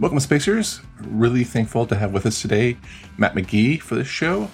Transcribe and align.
Welcome, 0.00 0.20
Spacers. 0.20 0.80
Really 1.00 1.42
thankful 1.42 1.84
to 1.86 1.96
have 1.96 2.12
with 2.12 2.24
us 2.24 2.40
today 2.40 2.76
Matt 3.16 3.34
McGee 3.34 3.82
for 3.82 3.96
this 3.96 4.06
show. 4.06 4.48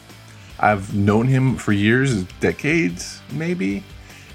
I've 0.59 0.95
known 0.95 1.27
him 1.27 1.57
for 1.57 1.73
years, 1.73 2.23
decades, 2.41 3.21
maybe, 3.31 3.85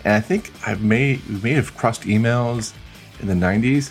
and 0.06 0.14
I 0.14 0.20
think 0.20 0.52
I've 0.68 0.84
may 0.84 1.20
we 1.28 1.40
may 1.42 1.54
have 1.54 1.76
crossed 1.76 2.04
emails 2.04 2.74
in 3.22 3.28
the 3.28 3.34
'90s. 3.34 3.90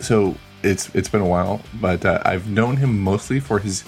So 0.00 0.34
it's 0.62 0.88
it's 0.94 1.10
been 1.10 1.20
a 1.20 1.28
while, 1.28 1.60
but 1.78 2.06
uh, 2.06 2.22
I've 2.24 2.48
known 2.48 2.78
him 2.78 2.98
mostly 2.98 3.38
for 3.38 3.58
his 3.58 3.84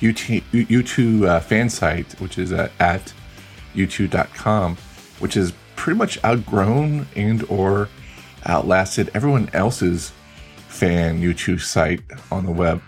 U2, 0.00 0.42
U2 0.50 1.26
uh, 1.26 1.40
fan 1.40 1.68
site, 1.68 2.18
which 2.22 2.38
is 2.38 2.54
uh, 2.54 2.70
at 2.80 3.12
u2.com, 3.74 4.78
which 5.18 5.36
is 5.36 5.52
pretty 5.76 5.98
much 5.98 6.24
outgrown 6.24 7.06
and 7.16 7.44
or 7.50 7.90
outlasted 8.46 9.10
everyone 9.12 9.50
else's 9.52 10.12
fan 10.72 11.20
U2 11.20 11.60
site 11.60 12.00
on 12.30 12.46
the 12.46 12.52
web. 12.52 12.82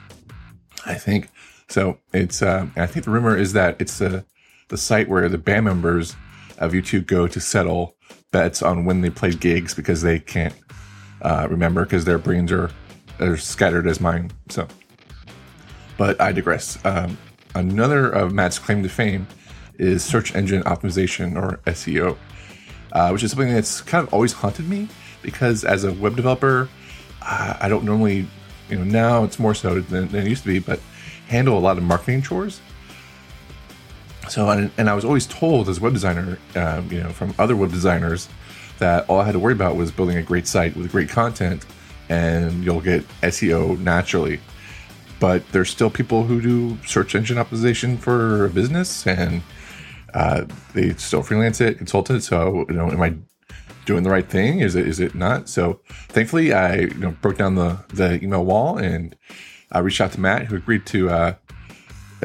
I 0.86 0.94
think 0.94 1.28
so. 1.68 1.98
It's 2.12 2.42
uh, 2.42 2.66
I 2.76 2.86
think 2.86 3.04
the 3.04 3.10
rumor 3.10 3.36
is 3.36 3.52
that 3.52 3.76
it's 3.80 3.98
the 3.98 4.24
the 4.68 4.76
site 4.76 5.08
where 5.08 5.28
the 5.28 5.38
band 5.38 5.66
members 5.66 6.16
of 6.58 6.72
U2 6.72 7.06
go 7.06 7.26
to 7.26 7.40
settle 7.40 7.96
bets 8.32 8.62
on 8.62 8.84
when 8.84 9.00
they 9.00 9.10
play 9.10 9.30
gigs 9.30 9.74
because 9.74 10.02
they 10.02 10.18
can't 10.18 10.54
uh, 11.22 11.46
remember 11.50 11.84
because 11.84 12.04
their 12.04 12.18
brains 12.18 12.50
are 12.50 12.70
as 13.18 13.42
scattered 13.42 13.86
as 13.86 14.00
mine. 14.00 14.30
So, 14.48 14.66
but 15.96 16.20
I 16.20 16.32
digress. 16.32 16.78
Um, 16.84 17.18
another 17.54 18.10
of 18.10 18.32
Matt's 18.32 18.58
claim 18.58 18.82
to 18.82 18.88
fame 18.88 19.26
is 19.78 20.04
search 20.04 20.34
engine 20.34 20.62
optimization 20.62 21.36
or 21.40 21.58
SEO, 21.66 22.16
uh, 22.92 23.10
which 23.10 23.22
is 23.22 23.30
something 23.32 23.52
that's 23.52 23.80
kind 23.82 24.06
of 24.06 24.12
always 24.12 24.32
haunted 24.32 24.68
me 24.68 24.88
because 25.22 25.64
as 25.64 25.84
a 25.84 25.92
web 25.92 26.16
developer, 26.16 26.68
I 27.24 27.68
don't 27.68 27.84
normally, 27.84 28.26
you 28.68 28.76
know, 28.76 28.84
now 28.84 29.24
it's 29.24 29.38
more 29.38 29.54
so 29.54 29.80
than, 29.80 30.08
than, 30.08 30.26
it 30.26 30.28
used 30.28 30.42
to 30.42 30.48
be, 30.48 30.58
but 30.58 30.80
handle 31.28 31.56
a 31.56 31.60
lot 31.60 31.78
of 31.78 31.84
marketing 31.84 32.22
chores. 32.22 32.60
So, 34.28 34.48
and, 34.50 34.88
I 34.88 34.94
was 34.94 35.04
always 35.04 35.26
told 35.26 35.68
as 35.68 35.78
a 35.78 35.80
web 35.80 35.92
designer, 35.92 36.38
uh, 36.54 36.82
you 36.88 37.02
know, 37.02 37.10
from 37.10 37.34
other 37.38 37.56
web 37.56 37.70
designers, 37.70 38.28
that 38.78 39.08
all 39.08 39.20
I 39.20 39.24
had 39.24 39.32
to 39.32 39.38
worry 39.38 39.52
about 39.52 39.76
was 39.76 39.90
building 39.90 40.16
a 40.16 40.22
great 40.22 40.46
site 40.46 40.76
with 40.76 40.90
great 40.90 41.08
content, 41.08 41.64
and 42.08 42.64
you'll 42.64 42.80
get 42.80 43.06
SEO 43.22 43.78
naturally. 43.78 44.40
But 45.20 45.46
there's 45.52 45.70
still 45.70 45.90
people 45.90 46.24
who 46.24 46.40
do 46.40 46.78
search 46.86 47.14
engine 47.14 47.36
optimization 47.36 47.98
for 47.98 48.46
a 48.46 48.50
business, 48.50 49.06
and 49.06 49.42
uh, 50.14 50.44
they 50.74 50.94
still 50.94 51.22
freelance 51.22 51.60
it, 51.60 51.78
consult 51.78 52.10
it. 52.10 52.22
So, 52.22 52.64
you 52.68 52.74
know, 52.74 52.90
am 52.90 53.02
I 53.02 53.14
doing 53.84 54.02
the 54.02 54.10
right 54.10 54.28
thing? 54.28 54.60
Is 54.60 54.74
it 54.74 54.86
is 54.86 55.00
it 55.00 55.14
not? 55.14 55.48
So 55.48 55.80
thankfully, 56.08 56.52
I 56.52 56.76
you 56.76 56.94
know 56.94 57.10
broke 57.22 57.38
down 57.38 57.54
the 57.54 57.78
the 57.88 58.22
email 58.22 58.44
wall 58.44 58.78
and 58.78 59.16
I 59.72 59.80
reached 59.80 60.00
out 60.00 60.12
to 60.12 60.20
Matt, 60.20 60.46
who 60.46 60.56
agreed 60.56 60.86
to 60.86 61.10
uh, 61.10 61.34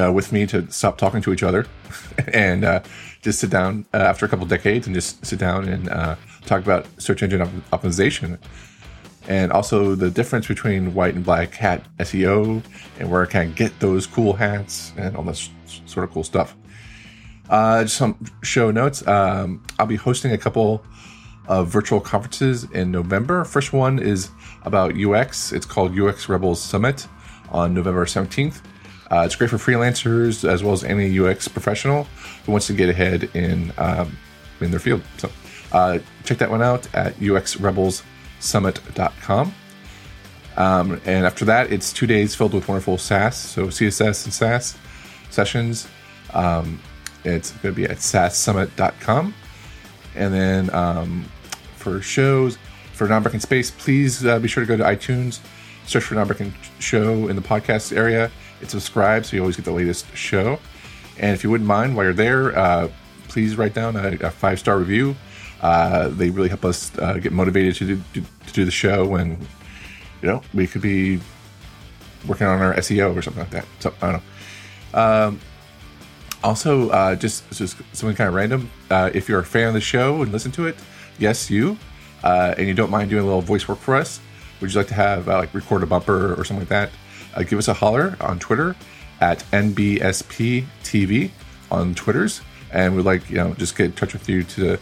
uh, 0.01 0.11
with 0.11 0.31
me 0.31 0.45
to 0.47 0.69
stop 0.71 0.97
talking 0.97 1.21
to 1.21 1.33
each 1.33 1.43
other 1.43 1.65
and 2.33 2.63
uh, 2.63 2.81
just 3.21 3.39
sit 3.39 3.49
down 3.49 3.85
uh, 3.93 3.97
after 3.97 4.25
a 4.25 4.29
couple 4.29 4.45
decades 4.45 4.87
and 4.87 4.95
just 4.95 5.25
sit 5.25 5.39
down 5.39 5.67
and 5.67 5.89
uh, 5.89 6.15
talk 6.45 6.61
about 6.61 6.85
search 7.01 7.23
engine 7.23 7.41
op- 7.41 7.81
optimization 7.81 8.37
and 9.27 9.51
also 9.51 9.95
the 9.95 10.09
difference 10.09 10.47
between 10.47 10.93
white 10.93 11.15
and 11.15 11.23
black 11.23 11.53
hat 11.53 11.85
SEO 11.99 12.63
and 12.99 13.11
where 13.11 13.23
I 13.23 13.25
can 13.25 13.53
get 13.53 13.79
those 13.79 14.07
cool 14.07 14.33
hats 14.33 14.93
and 14.97 15.15
all 15.15 15.23
this 15.23 15.49
sort 15.85 16.03
of 16.03 16.11
cool 16.11 16.23
stuff. 16.23 16.55
Uh, 17.49 17.83
just 17.83 17.97
some 17.97 18.17
show 18.43 18.71
notes. 18.71 19.05
Um, 19.07 19.63
I'll 19.77 19.85
be 19.85 19.95
hosting 19.95 20.31
a 20.31 20.37
couple 20.37 20.83
of 21.49 21.67
virtual 21.67 21.99
conferences 21.99 22.63
in 22.71 22.91
November. 22.91 23.43
First 23.43 23.73
one 23.73 23.99
is 23.99 24.29
about 24.63 24.95
UX. 24.95 25.51
It's 25.51 25.65
called 25.65 25.99
UX 25.99 26.29
Rebels 26.29 26.61
Summit 26.61 27.07
on 27.49 27.73
November 27.73 28.05
17th. 28.05 28.61
Uh, 29.11 29.23
it's 29.25 29.35
great 29.35 29.49
for 29.49 29.57
freelancers 29.57 30.47
as 30.47 30.63
well 30.63 30.73
as 30.73 30.83
any 30.83 31.19
UX 31.19 31.47
professional 31.47 32.03
who 32.45 32.51
wants 32.51 32.67
to 32.67 32.73
get 32.73 32.89
ahead 32.89 33.23
in 33.33 33.73
um, 33.79 34.15
in 34.61 34.69
their 34.69 34.79
field. 34.79 35.01
So 35.17 35.31
uh, 35.71 35.97
check 36.23 36.37
that 36.37 36.51
one 36.51 36.61
out 36.61 36.87
at 36.93 37.15
uxrebelssummit.com. 37.15 39.53
Um, 40.57 41.01
and 41.05 41.25
after 41.25 41.45
that, 41.45 41.71
it's 41.71 41.91
two 41.91 42.05
days 42.05 42.35
filled 42.35 42.53
with 42.53 42.67
wonderful 42.67 42.99
Sass, 42.99 43.37
so 43.37 43.65
CSS 43.67 44.25
and 44.25 44.33
Sass 44.33 44.77
sessions. 45.29 45.87
Um, 46.33 46.81
it's 47.23 47.51
going 47.51 47.73
to 47.73 47.81
be 47.81 47.85
at 47.85 47.97
sasssummit.com. 47.97 49.33
And 50.15 50.33
then 50.33 50.73
um, 50.73 51.25
for 51.89 52.01
shows 52.01 52.57
for 52.93 53.07
Non-Breaking 53.07 53.39
Space, 53.39 53.71
please 53.71 54.25
uh, 54.25 54.39
be 54.39 54.47
sure 54.47 54.63
to 54.63 54.67
go 54.67 54.77
to 54.77 54.83
iTunes, 54.83 55.39
search 55.85 56.03
for 56.03 56.15
Non-Breaking 56.15 56.53
Show 56.79 57.27
in 57.27 57.35
the 57.35 57.41
podcast 57.41 57.95
area, 57.95 58.29
and 58.59 58.69
subscribe 58.69 59.25
so 59.25 59.35
you 59.35 59.41
always 59.41 59.55
get 59.55 59.65
the 59.65 59.71
latest 59.71 60.05
show. 60.15 60.59
And 61.17 61.33
if 61.33 61.43
you 61.43 61.49
wouldn't 61.49 61.67
mind, 61.67 61.95
while 61.95 62.05
you're 62.05 62.13
there, 62.13 62.57
uh, 62.57 62.89
please 63.27 63.57
write 63.57 63.73
down 63.73 63.95
a, 63.95 64.17
a 64.21 64.29
five 64.29 64.59
star 64.59 64.77
review. 64.77 65.15
Uh, 65.61 66.09
they 66.09 66.29
really 66.29 66.49
help 66.49 66.65
us 66.65 66.97
uh, 66.99 67.13
get 67.13 67.31
motivated 67.31 67.75
to 67.75 67.85
do, 67.85 68.01
to, 68.13 68.21
to 68.47 68.53
do 68.53 68.63
the 68.65 68.71
show 68.71 69.15
and 69.15 69.37
you 70.21 70.27
know 70.29 70.41
we 70.53 70.65
could 70.65 70.81
be 70.81 71.19
working 72.25 72.47
on 72.47 72.61
our 72.61 72.73
SEO 72.75 73.13
or 73.13 73.21
something 73.21 73.41
like 73.41 73.51
that. 73.51 73.65
So 73.79 73.93
I 74.01 74.11
don't 74.11 74.23
know. 74.93 74.99
Um, 74.99 75.39
also, 76.43 76.89
uh, 76.89 77.15
just 77.15 77.49
just 77.51 77.77
something 77.93 78.15
kind 78.15 78.29
of 78.29 78.33
random. 78.33 78.71
Uh, 78.89 79.09
if 79.13 79.27
you're 79.27 79.39
a 79.39 79.45
fan 79.45 79.67
of 79.67 79.73
the 79.73 79.81
show 79.81 80.21
and 80.21 80.31
listen 80.31 80.51
to 80.53 80.67
it, 80.67 80.77
yes, 81.19 81.49
you, 81.49 81.77
uh, 82.23 82.55
and 82.57 82.67
you 82.67 82.73
don't 82.73 82.89
mind 82.89 83.09
doing 83.09 83.23
a 83.23 83.25
little 83.25 83.41
voice 83.41 83.67
work 83.67 83.79
for 83.79 83.95
us, 83.95 84.19
would 84.61 84.73
you 84.73 84.79
like 84.79 84.87
to 84.87 84.93
have 84.93 85.29
uh, 85.29 85.37
like 85.37 85.53
record 85.53 85.83
a 85.83 85.85
bumper 85.85 86.33
or 86.33 86.43
something 86.43 86.59
like 86.59 86.69
that? 86.69 86.89
Uh, 87.35 87.43
give 87.43 87.59
us 87.59 87.67
a 87.67 87.73
holler 87.73 88.17
on 88.19 88.39
Twitter 88.39 88.75
at 89.21 89.39
NBSPTV 89.51 91.31
on 91.71 91.95
Twitters, 91.95 92.41
and 92.71 92.95
we'd 92.95 93.05
like 93.05 93.29
you 93.29 93.37
know 93.37 93.53
just 93.53 93.77
get 93.77 93.85
in 93.85 93.91
touch 93.93 94.13
with 94.13 94.27
you 94.27 94.43
to 94.43 94.77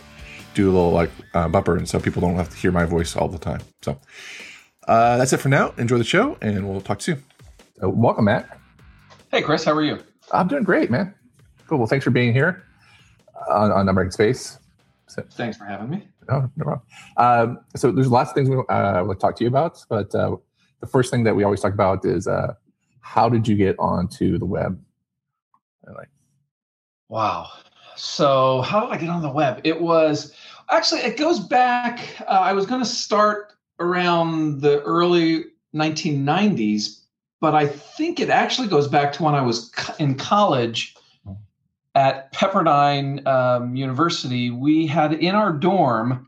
do 0.54 0.70
a 0.70 0.72
little 0.72 0.92
like 0.92 1.12
uh, 1.34 1.48
bumper, 1.48 1.76
and 1.78 1.88
so 1.88 2.00
people 2.00 2.22
don't 2.22 2.36
have 2.36 2.50
to 2.50 2.58
hear 2.58 2.72
my 2.72 2.86
voice 2.86 3.16
all 3.16 3.28
the 3.28 3.38
time. 3.38 3.62
So 3.82 4.00
uh, 4.88 5.18
that's 5.18 5.34
it 5.34 5.38
for 5.38 5.50
now. 5.50 5.74
Enjoy 5.78 5.98
the 5.98 6.04
show, 6.04 6.38
and 6.42 6.68
we'll 6.68 6.82
talk 6.82 7.02
soon. 7.02 7.24
So, 7.80 7.90
welcome, 7.90 8.26
Matt. 8.26 8.58
Hey, 9.32 9.42
Chris. 9.42 9.64
How 9.64 9.74
are 9.74 9.84
you? 9.84 10.00
I'm 10.32 10.48
doing 10.48 10.64
great, 10.64 10.90
man. 10.90 11.14
Cool. 11.68 11.78
Well, 11.80 11.88
thanks 11.88 12.04
for 12.04 12.12
being 12.12 12.34
here 12.34 12.64
on, 13.50 13.72
on 13.72 13.86
Non-Breaking 13.86 14.12
Space. 14.12 14.58
So, 15.08 15.24
thanks 15.32 15.58
for 15.58 15.66
having 15.66 15.90
me. 15.90 16.08
Oh, 16.30 16.50
no 16.56 16.64
problem. 16.64 16.82
Um, 17.18 17.60
so 17.76 17.92
there's 17.92 18.12
lots 18.12 18.32
of 18.32 18.36
things 18.36 18.50
we 18.50 18.58
uh, 18.70 19.04
would 19.04 19.20
talk 19.20 19.36
to 19.38 19.44
you 19.44 19.48
about, 19.48 19.84
but 19.90 20.14
uh, 20.14 20.36
the 20.82 20.88
first 20.88 21.12
thing 21.12 21.24
that 21.24 21.36
we 21.36 21.44
always 21.44 21.62
talk 21.62 21.74
about 21.74 22.06
is 22.06 22.28
uh, 22.28 22.54
how 23.00 23.30
did 23.30 23.48
you 23.48 23.56
get 23.56 23.76
onto 23.80 24.38
the 24.38 24.46
web? 24.46 24.80
Like, 25.88 26.10
wow. 27.10 27.48
So 27.96 28.62
how 28.62 28.82
did 28.82 28.92
I 28.92 28.98
get 28.98 29.10
on 29.10 29.22
the 29.22 29.32
web? 29.32 29.62
It 29.64 29.82
was 29.82 30.36
actually 30.70 31.02
it 31.02 31.18
goes 31.18 31.40
back. 31.40 32.00
Uh, 32.22 32.32
I 32.32 32.54
was 32.54 32.66
going 32.66 32.82
to 32.82 32.90
start 32.90 33.54
around 33.80 34.62
the 34.62 34.82
early 34.82 35.46
1990s, 35.74 37.02
but 37.40 37.56
I 37.56 37.68
think 37.68 38.20
it 38.20 38.30
actually 38.30 38.68
goes 38.68 38.88
back 38.88 39.14
to 39.14 39.24
when 39.24 39.36
I 39.36 39.42
was 39.42 39.72
in 40.00 40.16
college 40.16 40.97
at 41.98 42.32
Pepperdine 42.32 43.26
um, 43.26 43.76
University, 43.76 44.52
we 44.52 44.86
had 44.86 45.14
in 45.14 45.34
our 45.34 45.52
dorm, 45.52 46.28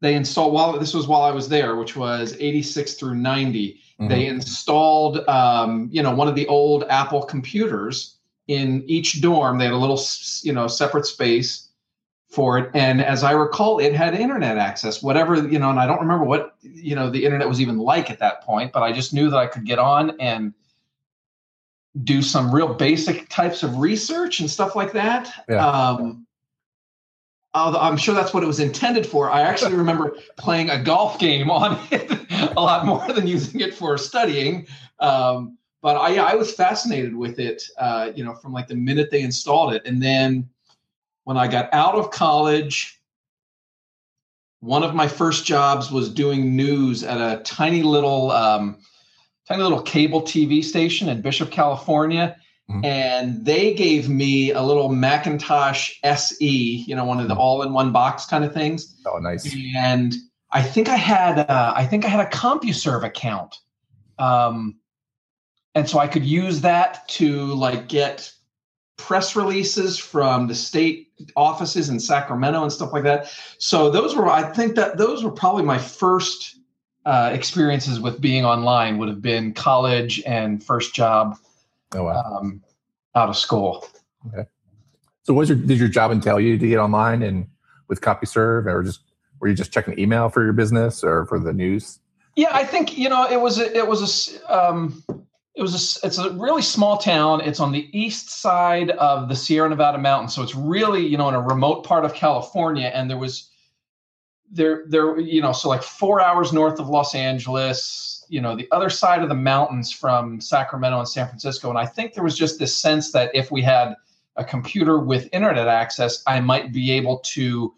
they 0.00 0.14
installed 0.14 0.54
while 0.54 0.78
this 0.78 0.94
was 0.94 1.08
while 1.08 1.22
I 1.22 1.32
was 1.32 1.48
there, 1.48 1.74
which 1.74 1.96
was 1.96 2.36
86 2.38 2.94
through 2.94 3.16
90. 3.16 3.72
Mm-hmm. 3.72 4.08
They 4.08 4.26
installed, 4.26 5.28
um, 5.28 5.88
you 5.90 6.00
know, 6.00 6.14
one 6.14 6.28
of 6.28 6.36
the 6.36 6.46
old 6.46 6.84
Apple 6.84 7.24
computers 7.24 8.18
in 8.46 8.84
each 8.86 9.20
dorm. 9.20 9.58
They 9.58 9.64
had 9.64 9.74
a 9.74 9.76
little, 9.76 10.00
you 10.44 10.52
know, 10.52 10.68
separate 10.68 11.06
space 11.06 11.68
for 12.30 12.56
it. 12.56 12.70
And 12.72 13.02
as 13.02 13.24
I 13.24 13.32
recall, 13.32 13.80
it 13.80 13.94
had 13.94 14.14
internet 14.14 14.58
access, 14.58 15.02
whatever, 15.02 15.34
you 15.44 15.58
know, 15.58 15.70
and 15.70 15.80
I 15.80 15.88
don't 15.88 16.00
remember 16.00 16.24
what, 16.24 16.54
you 16.62 16.94
know, 16.94 17.10
the 17.10 17.24
internet 17.24 17.48
was 17.48 17.60
even 17.60 17.78
like 17.78 18.10
at 18.10 18.20
that 18.20 18.42
point, 18.44 18.72
but 18.72 18.84
I 18.84 18.92
just 18.92 19.12
knew 19.12 19.28
that 19.28 19.36
I 19.36 19.48
could 19.48 19.64
get 19.64 19.80
on 19.80 20.18
and 20.20 20.54
do 22.04 22.22
some 22.22 22.54
real 22.54 22.72
basic 22.72 23.28
types 23.28 23.62
of 23.62 23.78
research 23.78 24.40
and 24.40 24.50
stuff 24.50 24.74
like 24.74 24.92
that. 24.92 25.30
Yeah. 25.48 25.66
Um, 25.66 26.26
I'm 27.54 27.98
sure 27.98 28.14
that's 28.14 28.32
what 28.32 28.42
it 28.42 28.46
was 28.46 28.60
intended 28.60 29.06
for. 29.06 29.30
I 29.30 29.42
actually 29.42 29.74
remember 29.76 30.16
playing 30.38 30.70
a 30.70 30.82
golf 30.82 31.18
game 31.18 31.50
on 31.50 31.78
it 31.90 32.10
a 32.56 32.60
lot 32.60 32.86
more 32.86 33.06
than 33.12 33.26
using 33.26 33.60
it 33.60 33.74
for 33.74 33.98
studying. 33.98 34.66
Um, 35.00 35.58
but 35.82 35.96
I, 35.96 36.16
I 36.16 36.34
was 36.34 36.54
fascinated 36.54 37.14
with 37.14 37.38
it, 37.38 37.62
uh, 37.76 38.12
you 38.14 38.24
know, 38.24 38.34
from 38.34 38.52
like 38.52 38.68
the 38.68 38.76
minute 38.76 39.10
they 39.10 39.22
installed 39.22 39.74
it. 39.74 39.82
And 39.84 40.00
then 40.00 40.48
when 41.24 41.36
I 41.36 41.48
got 41.48 41.68
out 41.74 41.96
of 41.96 42.10
college, 42.10 43.00
one 44.60 44.84
of 44.84 44.94
my 44.94 45.08
first 45.08 45.44
jobs 45.44 45.90
was 45.90 46.08
doing 46.08 46.54
news 46.54 47.02
at 47.02 47.18
a 47.18 47.42
tiny 47.42 47.82
little 47.82 48.30
um, 48.30 48.78
tiny 49.52 49.62
little 49.62 49.82
cable 49.82 50.22
TV 50.22 50.64
station 50.64 51.08
in 51.08 51.20
Bishop, 51.20 51.50
California. 51.50 52.36
Mm-hmm. 52.70 52.84
And 52.84 53.44
they 53.44 53.74
gave 53.74 54.08
me 54.08 54.52
a 54.52 54.62
little 54.62 54.88
Macintosh 54.88 55.92
SE, 56.02 56.84
you 56.86 56.94
know, 56.94 57.04
one 57.04 57.20
of 57.20 57.28
the 57.28 57.34
mm-hmm. 57.34 57.40
all-in-one 57.40 57.92
box 57.92 58.24
kind 58.24 58.44
of 58.44 58.54
things. 58.54 58.96
Oh, 59.06 59.18
nice. 59.18 59.54
And 59.76 60.14
I 60.52 60.62
think 60.62 60.88
I 60.88 60.96
had, 60.96 61.50
uh, 61.50 61.72
I 61.76 61.84
think 61.86 62.04
I 62.04 62.08
had 62.08 62.26
a 62.26 62.30
CompuServe 62.30 63.04
account 63.04 63.56
Um, 64.18 64.76
and 65.74 65.88
so 65.88 65.98
I 65.98 66.06
could 66.06 66.24
use 66.24 66.60
that 66.60 67.08
to 67.08 67.46
like 67.54 67.88
get 67.88 68.30
press 68.96 69.34
releases 69.34 69.98
from 69.98 70.46
the 70.46 70.54
state 70.54 71.08
offices 71.34 71.88
in 71.88 71.98
Sacramento 71.98 72.62
and 72.62 72.72
stuff 72.72 72.92
like 72.92 73.02
that. 73.04 73.32
So 73.58 73.90
those 73.90 74.14
were, 74.14 74.28
I 74.28 74.42
think 74.52 74.76
that 74.76 74.98
those 74.98 75.24
were 75.24 75.30
probably 75.30 75.64
my 75.64 75.78
first 75.78 76.58
uh, 77.04 77.30
experiences 77.32 78.00
with 78.00 78.20
being 78.20 78.44
online. 78.44 78.98
Would 78.98 79.08
have 79.08 79.22
been 79.22 79.52
college 79.52 80.22
and 80.26 80.62
first 80.62 80.94
job. 80.94 81.36
Oh 81.94 82.04
wow! 82.04 82.22
Um, 82.22 82.62
out 83.14 83.28
of 83.28 83.36
school. 83.36 83.86
Okay. 84.28 84.48
So, 85.24 85.34
was 85.34 85.48
your 85.48 85.58
did 85.58 85.78
your 85.78 85.88
job 85.88 86.10
entail 86.10 86.40
you 86.40 86.58
to 86.58 86.68
get 86.68 86.78
online 86.78 87.22
and 87.22 87.46
with 87.88 88.00
CompuServe, 88.00 88.66
or 88.66 88.82
just 88.82 89.00
were 89.40 89.48
you 89.48 89.54
just 89.54 89.72
checking 89.72 89.98
email 89.98 90.28
for 90.28 90.42
your 90.42 90.52
business 90.52 91.02
or 91.04 91.26
for 91.26 91.38
the 91.38 91.52
news? 91.52 91.98
Yeah, 92.36 92.48
I 92.52 92.64
think 92.64 92.96
you 92.96 93.08
know 93.08 93.28
it 93.30 93.40
was 93.40 93.58
a, 93.58 93.76
it 93.76 93.86
was 93.86 94.40
a 94.40 94.52
um, 94.52 95.04
it 95.54 95.62
was 95.62 95.74
a, 96.02 96.06
it's 96.06 96.18
a 96.18 96.30
really 96.32 96.62
small 96.62 96.96
town. 96.96 97.42
It's 97.42 97.60
on 97.60 97.72
the 97.72 97.88
east 97.96 98.30
side 98.30 98.90
of 98.90 99.28
the 99.28 99.36
Sierra 99.36 99.68
Nevada 99.68 99.98
mountains, 99.98 100.34
so 100.34 100.42
it's 100.42 100.54
really 100.54 101.06
you 101.06 101.18
know 101.18 101.28
in 101.28 101.34
a 101.34 101.40
remote 101.40 101.84
part 101.84 102.04
of 102.04 102.14
California. 102.14 102.90
And 102.94 103.10
there 103.10 103.18
was 103.18 103.50
there 104.52 104.84
there 104.86 105.18
you 105.18 105.40
know 105.40 105.52
so 105.52 105.68
like 105.68 105.82
four 105.82 106.20
hours 106.20 106.52
north 106.52 106.78
of 106.78 106.88
Los 106.88 107.14
Angeles, 107.14 108.24
you 108.28 108.40
know 108.40 108.54
the 108.54 108.68
other 108.70 108.90
side 108.90 109.22
of 109.22 109.28
the 109.28 109.34
mountains 109.34 109.90
from 109.90 110.40
Sacramento 110.40 110.98
and 110.98 111.08
San 111.08 111.26
Francisco. 111.26 111.70
And 111.70 111.78
I 111.78 111.86
think 111.86 112.14
there 112.14 112.22
was 112.22 112.36
just 112.36 112.58
this 112.58 112.76
sense 112.76 113.12
that 113.12 113.30
if 113.34 113.50
we 113.50 113.62
had 113.62 113.96
a 114.36 114.44
computer 114.44 114.98
with 114.98 115.28
internet 115.32 115.68
access, 115.68 116.22
I 116.26 116.40
might 116.40 116.72
be 116.72 116.92
able 116.92 117.18
to, 117.18 117.74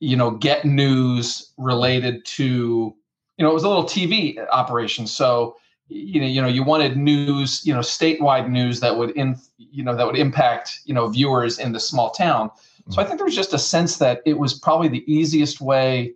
you 0.00 0.16
know, 0.16 0.30
get 0.30 0.64
news 0.64 1.52
related 1.56 2.24
to, 2.26 2.94
you 3.36 3.44
know, 3.44 3.50
it 3.50 3.54
was 3.54 3.64
a 3.64 3.68
little 3.68 3.84
TV 3.84 4.38
operation. 4.50 5.06
So, 5.06 5.56
you 5.88 6.20
know, 6.20 6.26
you 6.26 6.42
know, 6.42 6.48
you 6.48 6.62
wanted 6.62 6.96
news, 6.96 7.64
you 7.64 7.72
know, 7.72 7.80
statewide 7.80 8.50
news 8.50 8.80
that 8.80 8.96
would 8.96 9.10
in, 9.10 9.36
you 9.58 9.82
know, 9.82 9.94
that 9.94 10.06
would 10.06 10.16
impact, 10.16 10.80
you 10.84 10.94
know, 10.94 11.08
viewers 11.08 11.58
in 11.58 11.72
the 11.72 11.80
small 11.80 12.10
town. 12.10 12.50
So 12.90 13.02
I 13.02 13.04
think 13.04 13.18
there 13.18 13.24
was 13.24 13.34
just 13.34 13.52
a 13.52 13.58
sense 13.58 13.98
that 13.98 14.22
it 14.24 14.38
was 14.38 14.54
probably 14.54 14.88
the 14.88 15.04
easiest 15.12 15.60
way 15.60 16.14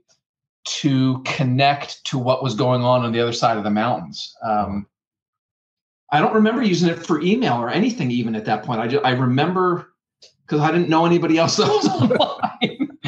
to 0.65 1.23
connect 1.25 2.05
to 2.05 2.19
what 2.19 2.43
was 2.43 2.55
going 2.55 2.83
on 2.83 3.03
on 3.03 3.13
the 3.13 3.21
other 3.21 3.33
side 3.33 3.57
of 3.57 3.65
the 3.65 3.71
mountains. 3.71 4.37
Um, 4.43 4.87
I 6.13 6.21
don't 6.21 6.35
remember 6.35 6.63
using 6.63 6.89
it 6.89 7.05
for 7.05 7.21
email 7.21 7.55
or 7.55 7.71
anything 7.71 8.11
even 8.11 8.35
at 8.35 8.45
that 8.45 8.65
point. 8.65 8.81
I 8.81 8.89
just, 8.89 9.05
I 9.05 9.11
remember 9.11 9.95
because 10.47 10.61
I 10.61 10.73
didn't 10.73 10.89
know 10.89 11.07
anybody 11.07 11.39
else 11.39 11.57
that 11.57 11.69
was 11.69 11.89
online. 11.89 12.99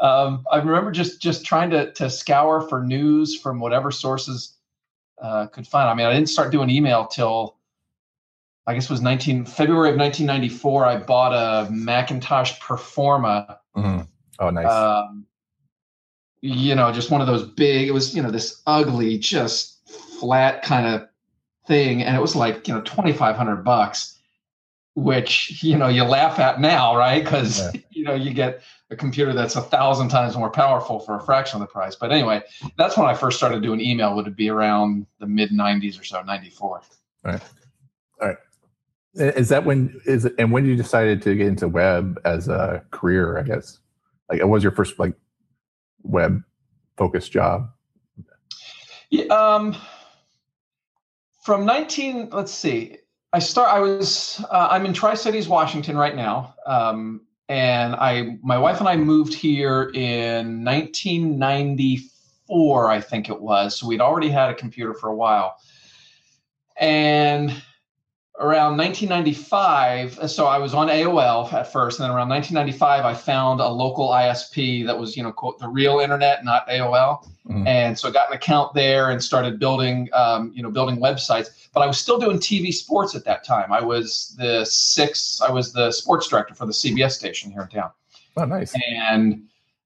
um, 0.00 0.44
I 0.50 0.58
remember 0.58 0.90
just 0.92 1.20
just 1.20 1.44
trying 1.44 1.70
to 1.70 1.92
to 1.92 2.10
scour 2.10 2.62
for 2.68 2.82
news 2.82 3.38
from 3.38 3.60
whatever 3.60 3.90
sources 3.90 4.56
uh, 5.20 5.46
could 5.46 5.66
find. 5.66 5.88
I 5.88 5.94
mean, 5.94 6.06
I 6.06 6.12
didn't 6.12 6.28
start 6.28 6.52
doing 6.52 6.68
email 6.68 7.06
till 7.06 7.55
I 8.66 8.74
guess 8.74 8.84
it 8.84 8.90
was 8.90 9.00
19 9.00 9.44
February 9.44 9.90
of 9.90 9.96
1994. 9.96 10.84
I 10.84 10.96
bought 10.96 11.32
a 11.32 11.70
Macintosh 11.70 12.58
Performa. 12.60 13.58
Mm-hmm. 13.76 14.00
Oh, 14.40 14.50
nice. 14.50 14.66
Um, 14.66 15.26
you 16.40 16.74
know, 16.74 16.92
just 16.92 17.10
one 17.10 17.20
of 17.20 17.26
those 17.26 17.44
big. 17.44 17.88
It 17.88 17.92
was 17.92 18.14
you 18.14 18.22
know 18.22 18.30
this 18.30 18.62
ugly, 18.66 19.18
just 19.18 19.88
flat 19.88 20.62
kind 20.62 20.86
of 20.86 21.08
thing, 21.66 22.02
and 22.02 22.16
it 22.16 22.20
was 22.20 22.36
like 22.36 22.68
you 22.68 22.74
know 22.74 22.82
twenty 22.82 23.12
five 23.12 23.36
hundred 23.36 23.64
bucks, 23.64 24.18
which 24.94 25.62
you 25.62 25.76
know 25.76 25.88
you 25.88 26.04
laugh 26.04 26.38
at 26.38 26.60
now, 26.60 26.96
right? 26.96 27.22
Because 27.22 27.60
yeah. 27.60 27.80
you 27.90 28.04
know 28.04 28.14
you 28.14 28.32
get 28.32 28.62
a 28.90 28.96
computer 28.96 29.32
that's 29.32 29.56
a 29.56 29.62
thousand 29.62 30.08
times 30.08 30.36
more 30.36 30.50
powerful 30.50 31.00
for 31.00 31.16
a 31.16 31.24
fraction 31.24 31.60
of 31.60 31.66
the 31.66 31.72
price. 31.72 31.96
But 31.96 32.12
anyway, 32.12 32.42
that's 32.76 32.96
when 32.96 33.06
I 33.06 33.14
first 33.14 33.38
started 33.38 33.62
doing 33.62 33.80
email. 33.80 34.14
Would 34.14 34.26
it 34.26 34.36
be 34.36 34.48
around 34.48 35.06
the 35.18 35.26
mid 35.26 35.50
'90s 35.50 36.00
or 36.00 36.04
so, 36.04 36.22
'94? 36.22 36.82
All 37.24 37.32
right, 37.32 37.32
all 37.32 37.32
right. 37.32 37.42
Is 39.16 39.48
that 39.48 39.64
when 39.64 40.00
is 40.04 40.26
it, 40.26 40.34
and 40.38 40.52
when 40.52 40.66
you 40.66 40.76
decided 40.76 41.22
to 41.22 41.34
get 41.34 41.46
into 41.46 41.68
web 41.68 42.20
as 42.24 42.48
a 42.48 42.84
career? 42.90 43.38
I 43.38 43.42
guess 43.42 43.78
like 44.30 44.40
it 44.40 44.48
was 44.48 44.62
your 44.62 44.72
first 44.72 44.98
like 44.98 45.14
web 46.02 46.42
focused 46.96 47.32
job. 47.32 47.68
Yeah, 49.10 49.26
um, 49.26 49.76
from 51.46 51.64
19 51.64 52.28
let's 52.32 52.50
see 52.50 52.96
i 53.32 53.38
start 53.38 53.68
i 53.68 53.78
was 53.78 54.44
uh, 54.50 54.66
i'm 54.68 54.84
in 54.84 54.92
tri-cities 54.92 55.46
washington 55.46 55.96
right 55.96 56.16
now 56.16 56.52
um, 56.66 57.20
and 57.48 57.94
i 57.94 58.36
my 58.42 58.58
wife 58.58 58.80
and 58.80 58.88
i 58.88 58.96
moved 58.96 59.32
here 59.32 59.92
in 59.94 60.64
1994 60.64 62.90
i 62.90 63.00
think 63.00 63.28
it 63.28 63.40
was 63.40 63.78
so 63.78 63.86
we'd 63.86 64.00
already 64.00 64.28
had 64.28 64.50
a 64.50 64.54
computer 64.54 64.92
for 64.92 65.08
a 65.08 65.14
while 65.14 65.54
and 66.80 67.62
around 68.38 68.76
1995 68.76 70.30
so 70.30 70.46
i 70.46 70.58
was 70.58 70.74
on 70.74 70.88
aol 70.88 71.50
at 71.54 71.72
first 71.72 71.98
and 71.98 72.04
then 72.04 72.14
around 72.14 72.28
1995 72.28 73.04
i 73.04 73.14
found 73.14 73.60
a 73.60 73.68
local 73.68 74.10
isp 74.10 74.84
that 74.84 74.98
was 74.98 75.16
you 75.16 75.22
know 75.22 75.32
quote 75.32 75.58
the 75.58 75.68
real 75.68 76.00
internet 76.00 76.44
not 76.44 76.68
aol 76.68 77.26
mm-hmm. 77.48 77.66
and 77.66 77.98
so 77.98 78.08
i 78.08 78.10
got 78.10 78.28
an 78.28 78.36
account 78.36 78.74
there 78.74 79.10
and 79.10 79.22
started 79.22 79.58
building 79.58 80.08
um, 80.12 80.52
you 80.54 80.62
know 80.62 80.70
building 80.70 80.96
websites 80.98 81.68
but 81.72 81.80
i 81.80 81.86
was 81.86 81.98
still 81.98 82.18
doing 82.18 82.38
tv 82.38 82.72
sports 82.72 83.14
at 83.14 83.24
that 83.24 83.44
time. 83.44 83.72
I 83.72 83.80
was 83.80 84.34
the 84.38 84.64
six 84.64 85.40
i 85.40 85.50
was 85.50 85.72
the 85.72 85.90
sports 85.90 86.28
director 86.28 86.54
for 86.54 86.66
the 86.66 86.72
cbs 86.72 87.12
station 87.12 87.50
here 87.50 87.62
in 87.62 87.68
town. 87.68 87.90
Oh 88.36 88.44
nice. 88.44 88.74
And 88.90 89.44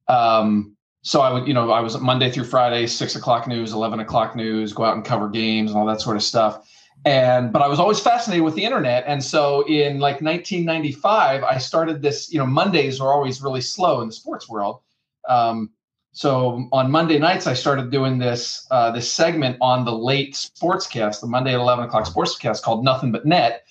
um, 0.08 0.76
so 1.02 1.20
I 1.20 1.32
would, 1.32 1.46
you 1.46 1.54
know, 1.54 1.70
I 1.70 1.80
was 1.80 1.98
Monday 2.00 2.30
through 2.30 2.44
Friday, 2.44 2.86
six 2.86 3.14
o'clock 3.14 3.46
news, 3.46 3.72
eleven 3.72 4.00
o'clock 4.00 4.34
news, 4.34 4.72
go 4.72 4.84
out 4.84 4.96
and 4.96 5.04
cover 5.04 5.28
games 5.28 5.70
and 5.70 5.78
all 5.78 5.86
that 5.86 6.00
sort 6.00 6.16
of 6.16 6.22
stuff 6.22 6.68
and 7.04 7.52
but 7.52 7.62
i 7.62 7.68
was 7.68 7.80
always 7.80 8.00
fascinated 8.00 8.44
with 8.44 8.54
the 8.54 8.64
internet. 8.64 9.04
And 9.06 9.22
so 9.22 9.66
in 9.66 9.98
like 10.00 10.20
1995 10.20 11.42
i 11.44 11.58
started 11.58 12.02
this 12.02 12.32
you 12.32 12.38
know 12.38 12.46
mondays 12.46 13.00
are 13.00 13.12
always 13.12 13.40
really 13.42 13.60
slow 13.60 14.00
in 14.00 14.08
the 14.08 14.14
sports 14.14 14.48
world. 14.48 14.80
Um, 15.28 15.70
so 16.12 16.68
on 16.72 16.90
monday 16.90 17.18
nights 17.18 17.46
i 17.46 17.54
started 17.54 17.90
doing 17.90 18.18
this 18.18 18.66
uh, 18.70 18.90
this 18.90 19.12
segment 19.12 19.56
on 19.60 19.84
the 19.84 19.92
late 19.92 20.34
sportscast 20.34 21.20
the 21.20 21.26
monday 21.26 21.54
at 21.54 21.60
11 21.60 21.84
o'clock 21.84 22.04
sportscast 22.04 22.62
called 22.62 22.84
nothing 22.84 23.12
but 23.12 23.24
net 23.24 23.64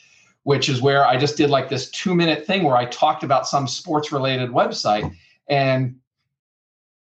which 0.43 0.69
is 0.69 0.81
where 0.81 1.05
i 1.05 1.17
just 1.17 1.35
did 1.35 1.49
like 1.49 1.67
this 1.67 1.89
two 1.91 2.15
minute 2.15 2.45
thing 2.45 2.63
where 2.63 2.77
i 2.77 2.85
talked 2.85 3.23
about 3.23 3.45
some 3.47 3.67
sports 3.67 4.11
related 4.11 4.49
website. 4.51 5.13
And 5.49 5.97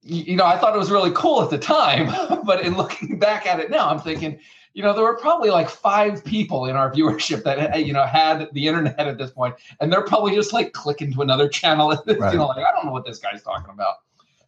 you 0.02 0.38
know 0.38 0.46
i 0.46 0.58
thought 0.58 0.74
it 0.74 0.80
was 0.80 0.92
really 0.92 1.12
cool 1.12 1.42
at 1.42 1.50
the 1.50 1.58
time 1.58 2.08
but 2.46 2.62
in 2.62 2.78
looking 2.78 3.20
back 3.20 3.46
at 3.46 3.60
it 3.60 3.70
now 3.70 3.90
i'm 3.90 4.00
thinking 4.00 4.40
you 4.75 4.84
know, 4.84 4.94
there 4.94 5.05
were 5.05 5.15
probably 5.15 5.50
like 5.50 5.70
five 5.70 6.24
people 6.24 6.65
in 6.65 6.75
our 6.75 6.91
viewership 6.96 7.44
that 7.44 7.86
you 7.86 7.94
know 7.94 8.05
had 8.05 8.50
the 8.53 8.67
internet 8.67 9.00
at 9.00 9.17
this 9.17 9.32
point, 9.32 9.55
and 9.79 9.91
they're 9.91 10.03
probably 10.03 10.36
just 10.36 10.53
like 10.53 10.74
clicking 10.74 11.12
to 11.13 11.22
another 11.22 11.48
channel. 11.48 11.89
Right. 11.89 12.32
you 12.34 12.38
know, 12.38 12.48
like 12.48 12.65
I 12.65 12.72
don't 12.75 12.86
know 12.86 12.91
what 12.91 13.05
this 13.05 13.17
guy's 13.17 13.41
talking 13.41 13.74
about. 13.74 13.96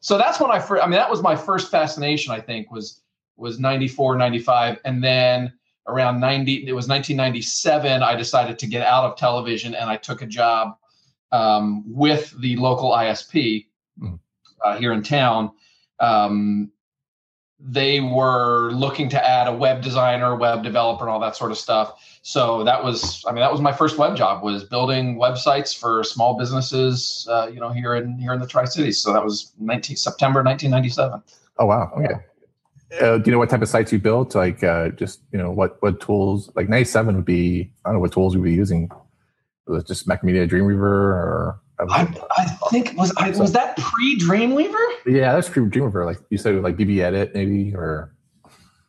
So 0.02 0.18
that's 0.18 0.40
when 0.40 0.52
I 0.52 0.60
first. 0.60 0.84
I 0.84 0.86
mean, 0.86 1.00
that 1.00 1.10
was 1.10 1.24
my 1.24 1.36
first 1.36 1.72
fascination. 1.72 2.34
I 2.34 2.42
think 2.42 2.70
was 2.70 3.02
was 3.38 3.58
94, 3.58 4.18
95, 4.18 4.80
and 4.84 5.04
then 5.04 5.54
around 5.88 6.20
90 6.20 6.68
it 6.68 6.74
was 6.74 6.90
1997 6.90 8.04
i 8.04 8.14
decided 8.14 8.60
to 8.60 8.68
get 8.68 8.86
out 8.86 9.06
of 9.06 9.16
television 9.16 9.74
and 9.74 9.90
i 9.90 9.96
took 9.96 10.22
a 10.22 10.26
job 10.26 10.76
um, 11.32 11.82
with 11.88 12.36
the 12.42 12.58
local 12.58 12.92
isp 12.92 13.66
mm. 13.98 14.20
uh, 14.66 14.78
here 14.78 14.92
in 14.92 15.02
town 15.02 15.50
um, 16.02 16.70
they 17.60 18.00
were 18.00 18.72
looking 18.72 19.10
to 19.10 19.28
add 19.28 19.48
a 19.48 19.54
web 19.54 19.82
designer, 19.82 20.36
web 20.36 20.64
developer, 20.64 21.04
and 21.04 21.12
all 21.12 21.20
that 21.20 21.36
sort 21.36 21.52
of 21.52 21.58
stuff. 21.58 22.20
So 22.22 22.64
that 22.64 22.84
was, 22.84 23.24
I 23.28 23.32
mean, 23.32 23.40
that 23.40 23.52
was 23.52 23.62
my 23.62 23.74
first 23.74 23.98
web 23.98 24.16
job 24.16 24.44
was 24.44 24.64
building 24.64 25.18
websites 25.18 25.76
for 25.76 26.04
small 26.04 26.38
businesses, 26.38 27.28
uh, 27.30 27.50
you 27.52 27.60
know, 27.60 27.70
here 27.70 27.96
in 27.96 28.18
here 28.20 28.34
in 28.34 28.40
the 28.40 28.48
Tri 28.48 28.66
Cities. 28.66 29.02
So 29.02 29.12
that 29.14 29.24
was 29.24 29.54
19 29.60 29.98
September 29.98 30.44
1997. 30.44 31.22
Oh 31.60 31.66
wow, 31.66 31.92
okay. 31.98 32.16
Uh, 33.02 33.18
do 33.18 33.24
you 33.26 33.32
know 33.32 33.40
what 33.40 33.50
type 33.50 33.62
of 33.62 33.68
sites 33.68 33.92
you 33.92 34.00
built? 34.00 34.34
Like, 34.34 34.64
uh, 34.64 34.90
just 34.90 35.22
you 35.32 35.40
know, 35.40 35.52
what 35.52 35.82
what 35.82 36.00
tools? 36.00 36.50
Like, 36.56 36.70
97 36.70 37.16
would 37.16 37.26
be. 37.26 37.72
I 37.84 37.90
don't 37.90 37.96
know 37.96 38.00
what 38.00 38.14
tools 38.14 38.34
you'd 38.34 38.44
be 38.44 38.54
using. 38.54 38.90
Was 39.66 39.84
it 39.84 39.88
just 39.88 40.08
Macromedia 40.08 40.48
Dreamweaver 40.48 40.82
or 40.82 41.60
I, 41.80 42.12
I 42.32 42.46
think 42.72 42.94
was 42.98 43.14
I, 43.18 43.30
was 43.32 43.52
that 43.54 43.78
pre 43.78 44.18
Dreamweaver? 44.18 44.86
Yeah, 45.06 45.34
that's 45.34 45.50
pre 45.50 45.64
Dreamweaver. 45.64 46.06
Like 46.06 46.20
you 46.30 46.38
said, 46.38 46.56
like 46.64 46.76
BBEdit 46.76 47.34
maybe, 47.36 47.76
or 47.76 48.12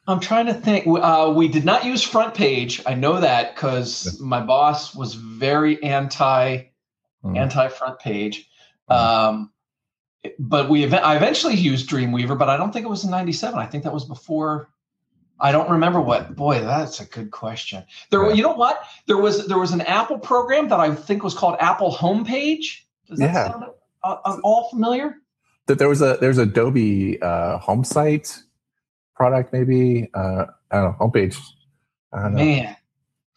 I'm 0.07 0.21
trying 0.21 0.47
to 0.47 0.55
think. 0.55 0.87
Uh, 0.87 1.33
we 1.37 1.49
did 1.49 1.67
not 1.67 1.85
use 1.85 2.05
FrontPage. 2.09 2.83
I 2.87 2.95
know 2.95 3.21
that 3.21 3.55
because 3.55 4.19
my 4.21 4.41
boss 4.41 4.95
was 4.95 5.15
very 5.15 5.83
anti 5.83 6.65
mm. 7.23 7.37
anti 7.37 7.69
FrontPage. 7.69 8.47
Mm. 8.91 8.97
Um, 8.97 9.53
but 10.39 10.71
we 10.71 10.87
I 10.87 11.17
eventually 11.17 11.55
used 11.55 11.91
Dreamweaver, 11.91 12.39
but 12.39 12.49
I 12.49 12.57
don't 12.57 12.73
think 12.73 12.87
it 12.87 12.89
was 12.89 13.05
in 13.05 13.11
'97. 13.11 13.59
I 13.59 13.67
think 13.67 13.85
that 13.85 13.93
was 13.93 14.07
before. 14.07 14.71
I 15.41 15.53
don't 15.53 15.71
remember 15.71 16.01
what. 16.01 16.35
Boy, 16.35 16.61
that's 16.61 17.01
a 17.01 17.05
good 17.05 17.31
question. 17.31 17.85
There, 18.11 18.27
yeah. 18.27 18.33
you 18.35 18.43
know 18.43 18.55
what? 18.55 18.83
There 19.07 19.19
was 19.19 19.47
there 19.47 19.59
was 19.59 19.73
an 19.73 19.83
Apple 19.83 20.19
program 20.19 20.69
that 20.69 20.81
I 20.81 20.95
think 20.95 21.23
was 21.23 21.35
called 21.35 21.57
Apple 21.61 21.93
Homepage. 21.93 22.81
Does 23.09 23.19
that 23.19 23.33
yeah. 23.33 23.49
sound 23.49 23.65
uh, 24.03 24.17
uh, 24.25 24.39
all 24.43 24.69
familiar? 24.71 25.17
That 25.67 25.79
there 25.79 25.89
was 25.89 26.03
a 26.03 26.19
there's 26.21 26.39
Adobe 26.39 27.21
uh, 27.23 27.59
home 27.59 27.85
site 27.85 28.39
product, 29.15 29.53
maybe. 29.53 30.11
Uh, 30.13 30.47
I 30.71 30.77
don't 30.77 30.99
know, 30.99 31.07
homepage. 31.07 31.39
I 32.13 32.23
don't 32.23 32.33
know. 32.35 32.45
Man, 32.45 32.77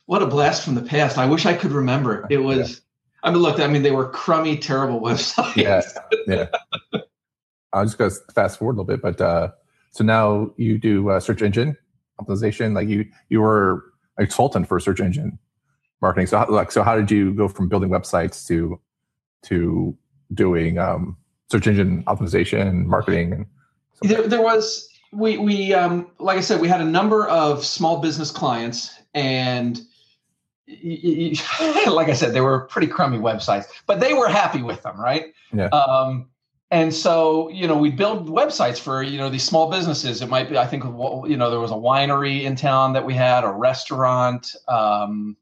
what 0.05 0.21
a 0.21 0.27
blast 0.27 0.63
from 0.63 0.75
the 0.75 0.81
past. 0.81 1.17
I 1.17 1.25
wish 1.25 1.45
I 1.45 1.53
could 1.53 1.71
remember. 1.71 2.27
It 2.29 2.37
was, 2.37 2.57
yeah. 2.57 2.75
I 3.23 3.31
mean, 3.31 3.41
look, 3.41 3.59
I 3.59 3.67
mean, 3.67 3.83
they 3.83 3.91
were 3.91 4.09
crummy, 4.09 4.57
terrible 4.57 4.99
websites. 5.01 5.55
Yeah. 5.55 5.81
Yeah. 6.27 7.01
I'll 7.73 7.85
just 7.85 7.97
go 7.97 8.09
fast 8.33 8.59
forward 8.59 8.73
a 8.73 8.81
little 8.81 8.85
bit, 8.85 9.01
but 9.01 9.21
uh, 9.21 9.51
so 9.91 10.03
now 10.03 10.51
you 10.57 10.77
do 10.77 11.09
uh, 11.09 11.19
search 11.19 11.41
engine 11.41 11.77
optimization. 12.21 12.75
Like 12.75 12.87
you, 12.87 13.05
you 13.29 13.41
were 13.41 13.83
a 14.17 14.23
consultant 14.23 14.67
for 14.67 14.79
search 14.79 14.99
engine 14.99 15.39
marketing. 16.01 16.27
So, 16.27 16.37
how, 16.39 16.49
like, 16.49 16.71
so 16.71 16.83
how 16.83 16.95
did 16.95 17.09
you 17.11 17.33
go 17.33 17.47
from 17.47 17.69
building 17.69 17.89
websites 17.89 18.45
to 18.47 18.79
to 19.43 19.97
doing 20.33 20.77
um, 20.77 21.17
search 21.51 21.67
engine 21.67 22.03
optimization 22.05 22.67
and 22.67 22.87
marketing? 22.87 23.33
And 23.33 23.45
there, 24.01 24.27
there 24.27 24.41
was 24.41 24.87
we 25.11 25.37
we 25.37 25.73
um, 25.73 26.07
like 26.19 26.37
I 26.37 26.41
said, 26.41 26.61
we 26.61 26.67
had 26.67 26.81
a 26.81 26.85
number 26.85 27.27
of 27.27 27.65
small 27.65 28.01
business 28.01 28.31
clients, 28.31 28.91
and 29.13 29.79
like 30.67 32.09
I 32.09 32.13
said, 32.13 32.33
they 32.33 32.41
were 32.41 32.61
pretty 32.61 32.87
crummy 32.87 33.17
websites, 33.17 33.65
but 33.87 33.99
they 33.99 34.13
were 34.13 34.27
happy 34.27 34.61
with 34.61 34.81
them, 34.83 34.99
right? 34.99 35.33
Yeah. 35.53 35.67
Um, 35.67 36.29
and 36.71 36.93
so, 36.93 37.49
you 37.49 37.67
know, 37.67 37.75
we 37.75 37.89
build 37.89 38.29
websites 38.29 38.79
for, 38.79 39.03
you 39.03 39.17
know, 39.17 39.29
these 39.29 39.43
small 39.43 39.69
businesses. 39.69 40.21
It 40.21 40.29
might 40.29 40.49
be, 40.49 40.57
I 40.57 40.65
think, 40.65 40.85
you 40.85 41.35
know, 41.35 41.49
there 41.49 41.59
was 41.59 41.71
a 41.71 41.75
winery 41.75 42.43
in 42.43 42.55
town 42.55 42.93
that 42.93 43.05
we 43.05 43.13
had, 43.13 43.43
a 43.43 43.51
restaurant. 43.51 44.55
Um, 44.69 45.35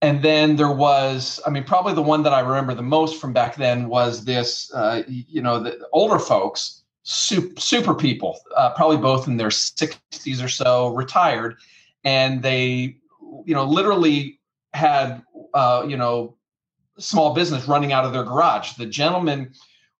and 0.00 0.22
then 0.22 0.54
there 0.54 0.70
was, 0.70 1.40
I 1.44 1.50
mean, 1.50 1.64
probably 1.64 1.94
the 1.94 2.02
one 2.02 2.22
that 2.22 2.32
I 2.32 2.40
remember 2.40 2.74
the 2.74 2.82
most 2.82 3.20
from 3.20 3.32
back 3.32 3.56
then 3.56 3.88
was 3.88 4.24
this, 4.24 4.72
uh, 4.72 5.02
you 5.08 5.42
know, 5.42 5.58
the 5.58 5.84
older 5.92 6.20
folks, 6.20 6.84
super, 7.02 7.60
super 7.60 7.94
people, 7.94 8.38
uh, 8.56 8.70
probably 8.70 8.98
both 8.98 9.26
in 9.26 9.36
their 9.36 9.48
60s 9.48 10.44
or 10.44 10.48
so, 10.48 10.94
retired. 10.94 11.56
And 12.04 12.40
they, 12.40 12.98
you 13.44 13.54
know, 13.54 13.64
literally 13.64 14.38
had, 14.74 15.24
uh, 15.54 15.84
you 15.88 15.96
know, 15.96 16.36
small 16.98 17.34
business 17.34 17.66
running 17.66 17.92
out 17.92 18.04
of 18.04 18.12
their 18.12 18.22
garage. 18.22 18.74
The 18.74 18.86
gentleman 18.86 19.52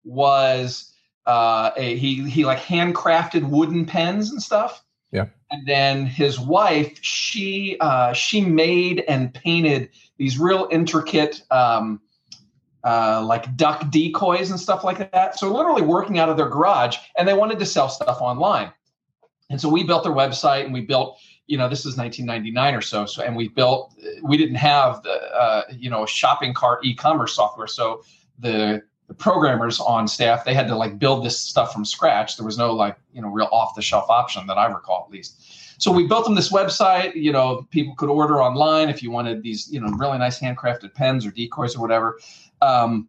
was 0.05 0.93
uh, 1.27 1.71
a, 1.77 1.97
he 1.97 2.29
he 2.29 2.45
like 2.45 2.59
handcrafted 2.59 3.49
wooden 3.49 3.87
pens 3.87 4.31
and 4.31 4.43
stuff. 4.43 4.85
Yeah. 5.11 5.27
And 5.51 5.67
then 5.67 6.07
his 6.07 6.41
wife, 6.41 6.99
she 7.01 7.77
uh, 7.81 8.13
she 8.13 8.41
made 8.41 9.05
and 9.09 9.33
painted 9.33 9.91
these 10.19 10.39
real 10.39 10.69
intricate 10.71 11.43
um, 11.51 12.01
uh, 12.83 13.23
like 13.25 13.57
duck 13.57 13.91
decoys 13.91 14.51
and 14.51 14.59
stuff 14.59 14.85
like 14.85 15.13
that. 15.13 15.39
So 15.39 15.53
literally 15.53 15.83
working 15.83 16.19
out 16.19 16.29
of 16.29 16.37
their 16.37 16.49
garage, 16.49 16.97
and 17.17 17.27
they 17.27 17.35
wanted 17.35 17.59
to 17.61 17.67
sell 17.67 17.89
stuff 17.89 18.21
online. 18.21 18.73
And 19.51 19.61
so 19.61 19.69
we 19.69 19.85
built 19.85 20.03
their 20.03 20.13
website, 20.13 20.65
and 20.65 20.73
we 20.73 20.81
built 20.81 21.19
you 21.47 21.59
know 21.59 21.69
this 21.69 21.81
is 21.81 21.97
1999 21.97 22.75
or 22.75 22.81
so 22.81 23.05
so 23.05 23.23
and 23.23 23.37
we 23.37 23.49
built 23.49 23.95
we 24.23 24.37
didn't 24.37 24.55
have 24.55 25.03
the 25.03 25.13
uh, 25.13 25.63
you 25.71 25.91
know 25.91 26.07
shopping 26.07 26.55
cart 26.55 26.85
e-commerce 26.85 27.35
software 27.35 27.67
so 27.67 28.03
the 28.39 28.83
the 29.09 29.15
programmers 29.15 29.81
on 29.81 30.09
staff 30.09 30.45
they 30.45 30.55
had 30.55 30.67
to 30.69 30.77
like 30.77 30.99
build 30.99 31.25
this 31.25 31.39
stuff 31.39 31.73
from 31.73 31.85
scratch. 31.85 32.37
There 32.37 32.47
was 32.47 32.59
no 32.59 32.73
like 32.73 32.97
you 33.13 33.23
know 33.23 33.29
real 33.29 33.49
off 33.53 33.75
the 33.75 33.83
shelf 33.83 34.09
option 34.09 34.47
that 34.47 34.59
i 34.59 34.67
recall 34.67 35.05
at 35.07 35.13
least. 35.13 35.83
So 35.83 35.91
we 35.91 36.07
built 36.07 36.25
them 36.25 36.35
this 36.35 36.51
website 36.51 37.15
you 37.15 37.33
know 37.33 37.67
people 37.71 37.95
could 37.95 38.09
order 38.09 38.43
online 38.43 38.89
if 38.89 39.03
you 39.03 39.11
wanted 39.11 39.43
these 39.43 39.71
you 39.71 39.81
know 39.81 39.89
really 39.89 40.19
nice 40.19 40.41
handcrafted 40.41 40.95
pens 40.95 41.27
or 41.27 41.31
decoys 41.31 41.77
or 41.77 41.81
whatever. 41.81 42.19
Um, 42.63 43.09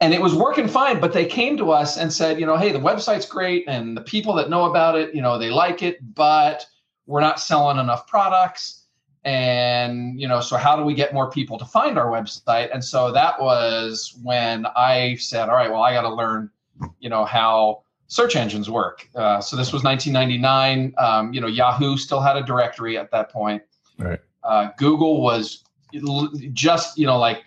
and 0.00 0.14
it 0.14 0.20
was 0.20 0.34
working 0.34 0.68
fine 0.68 1.00
but 1.00 1.12
they 1.12 1.26
came 1.26 1.56
to 1.56 1.70
us 1.70 1.96
and 1.96 2.12
said 2.12 2.38
you 2.38 2.46
know 2.46 2.56
hey 2.56 2.72
the 2.72 2.78
website's 2.78 3.26
great 3.26 3.64
and 3.68 3.96
the 3.96 4.00
people 4.00 4.34
that 4.34 4.48
know 4.48 4.64
about 4.64 4.96
it 4.96 5.14
you 5.14 5.20
know 5.20 5.38
they 5.38 5.50
like 5.50 5.82
it 5.82 5.98
but 6.14 6.64
we're 7.06 7.20
not 7.20 7.40
selling 7.40 7.78
enough 7.78 8.06
products 8.06 8.77
and 9.28 10.18
you 10.18 10.26
know 10.26 10.40
so 10.40 10.56
how 10.56 10.74
do 10.74 10.82
we 10.82 10.94
get 10.94 11.12
more 11.12 11.30
people 11.30 11.58
to 11.58 11.64
find 11.66 11.98
our 11.98 12.06
website? 12.06 12.72
And 12.72 12.82
so 12.82 13.12
that 13.12 13.40
was 13.40 14.18
when 14.22 14.66
i 14.74 15.16
said 15.16 15.50
all 15.50 15.56
right 15.56 15.70
well 15.70 15.82
i 15.82 15.92
got 15.92 16.02
to 16.02 16.14
learn 16.14 16.50
you 16.98 17.10
know 17.10 17.24
how 17.26 17.82
search 18.06 18.36
engines 18.36 18.70
work. 18.70 19.06
Uh, 19.14 19.38
so 19.38 19.54
this 19.54 19.70
was 19.70 19.84
1999 19.84 20.94
um, 20.96 21.32
you 21.34 21.40
know 21.42 21.46
yahoo 21.46 21.98
still 21.98 22.20
had 22.20 22.36
a 22.36 22.42
directory 22.42 22.96
at 22.96 23.10
that 23.10 23.30
point. 23.30 23.62
Right. 23.98 24.20
Uh, 24.42 24.70
google 24.78 25.20
was 25.20 25.64
just 26.52 26.96
you 26.96 27.06
know 27.06 27.18
like 27.18 27.42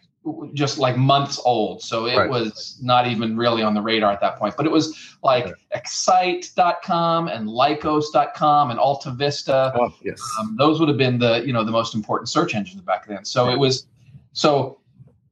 just 0.53 0.77
like 0.77 0.97
months 0.97 1.39
old. 1.45 1.81
So 1.81 2.05
it 2.05 2.15
right. 2.15 2.29
was 2.29 2.77
not 2.81 3.07
even 3.07 3.35
really 3.35 3.63
on 3.63 3.73
the 3.73 3.81
radar 3.81 4.11
at 4.11 4.21
that 4.21 4.37
point. 4.37 4.55
But 4.55 4.65
it 4.65 4.71
was 4.71 5.15
like 5.23 5.45
right. 5.45 5.53
Excite.com 5.71 7.27
and 7.27 7.47
Lycos.com 7.47 8.71
and 8.71 8.79
AltaVista. 8.79 9.71
Oh, 9.75 9.93
yes. 10.03 10.21
Um, 10.39 10.55
those 10.59 10.79
would 10.79 10.89
have 10.89 10.97
been 10.97 11.17
the, 11.17 11.43
you 11.45 11.53
know, 11.53 11.63
the 11.63 11.71
most 11.71 11.95
important 11.95 12.29
search 12.29 12.53
engines 12.53 12.81
back 12.81 13.07
then. 13.07 13.25
So 13.25 13.49
it 13.49 13.57
was, 13.57 13.87
so 14.33 14.79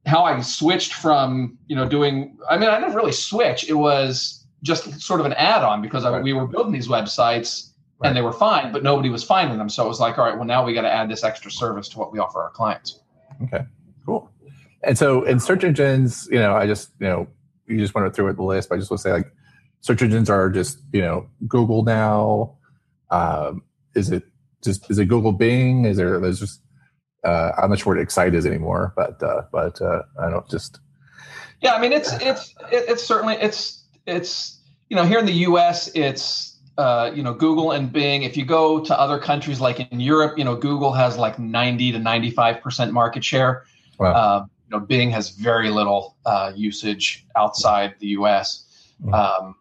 how 0.06 0.24
I 0.24 0.40
switched 0.40 0.94
from, 0.94 1.56
you 1.68 1.76
know, 1.76 1.88
doing, 1.88 2.36
I 2.48 2.58
mean, 2.58 2.68
I 2.68 2.80
didn't 2.80 2.96
really 2.96 3.12
switch. 3.12 3.68
It 3.68 3.74
was 3.74 4.46
just 4.62 5.00
sort 5.00 5.20
of 5.20 5.26
an 5.26 5.34
add-on 5.34 5.82
because 5.82 6.04
right. 6.04 6.14
I, 6.14 6.20
we 6.20 6.32
were 6.32 6.46
building 6.46 6.72
these 6.72 6.88
websites 6.88 7.68
and 8.02 8.16
they 8.16 8.22
were 8.22 8.32
fine, 8.32 8.72
but 8.72 8.82
nobody 8.82 9.10
was 9.10 9.22
finding 9.22 9.58
them. 9.58 9.68
So 9.68 9.84
it 9.84 9.88
was 9.88 10.00
like, 10.00 10.18
all 10.18 10.24
right, 10.24 10.34
well, 10.34 10.46
now 10.46 10.64
we 10.64 10.72
got 10.72 10.82
to 10.82 10.90
add 10.90 11.08
this 11.08 11.22
extra 11.22 11.50
service 11.50 11.88
to 11.90 11.98
what 11.98 12.12
we 12.12 12.18
offer 12.18 12.40
our 12.40 12.50
clients. 12.50 13.00
Okay, 13.44 13.64
cool. 14.04 14.30
And 14.82 14.96
so 14.96 15.24
in 15.24 15.40
search 15.40 15.64
engines, 15.64 16.28
you 16.30 16.38
know, 16.38 16.54
I 16.54 16.66
just, 16.66 16.90
you 17.00 17.06
know, 17.06 17.26
you 17.66 17.78
just 17.78 17.94
went 17.94 18.14
through 18.14 18.28
it 18.28 18.36
the 18.36 18.42
list, 18.42 18.68
but 18.68 18.76
I 18.76 18.78
just 18.78 18.90
want 18.90 19.00
to 19.00 19.02
say 19.02 19.12
like 19.12 19.32
search 19.80 20.02
engines 20.02 20.30
are 20.30 20.50
just, 20.50 20.78
you 20.92 21.02
know, 21.02 21.28
Google 21.46 21.82
now. 21.82 22.56
Um, 23.10 23.62
is 23.94 24.10
it 24.10 24.24
just, 24.64 24.90
is 24.90 24.98
it 24.98 25.06
Google 25.06 25.32
Bing? 25.32 25.84
Is 25.84 25.96
there, 25.96 26.18
there's 26.18 26.40
just, 26.40 26.62
uh, 27.24 27.52
I'm 27.58 27.70
not 27.70 27.78
sure 27.78 27.94
what 27.94 28.02
Excite 28.02 28.34
is 28.34 28.46
anymore, 28.46 28.92
but, 28.96 29.22
uh, 29.22 29.42
but, 29.52 29.80
uh, 29.80 30.02
I 30.20 30.30
don't 30.30 30.48
just. 30.48 30.80
Yeah. 31.60 31.74
I 31.74 31.80
mean, 31.80 31.92
it's, 31.92 32.12
it's, 32.20 32.54
it's 32.72 33.04
certainly, 33.04 33.34
it's, 33.34 33.84
it's, 34.06 34.60
you 34.88 34.96
know, 34.96 35.04
here 35.04 35.18
in 35.18 35.26
the 35.26 35.32
US, 35.32 35.90
it's, 35.94 36.58
uh, 36.78 37.10
you 37.14 37.22
know, 37.22 37.34
Google 37.34 37.72
and 37.72 37.92
Bing. 37.92 38.22
If 38.22 38.36
you 38.36 38.44
go 38.44 38.80
to 38.80 38.98
other 38.98 39.18
countries 39.18 39.60
like 39.60 39.80
in 39.92 40.00
Europe, 40.00 40.38
you 40.38 40.44
know, 40.44 40.56
Google 40.56 40.92
has 40.92 41.18
like 41.18 41.38
90 41.38 41.92
to 41.92 41.98
95% 41.98 42.92
market 42.92 43.22
share. 43.22 43.64
Wow. 43.98 44.12
Uh, 44.12 44.44
you 44.70 44.78
know, 44.78 44.84
Bing 44.84 45.10
has 45.10 45.30
very 45.30 45.70
little 45.70 46.16
uh, 46.26 46.52
usage 46.54 47.26
outside 47.36 47.94
the 47.98 48.08
U.S. 48.08 48.92
Mm-hmm. 49.02 49.14
Um, 49.14 49.56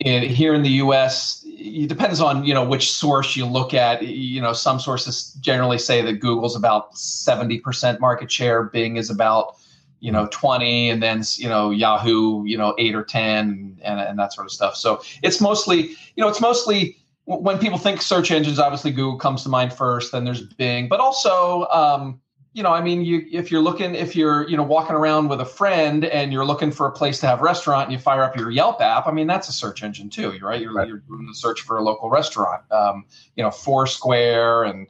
here 0.00 0.54
in 0.54 0.62
the 0.62 0.70
U.S., 0.70 1.42
it 1.46 1.88
depends 1.88 2.20
on 2.20 2.44
you 2.44 2.54
know 2.54 2.64
which 2.64 2.90
source 2.90 3.36
you 3.36 3.46
look 3.46 3.74
at. 3.74 4.02
You 4.02 4.40
know, 4.40 4.52
some 4.52 4.80
sources 4.80 5.36
generally 5.40 5.78
say 5.78 6.02
that 6.02 6.14
Google's 6.14 6.56
about 6.56 6.96
seventy 6.96 7.58
percent 7.58 8.00
market 8.00 8.30
share, 8.30 8.64
Bing 8.64 8.96
is 8.96 9.10
about 9.10 9.56
you 10.00 10.12
know 10.12 10.28
20 10.30 10.90
and 10.90 11.02
then 11.02 11.22
you 11.36 11.48
know 11.48 11.70
yahoo 11.70 12.44
you 12.44 12.58
know 12.58 12.74
8 12.76 12.94
or 12.94 13.04
10 13.04 13.78
and, 13.82 14.00
and 14.00 14.18
that 14.18 14.34
sort 14.34 14.46
of 14.46 14.52
stuff 14.52 14.76
so 14.76 15.00
it's 15.22 15.40
mostly 15.40 15.92
you 16.14 16.18
know 16.18 16.28
it's 16.28 16.42
mostly 16.42 16.98
when 17.24 17.58
people 17.58 17.78
think 17.78 18.02
search 18.02 18.30
engines 18.30 18.58
obviously 18.58 18.90
google 18.90 19.16
comes 19.16 19.44
to 19.44 19.48
mind 19.48 19.72
first 19.72 20.12
then 20.12 20.24
there's 20.24 20.42
bing 20.42 20.88
but 20.88 21.00
also 21.00 21.66
um, 21.68 22.20
you 22.54 22.62
know, 22.62 22.70
I 22.70 22.80
mean, 22.80 23.04
you 23.04 23.26
if 23.32 23.50
you're 23.50 23.60
looking, 23.60 23.96
if 23.96 24.14
you're 24.14 24.48
you 24.48 24.56
know 24.56 24.62
walking 24.62 24.94
around 24.94 25.28
with 25.28 25.40
a 25.40 25.44
friend 25.44 26.04
and 26.04 26.32
you're 26.32 26.44
looking 26.44 26.70
for 26.70 26.86
a 26.86 26.92
place 26.92 27.18
to 27.20 27.26
have 27.26 27.40
restaurant 27.40 27.84
and 27.84 27.92
you 27.92 27.98
fire 27.98 28.22
up 28.22 28.36
your 28.36 28.48
Yelp 28.48 28.80
app, 28.80 29.08
I 29.08 29.10
mean, 29.10 29.26
that's 29.26 29.48
a 29.48 29.52
search 29.52 29.82
engine 29.82 30.08
too, 30.08 30.38
right? 30.40 30.60
You're, 30.60 30.72
right. 30.72 30.86
you're 30.86 30.98
doing 30.98 31.26
the 31.26 31.34
search 31.34 31.62
for 31.62 31.78
a 31.78 31.82
local 31.82 32.08
restaurant. 32.08 32.62
Um, 32.70 33.06
you 33.34 33.42
know, 33.42 33.50
Foursquare 33.50 34.62
and 34.62 34.86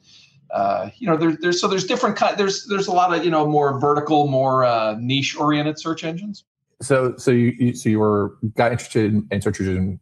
uh, 0.52 0.90
you 0.98 1.06
know, 1.06 1.16
there's 1.16 1.38
there's 1.38 1.60
so 1.60 1.66
there's 1.66 1.86
different 1.86 2.16
kind. 2.16 2.36
There's 2.36 2.66
there's 2.66 2.86
a 2.86 2.92
lot 2.92 3.16
of 3.16 3.24
you 3.24 3.30
know 3.30 3.46
more 3.46 3.80
vertical, 3.80 4.28
more 4.28 4.64
uh, 4.64 4.96
niche 5.00 5.34
oriented 5.34 5.78
search 5.78 6.04
engines. 6.04 6.44
So 6.82 7.16
so 7.16 7.30
you, 7.30 7.54
you 7.58 7.74
so 7.74 7.88
you 7.88 7.98
were 7.98 8.36
got 8.56 8.72
interested 8.72 9.06
in, 9.06 9.26
in 9.30 9.40
search 9.40 9.58
engine, 9.58 9.98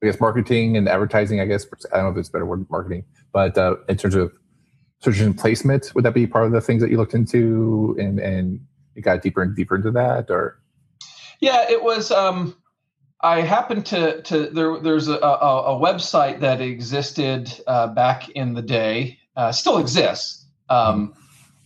I 0.00 0.06
guess 0.06 0.20
marketing 0.20 0.76
and 0.76 0.88
advertising. 0.88 1.40
I 1.40 1.44
guess 1.44 1.66
I 1.92 1.96
don't 1.96 2.04
know 2.04 2.10
if 2.12 2.16
it's 2.18 2.28
better 2.28 2.46
word 2.46 2.64
marketing, 2.70 3.04
but 3.32 3.58
uh, 3.58 3.76
in 3.88 3.96
terms 3.96 4.14
of 4.14 4.32
search 5.00 5.18
engine 5.18 5.34
placement 5.34 5.94
would 5.94 6.04
that 6.04 6.14
be 6.14 6.26
part 6.26 6.46
of 6.46 6.52
the 6.52 6.60
things 6.60 6.82
that 6.82 6.90
you 6.90 6.96
looked 6.96 7.14
into 7.14 7.96
and 7.98 8.18
and 8.18 8.60
you 8.94 9.02
got 9.02 9.22
deeper 9.22 9.42
and 9.42 9.54
deeper 9.54 9.76
into 9.76 9.90
that 9.90 10.30
or? 10.30 10.60
Yeah 11.40 11.70
it 11.70 11.82
was 11.82 12.10
um 12.10 12.56
i 13.20 13.40
happened 13.40 13.86
to 13.86 14.20
to 14.22 14.46
there 14.50 14.78
there's 14.80 15.08
a, 15.08 15.16
a, 15.16 15.76
a 15.76 15.80
website 15.80 16.40
that 16.40 16.60
existed 16.60 17.52
uh, 17.66 17.86
back 17.88 18.28
in 18.30 18.54
the 18.54 18.62
day 18.62 19.18
uh, 19.36 19.52
still 19.52 19.78
exists 19.78 20.46
um, 20.68 21.14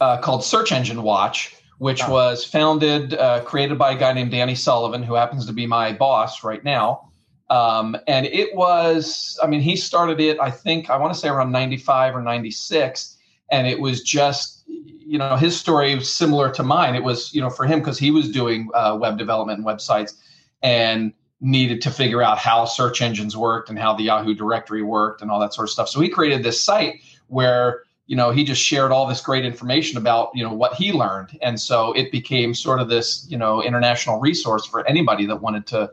uh, 0.01 0.19
called 0.19 0.45
search 0.45 0.73
engine 0.73 1.03
watch 1.03 1.57
which 1.79 2.03
oh. 2.05 2.13
was 2.13 2.45
founded 2.45 3.15
uh, 3.15 3.43
created 3.45 3.79
by 3.79 3.93
a 3.93 3.99
guy 3.99 4.13
named 4.13 4.31
danny 4.31 4.55
sullivan 4.55 5.03
who 5.03 5.15
happens 5.15 5.47
to 5.47 5.53
be 5.53 5.67
my 5.67 5.93
boss 5.93 6.45
right 6.45 6.65
now. 6.65 7.09
Um, 7.51 7.97
and 8.07 8.25
it 8.25 8.55
was 8.55 9.39
i 9.43 9.47
mean 9.47 9.61
he 9.61 9.77
started 9.77 10.21
it 10.21 10.39
i 10.41 10.51
think 10.51 10.89
i 10.89 10.97
want 10.97 11.13
to 11.13 11.19
say 11.19 11.29
around 11.29 11.53
95 11.53 12.17
or 12.17 12.23
96 12.23 13.12
and 13.53 13.69
it 13.69 13.79
was 13.79 14.03
just 14.03 14.65
you 14.67 15.19
know 15.19 15.37
his 15.37 15.59
story 15.59 15.95
was 15.95 16.11
similar 16.11 16.51
to 16.51 16.65
mine 16.65 16.97
it 16.97 17.05
was 17.05 17.33
you 17.33 17.41
know 17.41 17.51
for 17.51 17.67
him 17.67 17.79
because 17.79 17.99
he 17.99 18.11
was 18.11 18.29
doing 18.29 18.69
uh, 18.75 18.99
web 19.01 19.17
development 19.17 19.59
and 19.59 19.67
websites 19.67 20.15
and 20.63 21.13
needed 21.43 21.83
to 21.83 21.91
figure 21.91 22.23
out 22.23 22.39
how 22.39 22.65
search 22.65 23.03
engines 23.03 23.37
worked 23.37 23.69
and 23.69 23.79
how 23.79 23.93
the 23.93 24.05
Yahoo 24.05 24.33
directory 24.33 24.83
worked 24.83 25.21
and 25.21 25.31
all 25.31 25.41
that 25.41 25.53
sort 25.53 25.67
of 25.67 25.71
stuff. 25.71 25.89
So 25.89 26.01
he 26.01 26.09
created 26.09 26.45
this 26.45 26.63
site 26.63 27.01
where 27.27 27.83
you 28.07 28.17
know 28.17 28.31
he 28.31 28.45
just 28.45 28.63
shared 28.63 28.93
all 28.93 29.07
this 29.07 29.21
great 29.21 29.45
information 29.45 29.99
about 29.99 30.31
you 30.35 30.45
know 30.45 30.55
what 30.55 30.75
he 30.75 30.93
learned, 30.93 31.39
and 31.43 31.61
so 31.61 31.93
it 31.93 32.13
became 32.13 32.55
sort 32.55 32.81
of 32.81 32.89
this 32.89 33.27
you 33.29 33.37
know 33.37 33.63
international 33.63 34.21
resource 34.21 34.65
for 34.65 34.87
anybody 34.87 35.27
that 35.27 35.37
wanted 35.37 35.67
to 35.67 35.91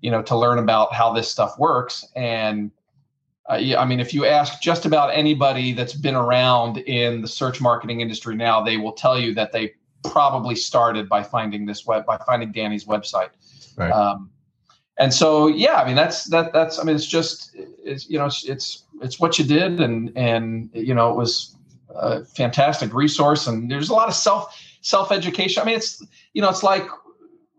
you 0.00 0.10
know 0.10 0.22
to 0.22 0.36
learn 0.36 0.58
about 0.58 0.92
how 0.92 1.12
this 1.12 1.30
stuff 1.30 1.58
works 1.58 2.04
and. 2.14 2.70
Uh, 3.50 3.56
yeah, 3.56 3.80
I 3.80 3.84
mean, 3.84 3.98
if 3.98 4.14
you 4.14 4.24
ask 4.24 4.60
just 4.62 4.86
about 4.86 5.12
anybody 5.12 5.72
that's 5.72 5.94
been 5.94 6.14
around 6.14 6.78
in 6.78 7.22
the 7.22 7.28
search 7.28 7.60
marketing 7.60 8.00
industry 8.00 8.36
now, 8.36 8.62
they 8.62 8.76
will 8.76 8.92
tell 8.92 9.18
you 9.18 9.34
that 9.34 9.52
they 9.52 9.74
probably 10.04 10.54
started 10.54 11.08
by 11.08 11.22
finding 11.22 11.66
this 11.66 11.86
web 11.86 12.06
by 12.06 12.18
finding 12.18 12.52
Danny's 12.52 12.84
website. 12.84 13.30
Right. 13.76 13.90
Um, 13.90 14.30
and 14.98 15.12
so 15.12 15.46
yeah 15.46 15.76
i 15.76 15.86
mean 15.86 15.96
that's 15.96 16.24
that 16.24 16.52
that's 16.52 16.78
i 16.78 16.82
mean 16.82 16.94
it's 16.94 17.06
just 17.06 17.50
it's 17.54 18.08
you 18.08 18.18
know 18.18 18.26
it's 18.26 18.44
it's, 18.44 18.84
it's 19.00 19.18
what 19.18 19.38
you 19.38 19.44
did 19.44 19.80
and 19.80 20.12
and 20.16 20.70
you 20.74 20.94
know 20.94 21.10
it 21.10 21.16
was 21.16 21.56
a 21.94 22.24
fantastic 22.24 22.94
resource 22.94 23.46
and 23.46 23.70
there's 23.70 23.88
a 23.88 23.94
lot 23.94 24.08
of 24.08 24.14
self 24.14 24.58
self 24.80 25.10
education 25.10 25.62
i 25.62 25.66
mean 25.66 25.76
it's 25.76 26.04
you 26.34 26.42
know 26.42 26.48
it's 26.48 26.62
like 26.62 26.86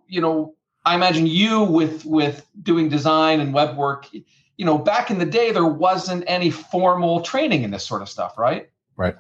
you 0.07 0.21
know 0.21 0.55
i 0.85 0.95
imagine 0.95 1.25
you 1.27 1.63
with 1.63 2.05
with 2.05 2.45
doing 2.61 2.87
design 2.89 3.39
and 3.39 3.53
web 3.53 3.75
work 3.77 4.07
you 4.57 4.65
know 4.65 4.77
back 4.77 5.10
in 5.10 5.19
the 5.19 5.25
day 5.25 5.51
there 5.51 5.65
wasn't 5.65 6.24
any 6.27 6.50
formal 6.50 7.22
training 7.22 7.63
in 7.63 7.72
this 7.72 7.86
sort 7.86 8.01
of 8.01 8.10
stuff 8.10 8.38
right? 8.38 8.69
Right. 8.95 9.15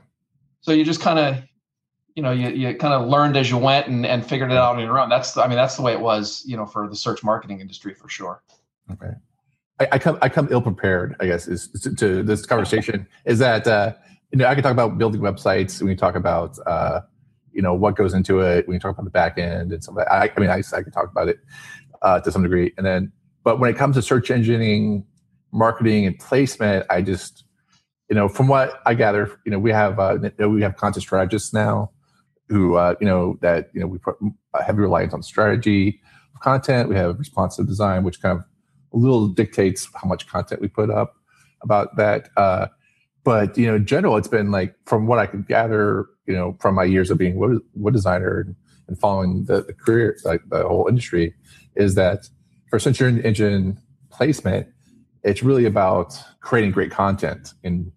So 0.61 0.71
you 0.71 0.85
just 0.85 1.01
kind 1.01 1.19
of 1.19 1.43
you 2.15 2.21
know 2.21 2.31
you, 2.31 2.49
you 2.49 2.75
kind 2.75 2.93
of 2.93 3.07
learned 3.07 3.37
as 3.37 3.49
you 3.49 3.57
went 3.57 3.87
and, 3.87 4.05
and 4.05 4.25
figured 4.25 4.51
it 4.51 4.57
out 4.57 4.75
on 4.75 4.81
your 4.81 4.99
own. 4.99 5.09
That's 5.09 5.35
i 5.37 5.47
mean 5.47 5.57
that's 5.57 5.75
the 5.75 5.81
way 5.81 5.93
it 5.93 5.99
was 5.99 6.43
you 6.45 6.55
know 6.57 6.65
for 6.65 6.87
the 6.87 6.95
search 6.95 7.23
marketing 7.23 7.59
industry 7.59 7.93
for 7.93 8.09
sure. 8.09 8.43
Okay. 8.91 9.13
I, 9.79 9.87
I 9.93 9.99
come 9.99 10.17
i 10.21 10.29
come 10.29 10.47
ill 10.51 10.61
prepared 10.61 11.15
i 11.19 11.25
guess 11.25 11.47
is, 11.47 11.67
to, 11.81 11.95
to, 11.95 12.23
this 12.23 12.45
conversation. 12.45 13.07
Is 13.25 13.39
that 13.39 13.65
uh 13.67 13.93
you 14.31 14.37
know 14.37 14.45
i 14.45 14.53
can 14.53 14.61
talk 14.63 14.71
about 14.71 14.97
building 14.97 15.21
websites 15.21 15.81
when 15.81 15.89
you 15.89 15.97
talk 15.97 16.15
about 16.15 16.57
uh 16.67 17.01
you 17.51 17.61
know 17.61 17.73
what 17.73 17.95
goes 17.95 18.13
into 18.13 18.39
it 18.39 18.67
when 18.67 18.75
you 18.75 18.79
talk 18.79 18.91
about 18.91 19.05
the 19.05 19.11
back 19.11 19.37
end 19.39 19.71
and 19.71 19.83
some 19.83 19.97
of 19.97 20.05
that 20.05 20.11
i, 20.11 20.31
I 20.35 20.39
mean 20.39 20.49
I, 20.49 20.61
I 20.75 20.83
can 20.83 20.91
talk 20.91 21.09
about 21.09 21.27
it 21.27 21.39
uh 22.03 22.19
to 22.19 22.31
some 22.31 22.43
degree. 22.43 22.73
And 22.77 22.85
then 22.85 23.11
but 23.43 23.59
when 23.59 23.69
it 23.69 23.77
comes 23.77 23.95
to 23.95 24.01
search 24.01 24.29
engineering 24.29 25.05
marketing 25.53 26.05
and 26.05 26.17
placement 26.19 26.85
i 26.89 27.01
just 27.01 27.43
you 28.09 28.15
know 28.15 28.27
from 28.27 28.47
what 28.47 28.81
i 28.85 28.93
gather 28.93 29.39
you 29.45 29.51
know 29.51 29.59
we 29.59 29.71
have 29.71 29.99
uh 29.99 30.17
we 30.49 30.61
have 30.61 30.75
content 30.75 31.03
strategists 31.03 31.53
now 31.53 31.89
who 32.49 32.75
uh, 32.75 32.95
you 32.99 33.07
know 33.07 33.37
that 33.41 33.69
you 33.73 33.81
know 33.81 33.87
we 33.87 33.97
put 33.97 34.15
heavy 34.65 34.79
reliance 34.79 35.13
on 35.13 35.23
strategy 35.23 35.99
of 36.35 36.41
content. 36.41 36.89
We 36.89 36.95
have 36.95 37.17
responsive 37.17 37.67
design, 37.67 38.03
which 38.03 38.21
kind 38.21 38.39
of 38.39 38.45
a 38.93 38.97
little 38.97 39.27
dictates 39.27 39.87
how 39.95 40.07
much 40.07 40.27
content 40.27 40.61
we 40.61 40.67
put 40.67 40.89
up 40.89 41.15
about 41.61 41.95
that. 41.97 42.29
Uh, 42.37 42.67
but 43.23 43.57
you 43.57 43.65
know, 43.65 43.75
in 43.75 43.85
general, 43.85 44.17
it's 44.17 44.27
been 44.27 44.51
like 44.51 44.75
from 44.85 45.07
what 45.07 45.19
I 45.19 45.25
can 45.25 45.43
gather, 45.43 46.05
you 46.27 46.35
know, 46.35 46.55
from 46.59 46.75
my 46.75 46.83
years 46.83 47.09
of 47.09 47.17
being 47.17 47.37
web, 47.37 47.59
web 47.73 47.93
designer 47.93 48.41
and, 48.41 48.55
and 48.87 48.99
following 48.99 49.45
the, 49.45 49.63
the 49.63 49.73
career, 49.73 50.17
like 50.25 50.41
the 50.49 50.67
whole 50.67 50.87
industry, 50.87 51.33
is 51.75 51.95
that 51.95 52.27
for 52.69 52.79
search 52.79 53.01
engine 53.01 53.79
placement, 54.11 54.67
it's 55.23 55.43
really 55.43 55.65
about 55.65 56.17
creating 56.41 56.71
great 56.71 56.91
content 56.91 57.53
and 57.63 57.91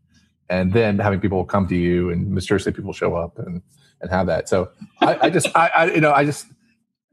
and 0.48 0.72
then 0.72 0.98
having 0.98 1.20
people 1.20 1.44
come 1.44 1.66
to 1.66 1.76
you 1.76 2.10
and 2.10 2.30
mysteriously 2.30 2.72
people 2.72 2.92
show 2.92 3.14
up 3.14 3.38
and 3.38 3.62
and 4.00 4.10
have 4.10 4.26
that. 4.26 4.48
So 4.48 4.70
I, 5.00 5.18
I 5.22 5.30
just, 5.30 5.48
I, 5.54 5.68
I, 5.68 5.84
you 5.92 6.00
know, 6.00 6.12
I 6.12 6.24
just 6.24 6.46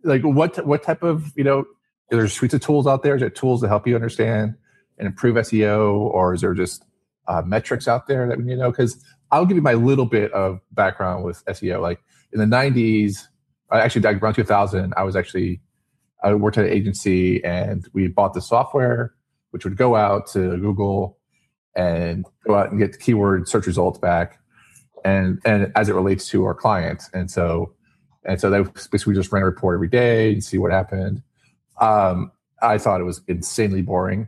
like 0.03 0.21
what, 0.21 0.65
what 0.65 0.83
type 0.83 1.03
of, 1.03 1.31
you 1.35 1.43
know, 1.43 1.65
there's 2.09 2.33
suites 2.33 2.53
of 2.53 2.61
tools 2.61 2.87
out 2.87 3.03
there. 3.03 3.15
Is 3.15 3.21
there 3.21 3.29
tools 3.29 3.61
to 3.61 3.67
help 3.67 3.87
you 3.87 3.95
understand 3.95 4.55
and 4.97 5.07
improve 5.07 5.35
SEO, 5.35 5.95
or 5.95 6.33
is 6.33 6.41
there 6.41 6.53
just 6.53 6.85
uh, 7.27 7.41
metrics 7.41 7.87
out 7.87 8.07
there 8.07 8.27
that 8.27 8.37
we 8.37 8.43
need 8.43 8.55
to 8.55 8.61
know? 8.61 8.71
Because 8.71 9.03
I'll 9.31 9.45
give 9.45 9.55
you 9.55 9.63
my 9.63 9.73
little 9.73 10.05
bit 10.05 10.31
of 10.33 10.59
background 10.71 11.23
with 11.23 11.43
SEO. 11.45 11.81
Like 11.81 12.03
in 12.31 12.39
the 12.39 12.45
'90s, 12.45 13.27
I 13.71 13.79
actually 13.79 14.05
around 14.05 14.35
2000, 14.35 14.93
I 14.95 15.03
was 15.03 15.15
actually 15.15 15.61
I 16.23 16.33
worked 16.35 16.57
at 16.57 16.65
an 16.65 16.71
agency 16.71 17.43
and 17.43 17.87
we 17.93 18.07
bought 18.07 18.33
the 18.33 18.41
software 18.41 19.15
which 19.53 19.65
would 19.65 19.77
go 19.77 19.95
out 19.95 20.25
to 20.25 20.57
Google 20.57 21.19
and 21.75 22.25
go 22.45 22.55
out 22.55 22.71
and 22.71 22.79
get 22.79 22.93
the 22.93 22.97
keyword 22.97 23.47
search 23.47 23.67
results 23.67 23.99
back 23.99 24.39
and 25.05 25.39
and 25.45 25.71
as 25.75 25.89
it 25.89 25.93
relates 25.93 26.27
to 26.29 26.43
our 26.43 26.55
clients. 26.55 27.07
And 27.13 27.29
so 27.29 27.73
and 28.25 28.41
so 28.41 28.49
that 28.49 28.73
basically 28.73 29.13
we 29.13 29.19
just 29.19 29.31
ran 29.31 29.43
a 29.43 29.45
report 29.45 29.75
every 29.75 29.89
day 29.89 30.33
and 30.33 30.43
see 30.43 30.57
what 30.57 30.71
happened. 30.71 31.21
Um, 31.79 32.31
I 32.63 32.79
thought 32.79 32.99
it 32.99 33.03
was 33.03 33.21
insanely 33.27 33.83
boring. 33.83 34.27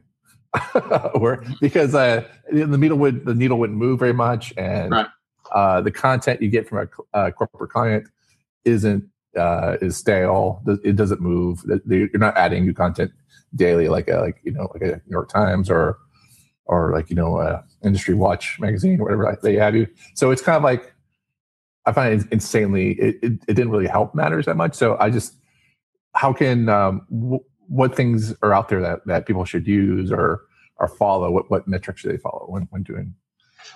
or 1.15 1.43
because 1.59 1.95
uh, 1.95 2.23
the 2.51 2.77
needle 2.77 2.97
would 2.97 3.25
the 3.25 3.33
needle 3.33 3.57
wouldn't 3.57 3.79
move 3.79 3.99
very 3.99 4.13
much, 4.13 4.53
and 4.55 4.91
right. 4.91 5.07
uh, 5.53 5.81
the 5.81 5.91
content 5.91 6.41
you 6.41 6.49
get 6.49 6.69
from 6.69 6.87
a, 7.13 7.25
a 7.25 7.31
corporate 7.31 7.71
client 7.71 8.07
isn't 8.63 9.03
uh, 9.35 9.75
is 9.81 9.97
stale. 9.97 10.61
It 10.83 10.95
doesn't 10.95 11.19
move. 11.19 11.65
You're 11.87 12.09
not 12.13 12.37
adding 12.37 12.65
new 12.65 12.73
content 12.73 13.11
daily, 13.55 13.87
like 13.89 14.07
a, 14.07 14.17
like 14.17 14.39
you 14.43 14.51
know, 14.51 14.69
like 14.73 14.81
a 14.81 14.95
New 14.95 15.11
York 15.11 15.29
Times 15.29 15.69
or 15.69 15.97
or 16.65 16.91
like 16.91 17.09
you 17.09 17.15
know 17.15 17.37
uh, 17.37 17.61
industry 17.83 18.13
watch 18.13 18.59
magazine 18.59 18.99
or 18.99 19.05
whatever 19.05 19.37
they 19.41 19.55
have 19.55 19.75
you. 19.75 19.87
So 20.15 20.31
it's 20.31 20.41
kind 20.41 20.57
of 20.57 20.63
like 20.63 20.91
i 21.87 21.91
find 21.91 22.19
it 22.19 22.27
insanely 22.31 22.93
it, 22.93 23.15
it, 23.21 23.33
it 23.47 23.53
didn't 23.53 23.69
really 23.69 23.87
help 23.87 24.15
matters 24.15 24.45
that 24.45 24.57
much. 24.57 24.73
So 24.73 24.97
i 24.99 25.09
just 25.09 25.35
how 26.13 26.33
can 26.33 26.69
um, 26.69 27.05
w- 27.11 27.43
what 27.67 27.95
things 27.95 28.33
are 28.41 28.53
out 28.53 28.69
there 28.69 28.81
that, 28.81 29.05
that 29.05 29.25
people 29.25 29.45
should 29.45 29.67
use 29.67 30.11
or 30.11 30.41
or 30.77 30.87
follow? 30.87 31.31
What, 31.31 31.49
what 31.49 31.67
metrics 31.67 32.01
should 32.01 32.11
they 32.11 32.17
follow 32.17 32.45
when, 32.47 32.63
when 32.71 32.83
doing? 32.83 33.13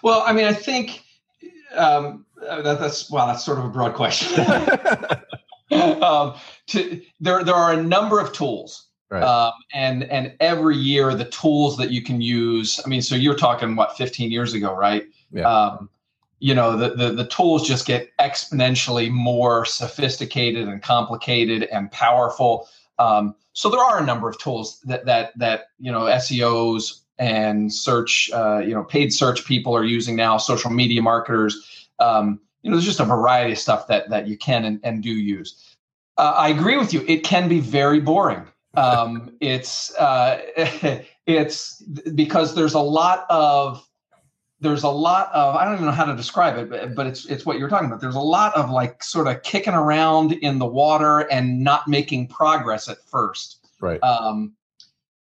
Well 0.04 0.24
i 0.26 0.34
mean 0.34 0.46
i 0.46 0.54
think 0.54 1.04
um, 1.76 2.26
that, 2.42 2.64
that's 2.64 3.12
well 3.12 3.28
that's 3.28 3.46
sort 3.46 3.60
of 3.60 3.66
a 3.66 3.70
broad 3.70 3.94
question. 3.94 4.46
Um, 5.72 6.34
to, 6.68 7.00
there, 7.20 7.44
there 7.44 7.54
are 7.54 7.74
a 7.74 7.84
number 7.84 8.20
of 8.20 8.34
tools 8.34 8.89
Right. 9.10 9.24
Um, 9.24 9.54
and 9.74 10.04
and 10.04 10.36
every 10.40 10.78
year 10.78 11.16
the 11.16 11.26
tools 11.26 11.78
that 11.78 11.90
you 11.90 12.04
can 12.04 12.22
use. 12.22 12.80
I 12.86 12.88
mean, 12.88 13.02
so 13.02 13.16
you're 13.16 13.36
talking 13.36 13.76
what 13.76 13.98
15 13.98 14.32
years 14.32 14.54
ago, 14.54 14.76
right? 14.76 15.06
Yeah. 15.32 15.50
Um, 15.50 15.90
you 16.40 16.54
know, 16.54 16.78
the, 16.78 16.96
the 16.96 17.12
the 17.12 17.28
tools 17.28 17.68
just 17.68 17.88
get 17.88 18.16
exponentially 18.18 19.10
more 19.10 19.66
sophisticated 19.66 20.68
and 20.68 20.82
complicated 20.82 21.64
and 21.64 21.92
powerful. 21.92 22.68
Um, 23.00 23.36
so 23.54 23.70
there 23.70 23.80
are 23.80 24.02
a 24.02 24.06
number 24.06 24.30
of 24.30 24.38
tools 24.38 24.80
that 24.82 25.06
that 25.06 25.38
that 25.38 25.70
you 25.80 25.92
know 25.92 26.02
SEOs 26.02 27.02
and 27.18 27.74
search, 27.74 28.30
uh, 28.34 28.60
you 28.60 28.74
know, 28.74 28.84
paid 28.84 29.12
search 29.12 29.44
people 29.46 29.76
are 29.76 29.84
using 29.84 30.16
now. 30.16 30.38
Social 30.38 30.72
media 30.72 31.02
marketers. 31.02 31.90
Um, 32.00 32.40
you 32.62 32.70
know, 32.70 32.78
there's 32.78 32.86
just 32.86 33.00
a 33.00 33.06
variety 33.06 33.54
of 33.54 33.58
stuff 33.58 33.88
that 33.88 34.10
that 34.10 34.28
you 34.28 34.38
can 34.38 34.66
and, 34.66 34.80
and 34.84 35.02
do 35.02 35.10
use. 35.10 35.76
Uh, 36.18 36.34
I 36.38 36.50
agree 36.50 36.78
with 36.78 36.94
you. 36.94 37.04
It 37.08 37.24
can 37.24 37.50
be 37.50 37.60
very 37.60 38.00
boring 38.00 38.46
um, 38.76 39.36
it's 39.40 39.96
uh, 39.96 40.42
it's 41.26 41.82
because 42.16 42.56
there's 42.56 42.74
a 42.74 42.80
lot 42.80 43.26
of 43.30 43.86
there's 44.62 44.84
a 44.84 44.90
lot 44.90 45.32
of 45.34 45.56
I 45.56 45.66
don't 45.66 45.76
even 45.76 45.86
know 45.86 45.92
how 45.92 46.06
to 46.06 46.16
describe 46.16 46.58
it, 46.58 46.70
but, 46.70 46.96
but 46.96 47.08
it's 47.08 47.26
it's 47.26 47.46
what 47.46 47.58
you're 47.58 47.70
talking 47.70 47.88
about. 47.88 48.02
There's 48.02 48.16
a 48.16 48.20
lot 48.20 48.56
of 48.56 48.70
like 48.70 49.02
sort 49.04 49.28
of 49.28 49.42
kicking 49.44 49.74
around 49.74 50.34
in 50.34 50.60
the 50.60 50.66
water 50.66 51.20
and 51.32 51.64
not 51.64 51.88
making 51.88 52.28
progress 52.28 52.90
at 52.90 52.98
first. 53.10 53.68
Right. 53.80 54.02
Um, 54.04 54.54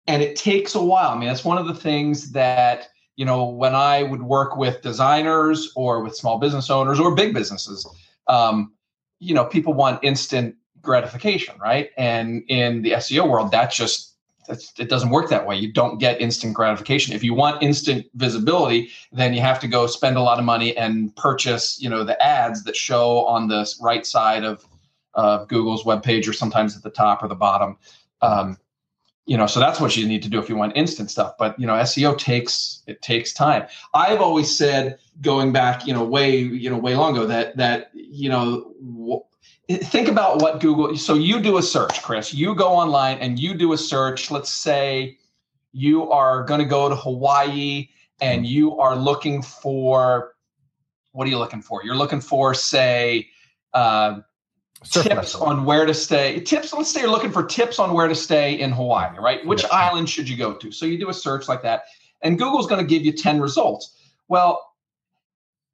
and 0.07 0.21
it 0.21 0.35
takes 0.35 0.73
a 0.75 0.81
while. 0.81 1.09
I 1.09 1.17
mean, 1.17 1.27
that's 1.27 1.45
one 1.45 1.57
of 1.57 1.67
the 1.67 1.75
things 1.75 2.31
that 2.31 2.89
you 3.15 3.25
know 3.25 3.45
when 3.45 3.75
I 3.75 4.03
would 4.03 4.23
work 4.23 4.57
with 4.57 4.81
designers 4.81 5.71
or 5.75 6.01
with 6.03 6.15
small 6.15 6.39
business 6.39 6.69
owners 6.69 6.99
or 6.99 7.15
big 7.15 7.33
businesses. 7.33 7.87
Um, 8.27 8.73
you 9.19 9.33
know, 9.33 9.45
people 9.45 9.73
want 9.73 10.03
instant 10.03 10.55
gratification, 10.81 11.55
right? 11.59 11.91
And 11.97 12.43
in 12.47 12.81
the 12.81 12.91
SEO 12.91 13.29
world, 13.29 13.51
that's 13.51 13.75
just 13.75 14.13
it 14.49 14.89
doesn't 14.89 15.09
work 15.09 15.29
that 15.29 15.45
way. 15.45 15.57
You 15.57 15.71
don't 15.71 15.97
get 15.97 16.21
instant 16.21 16.53
gratification. 16.53 17.13
If 17.13 17.23
you 17.23 17.33
want 17.33 17.61
instant 17.61 18.05
visibility, 18.15 18.89
then 19.11 19.33
you 19.33 19.41
have 19.41 19.59
to 19.59 19.67
go 19.67 19.87
spend 19.87 20.15
a 20.15 20.21
lot 20.21 20.39
of 20.39 20.45
money 20.45 20.75
and 20.77 21.13
purchase, 21.15 21.81
you 21.81 21.89
know, 21.89 22.03
the 22.03 22.21
ads 22.23 22.63
that 22.63 22.75
show 22.75 23.25
on 23.25 23.47
the 23.47 23.69
right 23.81 24.05
side 24.05 24.43
of 24.43 24.65
uh, 25.15 25.45
Google's 25.45 25.83
webpage, 25.83 26.29
or 26.29 26.33
sometimes 26.33 26.77
at 26.77 26.83
the 26.83 26.89
top 26.89 27.23
or 27.23 27.27
the 27.27 27.35
bottom. 27.35 27.77
Um, 28.21 28.57
you 29.25 29.35
know, 29.35 29.47
so 29.47 29.59
that's 29.59 29.81
what 29.81 29.97
you 29.97 30.07
need 30.07 30.23
to 30.23 30.29
do 30.29 30.39
if 30.39 30.47
you 30.47 30.55
want 30.55 30.77
instant 30.77 31.11
stuff. 31.11 31.33
But 31.37 31.59
you 31.59 31.67
know, 31.67 31.73
SEO 31.73 32.17
takes 32.17 32.83
it 32.87 33.01
takes 33.01 33.33
time. 33.33 33.67
I've 33.93 34.21
always 34.21 34.55
said, 34.55 34.99
going 35.21 35.51
back, 35.51 35.85
you 35.85 35.93
know, 35.93 36.03
way 36.03 36.37
you 36.37 36.69
know 36.69 36.77
way 36.77 36.95
long 36.95 37.17
ago, 37.17 37.27
that 37.27 37.57
that 37.57 37.91
you 37.93 38.29
know. 38.29 38.73
Think 39.69 40.07
about 40.07 40.41
what 40.41 40.59
Google. 40.59 40.95
So 40.97 41.13
you 41.13 41.39
do 41.39 41.57
a 41.57 41.61
search, 41.61 42.01
Chris. 42.01 42.33
You 42.33 42.55
go 42.55 42.69
online 42.69 43.17
and 43.19 43.37
you 43.37 43.53
do 43.53 43.73
a 43.73 43.77
search. 43.77 44.31
Let's 44.31 44.51
say 44.51 45.17
you 45.73 46.09
are 46.11 46.43
going 46.43 46.59
to 46.59 46.65
go 46.65 46.89
to 46.89 46.95
Hawaii 46.95 47.89
and 48.21 48.45
you 48.45 48.77
are 48.79 48.95
looking 48.95 49.41
for 49.41 50.33
what 51.11 51.25
are 51.25 51.31
you 51.31 51.39
looking 51.39 51.61
for? 51.61 51.83
You're 51.83 51.95
looking 51.95 52.21
for, 52.21 52.53
say, 52.53 53.27
uh, 53.73 54.19
tips 54.83 55.33
on 55.33 55.65
where 55.65 55.85
to 55.85 55.93
stay. 55.93 56.39
Tips. 56.41 56.71
Let's 56.73 56.91
say 56.91 57.01
you're 57.01 57.09
looking 57.09 57.31
for 57.31 57.43
tips 57.43 57.79
on 57.79 57.93
where 57.93 58.07
to 58.07 58.13
stay 58.13 58.53
in 58.59 58.71
Hawaii, 58.71 59.17
right? 59.17 59.43
Which 59.45 59.63
yeah. 59.63 59.69
island 59.71 60.09
should 60.09 60.29
you 60.29 60.37
go 60.37 60.53
to? 60.53 60.71
So 60.71 60.85
you 60.85 60.99
do 60.99 61.09
a 61.09 61.13
search 61.13 61.47
like 61.47 61.63
that, 61.63 61.85
and 62.21 62.37
Google's 62.37 62.67
going 62.67 62.85
to 62.85 62.87
give 62.87 63.03
you 63.03 63.11
ten 63.11 63.41
results. 63.41 63.97
Well, 64.27 64.63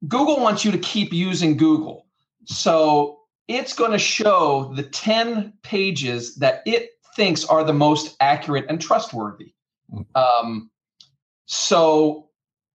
Google 0.08 0.40
wants 0.40 0.64
you 0.64 0.72
to 0.72 0.78
keep 0.78 1.12
using 1.12 1.58
Google, 1.58 2.06
so 2.46 3.13
it's 3.48 3.74
going 3.74 3.92
to 3.92 3.98
show 3.98 4.72
the 4.74 4.82
ten 4.82 5.52
pages 5.62 6.36
that 6.36 6.62
it 6.66 6.90
thinks 7.16 7.44
are 7.44 7.64
the 7.64 7.72
most 7.72 8.16
accurate 8.20 8.66
and 8.68 8.80
trustworthy. 8.80 9.52
Mm. 9.92 10.06
Um, 10.14 10.70
so 11.46 12.28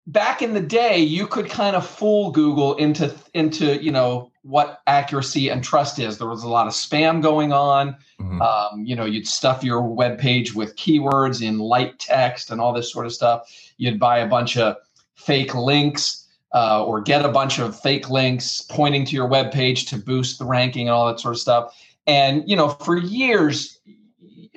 back 0.06 0.42
in 0.42 0.54
the 0.54 0.60
day, 0.60 0.98
you 0.98 1.26
could 1.26 1.48
kind 1.48 1.76
of 1.76 1.86
fool 1.86 2.30
Google 2.30 2.74
into 2.76 3.14
into 3.34 3.82
you 3.82 3.90
know 3.90 4.30
what 4.42 4.80
accuracy 4.86 5.50
and 5.50 5.62
trust 5.62 5.98
is. 5.98 6.18
There 6.18 6.28
was 6.28 6.42
a 6.42 6.48
lot 6.48 6.66
of 6.66 6.72
spam 6.72 7.22
going 7.22 7.52
on. 7.52 7.96
Mm-hmm. 8.20 8.42
Um, 8.42 8.84
you 8.84 8.96
know, 8.96 9.04
you'd 9.04 9.26
stuff 9.26 9.62
your 9.62 9.82
web 9.82 10.18
page 10.18 10.54
with 10.54 10.76
keywords 10.76 11.46
in 11.46 11.58
light 11.58 11.98
text 11.98 12.50
and 12.50 12.60
all 12.60 12.72
this 12.72 12.90
sort 12.90 13.06
of 13.06 13.12
stuff. 13.12 13.50
You'd 13.76 14.00
buy 14.00 14.18
a 14.18 14.26
bunch 14.26 14.56
of 14.56 14.76
fake 15.14 15.54
links 15.54 16.27
uh, 16.54 16.84
or 16.84 17.00
get 17.00 17.24
a 17.24 17.28
bunch 17.28 17.58
of 17.58 17.78
fake 17.78 18.08
links 18.08 18.62
pointing 18.62 19.04
to 19.04 19.14
your 19.14 19.26
web 19.26 19.52
page 19.52 19.86
to 19.86 19.96
boost 19.96 20.38
the 20.38 20.44
ranking 20.44 20.88
and 20.88 20.94
all 20.94 21.06
that 21.06 21.20
sort 21.20 21.34
of 21.34 21.40
stuff. 21.40 21.74
And 22.06 22.48
you 22.48 22.56
know, 22.56 22.70
for 22.70 22.96
years, 22.96 23.78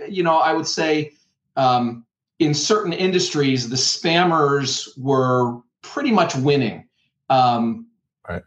you 0.08 0.24
know, 0.24 0.38
I 0.38 0.54
would 0.54 0.68
say 0.68 1.12
um, 1.58 2.06
in 2.40 2.54
certain 2.54 2.94
industries, 2.94 3.70
the 3.70 3.76
spammers 3.76 4.98
were 4.98 5.60
pretty 5.82 6.12
much 6.12 6.36
winning. 6.36 6.88
Um, 7.30 7.88
right. 8.28 8.44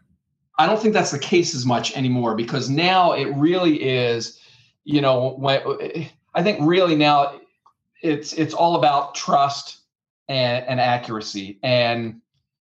I 0.57 0.65
don't 0.65 0.81
think 0.81 0.93
that's 0.93 1.11
the 1.11 1.19
case 1.19 1.53
as 1.55 1.65
much 1.65 1.95
anymore 1.95 2.35
because 2.35 2.69
now 2.69 3.13
it 3.13 3.25
really 3.35 3.81
is, 3.81 4.39
you 4.83 5.01
know, 5.01 5.35
when, 5.37 5.61
I 6.33 6.43
think 6.43 6.59
really 6.61 6.95
now 6.95 7.39
it's 8.01 8.33
it's 8.33 8.53
all 8.53 8.75
about 8.75 9.15
trust 9.15 9.79
and, 10.27 10.65
and 10.65 10.79
accuracy. 10.79 11.59
And 11.63 12.21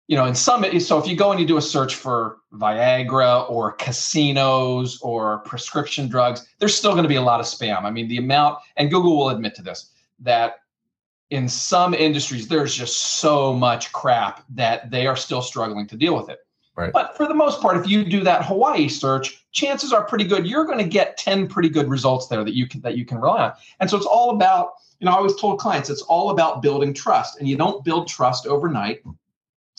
you 0.08 0.16
know, 0.16 0.26
in 0.26 0.36
some 0.36 0.64
so 0.80 1.00
if 1.00 1.08
you 1.08 1.16
go 1.16 1.32
and 1.32 1.40
you 1.40 1.48
do 1.48 1.58
a 1.58 1.62
search 1.62 1.96
for 1.96 2.38
Viagra 2.54 3.50
or 3.50 3.72
casinos 3.74 5.00
or 5.02 5.40
prescription 5.40 6.08
drugs, 6.08 6.48
there's 6.60 6.76
still 6.76 6.92
going 6.92 7.04
to 7.04 7.10
be 7.10 7.16
a 7.16 7.22
lot 7.22 7.40
of 7.40 7.46
spam. 7.46 7.84
I 7.84 7.92
mean, 7.92 8.08
the 8.08 8.18
amount, 8.18 8.60
and 8.78 8.92
Google 8.92 9.18
will 9.18 9.30
admit 9.30 9.56
to 9.56 9.64
this, 9.64 9.92
that 10.20 10.58
in 11.32 11.50
some 11.50 11.94
industries 11.94 12.48
there's 12.48 12.76
just 12.76 13.18
so 13.20 13.54
much 13.54 13.92
crap 13.94 14.44
that 14.50 14.92
they 14.92 15.08
are 15.08 15.16
still 15.16 15.42
struggling 15.42 15.88
to 15.88 15.98
deal 15.98 16.16
with 16.16 16.30
it. 16.30 16.40
Right. 16.76 16.92
But 16.92 17.16
for 17.16 17.26
the 17.28 17.34
most 17.34 17.62
part, 17.62 17.78
if 17.78 17.88
you 17.88 18.04
do 18.04 18.22
that 18.24 18.46
Hawaii 18.46 18.90
search, 18.90 19.46
chances 19.54 19.94
are 19.94 20.04
pretty 20.04 20.26
good 20.26 20.46
you're 20.46 20.66
going 20.66 20.78
to 20.78 20.84
get 20.84 21.18
10 21.18 21.48
pretty 21.48 21.70
good 21.70 21.88
results 21.88 22.28
there 22.28 22.44
that 22.44 22.54
you 22.54 22.68
can 22.68 22.82
that 22.82 22.98
you 22.98 23.06
can 23.06 23.18
rely 23.18 23.46
on. 23.46 23.54
And 23.80 23.90
so 23.90 23.96
it's 23.98 24.06
all 24.06 24.32
about, 24.32 24.74
you 25.00 25.06
know, 25.06 25.12
I 25.12 25.16
always 25.16 25.36
told 25.38 25.58
clients 25.58 25.90
it's 25.90 26.02
all 26.04 26.32
about 26.32 26.62
building 26.62 26.94
trust. 26.94 27.40
And 27.40 27.48
you 27.48 27.56
don't 27.56 27.84
build 27.84 28.08
trust 28.08 28.46
overnight. 28.46 29.02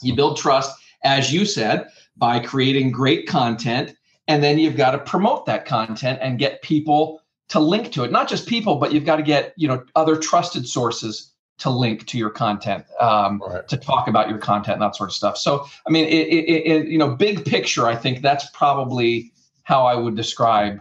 You 0.02 0.14
build 0.14 0.36
trust, 0.36 0.78
as 1.04 1.32
you 1.32 1.44
said, 1.44 1.88
by 2.16 2.40
creating 2.40 2.92
great 2.92 3.26
content. 3.26 3.94
And 4.28 4.42
then 4.42 4.58
you've 4.58 4.76
got 4.76 4.92
to 4.92 4.98
promote 4.98 5.46
that 5.46 5.66
content 5.66 6.18
and 6.20 6.38
get 6.38 6.62
people 6.62 7.20
to 7.48 7.60
link 7.60 7.92
to 7.92 8.04
it. 8.04 8.10
Not 8.10 8.28
just 8.28 8.48
people, 8.48 8.76
but 8.76 8.92
you've 8.92 9.04
got 9.04 9.16
to 9.16 9.22
get, 9.22 9.54
you 9.56 9.68
know, 9.68 9.84
other 9.94 10.16
trusted 10.16 10.66
sources 10.66 11.32
to 11.58 11.70
link 11.70 12.06
to 12.06 12.18
your 12.18 12.30
content, 12.30 12.84
um, 13.00 13.42
right. 13.46 13.66
to 13.68 13.76
talk 13.76 14.08
about 14.08 14.28
your 14.28 14.38
content 14.38 14.74
and 14.74 14.82
that 14.82 14.96
sort 14.96 15.08
of 15.08 15.14
stuff. 15.14 15.38
So, 15.38 15.66
I 15.86 15.90
mean, 15.90 16.04
it, 16.04 16.28
it, 16.28 16.70
it, 16.70 16.88
you 16.88 16.98
know, 16.98 17.14
big 17.14 17.44
picture, 17.44 17.86
I 17.86 17.96
think 17.96 18.20
that's 18.20 18.50
probably 18.50 19.32
how 19.62 19.86
I 19.86 19.94
would 19.94 20.16
describe, 20.16 20.80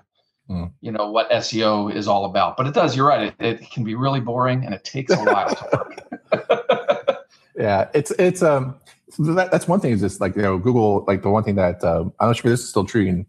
mm. 0.50 0.72
you 0.82 0.92
know, 0.92 1.10
what 1.12 1.30
SEO 1.32 1.94
is 1.94 2.08
all 2.08 2.26
about. 2.26 2.58
But 2.58 2.68
it 2.68 2.74
does, 2.74 2.96
you're 2.96 3.08
right. 3.08 3.34
It, 3.40 3.46
it 3.46 3.72
can 3.72 3.84
be 3.84 3.96
really 3.96 4.20
boring 4.20 4.66
and 4.66 4.74
it 4.74 4.84
takes 4.84 5.14
a 5.14 5.18
while 5.18 5.56
to 5.56 5.70
work. 5.72 7.26
yeah, 7.56 7.88
it's 7.94 8.12
it's 8.12 8.44
um 8.44 8.76
that, 9.18 9.52
that's 9.52 9.68
one 9.68 9.80
thing 9.80 9.92
is 9.92 10.02
just 10.02 10.22
like 10.22 10.36
you 10.36 10.42
know 10.42 10.58
Google 10.58 11.04
like 11.08 11.22
the 11.22 11.30
one 11.30 11.44
thing 11.44 11.56
that 11.56 11.84
um, 11.84 12.14
I'm 12.20 12.28
not 12.28 12.38
sure 12.38 12.52
this 12.52 12.62
is 12.62 12.70
still 12.70 12.86
true. 12.86 13.08
And 13.08 13.26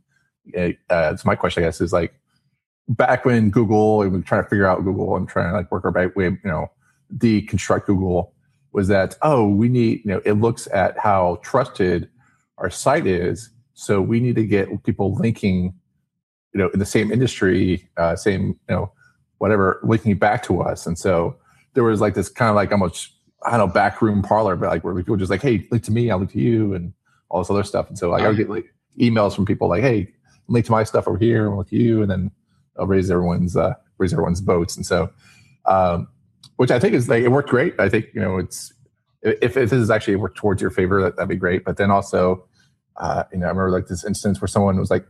uh, 0.90 1.10
it's 1.12 1.24
my 1.24 1.34
question, 1.34 1.62
I 1.62 1.66
guess, 1.66 1.80
is 1.80 1.92
like 1.92 2.14
back 2.88 3.24
when 3.24 3.50
Google 3.50 4.02
and 4.02 4.12
we're 4.12 4.20
trying 4.20 4.44
to 4.44 4.48
figure 4.48 4.66
out 4.66 4.84
Google 4.84 5.16
and 5.16 5.28
trying 5.28 5.50
to 5.50 5.56
like 5.56 5.70
work 5.72 5.84
our 5.84 5.92
way, 5.92 6.24
you 6.24 6.38
know 6.44 6.70
deconstruct 7.14 7.86
Google 7.86 8.32
was 8.72 8.88
that, 8.88 9.16
oh, 9.22 9.48
we 9.48 9.68
need, 9.68 10.04
you 10.04 10.10
know, 10.10 10.20
it 10.24 10.34
looks 10.34 10.68
at 10.72 10.98
how 10.98 11.38
trusted 11.42 12.08
our 12.58 12.70
site 12.70 13.06
is. 13.06 13.50
So 13.74 14.00
we 14.00 14.20
need 14.20 14.36
to 14.36 14.46
get 14.46 14.84
people 14.84 15.14
linking, 15.14 15.74
you 16.52 16.58
know, 16.58 16.68
in 16.70 16.78
the 16.78 16.86
same 16.86 17.12
industry, 17.12 17.88
uh, 17.96 18.16
same, 18.16 18.48
you 18.68 18.74
know, 18.74 18.92
whatever, 19.38 19.80
linking 19.82 20.16
back 20.18 20.42
to 20.44 20.62
us. 20.62 20.86
And 20.86 20.98
so 20.98 21.36
there 21.74 21.84
was 21.84 22.00
like 22.00 22.14
this 22.14 22.28
kind 22.28 22.50
of 22.50 22.56
like 22.56 22.72
almost, 22.72 23.12
I 23.44 23.56
don't 23.56 23.68
know, 23.68 23.72
backroom 23.72 24.22
parlor, 24.22 24.56
but 24.56 24.68
like 24.68 24.84
where 24.84 24.94
people 24.94 25.16
just 25.16 25.30
like, 25.30 25.42
hey, 25.42 25.66
link 25.70 25.84
to 25.84 25.92
me, 25.92 26.10
I'll 26.10 26.18
link 26.18 26.32
to 26.32 26.40
you, 26.40 26.74
and 26.74 26.92
all 27.28 27.40
this 27.40 27.50
other 27.50 27.64
stuff. 27.64 27.88
And 27.88 27.98
so 27.98 28.10
like 28.10 28.22
I 28.22 28.28
would 28.28 28.36
get 28.36 28.50
like 28.50 28.72
emails 28.98 29.34
from 29.34 29.44
people 29.44 29.68
like, 29.68 29.82
hey, 29.82 30.12
link 30.48 30.66
to 30.66 30.72
my 30.72 30.84
stuff 30.84 31.06
over 31.06 31.18
here 31.18 31.46
and 31.46 31.56
with 31.56 31.72
you, 31.72 32.02
and 32.02 32.10
then 32.10 32.30
I'll 32.78 32.86
raise 32.86 33.10
everyone's 33.10 33.56
uh, 33.56 33.74
raise 33.98 34.12
everyone's 34.12 34.40
boats. 34.40 34.76
And 34.76 34.86
so 34.86 35.10
um, 35.66 36.08
which 36.56 36.70
I 36.70 36.78
think 36.78 36.94
is 36.94 37.08
like 37.08 37.22
it 37.22 37.28
worked 37.28 37.50
great. 37.50 37.78
I 37.78 37.88
think 37.88 38.06
you 38.14 38.20
know 38.20 38.38
it's 38.38 38.72
if, 39.22 39.56
if 39.56 39.70
this 39.70 39.72
is 39.72 39.90
actually 39.90 40.16
worked 40.16 40.36
towards 40.36 40.62
your 40.62 40.70
favor, 40.70 41.02
that, 41.02 41.16
that'd 41.16 41.28
be 41.28 41.36
great. 41.36 41.64
But 41.64 41.76
then 41.76 41.90
also, 41.90 42.44
uh, 42.96 43.24
you 43.32 43.38
know, 43.38 43.46
I 43.46 43.48
remember 43.48 43.70
like 43.70 43.88
this 43.88 44.04
instance 44.04 44.40
where 44.40 44.48
someone 44.48 44.78
was 44.78 44.90
like 44.90 45.06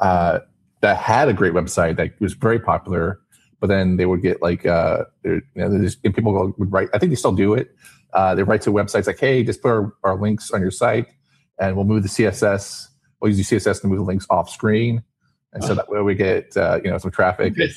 uh, 0.00 0.40
that 0.80 0.96
had 0.96 1.28
a 1.28 1.32
great 1.32 1.52
website 1.52 1.96
that 1.96 2.18
was 2.20 2.34
very 2.34 2.58
popular, 2.58 3.20
but 3.62 3.68
then 3.68 3.96
they 3.96 4.06
would 4.06 4.22
get 4.22 4.42
like 4.42 4.66
uh, 4.66 5.04
you 5.22 5.40
know, 5.54 5.80
just, 5.80 6.02
people 6.02 6.52
would 6.58 6.72
write. 6.72 6.88
I 6.92 6.98
think 6.98 7.10
they 7.10 7.16
still 7.16 7.32
do 7.32 7.54
it. 7.54 7.70
Uh, 8.12 8.34
they 8.34 8.42
write 8.42 8.60
to 8.62 8.70
websites 8.70 9.06
like, 9.06 9.20
"Hey, 9.20 9.44
just 9.44 9.62
put 9.62 9.68
our, 9.68 9.94
our 10.02 10.16
links 10.20 10.50
on 10.50 10.60
your 10.60 10.72
site, 10.72 11.06
and 11.60 11.76
we'll 11.76 11.84
move 11.84 12.02
the 12.02 12.08
CSS. 12.08 12.88
We'll 13.20 13.30
use 13.30 13.48
the 13.48 13.56
CSS 13.56 13.80
to 13.82 13.86
move 13.86 13.98
the 13.98 14.04
links 14.04 14.26
off 14.30 14.50
screen, 14.50 15.04
and 15.52 15.62
so 15.62 15.76
that 15.76 15.88
way 15.88 16.02
we 16.02 16.16
get 16.16 16.56
uh, 16.56 16.80
you 16.82 16.90
know 16.90 16.98
some 16.98 17.12
traffic." 17.12 17.52
Okay. 17.52 17.70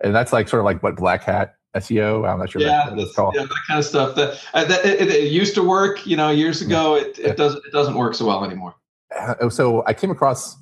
And 0.00 0.14
that's 0.14 0.32
like 0.32 0.48
sort 0.48 0.60
of 0.60 0.64
like 0.64 0.82
what 0.82 0.96
Black 0.96 1.22
Hat 1.22 1.56
SEO. 1.76 2.26
I'm 2.26 2.38
not 2.38 2.50
sure 2.50 2.62
yeah, 2.62 2.90
that's 2.96 3.14
called. 3.14 3.34
Yeah, 3.36 3.42
that 3.42 3.58
kind 3.68 3.78
of 3.78 3.84
stuff. 3.84 4.16
That, 4.16 4.42
uh, 4.54 4.64
that 4.64 4.86
it, 4.86 5.06
it, 5.06 5.30
used 5.30 5.54
to 5.56 5.62
work, 5.62 6.06
you 6.06 6.16
know, 6.16 6.30
years 6.30 6.62
ago. 6.62 6.94
It, 6.94 7.18
it 7.18 7.36
doesn't 7.36 7.62
it 7.66 7.72
doesn't 7.72 7.94
work 7.94 8.14
so 8.14 8.24
well 8.24 8.42
anymore. 8.42 8.74
Uh, 9.14 9.50
so 9.50 9.84
I 9.86 9.92
came 9.92 10.10
across. 10.10 10.56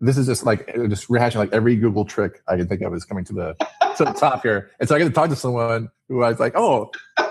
This 0.00 0.16
is 0.16 0.26
just 0.26 0.46
like 0.46 0.66
just 0.88 1.08
rehashing 1.08 1.36
like 1.36 1.52
every 1.52 1.76
Google 1.76 2.04
trick 2.04 2.42
I 2.46 2.56
can 2.56 2.68
think 2.68 2.82
of 2.82 2.94
is 2.94 3.04
coming 3.04 3.24
to 3.24 3.32
the 3.32 3.56
to 3.96 4.04
the 4.04 4.12
top 4.12 4.42
here, 4.42 4.70
and 4.78 4.88
so 4.88 4.94
I 4.94 4.98
get 4.98 5.06
to 5.06 5.10
talk 5.10 5.28
to 5.30 5.36
someone 5.36 5.88
who 6.08 6.22
I 6.22 6.30
was 6.30 6.38
like, 6.38 6.52
oh, 6.56 6.90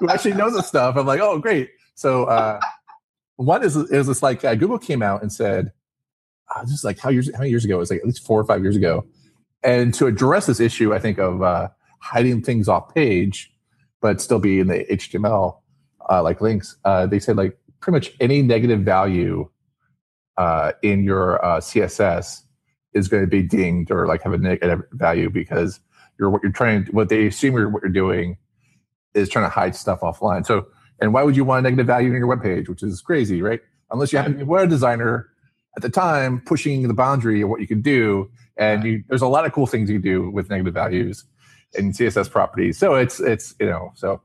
who 0.00 0.08
actually 0.08 0.34
knows 0.34 0.54
this 0.54 0.66
stuff. 0.66 0.96
I'm 0.96 1.06
like, 1.06 1.20
oh, 1.20 1.38
great. 1.38 1.70
So 1.94 2.24
uh, 2.24 2.60
one 3.36 3.64
is 3.64 3.76
is 3.76 4.06
this 4.06 4.22
like 4.22 4.44
uh, 4.44 4.54
Google 4.54 4.78
came 4.78 5.02
out 5.02 5.22
and 5.22 5.32
said, 5.32 5.72
uh, 6.54 6.62
is 6.62 6.84
like 6.84 6.98
how 6.98 7.08
years 7.08 7.30
how 7.32 7.38
many 7.38 7.50
years 7.50 7.64
ago? 7.64 7.76
It 7.76 7.78
was 7.78 7.90
like 7.90 8.00
at 8.00 8.06
least 8.06 8.26
four 8.26 8.38
or 8.38 8.44
five 8.44 8.62
years 8.62 8.76
ago, 8.76 9.06
and 9.62 9.94
to 9.94 10.06
address 10.06 10.46
this 10.46 10.60
issue, 10.60 10.94
I 10.94 10.98
think 10.98 11.18
of 11.18 11.42
uh, 11.42 11.68
hiding 12.00 12.42
things 12.42 12.68
off 12.68 12.94
page, 12.94 13.50
but 14.00 14.20
still 14.20 14.38
be 14.38 14.60
in 14.60 14.66
the 14.66 14.84
HTML 14.90 15.58
uh, 16.10 16.22
like 16.22 16.40
links. 16.40 16.76
Uh, 16.84 17.06
they 17.06 17.18
said 17.18 17.36
like 17.36 17.56
pretty 17.80 17.94
much 17.94 18.12
any 18.20 18.42
negative 18.42 18.80
value 18.80 19.48
uh, 20.36 20.72
in 20.82 21.04
your 21.04 21.44
uh, 21.44 21.60
CSS 21.60 22.42
is 22.92 23.08
going 23.08 23.22
to 23.22 23.28
be 23.28 23.42
dinged 23.42 23.90
or 23.90 24.06
like 24.06 24.22
have 24.22 24.32
a 24.32 24.38
negative 24.38 24.82
value 24.92 25.30
because 25.30 25.80
you're 26.18 26.30
what 26.30 26.42
you're 26.42 26.52
trying. 26.52 26.86
What 26.86 27.08
they 27.08 27.26
assume 27.26 27.54
you're, 27.54 27.68
what 27.68 27.82
you're 27.82 27.92
doing 27.92 28.36
is 29.14 29.28
trying 29.28 29.44
to 29.44 29.50
hide 29.50 29.74
stuff 29.74 30.00
offline. 30.00 30.46
So, 30.46 30.66
and 31.00 31.12
why 31.12 31.22
would 31.22 31.36
you 31.36 31.44
want 31.44 31.60
a 31.60 31.70
negative 31.70 31.86
value 31.86 32.08
in 32.08 32.14
your 32.14 32.26
web 32.26 32.42
page, 32.42 32.68
which 32.68 32.82
is 32.82 33.00
crazy, 33.00 33.42
right? 33.42 33.60
Unless 33.90 34.12
you 34.12 34.18
happen 34.18 34.32
to 34.32 34.38
be 34.38 34.42
a 34.42 34.46
web 34.46 34.68
designer 34.70 35.28
at 35.76 35.82
the 35.82 35.90
time 35.90 36.40
pushing 36.40 36.86
the 36.86 36.94
boundary 36.94 37.40
of 37.42 37.48
what 37.48 37.60
you 37.60 37.66
can 37.66 37.80
do. 37.80 38.30
And 38.56 38.84
you, 38.84 39.04
there's 39.08 39.22
a 39.22 39.26
lot 39.28 39.44
of 39.44 39.52
cool 39.52 39.66
things 39.66 39.90
you 39.90 39.96
can 39.96 40.02
do 40.02 40.30
with 40.30 40.50
negative 40.50 40.74
values 40.74 41.24
in 41.74 41.92
CSS 41.92 42.30
properties. 42.30 42.78
So 42.78 42.94
it's 42.94 43.20
it's 43.20 43.54
you 43.58 43.66
know 43.66 43.90
so 43.94 44.22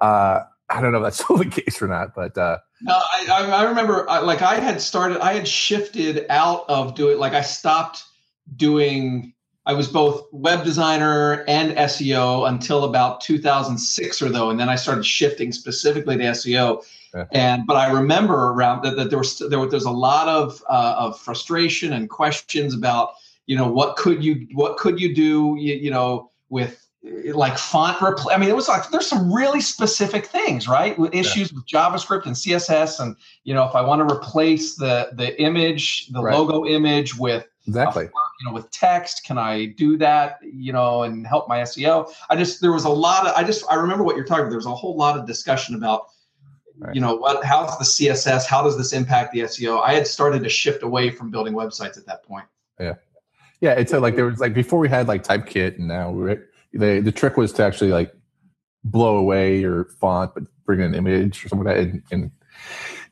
uh, 0.00 0.40
I 0.70 0.80
don't 0.80 0.92
know 0.92 0.98
if 0.98 1.04
that's 1.04 1.18
still 1.24 1.36
the 1.36 1.46
case 1.46 1.80
or 1.82 1.88
not, 1.88 2.14
but 2.14 2.36
uh, 2.36 2.58
no, 2.82 2.94
I, 2.94 3.26
I 3.28 3.64
remember 3.64 4.04
like 4.22 4.42
I 4.42 4.60
had 4.60 4.80
started 4.80 5.18
I 5.20 5.32
had 5.34 5.46
shifted 5.48 6.26
out 6.28 6.64
of 6.68 6.94
doing 6.94 7.18
like 7.18 7.32
I 7.34 7.42
stopped 7.42 8.04
doing 8.56 9.32
I 9.66 9.74
was 9.74 9.86
both 9.86 10.26
web 10.32 10.64
designer 10.64 11.44
and 11.46 11.76
SEO 11.76 12.48
until 12.48 12.84
about 12.84 13.20
2006 13.20 14.22
or 14.22 14.30
though, 14.30 14.48
and 14.48 14.58
then 14.58 14.70
I 14.70 14.76
started 14.76 15.04
shifting 15.04 15.52
specifically 15.52 16.16
to 16.16 16.22
SEO. 16.24 16.82
Yeah. 17.14 17.24
And 17.32 17.66
but 17.66 17.76
I 17.76 17.90
remember 17.90 18.48
around 18.48 18.82
that, 18.84 18.96
that 18.96 19.10
there 19.10 19.18
was 19.18 19.38
there 19.38 19.58
was 19.58 19.70
there's 19.70 19.84
a 19.84 19.90
lot 19.90 20.28
of 20.28 20.62
uh, 20.70 20.94
of 20.98 21.18
frustration 21.20 21.92
and 21.92 22.08
questions 22.08 22.74
about 22.74 23.12
you 23.46 23.56
know 23.56 23.68
what 23.68 23.96
could 23.96 24.24
you 24.24 24.46
what 24.52 24.78
could 24.78 25.00
you 25.00 25.14
do 25.14 25.56
you, 25.58 25.74
you 25.74 25.90
know 25.90 26.30
with 26.48 26.87
like 27.02 27.56
font 27.56 27.96
repl- 27.98 28.32
I 28.32 28.38
mean, 28.38 28.48
it 28.48 28.56
was 28.56 28.68
like 28.68 28.90
there's 28.90 29.06
some 29.06 29.32
really 29.32 29.60
specific 29.60 30.26
things, 30.26 30.66
right? 30.66 30.98
With 30.98 31.14
issues 31.14 31.52
yeah. 31.52 31.56
with 31.56 31.66
JavaScript 31.66 32.26
and 32.26 32.34
CSS, 32.34 33.00
and 33.00 33.16
you 33.44 33.54
know, 33.54 33.64
if 33.64 33.74
I 33.74 33.82
want 33.82 34.06
to 34.06 34.14
replace 34.14 34.74
the 34.74 35.10
the 35.12 35.40
image, 35.40 36.08
the 36.08 36.22
right. 36.22 36.34
logo 36.34 36.66
image 36.66 37.16
with 37.16 37.46
exactly. 37.66 38.04
You 38.04 38.46
know, 38.46 38.52
with 38.52 38.70
text, 38.70 39.24
can 39.24 39.38
I 39.38 39.66
do 39.66 39.96
that? 39.98 40.38
You 40.42 40.72
know, 40.72 41.04
and 41.04 41.26
help 41.26 41.48
my 41.48 41.60
SEO. 41.60 42.12
I 42.30 42.36
just 42.36 42.60
there 42.60 42.72
was 42.72 42.84
a 42.84 42.90
lot 42.90 43.26
of 43.26 43.34
I 43.34 43.44
just 43.44 43.64
I 43.70 43.76
remember 43.76 44.04
what 44.04 44.16
you're 44.16 44.24
talking 44.24 44.42
about. 44.42 44.50
There 44.50 44.58
was 44.58 44.66
a 44.66 44.74
whole 44.74 44.96
lot 44.96 45.18
of 45.18 45.26
discussion 45.26 45.74
about 45.74 46.06
Right. 46.80 46.94
You 46.94 47.00
know, 47.00 47.16
what? 47.16 47.44
How's 47.44 47.76
the 47.76 47.84
CSS? 47.84 48.46
How 48.46 48.62
does 48.62 48.76
this 48.76 48.92
impact 48.92 49.32
the 49.32 49.40
SEO? 49.40 49.82
I 49.82 49.94
had 49.94 50.06
started 50.06 50.44
to 50.44 50.48
shift 50.48 50.84
away 50.84 51.10
from 51.10 51.28
building 51.28 51.52
websites 51.52 51.98
at 51.98 52.06
that 52.06 52.22
point. 52.22 52.44
Yeah, 52.78 52.94
yeah. 53.60 53.72
It's 53.72 53.92
a, 53.92 53.98
like 53.98 54.14
there 54.14 54.26
was 54.26 54.38
like 54.38 54.54
before 54.54 54.78
we 54.78 54.88
had 54.88 55.08
like 55.08 55.24
Typekit, 55.24 55.78
and 55.78 55.88
now 55.88 56.12
we 56.12 56.36
the 56.72 57.00
the 57.00 57.12
trick 57.12 57.36
was 57.36 57.52
to 57.54 57.64
actually 57.64 57.90
like 57.90 58.12
blow 58.84 59.16
away 59.16 59.58
your 59.58 59.84
font, 60.00 60.32
but 60.34 60.44
bring 60.64 60.80
in 60.80 60.86
an 60.86 60.94
image 60.94 61.44
or 61.44 61.48
something 61.48 61.66
like 61.66 61.76
that, 61.76 61.82
and, 61.82 62.02
and, 62.10 62.30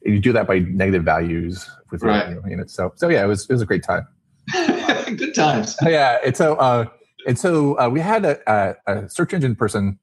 and 0.05 0.15
you 0.15 0.21
do 0.21 0.33
that 0.33 0.47
by 0.47 0.61
negative 0.61 1.05
values 1.05 1.69
with 1.91 2.03
right. 2.03 2.31
your 2.31 2.49
units. 2.49 2.75
So 2.75 2.93
so 2.97 3.09
yeah, 3.09 3.25
it 3.25 3.27
was 3.27 3.49
it 3.49 3.53
was 3.53 3.63
a 3.63 3.67
great 3.67 3.83
time. 3.83 4.07
Good 5.17 5.35
times. 5.35 5.77
Yeah, 5.87 6.19
and 6.25 6.37
so 6.37 6.57
uh, 6.57 6.87
and 7.27 7.39
so 7.39 7.79
uh, 7.79 7.89
we 7.89 8.01
had 8.01 8.25
a, 8.25 8.39
a, 8.51 8.77
a 8.87 9.09
search 9.09 9.35
engine 9.35 9.57
person. 9.57 9.99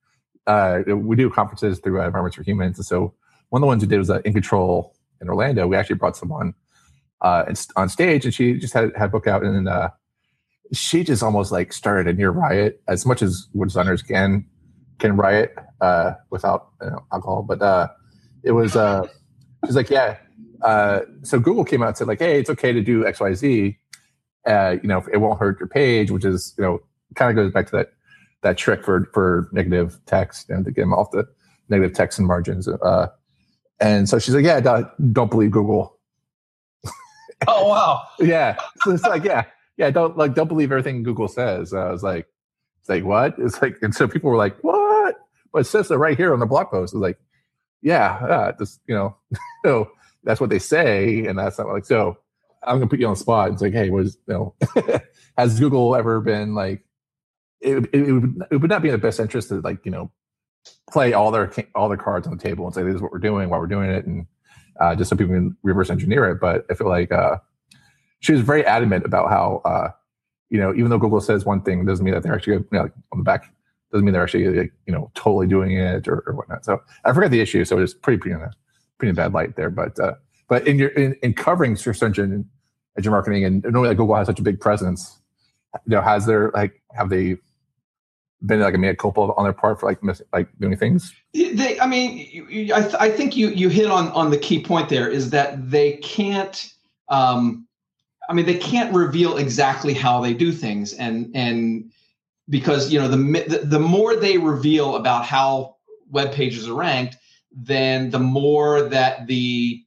Uh, 0.46 0.82
we 0.88 1.16
do 1.16 1.30
conferences 1.30 1.80
through 1.80 2.02
uh, 2.02 2.06
Environments 2.06 2.36
for 2.36 2.44
Humans, 2.44 2.78
and 2.78 2.86
so 2.86 3.14
one 3.50 3.62
of 3.62 3.62
the 3.62 3.68
ones 3.68 3.82
we 3.82 3.88
did 3.88 4.00
was 4.00 4.10
uh, 4.10 4.22
in 4.26 4.34
control 4.34 4.96
in 5.22 5.30
Orlando. 5.30 5.68
We 5.68 5.76
actually 5.76 5.96
brought 5.96 6.18
someone 6.18 6.54
uh, 7.22 7.46
on 7.76 7.90
stage, 7.90 8.26
and 8.26 8.34
she 8.34 8.56
just 8.56 8.74
had 8.74 8.92
had 8.96 9.06
a 9.06 9.12
book 9.12 9.28
out, 9.28 9.44
and 9.44 9.70
uh, 9.70 9.90
she 10.72 11.04
just 11.04 11.22
almost 11.22 11.52
like 11.52 11.74
started 11.74 12.08
a 12.08 12.18
near 12.18 12.32
riot, 12.32 12.82
as 12.88 13.06
much 13.06 13.22
as 13.22 13.48
web 13.54 13.70
designers 13.70 14.02
can 14.02 14.46
can 15.00 15.18
riot 15.18 15.56
uh, 15.82 16.14
without 16.30 16.70
you 16.82 16.90
know, 16.90 17.06
alcohol. 17.12 17.44
But 17.44 17.62
uh, 17.62 17.90
it 18.44 18.52
was 18.52 18.76
uh, 18.76 19.08
she's 19.66 19.76
like, 19.76 19.90
yeah. 19.90 20.18
Uh, 20.62 21.02
so 21.24 21.40
Google 21.40 21.66
came 21.66 21.84
out 21.84 21.90
and 21.90 21.98
said 21.98 22.08
like, 22.08 22.20
hey, 22.20 22.40
it's 22.40 22.50
okay 22.50 22.72
to 22.72 22.82
do 22.82 23.06
X 23.06 23.20
Y 23.20 23.34
Z. 23.34 23.78
Uh, 24.46 24.78
you 24.82 24.88
know, 24.88 25.04
it 25.12 25.18
won't 25.18 25.40
hurt 25.40 25.60
your 25.60 25.68
page, 25.68 26.12
which 26.12 26.26
is 26.26 26.54
you 26.58 26.64
know 26.64 26.80
kind 27.16 27.30
of 27.30 27.36
goes 27.36 27.52
back 27.52 27.66
to 27.68 27.76
that 27.78 27.94
that 28.42 28.58
trick 28.58 28.84
for 28.84 29.10
for 29.14 29.50
negative 29.52 30.00
text 30.06 30.50
and 30.50 30.66
to 30.66 30.72
get 30.72 30.82
them 30.82 30.94
off 30.94 31.12
the 31.12 31.28
negative 31.70 31.96
text 31.96 32.20
and 32.20 32.28
margins. 32.28 32.68
Uh, 32.68 33.08
and 33.80 34.08
so 34.08 34.20
she's 34.20 34.34
like, 34.36 34.46
yeah, 34.46 34.60
don't, 34.60 35.14
don't 35.14 35.30
believe 35.30 35.52
Google. 35.52 35.98
oh, 37.48 37.68
wow. 37.68 38.04
yeah. 38.20 38.58
So 38.82 38.92
it's 38.92 39.04
like, 39.04 39.24
yeah, 39.24 39.46
yeah, 39.78 39.90
don't 39.90 40.18
like, 40.18 40.36
don't 40.36 40.48
believe 40.48 40.72
everything 40.72 41.04
Google 41.04 41.28
says. 41.28 41.74
Uh, 41.74 41.80
I 41.88 41.92
was 41.92 42.04
like, 42.04 42.28
it's 42.80 42.90
like, 42.90 43.04
what? 43.04 43.36
It's 43.40 43.62
like, 43.62 43.78
and 43.82 43.94
so 43.94 44.08
people 44.08 44.30
were 44.30 44.38
like, 44.38 44.58
what? 44.64 45.16
But 45.52 45.60
it 45.60 45.66
says 45.66 45.92
it 45.92 45.96
right 45.96 46.18
here 46.18 46.34
on 46.34 46.40
the 46.40 46.46
blog 46.46 46.70
post. 46.70 46.94
It's 46.94 47.02
like, 47.02 47.20
yeah, 47.82 48.14
uh, 48.16 48.52
just, 48.58 48.80
you 48.88 48.96
know, 48.96 49.16
so 49.66 49.92
that's 50.24 50.42
what 50.42 50.50
they 50.50 50.60
say. 50.60 51.26
And 51.26 51.38
that's 51.38 51.58
not 51.58 51.68
like, 51.68 51.86
so 51.86 52.18
I'm 52.64 52.80
to 52.80 52.88
put 52.88 53.00
you 53.00 53.08
on 53.08 53.14
the 53.14 53.20
spot. 53.20 53.52
It's 53.52 53.62
like, 53.62 53.74
hey, 53.74 53.90
was, 53.90 54.18
you 54.28 54.34
know, 54.34 54.56
has 55.38 55.60
Google 55.60 55.96
ever 55.96 56.22
been 56.22 56.56
like, 56.56 56.84
it, 57.62 57.78
it, 57.78 57.90
it, 57.94 58.12
would, 58.12 58.44
it 58.52 58.58
would 58.58 58.70
not 58.70 58.82
be 58.82 58.90
in 58.90 58.94
the 58.94 58.98
best 58.98 59.20
interest 59.20 59.50
to 59.50 59.62
like, 59.62 59.86
you 59.86 59.92
know, 59.92 60.12
play 60.90 61.14
all 61.14 61.32
their 61.32 61.52
all 61.76 61.90
their 61.90 61.98
cards 61.98 62.28
on 62.28 62.38
the 62.38 62.44
table 62.44 62.66
and 62.66 62.74
say 62.74 62.84
this 62.84 62.96
is 62.96 63.02
what 63.02 63.12
we're 63.12 63.20
doing, 63.20 63.50
why 63.50 63.58
we're 63.58 63.68
doing 63.68 63.90
it, 63.90 64.06
and 64.06 64.26
uh, 64.80 64.96
just 64.96 65.10
so 65.10 65.16
people 65.16 65.34
can 65.34 65.58
reverse 65.64 65.90
engineer 65.90 66.30
it. 66.32 66.40
But 66.40 66.66
I 66.70 66.76
feel 66.76 66.88
like 66.88 67.12
uh, 67.12 67.38
she 68.24 68.32
was 68.32 68.42
very 68.42 68.66
adamant 68.66 69.06
about 69.06 69.30
how 69.30 69.62
uh, 69.66 69.90
you 70.50 70.58
know 70.58 70.74
even 70.74 70.90
though 70.90 70.98
Google 70.98 71.22
says 71.22 71.46
one 71.46 71.62
thing 71.62 71.86
doesn't 71.86 72.04
mean 72.04 72.14
that 72.14 72.24
they're 72.24 72.34
actually 72.34 72.54
you 72.54 72.68
know, 72.72 72.84
like 72.84 72.94
on 73.12 73.20
the 73.20 73.24
back 73.24 73.54
doesn't 73.92 74.06
mean 74.06 74.14
they're 74.14 74.24
actually 74.24 74.48
like, 74.48 74.74
you 74.88 74.94
know 74.94 75.12
totally 75.14 75.46
doing 75.46 75.78
it 75.78 76.08
or, 76.08 76.24
or, 76.26 76.34
whatnot. 76.34 76.66
So 76.66 76.82
I 77.06 77.14
forgot 77.14 77.32
the 77.32 77.42
issue, 77.42 77.64
so 77.66 77.78
it 77.78 77.82
was 77.82 77.94
pretty 77.94 78.18
pretty 78.18 78.36
in 78.36 78.42
a 78.42 78.52
pretty 78.98 79.12
bad 79.14 79.34
light 79.34 79.56
there. 79.56 79.70
But 79.70 80.00
uh, 80.00 80.14
but 80.48 80.68
in 80.68 80.80
your 80.80 80.90
in, 80.90 81.16
in 81.22 81.34
covering 81.34 81.76
search 81.76 82.02
engine 82.02 82.50
engine 82.98 83.12
marketing 83.12 83.44
and 83.44 83.64
knowing 83.70 83.90
that 83.90 83.96
Google 83.96 84.16
has 84.16 84.26
such 84.28 84.40
a 84.40 84.44
big 84.44 84.60
presence, 84.60 85.20
you 85.86 85.96
know, 85.96 86.02
has 86.02 86.26
there 86.26 86.50
like 86.54 86.82
have 86.92 87.10
they 87.10 87.38
been 88.46 88.62
like 88.62 88.74
a 88.74 88.78
mea 88.78 88.96
culpa 88.96 89.22
on 89.22 89.44
their 89.44 89.54
part 89.54 89.82
for 89.82 89.88
like 89.88 90.00
like 90.32 90.48
doing 90.60 90.78
things? 90.78 91.14
They, 91.34 91.78
I 91.78 91.88
mean, 91.88 92.72
I, 92.74 92.82
th- 92.82 92.96
I 93.00 93.10
think 93.10 93.36
you 93.36 93.50
you 93.50 93.68
hit 93.68 93.92
on 93.92 94.08
on 94.12 94.32
the 94.32 94.38
key 94.38 94.64
point 94.64 94.88
there 94.88 95.10
is 95.10 95.32
that 95.32 95.70
they 95.70 95.98
can't. 95.98 96.70
Um, 97.10 97.68
I 98.30 98.34
mean, 98.34 98.46
they 98.46 98.58
can't 98.58 98.94
reveal 98.94 99.38
exactly 99.38 99.94
how 99.94 100.22
they 100.22 100.34
do 100.34 100.52
things, 100.52 100.94
and 100.94 101.32
and 101.36 101.92
because 102.50 102.92
you 102.92 103.00
know 103.00 103.08
the 103.08 103.62
the, 103.64 103.80
more 103.80 104.16
they 104.16 104.38
reveal 104.38 104.96
about 104.96 105.26
how 105.26 105.78
web 106.10 106.32
pages 106.32 106.68
are 106.68 106.74
ranked, 106.74 107.18
then 107.52 108.10
the 108.12 108.20
more 108.20 108.84
that 108.84 109.28
the 109.28 109.84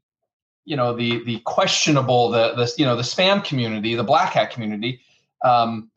you 0.65 0.77
know 0.77 0.95
the 0.95 1.25
the 1.25 1.41
questionable 1.41 2.31
the 2.31 2.55
the 2.55 2.73
you 2.77 2.85
know 2.85 2.97
the 2.97 3.03
spam 3.03 3.43
community, 3.43 3.95
the 3.95 4.05
black 4.05 4.33
hat 4.33 4.51
community. 4.51 5.01
Um, 5.45 5.91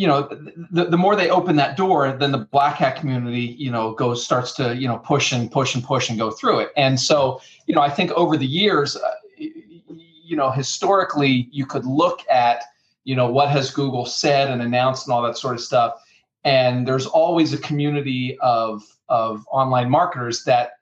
you 0.00 0.06
know 0.06 0.22
the, 0.70 0.86
the 0.86 0.96
more 0.96 1.14
they 1.14 1.28
open 1.28 1.56
that 1.56 1.76
door 1.76 2.10
then 2.12 2.32
the 2.32 2.38
black 2.38 2.76
hat 2.76 2.96
community 2.96 3.54
you 3.58 3.70
know 3.70 3.92
goes 3.92 4.24
starts 4.24 4.52
to 4.52 4.74
you 4.74 4.88
know 4.88 4.96
push 4.96 5.30
and 5.30 5.52
push 5.52 5.74
and 5.74 5.84
push 5.84 6.08
and 6.08 6.18
go 6.18 6.30
through 6.30 6.58
it 6.58 6.70
and 6.74 6.98
so 6.98 7.38
you 7.66 7.74
know 7.74 7.82
i 7.82 7.90
think 7.90 8.10
over 8.12 8.38
the 8.38 8.46
years 8.46 8.96
uh, 8.96 9.10
you 10.30 10.36
know 10.36 10.50
historically 10.50 11.48
you 11.50 11.66
could 11.66 11.84
look 11.84 12.20
at 12.30 12.62
you 13.04 13.16
know 13.16 13.30
what 13.30 13.50
has 13.50 13.70
google 13.70 14.06
said 14.06 14.50
and 14.50 14.62
announced 14.62 15.06
and 15.06 15.14
all 15.14 15.22
that 15.22 15.36
sort 15.36 15.54
of 15.54 15.60
stuff. 15.60 15.94
And 16.42 16.88
there's 16.88 17.06
always 17.06 17.52
a 17.52 17.58
community 17.58 18.38
of 18.40 18.82
of 19.08 19.44
online 19.50 19.90
marketers 19.90 20.44
that 20.44 20.72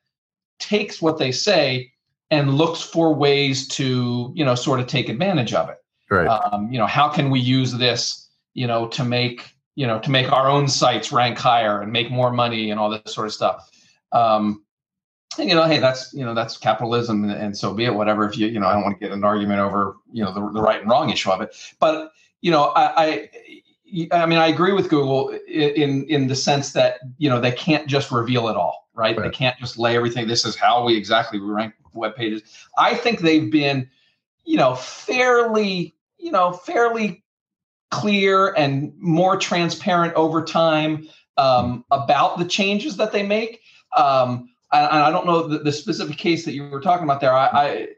takes 0.61 1.02
what 1.02 1.18
they 1.18 1.32
say 1.32 1.90
and 2.30 2.54
looks 2.54 2.82
for 2.82 3.14
ways 3.14 3.66
to 3.68 4.32
you 4.34 4.44
know 4.44 4.54
sort 4.54 4.78
of 4.78 4.87
take 4.87 5.08
advantage 5.08 5.52
of 5.52 5.68
it. 5.68 5.78
Right. 6.11 6.26
Um, 6.26 6.70
you 6.70 6.78
know 6.78 6.87
how 6.87 7.08
can 7.08 7.30
we 7.30 7.40
use 7.40 7.72
this 7.72 8.28
you 8.58 8.66
know, 8.66 8.88
to 8.88 9.04
make 9.04 9.54
you 9.76 9.87
know 9.87 10.00
to 10.00 10.11
make 10.11 10.32
our 10.32 10.48
own 10.48 10.66
sites 10.66 11.12
rank 11.12 11.38
higher 11.38 11.80
and 11.80 11.92
make 11.92 12.11
more 12.11 12.32
money 12.32 12.72
and 12.72 12.80
all 12.80 12.90
this 12.90 13.14
sort 13.14 13.28
of 13.28 13.32
stuff. 13.32 13.70
Um, 14.11 14.64
and, 15.36 15.48
you 15.48 15.54
know, 15.54 15.64
hey, 15.64 15.78
that's 15.78 16.12
you 16.14 16.24
know 16.24 16.34
that's 16.34 16.56
capitalism, 16.56 17.24
and, 17.24 17.32
and, 17.32 17.56
so 17.56 17.74
be 17.74 17.84
it. 17.84 17.94
Whatever. 17.94 18.28
If 18.28 18.38
you 18.38 18.46
you 18.46 18.58
know, 18.58 18.66
I 18.66 18.72
don't 18.72 18.82
want 18.82 18.98
to 18.98 19.04
get 19.04 19.12
an 19.12 19.24
argument 19.24 19.60
over 19.60 19.96
you 20.12 20.24
know 20.24 20.32
the, 20.32 20.40
the 20.40 20.62
right 20.62 20.80
and 20.80 20.90
wrong 20.90 21.10
issue 21.10 21.30
of 21.30 21.40
it, 21.42 21.54
but 21.78 22.12
you 22.40 22.50
know, 22.50 22.64
I, 22.64 23.04
I 23.04 23.28
I 24.12 24.26
mean, 24.26 24.38
I 24.38 24.48
agree 24.48 24.72
with 24.72 24.88
Google 24.88 25.30
in 25.48 26.04
in 26.04 26.28
the 26.28 26.36
sense 26.36 26.72
that 26.72 27.00
you 27.18 27.28
know 27.28 27.40
they 27.40 27.52
can't 27.52 27.86
just 27.86 28.10
reveal 28.10 28.48
it 28.48 28.56
all, 28.56 28.88
right? 28.94 29.16
right? 29.16 29.24
They 29.24 29.36
can't 29.36 29.58
just 29.58 29.78
lay 29.78 29.96
everything. 29.96 30.26
This 30.26 30.44
is 30.44 30.56
how 30.56 30.84
we 30.84 30.96
exactly 30.96 31.40
we 31.40 31.46
rank 31.46 31.74
web 31.94 32.16
pages. 32.16 32.42
I 32.76 32.94
think 32.94 33.20
they've 33.20 33.50
been, 33.50 33.88
you 34.44 34.56
know, 34.56 34.74
fairly, 34.74 35.94
you 36.18 36.32
know, 36.32 36.52
fairly 36.52 37.22
clear 37.90 38.52
and 38.54 38.92
more 38.98 39.36
transparent 39.36 40.14
over 40.14 40.44
time 40.44 41.08
um, 41.36 41.84
about 41.90 42.38
the 42.38 42.44
changes 42.44 42.96
that 42.96 43.12
they 43.12 43.22
make. 43.22 43.60
Um, 43.96 44.50
and, 44.72 45.02
I 45.02 45.11
don't 45.11 45.26
know 45.26 45.46
the, 45.46 45.59
the, 45.59 45.72
specific 45.72 46.16
case 46.16 46.44
that 46.44 46.52
you 46.52 46.68
were 46.68 46.81
talking 46.81 47.04
about 47.04 47.20
there. 47.20 47.33
I, 47.33 47.46
I, 47.46 47.88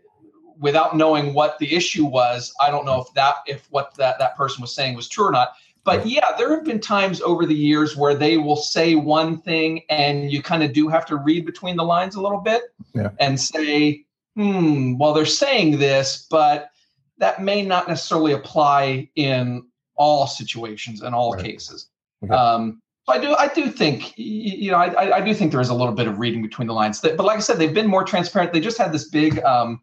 without 0.59 0.97
knowing 0.97 1.35
what 1.35 1.59
the 1.59 1.75
issue 1.75 2.05
was, 2.05 2.53
I 2.61 2.71
don't 2.71 2.85
know 2.85 3.01
if 3.01 3.13
that 3.15 3.37
if 3.47 3.67
what 3.71 3.95
that 3.97 4.19
that 4.19 4.37
person 4.37 4.61
was 4.61 4.75
saying 4.75 4.95
was 4.95 5.09
true 5.09 5.27
or 5.27 5.33
not. 5.33 5.53
But 5.83 6.07
yeah, 6.07 6.37
there 6.37 6.55
have 6.55 6.65
been 6.65 6.79
times 6.79 7.23
over 7.23 7.47
the 7.47 7.55
years 7.55 7.97
where 7.97 8.15
they 8.15 8.37
will 8.37 8.57
say 8.57 8.95
one 8.95 9.39
thing, 9.39 9.83
and 9.89 10.31
you 10.31 10.43
kind 10.43 10.63
of 10.63 10.73
do 10.73 10.89
have 10.89 11.07
to 11.07 11.17
read 11.17 11.47
between 11.47 11.77
the 11.77 11.85
lines 11.85 12.15
a 12.15 12.21
little 12.21 12.41
bit 12.41 12.63
yeah. 12.95 13.11
and 13.19 13.41
say, 13.41 14.05
"Hmm, 14.37 14.99
well, 14.99 15.13
they're 15.13 15.27
saying 15.27 15.79
this, 15.79 16.27
but." 16.31 16.71
That 17.19 17.43
may 17.43 17.61
not 17.61 17.87
necessarily 17.87 18.33
apply 18.33 19.11
in 19.15 19.67
all 19.95 20.27
situations 20.27 21.03
and 21.03 21.15
all 21.15 21.35
right. 21.35 21.45
cases. 21.45 21.91
Okay. 22.25 22.33
Um, 22.33 22.81
I 23.09 23.19
do, 23.19 23.35
I 23.35 23.49
do 23.49 23.69
think, 23.69 24.17
you 24.17 24.71
know, 24.71 24.77
I, 24.77 25.17
I 25.17 25.21
do 25.21 25.35
think 25.35 25.51
there 25.51 25.61
is 25.61 25.69
a 25.69 25.75
little 25.75 25.95
bit 25.95 26.07
of 26.07 26.19
reading 26.19 26.43
between 26.43 26.69
the 26.69 26.75
lines. 26.75 27.01
But 27.01 27.19
like 27.19 27.39
I 27.39 27.41
said, 27.41 27.59
they've 27.59 27.75
been 27.75 27.89
more 27.89 28.05
transparent. 28.05 28.53
They 28.53 28.61
just 28.61 28.79
had 28.79 28.93
this 28.93 29.09
big, 29.09 29.43
um, 29.43 29.81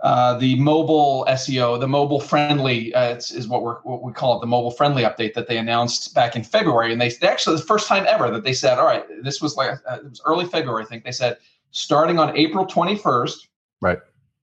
uh, 0.00 0.38
the 0.38 0.54
mobile 0.60 1.26
SEO, 1.28 1.78
the 1.80 1.88
mobile 1.88 2.20
friendly 2.20 2.94
uh, 2.94 3.16
is 3.16 3.48
what 3.48 3.62
we're 3.62 3.80
what 3.80 4.02
we 4.02 4.12
call 4.12 4.36
it, 4.36 4.40
the 4.40 4.46
mobile 4.46 4.70
friendly 4.70 5.02
update 5.02 5.34
that 5.34 5.48
they 5.48 5.58
announced 5.58 6.14
back 6.14 6.36
in 6.36 6.44
February, 6.44 6.92
and 6.92 7.00
they, 7.00 7.08
they 7.08 7.26
actually 7.26 7.56
the 7.56 7.62
first 7.62 7.88
time 7.88 8.04
ever 8.06 8.30
that 8.30 8.44
they 8.44 8.52
said, 8.52 8.78
all 8.78 8.86
right, 8.86 9.04
this 9.24 9.42
was 9.42 9.56
like 9.56 9.72
uh, 9.90 9.96
it 9.96 10.04
was 10.08 10.22
early 10.24 10.44
February, 10.44 10.84
I 10.84 10.86
think 10.86 11.02
they 11.02 11.10
said, 11.10 11.38
starting 11.72 12.20
on 12.20 12.36
April 12.36 12.64
twenty 12.64 12.94
first, 12.94 13.48
right, 13.80 13.98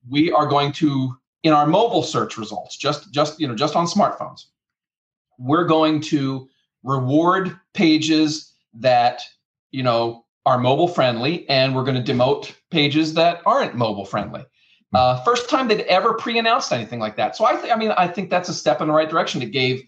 we 0.10 0.30
are 0.30 0.46
going 0.46 0.74
to 0.74 1.16
in 1.44 1.54
our 1.54 1.66
mobile 1.66 2.04
search 2.04 2.38
results, 2.38 2.76
just 2.76 3.14
just 3.14 3.40
you 3.40 3.48
know 3.48 3.56
just 3.56 3.78
on 3.78 3.86
smartphones, 3.86 4.48
we're 5.40 5.66
going 5.66 6.02
to 6.02 6.50
reward 6.86 7.60
pages 7.74 8.54
that 8.76 9.22
you 9.72 9.84
know 9.84 10.24
are 10.46 10.60
mobile 10.60 10.88
friendly, 10.88 11.50
and 11.50 11.76
we're 11.76 11.84
going 11.84 12.02
to 12.02 12.14
demote 12.14 12.54
pages 12.70 13.14
that 13.16 13.42
aren't 13.46 13.76
mobile 13.76 14.06
friendly. 14.06 14.42
Hmm. 14.92 14.98
Uh, 14.98 15.24
first 15.24 15.50
time 15.50 15.68
they'd 15.68 15.82
ever 15.82 16.14
pre-announced 16.14 16.72
anything 16.72 17.00
like 17.00 17.16
that. 17.16 17.36
So 17.36 17.46
I, 17.46 17.56
th- 17.56 17.74
I 17.74 17.76
mean, 17.76 17.92
I 17.98 18.08
think 18.08 18.30
that's 18.30 18.48
a 18.48 18.54
step 18.54 18.80
in 18.80 18.88
the 18.88 18.94
right 18.94 19.10
direction. 19.10 19.42
It 19.42 19.52
gave, 19.52 19.84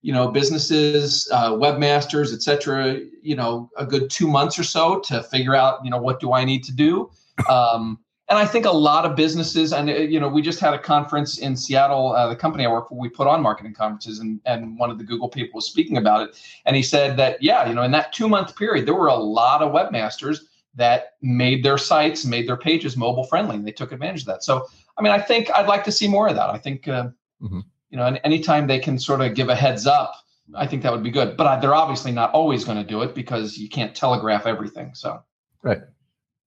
you 0.00 0.12
know, 0.12 0.28
businesses, 0.28 1.28
uh, 1.30 1.52
webmasters, 1.52 2.32
et 2.32 2.42
cetera, 2.42 3.00
you 3.22 3.36
know, 3.36 3.70
a 3.76 3.84
good 3.84 4.08
two 4.08 4.26
months 4.26 4.58
or 4.58 4.64
so 4.64 5.00
to 5.00 5.22
figure 5.24 5.54
out, 5.54 5.84
you 5.84 5.90
know, 5.90 5.98
what 5.98 6.20
do 6.20 6.32
I 6.32 6.44
need 6.44 6.64
to 6.64 6.72
do. 6.72 7.10
Um, 7.50 7.98
and 8.28 8.38
I 8.38 8.44
think 8.44 8.66
a 8.66 8.70
lot 8.70 9.06
of 9.06 9.16
businesses, 9.16 9.72
and 9.72 9.88
uh, 9.88 9.94
you 9.94 10.20
know, 10.20 10.28
we 10.28 10.42
just 10.42 10.60
had 10.60 10.74
a 10.74 10.78
conference 10.78 11.38
in 11.38 11.56
Seattle. 11.56 12.12
Uh, 12.12 12.28
the 12.28 12.36
company 12.36 12.66
I 12.66 12.70
work 12.70 12.88
for, 12.88 12.98
we 12.98 13.08
put 13.08 13.26
on 13.26 13.42
marketing 13.42 13.74
conferences, 13.74 14.18
and 14.18 14.40
and 14.44 14.78
one 14.78 14.90
of 14.90 14.98
the 14.98 15.04
Google 15.04 15.28
people 15.28 15.56
was 15.58 15.66
speaking 15.66 15.96
about 15.96 16.28
it, 16.28 16.38
and 16.66 16.76
he 16.76 16.82
said 16.82 17.16
that 17.16 17.42
yeah, 17.42 17.66
you 17.68 17.74
know, 17.74 17.82
in 17.82 17.90
that 17.92 18.12
two 18.12 18.28
month 18.28 18.54
period, 18.56 18.86
there 18.86 18.94
were 18.94 19.08
a 19.08 19.16
lot 19.16 19.62
of 19.62 19.72
webmasters 19.72 20.40
that 20.74 21.14
made 21.22 21.64
their 21.64 21.78
sites, 21.78 22.24
made 22.24 22.48
their 22.48 22.56
pages 22.56 22.96
mobile 22.96 23.24
friendly, 23.24 23.56
and 23.56 23.66
they 23.66 23.72
took 23.72 23.92
advantage 23.92 24.20
of 24.20 24.26
that. 24.26 24.44
So, 24.44 24.66
I 24.96 25.02
mean, 25.02 25.12
I 25.12 25.20
think 25.20 25.50
I'd 25.54 25.66
like 25.66 25.82
to 25.84 25.92
see 25.92 26.06
more 26.06 26.28
of 26.28 26.36
that. 26.36 26.50
I 26.50 26.58
think, 26.58 26.86
uh, 26.86 27.08
mm-hmm. 27.42 27.60
you 27.90 27.96
know, 27.96 28.04
and 28.04 28.20
anytime 28.24 28.66
they 28.66 28.78
can 28.78 28.98
sort 28.98 29.20
of 29.20 29.34
give 29.34 29.48
a 29.48 29.56
heads 29.56 29.86
up, 29.86 30.14
I 30.54 30.66
think 30.66 30.82
that 30.82 30.92
would 30.92 31.02
be 31.02 31.10
good. 31.10 31.36
But 31.36 31.60
they're 31.60 31.74
obviously 31.74 32.12
not 32.12 32.30
always 32.32 32.64
going 32.64 32.78
to 32.78 32.84
do 32.84 33.02
it 33.02 33.14
because 33.14 33.58
you 33.58 33.68
can't 33.68 33.94
telegraph 33.94 34.46
everything. 34.46 34.94
So, 34.94 35.22
right, 35.62 35.80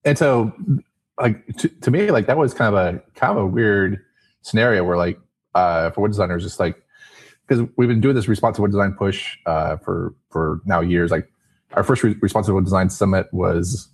and 0.06 0.18
so 0.18 0.54
like 1.22 1.56
to, 1.58 1.70
to 1.70 1.92
me, 1.92 2.12
like 2.12 2.28
that 2.28 2.38
was 2.38 2.54
kind 2.54 2.76
of 2.76 2.96
a 2.96 3.02
kind 3.16 3.38
of 3.38 3.44
a 3.44 3.48
weird 3.48 4.00
scenario 4.42 4.84
where 4.84 4.98
like 4.98 5.20
uh, 5.56 5.92
for 5.92 6.02
web 6.02 6.12
designers, 6.12 6.44
just 6.44 6.60
like 6.60 6.82
because 7.48 7.68
we've 7.78 7.90
been 7.90 8.02
doing 8.02 8.16
this 8.16 8.28
responsive 8.28 8.62
web 8.62 8.72
design 8.72 8.94
push 8.94 9.38
uh, 9.46 9.78
for 9.78 10.16
for 10.30 10.62
now 10.66 10.82
years. 10.82 11.12
Like 11.12 11.32
our 11.74 11.84
first 11.84 12.04
re- 12.04 12.16
responsive 12.22 12.56
web 12.56 12.64
design 12.64 12.90
summit 12.90 13.28
was 13.34 13.90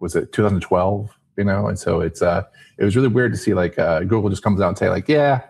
was 0.00 0.16
it 0.16 0.32
2012, 0.32 1.10
you 1.38 1.44
know, 1.44 1.66
and 1.66 1.78
so 1.78 2.00
it's 2.00 2.22
uh 2.22 2.42
it 2.78 2.84
was 2.84 2.96
really 2.96 3.08
weird 3.08 3.32
to 3.32 3.38
see 3.38 3.54
like 3.54 3.78
uh, 3.78 4.00
Google 4.00 4.30
just 4.30 4.42
comes 4.42 4.60
out 4.60 4.68
and 4.68 4.78
say 4.78 4.88
like 4.88 5.08
yeah 5.08 5.42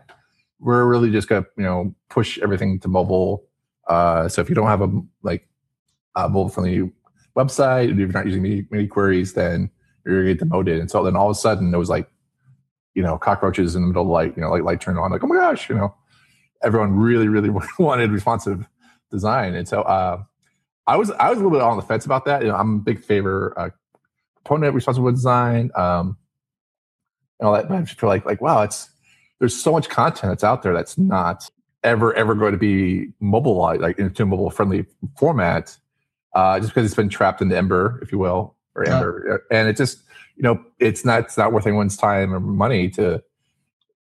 we're 0.61 0.87
really 0.87 1.11
just 1.11 1.29
gonna 1.29 1.45
you 1.57 1.65
know 1.65 1.95
push 2.09 2.39
everything 2.39 2.81
to 2.81 2.89
mobile. 2.89 3.45
Uh, 3.89 4.29
so 4.29 4.41
if 4.41 4.49
you 4.49 4.55
don't 4.55 4.67
have 4.67 4.81
a 4.81 4.91
like 5.23 5.47
a 6.17 6.29
mobile 6.29 6.49
friendly 6.49 6.91
website, 7.37 7.91
if 7.91 7.99
you're 7.99 8.09
not 8.09 8.27
using 8.27 8.43
many, 8.43 8.67
many 8.71 8.87
queries, 8.87 9.35
then 9.35 9.71
you're 10.05 10.23
gonna 10.23 10.35
get 10.35 10.39
demoted. 10.41 10.81
And 10.81 10.91
so 10.91 11.03
then 11.03 11.17
all 11.17 11.31
of 11.31 11.37
a 11.37 11.39
sudden 11.39 11.73
it 11.73 11.79
was 11.79 11.89
like, 11.89 12.09
you 12.95 13.03
know, 13.03 13.19
cockroaches 13.19 13.75
in 13.75 13.83
the 13.83 13.89
middle 13.89 14.03
of 14.03 14.09
light, 14.09 14.35
you 14.37 14.43
know, 14.43 14.51
like 14.51 14.63
light 14.63 14.81
turned 14.81 14.99
on, 14.99 15.11
like, 15.11 15.25
oh 15.25 15.27
my 15.27 15.37
gosh, 15.37 15.69
you 15.69 15.75
know, 15.75 15.95
everyone 16.63 16.97
really, 16.97 17.29
really 17.29 17.51
wanted 17.79 18.11
responsive 18.11 18.67
design. 19.11 19.55
And 19.55 19.69
so 19.69 19.83
uh, 19.83 20.23
I 20.87 20.97
was 20.97 21.11
I 21.13 21.31
was 21.31 21.39
a 21.39 21.43
little 21.43 21.57
bit 21.57 21.63
on 21.63 21.77
the 21.77 21.83
fence 21.83 22.05
about 22.05 22.25
that. 22.27 22.43
You 22.43 22.49
know, 22.49 22.57
I'm 22.57 22.77
a 22.77 22.81
big 22.81 23.03
favor 23.03 23.55
uh, 23.57 23.71
proponent 24.37 24.75
responsive 24.75 25.05
design. 25.07 25.71
Um, 25.75 26.17
and 27.41 27.49
all 27.49 27.55
that, 27.55 27.69
but 27.69 27.79
I 27.79 27.83
just 27.83 28.03
like 28.03 28.25
like 28.25 28.41
wow, 28.41 28.63
it's 28.63 28.91
there's 29.39 29.61
so 29.61 29.73
much 29.73 29.89
content 29.89 30.31
that's 30.31 30.45
out 30.45 30.63
there 30.63 30.73
that's 30.73 30.97
not 30.97 31.51
ever 31.83 32.15
ever 32.15 32.35
going 32.35 32.53
to 32.53 32.59
be 32.59 33.09
mobile 33.21 33.57
like 33.57 33.99
into 33.99 34.23
a 34.23 34.27
mobile 34.27 34.51
friendly 34.51 34.87
format, 35.19 35.77
uh, 36.35 36.59
just 36.59 36.73
because 36.73 36.87
it's 36.87 36.95
been 36.95 37.09
trapped 37.09 37.43
in 37.43 37.49
the 37.49 37.57
ember, 37.57 37.99
if 38.03 38.13
you 38.13 38.19
will, 38.19 38.57
or 38.75 38.85
yeah. 38.87 38.97
Ember, 38.97 39.47
and 39.51 39.69
it 39.69 39.77
just 39.77 40.03
you 40.37 40.43
know 40.43 40.63
it's 40.79 41.05
not 41.05 41.25
it's 41.25 41.37
not 41.37 41.53
worth 41.53 41.67
anyone's 41.67 41.97
time 41.97 42.35
or 42.35 42.41
money 42.41 42.89
to 42.91 43.23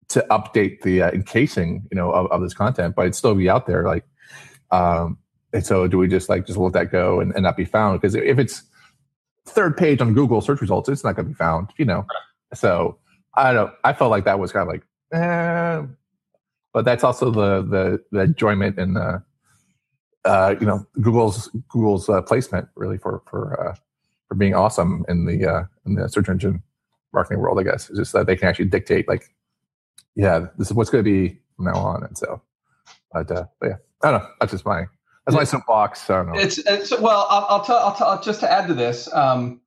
to 0.09 0.27
update 0.31 0.83
the 0.83 1.03
uh, 1.03 1.11
encasing 1.11 1.87
you 1.91 1.97
know 1.97 2.13
of, 2.13 2.31
of 2.31 2.43
this 2.43 2.55
content, 2.55 2.95
but 2.95 3.03
it'd 3.03 3.15
still 3.15 3.35
be 3.35 3.49
out 3.49 3.67
there. 3.67 3.85
Like, 3.85 4.05
um, 4.71 5.19
and 5.53 5.65
so 5.65 5.87
do 5.87 5.99
we 5.99 6.09
just 6.09 6.29
like 6.29 6.47
just 6.47 6.59
let 6.59 6.73
that 6.75 6.93
go 6.93 7.21
and, 7.21 7.33
and 7.33 7.43
not 7.43 7.57
be 7.57 7.65
found? 7.65 8.01
Because 8.01 8.15
if 8.15 8.39
it's 8.39 8.63
third 9.47 9.77
page 9.77 10.01
on 10.01 10.15
Google 10.15 10.41
search 10.41 10.61
results, 10.61 10.89
it's 10.89 11.05
not 11.05 11.17
going 11.17 11.27
to 11.27 11.31
be 11.31 11.35
found. 11.35 11.71
You 11.79 11.87
know, 11.87 12.07
so 12.55 12.99
I 13.35 13.53
don't. 13.53 13.73
I 13.85 13.93
felt 13.93 14.11
like 14.11 14.25
that 14.25 14.39
was 14.39 14.53
kind 14.53 14.69
of 14.69 14.69
like, 14.69 14.83
eh. 15.13 15.87
but 16.73 16.85
that's 16.85 17.05
also 17.05 17.31
the 17.31 17.63
the 17.63 18.05
the 18.11 18.21
enjoyment 18.21 18.79
and 18.79 18.97
the 18.97 19.23
uh, 20.25 20.55
you 20.61 20.67
know 20.67 20.87
Google's 21.01 21.49
Google's 21.69 22.09
uh, 22.09 22.23
placement 22.23 22.69
really 22.77 22.99
for 22.99 23.23
for 23.27 23.69
uh, 23.69 23.75
for 24.33 24.37
being 24.39 24.55
awesome 24.55 25.05
in 25.09 25.27
the 25.27 25.47
uh, 25.47 25.65
in 25.85 25.95
the 25.95 26.09
search 26.09 26.27
engine 26.31 26.63
marketing 27.13 27.39
world. 27.39 27.61
I 27.61 27.65
guess 27.65 27.91
it's 27.91 27.99
just 27.99 28.15
that 28.15 28.27
they 28.27 28.35
can 28.35 28.49
actually 28.49 28.65
dictate 28.65 29.07
like, 29.07 29.29
yeah, 30.15 30.47
this 30.57 30.69
is 30.69 30.73
what's 30.73 30.89
going 30.89 31.05
to 31.05 31.11
be 31.11 31.39
from 31.57 31.67
now 31.67 31.75
on. 31.75 32.03
And 32.03 32.17
so, 32.17 32.41
but, 33.13 33.31
uh, 33.31 33.45
but 33.61 33.67
yeah, 33.67 33.77
I 34.03 34.11
don't 34.11 34.23
know. 34.23 34.29
That's 34.41 34.53
just 34.53 34.65
my 34.65 34.87
that's 35.27 35.37
my 35.37 35.45
soapbox. 35.45 36.09
I 36.09 36.17
don't 36.17 36.33
know. 36.33 36.41
It's, 36.41 36.57
it's 36.57 36.99
well, 36.99 37.27
I'll, 37.29 37.47
I'll 37.51 37.65
tell. 37.65 37.77
I'll 37.77 37.95
tell. 37.95 38.23
Just 38.23 38.41
to 38.41 38.51
add 38.51 38.69
to 38.69 38.75
this. 38.75 39.13
Um, 39.13 39.61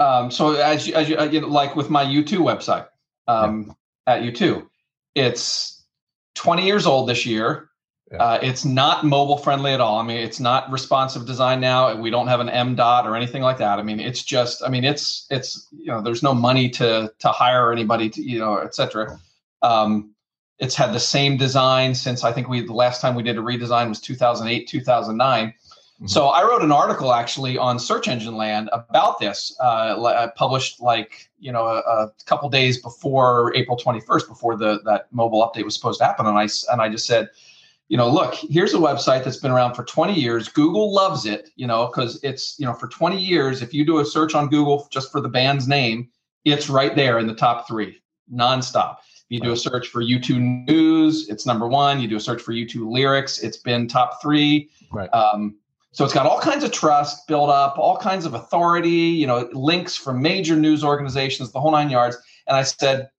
um, 0.00 0.32
so 0.32 0.54
as 0.54 0.88
you, 0.88 0.94
as 0.94 1.08
you, 1.08 1.16
uh, 1.16 1.24
you 1.26 1.42
know, 1.42 1.46
like 1.46 1.76
with 1.76 1.90
my 1.90 2.04
U2 2.04 2.38
website 2.38 2.88
um, 3.28 3.76
yeah. 4.08 4.14
at 4.14 4.22
U2, 4.22 4.66
it's 5.14 5.84
20 6.34 6.66
years 6.66 6.86
old 6.86 7.08
this 7.08 7.24
year. 7.24 7.69
Yeah. 8.10 8.18
Uh, 8.18 8.38
it's 8.42 8.64
not 8.64 9.04
mobile 9.04 9.38
friendly 9.38 9.72
at 9.72 9.80
all. 9.80 9.98
I 9.98 10.02
mean, 10.02 10.16
it's 10.16 10.40
not 10.40 10.70
responsive 10.70 11.26
design 11.26 11.60
now. 11.60 11.94
We 11.94 12.10
don't 12.10 12.26
have 12.26 12.40
an 12.40 12.48
M 12.48 12.74
dot 12.74 13.06
or 13.06 13.14
anything 13.14 13.42
like 13.42 13.58
that. 13.58 13.78
I 13.78 13.82
mean, 13.82 14.00
it's 14.00 14.24
just, 14.24 14.64
I 14.64 14.68
mean, 14.68 14.84
it's, 14.84 15.26
it's, 15.30 15.68
you 15.70 15.86
know, 15.86 16.00
there's 16.00 16.22
no 16.22 16.34
money 16.34 16.68
to, 16.70 17.12
to 17.20 17.28
hire 17.28 17.72
anybody 17.72 18.10
to, 18.10 18.22
you 18.22 18.40
know, 18.40 18.56
et 18.56 18.74
cetera. 18.74 19.16
Um, 19.62 20.12
it's 20.58 20.74
had 20.74 20.92
the 20.92 21.00
same 21.00 21.36
design 21.36 21.94
since 21.94 22.24
I 22.24 22.32
think 22.32 22.48
we, 22.48 22.66
the 22.66 22.72
last 22.72 23.00
time 23.00 23.14
we 23.14 23.22
did 23.22 23.38
a 23.38 23.40
redesign 23.40 23.88
was 23.88 24.00
2008, 24.00 24.66
2009. 24.66 25.54
Mm-hmm. 26.00 26.08
So 26.08 26.28
I 26.28 26.42
wrote 26.42 26.62
an 26.62 26.72
article 26.72 27.12
actually 27.12 27.58
on 27.58 27.78
Search 27.78 28.08
Engine 28.08 28.34
Land 28.34 28.70
about 28.72 29.18
this, 29.18 29.54
uh, 29.60 30.28
published 30.34 30.80
like 30.80 31.28
you 31.38 31.52
know 31.52 31.66
a, 31.66 31.78
a, 31.80 32.12
couple 32.24 32.48
days 32.48 32.80
before 32.80 33.52
April 33.54 33.76
21st, 33.76 34.26
before 34.26 34.56
the 34.56 34.80
that 34.86 35.12
mobile 35.12 35.42
update 35.42 35.64
was 35.64 35.74
supposed 35.74 35.98
to 35.98 36.06
happen, 36.06 36.24
and 36.24 36.38
I 36.38 36.48
and 36.72 36.80
I 36.80 36.88
just 36.88 37.06
said, 37.06 37.28
you 37.90 37.96
know, 37.96 38.08
look, 38.08 38.34
here's 38.34 38.72
a 38.72 38.78
website 38.78 39.24
that's 39.24 39.38
been 39.38 39.50
around 39.50 39.74
for 39.74 39.82
20 39.82 40.14
years. 40.14 40.48
Google 40.48 40.94
loves 40.94 41.26
it, 41.26 41.50
you 41.56 41.66
know, 41.66 41.86
because 41.86 42.22
it's, 42.22 42.54
you 42.56 42.64
know, 42.64 42.72
for 42.72 42.86
20 42.86 43.20
years, 43.20 43.62
if 43.62 43.74
you 43.74 43.84
do 43.84 43.98
a 43.98 44.04
search 44.04 44.36
on 44.36 44.48
Google 44.48 44.86
just 44.92 45.10
for 45.10 45.20
the 45.20 45.28
band's 45.28 45.66
name, 45.66 46.08
it's 46.44 46.70
right 46.70 46.94
there 46.94 47.18
in 47.18 47.26
the 47.26 47.34
top 47.34 47.66
three, 47.66 48.00
nonstop. 48.32 48.98
If 48.98 49.24
you 49.28 49.40
do 49.40 49.50
a 49.50 49.56
search 49.56 49.88
for 49.88 50.04
U2 50.04 50.68
News, 50.68 51.28
it's 51.28 51.46
number 51.46 51.66
one. 51.66 52.00
You 52.00 52.06
do 52.06 52.14
a 52.14 52.20
search 52.20 52.40
for 52.40 52.52
U2 52.52 52.88
Lyrics, 52.88 53.40
it's 53.40 53.56
been 53.56 53.88
top 53.88 54.22
three. 54.22 54.70
Right. 54.92 55.12
Um, 55.12 55.56
so 55.90 56.04
it's 56.04 56.14
got 56.14 56.26
all 56.26 56.38
kinds 56.38 56.62
of 56.62 56.70
trust 56.70 57.26
built 57.26 57.50
up, 57.50 57.76
all 57.76 57.96
kinds 57.96 58.24
of 58.24 58.34
authority, 58.34 58.88
you 58.90 59.26
know, 59.26 59.48
links 59.52 59.96
from 59.96 60.22
major 60.22 60.54
news 60.54 60.84
organizations, 60.84 61.50
the 61.50 61.58
whole 61.60 61.72
nine 61.72 61.90
yards. 61.90 62.16
And 62.46 62.56
I 62.56 62.62
said, 62.62 63.10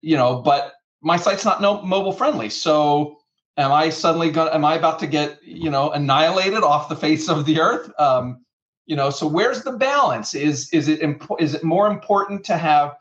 you 0.00 0.16
know, 0.16 0.42
but 0.42 0.72
my 1.02 1.16
site's 1.16 1.44
not 1.44 1.62
no 1.62 1.82
mobile 1.82 2.12
friendly. 2.12 2.48
So 2.48 3.18
am 3.56 3.72
I 3.72 3.88
suddenly 3.88 4.30
going? 4.30 4.52
Am 4.52 4.64
I 4.64 4.74
about 4.74 4.98
to 5.00 5.06
get 5.06 5.42
you 5.42 5.70
know 5.70 5.90
annihilated 5.90 6.62
off 6.62 6.88
the 6.88 6.96
face 6.96 7.28
of 7.28 7.44
the 7.46 7.60
earth? 7.60 7.90
Um, 7.98 8.44
you 8.86 8.96
know, 8.96 9.10
so 9.10 9.26
where's 9.26 9.62
the 9.62 9.72
balance? 9.72 10.34
Is 10.34 10.68
is 10.72 10.88
it 10.88 11.02
imp- 11.02 11.40
is 11.40 11.54
it 11.54 11.64
more 11.64 11.86
important 11.88 12.44
to 12.44 12.56
have 12.56 12.96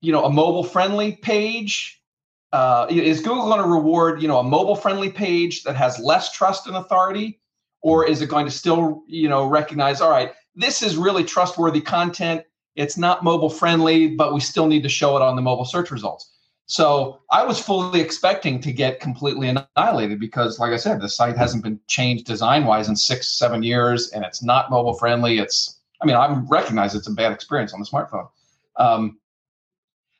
you 0.00 0.12
know 0.12 0.24
a 0.24 0.30
mobile 0.30 0.64
friendly 0.64 1.12
page? 1.12 2.00
Uh, 2.52 2.86
is 2.88 3.20
Google 3.20 3.46
going 3.46 3.60
to 3.60 3.68
reward 3.68 4.22
you 4.22 4.28
know 4.28 4.38
a 4.38 4.44
mobile 4.44 4.76
friendly 4.76 5.10
page 5.10 5.64
that 5.64 5.76
has 5.76 5.98
less 5.98 6.32
trust 6.32 6.66
and 6.66 6.76
authority, 6.76 7.40
or 7.82 8.06
is 8.06 8.22
it 8.22 8.28
going 8.28 8.44
to 8.44 8.52
still 8.52 9.02
you 9.06 9.28
know 9.28 9.46
recognize 9.46 10.00
all 10.00 10.10
right 10.10 10.32
this 10.54 10.82
is 10.82 10.96
really 10.96 11.24
trustworthy 11.24 11.80
content? 11.80 12.44
It's 12.76 12.96
not 12.96 13.22
mobile 13.22 13.50
friendly, 13.50 14.08
but 14.08 14.34
we 14.34 14.40
still 14.40 14.66
need 14.66 14.82
to 14.82 14.88
show 14.88 15.16
it 15.16 15.22
on 15.22 15.36
the 15.36 15.42
mobile 15.42 15.64
search 15.64 15.90
results. 15.90 16.33
So 16.66 17.20
I 17.30 17.44
was 17.44 17.60
fully 17.60 18.00
expecting 18.00 18.58
to 18.60 18.72
get 18.72 19.00
completely 19.00 19.48
annihilated 19.48 20.18
because, 20.18 20.58
like 20.58 20.72
I 20.72 20.76
said, 20.76 21.00
the 21.00 21.08
site 21.08 21.36
hasn't 21.36 21.62
been 21.62 21.78
changed 21.88 22.24
design 22.24 22.64
wise 22.64 22.88
in 22.88 22.96
six, 22.96 23.28
seven 23.28 23.62
years, 23.62 24.10
and 24.12 24.24
it's 24.24 24.42
not 24.42 24.70
mobile 24.70 24.94
friendly. 24.94 25.38
It's, 25.38 25.80
I 26.00 26.06
mean, 26.06 26.16
I 26.16 26.34
recognize 26.48 26.94
it's 26.94 27.06
a 27.06 27.12
bad 27.12 27.32
experience 27.32 27.74
on 27.74 27.80
the 27.80 27.86
smartphone. 27.86 28.28
Um, 28.76 29.18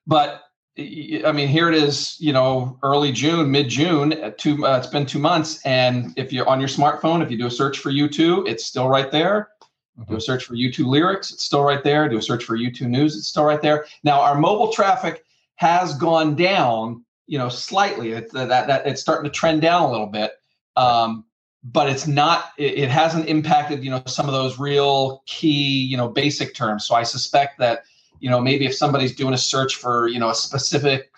but 0.07 0.43
I 0.77 1.33
mean, 1.33 1.49
here 1.49 1.69
it 1.69 1.77
is, 1.77 2.17
you 2.21 2.33
know, 2.33 2.79
early 2.83 3.13
June, 3.13 3.51
mid 3.51 3.69
June, 3.69 4.13
uh, 4.13 4.33
two, 4.37 4.67
uh, 4.67 4.77
it's 4.77 4.89
been 4.89 5.07
two 5.07 5.21
months. 5.21 5.65
And 5.65 6.13
if 6.17 6.33
you're 6.33 6.49
on 6.49 6.61
your 6.61 6.69
smartphone, 6.69 7.23
if 7.23 7.31
you 7.31 7.39
do 7.39 7.47
a 7.47 7.51
search 7.51 7.79
for 7.79 7.91
U2, 7.91 8.49
it's 8.49 8.67
still 8.67 8.89
right 8.89 9.11
there. 9.11 9.51
Mm-hmm. 9.99 10.13
Do 10.13 10.17
a 10.17 10.21
search 10.21 10.45
for 10.45 10.57
U2 10.57 10.85
lyrics, 10.85 11.31
it's 11.31 11.45
still 11.45 11.63
right 11.63 11.83
there. 11.85 12.09
Do 12.09 12.19
a 12.19 12.23
search 12.23 12.45
for 12.45 12.59
U2 12.59 12.83
news, 12.83 13.17
it's 13.17 13.29
still 13.29 13.45
right 13.45 13.63
there. 13.63 13.87
Now, 14.03 14.21
our 14.21 14.37
mobile 14.37 14.73
traffic 14.73 15.25
has 15.57 15.95
gone 15.95 16.35
down, 16.35 17.05
you 17.27 17.39
know, 17.39 17.49
slightly. 17.49 18.13
It, 18.13 18.33
that, 18.33 18.49
that 18.49 18.87
it's 18.87 19.01
starting 19.01 19.31
to 19.31 19.37
trend 19.37 19.63
down 19.63 19.83
a 19.83 19.91
little 19.91 20.07
bit, 20.07 20.33
um, 20.77 21.25
but 21.63 21.89
it's 21.89 22.07
not. 22.07 22.51
It, 22.59 22.79
it, 22.79 22.89
hasn't 22.91 23.29
impacted, 23.29 23.85
you 23.85 23.91
know, 23.91 24.03
some 24.07 24.27
of 24.27 24.33
those 24.33 24.59
real 24.59 25.23
key, 25.27 25.83
you 25.83 25.97
know, 25.97 26.09
basic 26.09 26.55
terms. 26.55 26.85
So 26.85 26.95
I 26.95 27.03
suspect 27.03 27.59
that, 27.59 27.85
you 28.21 28.31
know, 28.31 28.41
maybe 28.41 28.67
if 28.67 28.75
somebody's 28.75 29.15
doing 29.15 29.35
a 29.35 29.39
search 29.39 29.77
for, 29.77 30.09
you 30.09 30.19
know, 30.19 30.31
a 30.31 30.35
specific 30.35 31.13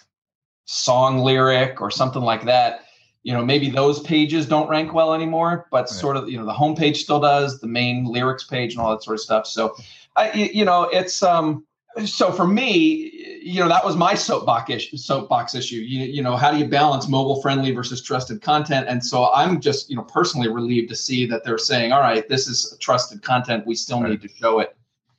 song 0.66 1.18
lyric 1.18 1.80
or 1.80 1.90
something 1.90 2.22
like 2.22 2.44
that, 2.44 2.86
you 3.22 3.32
know, 3.32 3.44
maybe 3.44 3.70
those 3.70 4.00
pages 4.00 4.46
don't 4.46 4.68
rank 4.68 4.92
well 4.92 5.12
anymore, 5.12 5.66
but 5.72 5.80
right. 5.80 5.88
sort 5.88 6.16
of, 6.16 6.28
you 6.30 6.38
know, 6.38 6.46
the 6.46 6.52
homepage 6.52 6.96
still 6.96 7.18
does, 7.18 7.58
the 7.60 7.66
main 7.66 8.04
lyrics 8.04 8.44
page 8.44 8.72
and 8.72 8.80
all 8.80 8.90
that 8.90 9.02
sort 9.02 9.14
of 9.14 9.20
stuff. 9.20 9.46
So, 9.46 9.74
I, 10.14 10.32
you 10.32 10.64
know, 10.64 10.84
it's 10.84 11.22
um 11.22 11.66
so 12.04 12.30
for 12.30 12.46
me, 12.46 13.35
you 13.46 13.60
know, 13.60 13.68
that 13.68 13.84
was 13.84 13.94
my 13.94 14.14
soapbox 14.14 14.70
issue. 14.70 14.96
Soapbox 14.96 15.54
issue. 15.54 15.76
You, 15.76 16.04
you 16.04 16.22
know, 16.22 16.36
how 16.36 16.50
do 16.50 16.58
you 16.58 16.66
balance 16.66 17.06
mobile 17.06 17.40
friendly 17.40 17.70
versus 17.70 18.02
trusted 18.02 18.42
content? 18.42 18.88
And 18.88 19.04
so 19.04 19.32
I'm 19.32 19.60
just, 19.60 19.88
you 19.88 19.94
know, 19.94 20.02
personally 20.02 20.48
relieved 20.48 20.88
to 20.88 20.96
see 20.96 21.26
that 21.26 21.44
they're 21.44 21.56
saying, 21.56 21.92
all 21.92 22.00
right, 22.00 22.28
this 22.28 22.48
is 22.48 22.76
trusted 22.80 23.22
content. 23.22 23.64
We 23.64 23.76
still 23.76 24.00
right. 24.00 24.10
need 24.10 24.22
to 24.22 24.28
show 24.28 24.58
it, 24.58 24.76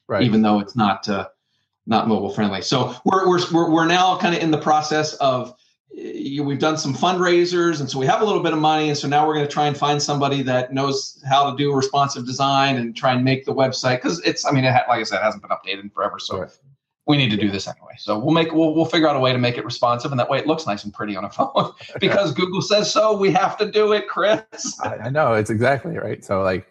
right. 0.08 0.24
even 0.24 0.42
though 0.42 0.60
it's 0.60 0.76
not, 0.76 1.08
uh, 1.08 1.30
not 1.86 2.10
mobile 2.10 2.30
friendly. 2.30 2.62
So 2.62 2.94
we're 3.06 3.30
we're 3.30 3.40
we're, 3.54 3.72
we're 3.72 3.88
now 3.88 4.18
kind 4.18 4.36
of 4.36 4.44
in 4.44 4.52
the 4.52 4.58
process 4.58 5.14
of 5.16 5.56
we've 5.96 6.60
done 6.60 6.78
some 6.78 6.94
fundraisers 6.94 7.80
and 7.80 7.90
so 7.90 7.98
we 7.98 8.06
have 8.06 8.22
a 8.22 8.26
little 8.26 8.44
bit 8.44 8.52
of 8.52 8.60
money 8.60 8.90
and 8.90 8.98
so 8.98 9.08
now 9.08 9.26
we're 9.26 9.34
going 9.34 9.48
to 9.48 9.52
try 9.52 9.68
and 9.68 9.78
find 9.78 10.02
somebody 10.02 10.44
that 10.44 10.74
knows 10.74 11.24
how 11.28 11.50
to 11.50 11.58
do 11.58 11.74
responsive 11.74 12.26
design 12.26 12.76
and 12.76 12.96
try 12.96 13.14
and 13.14 13.24
make 13.24 13.46
the 13.46 13.54
website 13.54 13.96
because 13.96 14.20
it's 14.26 14.46
i 14.46 14.52
mean 14.52 14.64
it 14.64 14.72
ha- 14.72 14.84
like 14.90 15.00
i 15.00 15.04
said 15.04 15.16
it 15.16 15.24
hasn't 15.24 15.42
been 15.42 15.50
updated 15.50 15.82
in 15.82 15.90
forever 15.90 16.20
so 16.20 16.42
right. 16.42 16.60
We 17.08 17.18
need 17.18 17.30
to 17.32 17.38
do 17.38 17.50
this 17.50 17.68
anyway. 17.68 17.94
So 17.98 18.18
we'll 18.20 18.34
make 18.34 18.52
we'll, 18.54 18.76
we'll 18.76 18.86
figure 18.86 19.08
out 19.08 19.16
a 19.16 19.20
way 19.20 19.32
to 19.32 19.40
make 19.40 19.58
it 19.58 19.66
responsive 19.66 20.12
and 20.12 20.20
that 20.20 20.30
way 20.30 20.40
it 20.40 20.48
looks 20.48 20.66
nice 20.66 20.84
and 20.84 20.94
pretty 20.94 21.16
on 21.16 21.26
a 21.26 21.30
phone. 21.30 21.74
Because 22.00 22.34
google 22.34 22.62
says 22.62 22.92
so 22.92 23.18
we 23.18 23.32
have 23.32 23.58
to 23.58 23.72
do 23.72 23.94
it 23.94 24.08
chris. 24.08 24.44
I, 24.84 24.98
I, 24.98 25.10
know 25.10 25.34
it's 25.34 25.50
exactly 25.50 25.98
right. 25.98 26.24
So 26.24 26.42
like 26.42 26.68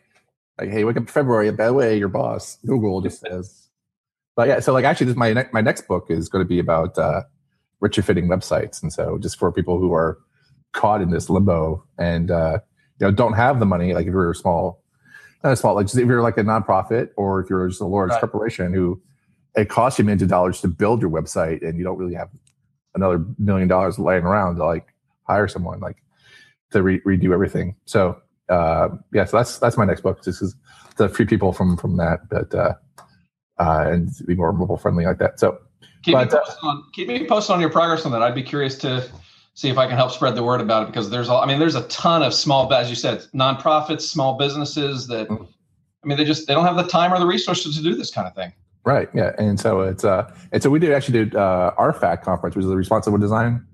like 0.59 0.70
hey 0.70 0.84
wake 0.84 0.97
up 0.97 1.09
february 1.09 1.51
by 1.51 1.66
the 1.66 1.74
way 1.74 1.99
your 1.99 2.09
boss 2.09 2.59
google 2.66 3.01
just 3.01 3.20
says. 3.20 3.68
But 4.34 4.49
yeah 4.49 4.61
so 4.61 4.72
like 4.72 4.84
actually 4.84 5.07
this 5.07 5.16
my, 5.16 5.32
ne- 5.32 5.49
my 5.53 5.61
next 5.61 5.89
book 5.89 6.07
is 6.11 6.28
going 6.28 6.45
to 6.45 6.49
be 6.49 6.59
about 6.59 6.99
uh 6.99 7.22
retrofitting 7.82 8.26
websites. 8.26 8.82
And 8.82 8.93
so 8.93 9.18
just 9.18 9.39
for 9.39 9.53
people 9.53 9.78
who 9.78 9.93
are 9.93 10.18
caught 10.72 11.01
in 11.01 11.11
this 11.11 11.30
limbo 11.30 11.84
and 11.99 12.30
uh, 12.30 12.59
you 13.01 13.07
know 13.07 13.11
don't 13.11 13.34
have 13.34 13.61
the 13.61 13.66
money, 13.66 13.95
like 13.95 14.07
if 14.07 14.12
you're 14.12 14.30
a 14.30 14.34
small, 14.34 14.82
not 15.45 15.53
a 15.53 15.57
small, 15.57 15.74
like 15.74 15.87
just 15.87 15.99
if 15.99 16.07
you're 16.07 16.22
like 16.22 16.39
a 16.39 16.43
nonprofit 16.43 17.11
or 17.16 17.41
if 17.41 17.51
you're 17.51 17.68
just 17.68 17.80
a 17.80 17.87
large 17.87 18.11
right. 18.11 18.20
corporation 18.20 18.72
who 18.72 19.01
it 19.57 19.68
costs 19.68 19.98
you 19.98 20.04
millions 20.04 20.22
of 20.22 20.28
dollars 20.28 20.61
to 20.61 20.68
build 20.68 21.00
your 21.00 21.11
website 21.11 21.66
and 21.66 21.78
you 21.78 21.84
don't 21.84 21.98
really 21.98 22.14
have 22.14 22.30
another 22.94 23.24
million 23.38 23.68
dollars 23.68 23.98
laying 23.98 24.24
around 24.24 24.57
to 24.57 24.64
like 24.64 24.94
hire 25.24 25.48
someone 25.48 25.80
like 25.80 25.96
to 26.70 26.82
re- 26.82 27.00
redo 27.00 27.32
everything. 27.32 27.74
So 27.86 28.20
uh, 28.48 28.88
yeah, 29.12 29.24
so 29.24 29.38
that's 29.38 29.59
that's 29.59 29.76
my 29.76 29.84
next 29.84 30.02
book. 30.02 30.22
This 30.22 30.42
is 30.42 30.54
to 30.98 31.09
free 31.09 31.26
people 31.26 31.52
from 31.52 31.76
from 31.76 31.96
that, 31.96 32.28
but 32.28 32.54
uh, 32.54 32.74
uh, 33.59 33.84
and 33.88 34.11
be 34.26 34.34
more 34.34 34.52
mobile 34.52 34.76
friendly 34.76 35.04
like 35.04 35.18
that. 35.18 35.40
So 35.40 35.59
Keep, 36.07 36.12
but, 36.12 36.30
me 36.30 36.38
posted 36.38 36.59
on, 36.62 36.84
keep 36.92 37.09
me 37.09 37.26
posted 37.26 37.54
on 37.54 37.61
your 37.61 37.70
progress 37.70 38.07
on 38.07 38.12
that. 38.12 38.22
I'd 38.22 38.34
be 38.34 38.42
curious 38.42 38.78
to 38.78 39.11
see 39.54 39.68
if 39.68 39.76
I 39.76 39.88
can 39.88 39.96
help 39.96 40.12
spread 40.12 40.36
the 40.36 40.42
word 40.44 40.61
about 40.61 40.84
it 40.84 40.86
because 40.86 41.11
there's, 41.11 41.28
all 41.28 41.40
I 41.42 41.46
mean, 41.46 41.59
there's 41.59 41.74
a 41.74 41.82
ton 41.88 42.22
of 42.22 42.32
small, 42.32 42.72
as 42.72 42.88
you 42.88 42.94
said, 42.94 43.26
nonprofits, 43.34 44.02
small 44.02 44.38
businesses 44.38 45.09
that, 45.09 45.28
mm-hmm. 45.28 45.42
I 45.42 46.07
mean, 46.07 46.16
they 46.16 46.24
just 46.24 46.46
they 46.46 46.54
don't 46.54 46.64
have 46.64 46.76
the 46.76 46.86
time 46.86 47.12
or 47.12 47.18
the 47.18 47.26
resources 47.26 47.76
to 47.76 47.82
do 47.82 47.96
this 47.96 48.12
kind 48.12 48.28
of 48.28 48.36
thing. 48.36 48.52
Right. 48.87 49.09
Yeah. 49.12 49.32
And 49.37 49.59
so 49.59 49.80
it's 49.80 50.05
uh, 50.05 50.32
and 50.53 50.62
so 50.62 50.70
we 50.70 50.78
did 50.78 50.93
actually 50.93 51.24
do 51.24 51.37
uh, 51.37 51.74
Artifact 51.76 52.24
conference, 52.24 52.55
which 52.55 52.62
is 52.62 52.70
the 52.70 52.76
responsive 52.76 53.18
design 53.20 53.66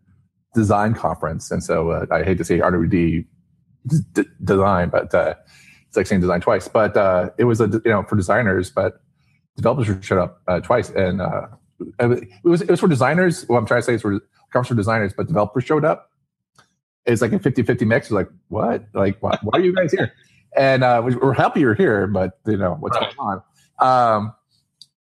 design 0.54 0.94
conference. 0.94 1.50
And 1.50 1.62
so 1.62 1.90
uh, 1.90 2.06
I 2.10 2.22
hate 2.22 2.38
to 2.38 2.44
say 2.44 2.60
RWD 2.60 3.26
d- 4.14 4.24
design, 4.42 4.88
but 4.88 5.14
uh, 5.14 5.34
it's 5.86 5.98
like 5.98 6.06
saying 6.06 6.22
design 6.22 6.40
twice. 6.40 6.66
But 6.66 6.96
uh, 6.96 7.28
it 7.36 7.44
was 7.44 7.60
a 7.60 7.66
you 7.84 7.90
know 7.90 8.04
for 8.04 8.16
designers, 8.16 8.70
but 8.70 9.02
developers 9.54 10.02
showed 10.02 10.18
up 10.18 10.40
uh, 10.48 10.60
twice, 10.60 10.88
and 10.88 11.20
uh, 11.20 11.48
it 12.00 12.26
was 12.44 12.62
it 12.62 12.70
was 12.70 12.80
for 12.80 12.88
designers. 12.88 13.46
What 13.48 13.58
I'm 13.58 13.66
trying 13.66 13.80
to 13.80 13.84
say 13.84 13.94
is 13.94 14.00
for 14.00 14.18
conference 14.50 14.68
for 14.68 14.74
designers, 14.74 15.12
but 15.14 15.26
developers 15.26 15.64
showed 15.64 15.84
up. 15.84 16.08
It's 17.04 17.20
like 17.20 17.32
a 17.32 17.38
50-50 17.38 17.86
mix. 17.86 18.06
It's 18.06 18.12
like, 18.12 18.28
what? 18.48 18.84
Like, 18.94 19.20
why, 19.20 19.36
why, 19.42 19.58
are 19.58 19.62
you 19.62 19.74
guys 19.74 19.90
here? 19.90 20.12
And 20.56 20.84
uh, 20.84 21.02
we're 21.04 21.32
happy 21.32 21.58
you're 21.58 21.74
here, 21.74 22.06
but 22.06 22.38
you 22.46 22.56
know 22.56 22.76
what's 22.78 22.96
right. 22.96 23.14
going 23.16 23.42
on. 23.80 24.16
Um, 24.16 24.34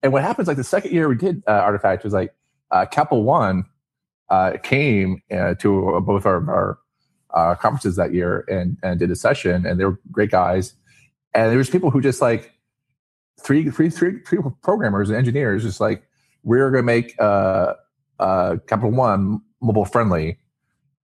and 0.04 0.12
what 0.14 0.24
happens? 0.24 0.48
Like 0.48 0.58
the 0.58 0.64
second 0.64 0.92
year 0.92 1.08
we 1.08 1.16
did 1.16 1.44
uh, 1.48 1.52
Artifact 1.52 2.04
was 2.04 2.14
like 2.14 2.34
uh, 2.72 2.86
Capital 2.86 3.24
One 3.24 3.66
uh, 4.30 4.58
came 4.64 5.22
uh, 5.32 5.56
to 5.56 6.02
both 6.06 6.26
our, 6.26 6.50
our 6.50 6.80
uh, 7.34 7.56
conferences 7.56 7.96
that 7.98 8.14
year 8.14 8.46
and 8.48 8.78
and 8.84 9.00
did 9.00 9.12
a 9.12 9.16
session, 9.16 9.66
and 9.66 9.80
they 9.80 9.86
were 9.86 10.00
great 10.12 10.32
guys. 10.32 10.74
And 11.34 11.50
there 11.50 11.58
was 11.58 11.70
people 11.70 11.92
who 11.92 12.02
just 12.02 12.22
like 12.22 12.52
three, 13.40 13.70
three, 13.70 13.90
three, 13.90 14.20
three 14.22 14.40
programmers 14.62 15.10
and 15.10 15.18
engineers, 15.18 15.64
just 15.64 15.80
like 15.80 16.04
we're 16.44 16.70
going 16.72 16.84
to 16.84 16.86
make 16.86 17.16
uh, 17.20 17.74
uh, 18.20 18.58
Capital 18.68 18.92
One 18.92 19.42
mobile 19.62 19.86
friendly, 19.86 20.38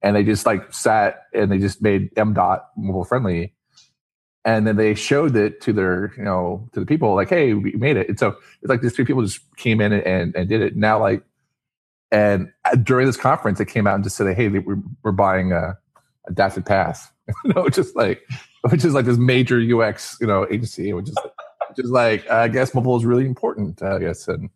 and 0.02 0.16
they 0.16 0.24
just 0.24 0.46
like 0.46 0.74
sat 0.74 1.24
and 1.34 1.52
they 1.52 1.60
just 1.60 1.82
made 1.82 2.10
M 2.18 2.34
dot 2.34 2.70
mobile 2.76 3.06
friendly, 3.06 3.54
and 4.48 4.66
then 4.66 4.78
they 4.78 4.96
showed 4.96 5.36
it 5.36 5.60
to 5.60 5.74
their 5.74 6.14
you 6.16 6.24
know 6.24 6.68
to 6.72 6.80
the 6.80 6.86
people 6.86 7.14
like, 7.14 7.30
hey, 7.30 7.54
we 7.54 7.74
made 7.74 7.98
it. 7.98 8.08
And 8.08 8.18
so 8.18 8.30
it's 8.62 8.70
like 8.70 8.82
these 8.82 8.96
three 8.96 9.04
people 9.04 9.22
just 9.22 9.42
came 9.58 9.82
in 9.82 9.92
and 9.92 10.34
and 10.36 10.48
did 10.48 10.62
it. 10.62 10.78
Now 10.78 11.02
like, 11.02 11.22
and 12.12 12.50
during 12.82 13.08
this 13.08 13.18
conference, 13.18 13.60
they 13.60 13.66
came 13.66 13.86
out 13.86 13.96
and 13.96 14.06
just 14.06 14.16
said, 14.16 14.34
hey, 14.36 14.48
we're 14.48 14.82
we're 15.04 15.12
buying 15.12 15.52
a 15.52 15.78
Adaptive 16.28 16.64
Path. 16.64 17.12
you 17.44 17.54
know, 17.54 17.68
just 17.68 17.94
like 17.98 18.24
which 18.70 18.86
is 18.86 18.94
like 18.94 19.04
this 19.04 19.18
major 19.18 19.60
UX 19.60 20.18
you 20.22 20.28
know 20.28 20.48
agency, 20.50 20.94
which 20.94 21.10
is 21.10 21.18
which 21.68 21.84
is 21.84 21.92
like 21.92 22.30
I 22.30 22.48
guess 22.48 22.74
mobile 22.74 22.96
is 22.96 23.04
really 23.04 23.26
important. 23.26 23.84
I 23.84 24.00
guess 24.00 24.30
and 24.30 24.50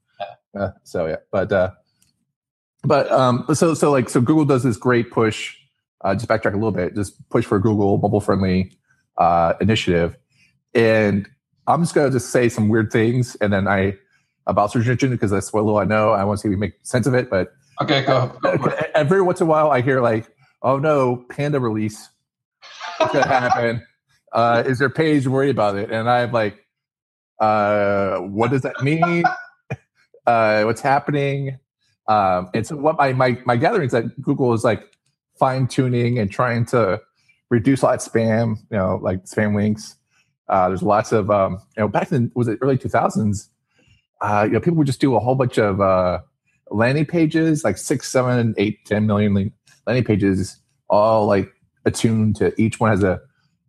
uh, 0.58 0.70
so 0.86 1.06
yeah, 1.06 1.18
but 1.34 1.52
uh, 1.52 1.72
but 2.84 3.12
um, 3.12 3.46
so 3.54 3.74
so 3.74 3.92
like 3.92 4.10
so 4.10 4.22
Google 4.22 4.46
does 4.46 4.64
this 4.64 4.78
great 4.78 5.12
push. 5.12 5.58
Uh, 6.00 6.16
just 6.16 6.30
backtrack 6.30 6.54
a 6.54 6.58
little 6.58 6.72
bit. 6.72 6.96
Just 6.96 7.30
push 7.30 7.46
for 7.46 7.60
Google 7.60 7.98
mobile 7.98 8.22
friendly 8.22 8.72
uh, 9.18 9.54
initiative, 9.62 10.18
and 10.74 11.28
I'm 11.68 11.82
just 11.82 11.94
gonna 11.96 12.12
just 12.12 12.32
say 12.32 12.50
some 12.50 12.70
weird 12.70 12.92
things, 12.92 13.36
and 13.36 13.52
then 13.52 13.68
I 13.68 13.96
about 14.48 14.72
search 14.72 14.88
engine 14.88 15.12
because 15.12 15.32
that's 15.32 15.54
what 15.54 15.64
little 15.64 15.80
I 15.80 15.86
know. 15.86 16.12
I 16.12 16.24
want 16.24 16.40
to 16.40 16.42
see 16.42 16.48
if 16.48 16.52
we 16.52 16.58
make 16.58 16.74
sense 16.84 17.08
of 17.08 17.14
it, 17.14 17.30
but 17.30 17.54
okay, 17.82 18.04
go. 18.04 18.36
go 18.42 18.52
every 18.96 19.22
once 19.22 19.42
in 19.42 19.48
a 19.48 19.50
while, 19.50 19.72
I 19.72 19.82
hear 19.82 20.02
like, 20.02 20.28
"Oh 20.62 20.78
no, 20.78 21.26
Panda 21.30 21.60
release, 21.60 22.10
what's 22.98 23.14
gonna 23.14 23.28
happen? 23.28 23.86
Uh, 24.34 24.64
is 24.66 24.80
there 24.80 24.90
page 24.90 25.28
worried 25.28 25.52
about 25.52 25.76
it?" 25.76 25.92
And 25.92 26.10
I'm 26.10 26.32
like, 26.32 26.66
uh, 27.40 28.18
"What 28.18 28.52
does 28.52 28.62
that 28.62 28.82
mean?" 28.82 29.24
uh, 30.26 30.64
what's 30.64 30.82
happening. 30.82 31.60
Um, 32.08 32.50
and 32.54 32.66
so 32.66 32.76
what 32.76 32.98
my, 32.98 33.14
my, 33.14 33.40
my 33.46 33.56
gathering 33.56 33.86
is 33.86 33.92
that 33.92 34.22
Google 34.22 34.54
is 34.54 34.64
like 34.64 34.84
fine 35.40 35.68
tuning 35.68 36.20
and 36.20 36.32
trying 36.32 36.66
to 36.68 37.00
reduce 37.52 37.84
a 37.84 37.86
lot 37.86 37.96
of 37.96 38.12
spam, 38.12 38.56
you 38.72 38.78
know, 38.78 39.00
like 39.04 39.24
spam 39.26 39.56
links. 39.56 39.96
Uh, 40.50 40.70
there's 40.70 40.82
lots 40.82 41.12
of, 41.12 41.30
um, 41.30 41.60
you 41.78 41.82
know, 41.84 41.88
back 41.88 42.12
in, 42.12 42.32
was 42.34 42.48
it 42.48 42.58
early 42.62 42.78
2000s? 42.78 43.50
Uh, 44.22 44.44
you 44.48 44.54
know, 44.54 44.60
people 44.60 44.78
would 44.78 44.88
just 44.88 45.02
do 45.02 45.16
a 45.16 45.20
whole 45.20 45.36
bunch 45.36 45.60
of 45.60 45.80
uh, 45.80 46.20
landing 46.72 47.06
pages, 47.06 47.64
like 47.64 47.78
six, 47.78 48.12
seven, 48.12 48.56
eight, 48.58 48.84
ten 48.86 49.06
million 49.06 49.54
landing 49.86 50.04
pages, 50.04 50.58
all 50.90 51.28
like 51.28 51.52
attuned 51.86 52.36
to 52.38 52.60
each 52.60 52.80
one 52.80 52.90
has 52.90 53.04
a 53.04 53.20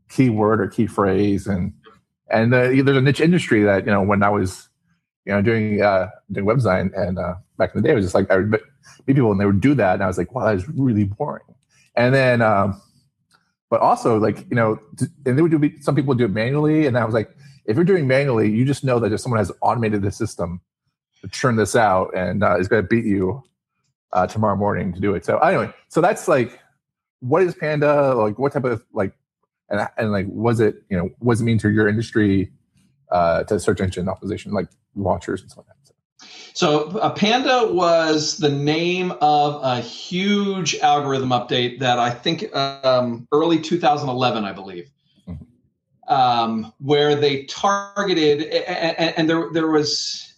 keyword 0.08 0.60
or 0.60 0.68
key 0.68 0.86
phrase. 0.86 1.46
And, 1.46 1.72
and 2.30 2.54
uh, 2.54 2.68
there's 2.68 2.96
a 2.96 3.00
niche 3.00 3.20
industry 3.20 3.62
that, 3.62 3.84
you 3.84 3.92
know, 3.92 4.02
when 4.02 4.22
I 4.22 4.30
was 4.30 4.68
you 5.24 5.32
know, 5.32 5.42
doing 5.42 5.80
uh, 5.80 6.08
doing 6.30 6.46
web 6.46 6.56
design, 6.56 6.90
and 6.96 7.18
uh, 7.18 7.34
back 7.58 7.74
in 7.74 7.80
the 7.80 7.86
day, 7.86 7.92
it 7.92 7.96
was 7.96 8.04
just 8.04 8.14
like 8.14 8.30
I 8.30 8.36
would 8.36 8.50
meet 8.50 8.60
people 9.06 9.30
and 9.30 9.40
they 9.40 9.46
would 9.46 9.60
do 9.60 9.74
that, 9.74 9.94
and 9.94 10.02
I 10.02 10.06
was 10.06 10.18
like, 10.18 10.34
wow, 10.34 10.46
that 10.46 10.56
is 10.56 10.68
really 10.68 11.04
boring. 11.04 11.44
And 11.94 12.14
then, 12.14 12.42
um, 12.42 12.80
but 13.72 13.80
also 13.80 14.18
like 14.18 14.40
you 14.50 14.54
know, 14.54 14.78
and 15.24 15.38
they 15.38 15.40
would 15.40 15.50
do 15.50 15.80
some 15.80 15.94
people 15.94 16.12
do 16.12 16.26
it 16.26 16.30
manually, 16.30 16.86
and 16.86 16.98
I 16.98 17.06
was 17.06 17.14
like, 17.14 17.34
if 17.64 17.74
you're 17.74 17.86
doing 17.86 18.06
manually, 18.06 18.50
you 18.50 18.66
just 18.66 18.84
know 18.84 18.98
that 18.98 19.10
if 19.14 19.20
someone 19.20 19.38
has 19.38 19.50
automated 19.62 20.02
the 20.02 20.12
system 20.12 20.60
to 21.22 21.28
churn 21.28 21.56
this 21.56 21.74
out 21.74 22.14
and 22.14 22.44
uh, 22.44 22.58
is 22.58 22.68
going 22.68 22.82
to 22.82 22.86
beat 22.86 23.06
you 23.06 23.42
uh, 24.12 24.26
tomorrow 24.26 24.56
morning 24.56 24.92
to 24.92 25.00
do 25.00 25.14
it. 25.14 25.24
So 25.24 25.38
anyway, 25.38 25.72
so 25.88 26.02
that's 26.02 26.28
like, 26.28 26.60
what 27.20 27.42
is 27.42 27.54
Panda? 27.54 28.14
Like, 28.14 28.38
what 28.38 28.52
type 28.52 28.64
of 28.64 28.84
like, 28.92 29.14
and 29.70 29.88
and 29.96 30.12
like, 30.12 30.26
was 30.28 30.60
it 30.60 30.82
you 30.90 30.98
know, 30.98 31.08
what 31.20 31.32
does 31.32 31.40
it 31.40 31.44
mean 31.44 31.56
to 31.60 31.70
your 31.70 31.88
industry? 31.88 32.52
Uh, 33.10 33.42
to 33.44 33.58
search 33.58 33.80
engine 33.80 34.04
optimization, 34.06 34.52
like 34.52 34.68
watchers 34.94 35.40
and 35.40 35.50
stuff 35.50 35.64
like 35.66 35.76
that. 35.76 35.81
So, 36.54 36.98
uh, 36.98 37.10
Panda 37.10 37.68
was 37.72 38.36
the 38.36 38.50
name 38.50 39.12
of 39.22 39.62
a 39.62 39.80
huge 39.80 40.76
algorithm 40.76 41.30
update 41.30 41.78
that 41.78 41.98
I 41.98 42.10
think 42.10 42.54
um, 42.54 43.26
early 43.32 43.58
2011, 43.58 44.44
I 44.44 44.52
believe, 44.52 44.90
mm-hmm. 45.26 46.12
um, 46.12 46.72
where 46.78 47.14
they 47.14 47.44
targeted, 47.44 48.42
and, 48.42 49.14
and, 49.16 49.30
there 49.30 49.48
there 49.52 49.68
was, 49.68 50.34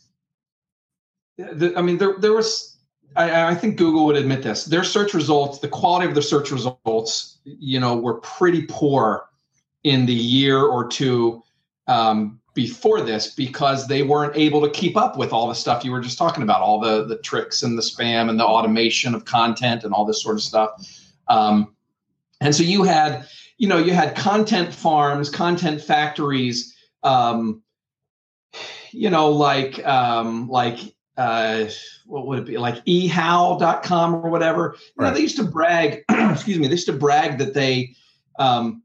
the, 1.36 1.74
I 1.76 1.82
mean, 1.82 1.98
there 1.98 2.14
there 2.18 2.32
was, 2.32 2.76
I, 3.16 3.48
I 3.48 3.54
think 3.56 3.76
Google 3.76 4.06
would 4.06 4.16
admit 4.16 4.44
this. 4.44 4.66
Their 4.66 4.84
search 4.84 5.14
results, 5.14 5.58
the 5.58 5.68
quality 5.68 6.06
of 6.06 6.14
their 6.14 6.22
search 6.22 6.52
results, 6.52 7.38
you 7.44 7.80
know, 7.80 7.96
were 7.96 8.14
pretty 8.14 8.66
poor 8.68 9.28
in 9.82 10.06
the 10.06 10.14
year 10.14 10.62
or 10.62 10.86
two 10.86 11.42
um, 11.88 12.40
before 12.54 13.00
this 13.00 13.34
because 13.34 13.88
they 13.88 14.02
weren't 14.02 14.36
able 14.36 14.60
to 14.62 14.70
keep 14.70 14.96
up 14.96 15.18
with 15.18 15.32
all 15.32 15.48
the 15.48 15.54
stuff 15.54 15.84
you 15.84 15.90
were 15.90 16.00
just 16.00 16.16
talking 16.16 16.42
about, 16.42 16.62
all 16.62 16.78
the 16.80 17.04
the 17.04 17.18
tricks 17.18 17.62
and 17.62 17.76
the 17.76 17.82
spam 17.82 18.30
and 18.30 18.38
the 18.38 18.44
automation 18.44 19.14
of 19.14 19.24
content 19.24 19.82
and 19.84 19.92
all 19.92 20.04
this 20.04 20.22
sort 20.22 20.36
of 20.36 20.42
stuff. 20.42 20.70
Um, 21.28 21.74
and 22.40 22.54
so 22.54 22.62
you 22.62 22.84
had, 22.84 23.26
you 23.58 23.66
know, 23.66 23.78
you 23.78 23.92
had 23.92 24.14
content 24.16 24.72
farms, 24.72 25.30
content 25.30 25.80
factories, 25.80 26.74
um, 27.02 27.62
you 28.92 29.10
know, 29.10 29.30
like 29.30 29.84
um, 29.84 30.48
like 30.48 30.78
uh, 31.16 31.64
what 32.06 32.26
would 32.28 32.38
it 32.38 32.46
be 32.46 32.56
like 32.56 32.84
ehow.com 32.84 34.14
or 34.14 34.30
whatever. 34.30 34.76
You 34.96 35.04
know, 35.04 35.12
they 35.12 35.20
used 35.20 35.36
to 35.36 35.44
brag, 35.44 36.04
excuse 36.10 36.58
me, 36.58 36.68
they 36.68 36.72
used 36.74 36.86
to 36.86 36.92
brag 36.92 37.38
that 37.38 37.52
they 37.52 37.96
um, 38.38 38.83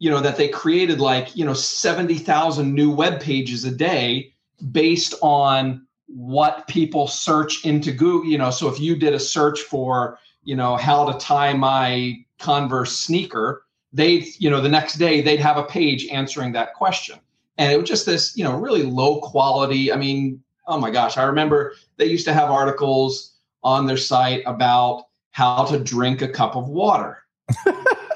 you 0.00 0.10
know 0.10 0.20
that 0.20 0.36
they 0.36 0.48
created 0.48 0.98
like 0.98 1.36
you 1.36 1.44
know 1.44 1.54
70,000 1.54 2.74
new 2.74 2.90
web 2.90 3.20
pages 3.20 3.64
a 3.64 3.70
day 3.70 4.32
based 4.72 5.14
on 5.22 5.86
what 6.06 6.66
people 6.66 7.06
search 7.06 7.64
into 7.64 7.92
Google. 7.92 8.28
You 8.28 8.38
know, 8.38 8.50
so 8.50 8.68
if 8.68 8.80
you 8.80 8.96
did 8.96 9.14
a 9.14 9.20
search 9.20 9.60
for, 9.60 10.18
you 10.42 10.56
know, 10.56 10.76
how 10.76 11.10
to 11.10 11.18
tie 11.18 11.52
my 11.52 12.24
Converse 12.38 12.96
sneaker, 12.96 13.64
they'd, 13.92 14.26
you 14.38 14.50
know, 14.50 14.60
the 14.60 14.68
next 14.68 14.94
day 14.94 15.20
they'd 15.20 15.40
have 15.40 15.58
a 15.58 15.64
page 15.64 16.08
answering 16.08 16.52
that 16.52 16.74
question. 16.74 17.18
And 17.58 17.70
it 17.70 17.78
was 17.78 17.88
just 17.88 18.06
this, 18.06 18.36
you 18.36 18.42
know, 18.42 18.58
really 18.58 18.82
low 18.82 19.20
quality. 19.20 19.92
I 19.92 19.96
mean, 19.96 20.42
oh 20.66 20.80
my 20.80 20.90
gosh, 20.90 21.18
I 21.18 21.24
remember 21.24 21.74
they 21.98 22.06
used 22.06 22.24
to 22.24 22.32
have 22.32 22.50
articles 22.50 23.34
on 23.62 23.86
their 23.86 23.98
site 23.98 24.42
about 24.46 25.04
how 25.32 25.64
to 25.66 25.78
drink 25.78 26.22
a 26.22 26.28
cup 26.28 26.56
of 26.56 26.68
water. 26.68 27.18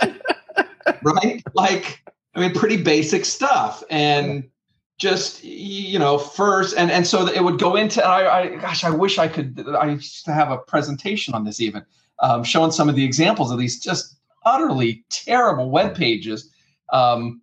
right? 1.04 1.42
Like, 1.54 2.02
I 2.34 2.40
mean, 2.40 2.52
pretty 2.52 2.82
basic 2.82 3.24
stuff. 3.24 3.82
And 3.90 4.48
just 4.96 5.42
you 5.42 5.98
know 5.98 6.16
first 6.16 6.76
and 6.76 6.88
and 6.88 7.04
so 7.04 7.26
it 7.26 7.42
would 7.42 7.58
go 7.58 7.74
into 7.74 8.00
I, 8.06 8.42
I 8.42 8.56
gosh 8.56 8.84
i 8.84 8.90
wish 8.90 9.18
i 9.18 9.26
could 9.26 9.66
i 9.76 9.86
used 9.90 10.24
to 10.24 10.32
have 10.32 10.52
a 10.52 10.58
presentation 10.58 11.34
on 11.34 11.42
this 11.42 11.60
even 11.60 11.84
um, 12.20 12.44
showing 12.44 12.70
some 12.70 12.88
of 12.88 12.94
the 12.94 13.04
examples 13.04 13.50
of 13.50 13.58
these 13.58 13.80
just 13.80 14.16
utterly 14.44 15.04
terrible 15.10 15.70
web 15.70 15.96
pages. 15.96 16.50
Um, 16.92 17.40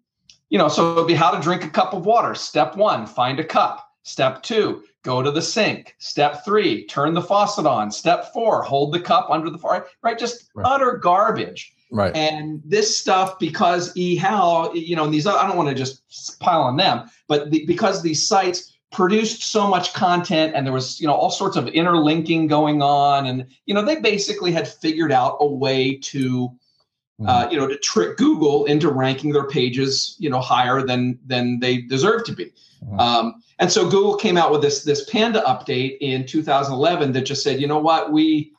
you 0.50 0.58
know 0.58 0.68
so 0.68 0.92
it 0.92 0.96
would 0.96 1.08
be 1.08 1.14
how 1.14 1.32
to 1.32 1.42
drink 1.42 1.64
a 1.64 1.70
cup 1.70 1.94
of 1.94 2.06
water. 2.06 2.36
Step 2.36 2.76
one 2.76 3.06
find 3.06 3.40
a 3.40 3.44
cup. 3.44 3.88
Step 4.04 4.44
two 4.44 4.84
go 5.04 5.22
to 5.22 5.32
the 5.32 5.42
sink. 5.42 5.96
Step 6.00 6.44
three 6.44 6.86
turn 6.88 7.14
the 7.14 7.22
faucet 7.22 7.66
on. 7.66 7.92
Step 7.92 8.34
four 8.34 8.62
hold 8.62 8.94
the 8.94 9.00
cup 9.00 9.30
under 9.30 9.50
the 9.50 9.58
fire 9.58 9.86
right? 10.02 10.20
Just 10.20 10.50
right. 10.56 10.66
utter 10.66 10.98
garbage 10.98 11.74
Right. 11.92 12.16
And 12.16 12.62
this 12.64 12.96
stuff, 12.96 13.38
because 13.38 13.94
eHow, 13.96 14.72
you 14.74 14.96
know, 14.96 15.04
and 15.04 15.14
these, 15.14 15.28
I 15.28 15.46
don't 15.46 15.58
want 15.58 15.70
to 15.70 15.76
just 15.76 16.40
pile 16.40 16.62
on 16.62 16.78
them, 16.78 17.10
but 17.28 17.52
the, 17.52 17.66
because 17.66 18.02
these 18.02 18.26
sites 18.26 18.78
produced 18.92 19.44
so 19.44 19.68
much 19.68 19.94
content 19.94 20.54
and 20.56 20.66
there 20.66 20.74
was, 20.74 21.00
you 21.00 21.08
know, 21.08 21.14
all 21.14 21.30
sorts 21.30 21.58
of 21.58 21.68
interlinking 21.70 22.48
going 22.48 22.82
on. 22.82 23.26
And, 23.26 23.46
you 23.66 23.74
know, 23.74 23.84
they 23.84 24.00
basically 24.00 24.52
had 24.52 24.68
figured 24.68 25.12
out 25.12 25.38
a 25.40 25.48
way 25.48 25.96
to, 25.96 26.48
mm-hmm. 26.48 27.28
uh, 27.28 27.50
you 27.50 27.58
know, 27.58 27.68
to 27.68 27.78
trick 27.78 28.18
Google 28.18 28.66
into 28.66 28.90
ranking 28.90 29.32
their 29.32 29.48
pages, 29.48 30.16
you 30.18 30.30
know, 30.30 30.40
higher 30.40 30.82
than, 30.86 31.20
than 31.26 31.60
they 31.60 31.82
deserve 31.82 32.26
to 32.26 32.34
be. 32.34 32.54
Mm-hmm. 32.84 33.00
Um, 33.00 33.44
and 33.60 33.72
so 33.72 33.90
Google 33.90 34.16
came 34.16 34.38
out 34.38 34.52
with 34.52 34.62
this, 34.62 34.84
this 34.84 35.10
Panda 35.10 35.42
update 35.42 35.98
in 36.02 36.26
2011 36.26 37.12
that 37.14 37.22
just 37.22 37.44
said, 37.44 37.62
you 37.62 37.68
know 37.68 37.80
what, 37.80 38.12
we, 38.12 38.54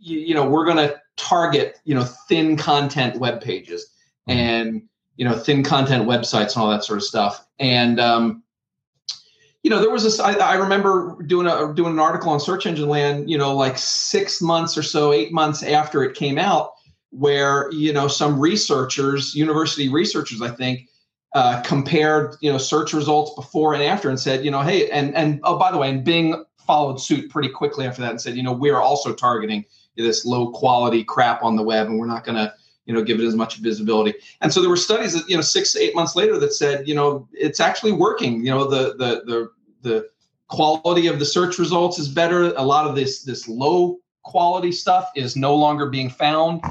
you, 0.00 0.18
you 0.20 0.34
know, 0.34 0.48
we're 0.48 0.64
going 0.64 0.76
to 0.76 0.98
target 1.18 1.78
you 1.84 1.94
know 1.94 2.04
thin 2.04 2.56
content 2.56 3.18
web 3.18 3.42
pages 3.42 3.90
mm-hmm. 4.28 4.38
and 4.38 4.82
you 5.16 5.24
know 5.24 5.36
thin 5.36 5.62
content 5.62 6.06
websites 6.06 6.54
and 6.54 6.62
all 6.62 6.70
that 6.70 6.84
sort 6.84 6.96
of 6.96 7.02
stuff 7.02 7.46
and 7.58 8.00
um, 8.00 8.42
you 9.62 9.70
know 9.70 9.80
there 9.80 9.90
was 9.90 10.04
this 10.04 10.20
I, 10.20 10.34
I, 10.34 10.54
remember 10.54 11.20
doing 11.26 11.46
a 11.46 11.74
doing 11.74 11.92
an 11.92 11.98
article 11.98 12.30
on 12.30 12.40
search 12.40 12.64
engine 12.66 12.88
land 12.88 13.28
you 13.28 13.36
know 13.36 13.54
like 13.54 13.76
six 13.76 14.40
months 14.40 14.78
or 14.78 14.82
so 14.82 15.12
eight 15.12 15.32
months 15.32 15.62
after 15.62 16.02
it 16.04 16.14
came 16.14 16.38
out 16.38 16.72
where 17.10 17.70
you 17.72 17.92
know 17.92 18.06
some 18.06 18.38
researchers 18.38 19.34
university 19.34 19.88
researchers 19.88 20.40
i 20.40 20.48
think 20.48 20.88
uh, 21.34 21.60
compared 21.62 22.36
you 22.40 22.50
know 22.50 22.56
search 22.56 22.94
results 22.94 23.34
before 23.34 23.74
and 23.74 23.82
after 23.82 24.08
and 24.08 24.18
said 24.18 24.44
you 24.44 24.50
know 24.50 24.62
hey 24.62 24.88
and 24.90 25.14
and 25.14 25.40
oh 25.42 25.58
by 25.58 25.70
the 25.70 25.76
way 25.76 25.90
and 25.90 26.04
bing 26.04 26.42
followed 26.66 27.00
suit 27.00 27.28
pretty 27.30 27.48
quickly 27.48 27.86
after 27.86 28.00
that 28.00 28.10
and 28.10 28.20
said 28.20 28.36
you 28.36 28.42
know 28.42 28.52
we're 28.52 28.78
also 28.78 29.12
targeting 29.12 29.64
this 30.02 30.24
low 30.24 30.50
quality 30.50 31.04
crap 31.04 31.42
on 31.42 31.56
the 31.56 31.62
web 31.62 31.86
and 31.88 31.98
we're 31.98 32.06
not 32.06 32.24
going 32.24 32.36
to 32.36 32.52
you 32.86 32.94
know 32.94 33.02
give 33.02 33.20
it 33.20 33.26
as 33.26 33.36
much 33.36 33.58
visibility. 33.58 34.14
And 34.40 34.52
so 34.52 34.60
there 34.60 34.70
were 34.70 34.76
studies 34.76 35.12
that 35.12 35.28
you 35.28 35.36
know 35.36 35.42
six 35.42 35.72
to 35.74 35.80
eight 35.80 35.94
months 35.94 36.16
later 36.16 36.38
that 36.38 36.52
said 36.52 36.88
you 36.88 36.94
know 36.94 37.28
it's 37.32 37.60
actually 37.60 37.92
working. 37.92 38.44
You 38.44 38.50
know 38.50 38.64
the 38.64 38.94
the 38.96 39.22
the 39.26 39.50
the 39.82 40.08
quality 40.48 41.06
of 41.06 41.18
the 41.18 41.24
search 41.24 41.58
results 41.58 41.98
is 41.98 42.08
better. 42.08 42.54
A 42.56 42.64
lot 42.64 42.86
of 42.86 42.96
this 42.96 43.22
this 43.22 43.46
low 43.46 43.98
quality 44.24 44.72
stuff 44.72 45.10
is 45.14 45.36
no 45.36 45.54
longer 45.54 45.86
being 45.90 46.08
found. 46.08 46.62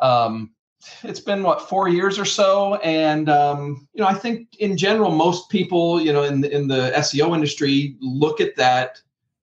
Um, 0.00 0.52
it's 1.02 1.20
been 1.20 1.42
what 1.42 1.68
four 1.68 1.88
years 1.88 2.18
or 2.18 2.24
so? 2.24 2.76
And 2.76 3.28
um, 3.28 3.86
you 3.96 4.02
know 4.02 4.08
i 4.08 4.14
think 4.14 4.56
in 4.58 4.76
general 4.76 5.10
most 5.10 5.50
people 5.50 6.00
you 6.00 6.12
know 6.12 6.22
in 6.22 6.40
the, 6.42 6.54
in 6.54 6.68
the 6.68 6.92
seo 6.96 7.34
industry 7.34 7.96
look 8.00 8.40
at 8.40 8.54
that 8.56 9.00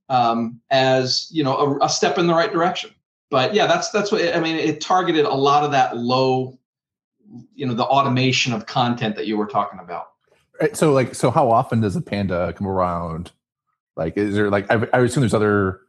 um, 0.10 0.62
as 0.70 1.28
you 1.32 1.44
know 1.44 1.58
a, 1.58 1.86
a 1.86 1.90
step 1.90 2.18
in 2.18 2.28
the 2.28 2.34
right 2.34 2.52
direction 2.52 2.93
but 3.34 3.56
yeah, 3.56 3.66
that's 3.66 3.90
that's 3.90 4.12
what 4.12 4.36
I 4.36 4.40
mean. 4.40 4.58
It 4.58 4.80
targeted 4.80 5.26
a 5.26 5.34
lot 5.34 5.64
of 5.64 5.72
that 5.72 5.98
low, 5.98 6.60
you 7.56 7.66
know, 7.66 7.74
the 7.74 7.84
automation 7.84 8.54
of 8.54 8.68
content 8.68 9.16
that 9.16 9.26
you 9.26 9.38
were 9.38 9.48
talking 9.48 9.80
about. 9.80 10.10
Right, 10.62 10.78
so 10.78 10.94
like, 10.94 11.16
so 11.16 11.32
how 11.32 11.50
often 11.50 11.82
does 11.82 11.96
a 11.96 12.02
panda 12.02 12.54
come 12.54 12.68
around? 12.68 13.32
Like, 13.96 14.18
is 14.18 14.36
there 14.36 14.52
like 14.52 14.72
I, 14.72 14.88
I 14.94 15.00
assume 15.00 15.22
there's 15.22 15.34
other 15.34 15.82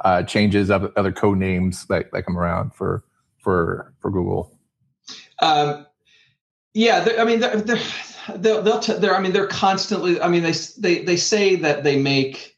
uh, 0.00 0.24
changes 0.24 0.72
of 0.72 0.92
other 0.96 1.12
code 1.12 1.38
names 1.38 1.86
that, 1.86 2.10
that 2.10 2.24
come 2.24 2.36
around 2.36 2.74
for 2.74 3.04
for 3.38 3.94
for 4.00 4.10
Google. 4.10 4.58
Um, 5.40 5.86
yeah, 6.74 7.06
I 7.16 7.22
mean, 7.22 7.38
they're, 7.38 7.60
they're, 7.60 7.78
they'll, 8.34 8.60
they'll 8.60 8.80
t- 8.80 8.94
they're, 8.94 9.14
I 9.14 9.20
mean, 9.20 9.30
they're 9.30 9.46
constantly. 9.46 10.20
I 10.20 10.26
mean, 10.26 10.42
they 10.42 10.54
they 10.78 11.04
they 11.04 11.16
say 11.16 11.54
that 11.54 11.84
they 11.84 11.96
make 11.96 12.56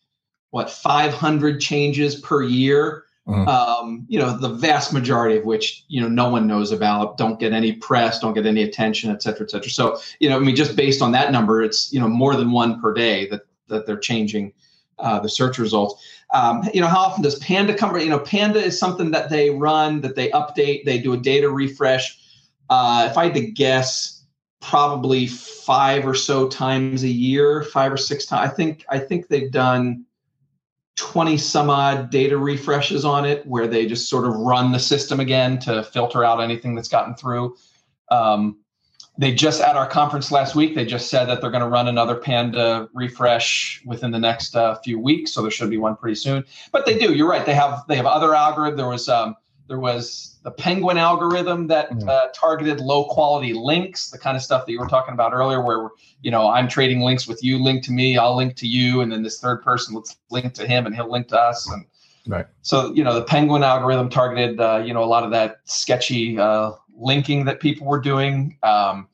what 0.49 0.70
500 0.70 1.61
changes 1.61 2.16
per 2.16 2.43
year 2.43 3.05
Mm-hmm. 3.31 3.49
Um, 3.49 4.07
you 4.09 4.18
know, 4.18 4.37
the 4.37 4.49
vast 4.49 4.93
majority 4.93 5.37
of 5.37 5.45
which 5.45 5.85
you 5.89 6.01
know 6.01 6.09
no 6.09 6.28
one 6.28 6.47
knows 6.47 6.72
about, 6.72 7.16
don't 7.16 7.39
get 7.39 7.53
any 7.53 7.72
press, 7.72 8.18
don't 8.18 8.35
get 8.35 8.47
any 8.47 8.62
attention, 8.62 9.11
et 9.11 9.22
cetera, 9.22 9.45
et 9.45 9.51
cetera. 9.51 9.70
So 9.70 9.99
you 10.18 10.28
know, 10.28 10.37
I 10.37 10.41
mean, 10.41 10.57
just 10.57 10.76
based 10.76 11.03
on 11.03 11.12
that 11.12 11.33
number, 11.33 11.62
it's 11.62 11.93
you 11.93 12.01
know 12.01 12.09
more 12.09 12.37
than 12.37 12.51
one 12.51 12.81
per 12.81 12.93
day 12.93 13.28
that 13.28 13.43
that 13.68 13.87
they're 13.87 13.99
changing 13.99 14.53
uh, 14.99 15.20
the 15.20 15.28
search 15.28 15.59
results. 15.59 16.05
Um, 16.33 16.68
you 16.74 16.81
know, 16.81 16.87
how 16.87 17.01
often 17.01 17.22
does 17.22 17.39
Panda 17.39 17.74
come? 17.74 17.99
You 17.99 18.09
know, 18.09 18.18
Panda 18.18 18.62
is 18.62 18.78
something 18.78 19.11
that 19.12 19.31
they 19.31 19.51
run, 19.51 20.01
that 20.03 20.16
they 20.16 20.31
update, 20.31 20.85
they 20.85 20.99
do 20.99 21.12
a 21.12 21.16
data 21.16 21.51
refresh. 21.51 22.18
Uh, 22.68 23.09
if 23.11 23.18
I 23.18 23.24
had 23.24 23.35
to 23.35 23.51
guess, 23.51 24.20
probably 24.61 25.26
five 25.26 26.07
or 26.07 26.14
so 26.14 26.49
times 26.49 27.03
a 27.03 27.09
year, 27.09 27.64
five 27.64 27.93
or 27.93 27.97
six 27.97 28.26
times. 28.26 28.51
I 28.51 28.55
think 28.55 28.85
I 28.89 28.99
think 28.99 29.28
they've 29.28 29.51
done 29.51 30.05
20 31.01 31.38
some 31.38 31.70
odd 31.70 32.11
data 32.11 32.36
refreshes 32.36 33.07
on 33.07 33.24
it 33.24 33.46
where 33.46 33.66
they 33.66 33.86
just 33.86 34.11
sort 34.11 34.26
of 34.26 34.34
run 34.34 34.70
the 34.70 34.78
system 34.78 35.18
again 35.18 35.59
to 35.59 35.82
filter 35.82 36.22
out 36.22 36.40
anything 36.40 36.74
that's 36.74 36.88
gotten 36.88 37.14
through. 37.14 37.57
Um, 38.11 38.59
they 39.16 39.32
just 39.32 39.62
at 39.62 39.76
our 39.76 39.86
conference 39.86 40.30
last 40.30 40.55
week, 40.55 40.74
they 40.74 40.84
just 40.84 41.09
said 41.09 41.24
that 41.24 41.40
they're 41.40 41.51
going 41.51 41.62
to 41.62 41.68
run 41.68 41.88
another 41.88 42.16
Panda 42.16 42.86
refresh 42.92 43.82
within 43.86 44.11
the 44.11 44.18
next 44.18 44.55
uh, 44.55 44.74
few 44.84 44.98
weeks. 44.98 45.32
So 45.32 45.40
there 45.40 45.51
should 45.51 45.70
be 45.70 45.78
one 45.78 45.96
pretty 45.96 46.16
soon. 46.16 46.44
But 46.70 46.84
they 46.84 46.98
do. 46.98 47.14
You're 47.14 47.28
right. 47.28 47.46
They 47.46 47.55
have 47.55 47.82
they 47.88 47.96
have 47.96 48.07
other 48.07 48.34
algorithm. 48.34 48.76
There 48.76 48.88
was 48.88 49.09
um, 49.09 49.36
there 49.68 49.80
was 49.80 50.30
the 50.43 50.51
Penguin 50.51 50.97
algorithm 50.97 51.66
that 51.66 51.91
mm-hmm. 51.91 52.09
uh, 52.09 52.26
targeted 52.34 52.80
low 52.80 53.05
quality 53.05 53.53
links, 53.53 54.11
the 54.11 54.18
kind 54.18 54.36
of 54.36 54.43
stuff 54.43 54.64
that 54.64 54.72
you 54.72 54.78
were 54.78 54.88
talking 54.88 55.12
about 55.12 55.32
earlier, 55.32 55.62
where 55.62 55.91
you 56.22 56.30
know 56.30 56.51
I'm 56.51 56.68
trading 56.68 57.01
links 57.01 57.28
with 57.28 57.43
you, 57.43 57.62
link 57.62 57.84
to 57.84 57.93
me, 57.93 58.16
I'll 58.16 58.36
link 58.36 58.57
to 58.57 58.66
you, 58.66 59.01
and 59.03 59.12
then 59.12 59.22
this 59.22 59.38
third 59.38 59.62
person 59.62 59.95
will 59.95 60.07
link 60.30 60.55
to 60.55 60.66
him, 60.66 60.86
and 60.86 60.95
he'll 60.95 61.11
link 61.11 61.28
to 61.28 61.38
us, 61.38 61.70
and 61.70 61.84
right. 62.26 62.47
So 62.62 62.93
you 62.95 63.05
know 63.05 63.14
the 63.14 63.24
Penguin 63.24 63.62
algorithm 63.62 64.09
targeted 64.09 64.61
uh, 64.61 64.82
you 64.84 64.95
know 64.95 65.05
a 65.05 65.07
lot 65.07 65.24
of 65.24 65.30
that 65.32 65.61
sketchy 65.64 66.38
uh, 66.38 66.72
linking 66.97 67.45
that 67.45 67.61
people 67.61 67.86
were 67.86 68.01
doing. 68.01 68.57
Um, 68.62 69.09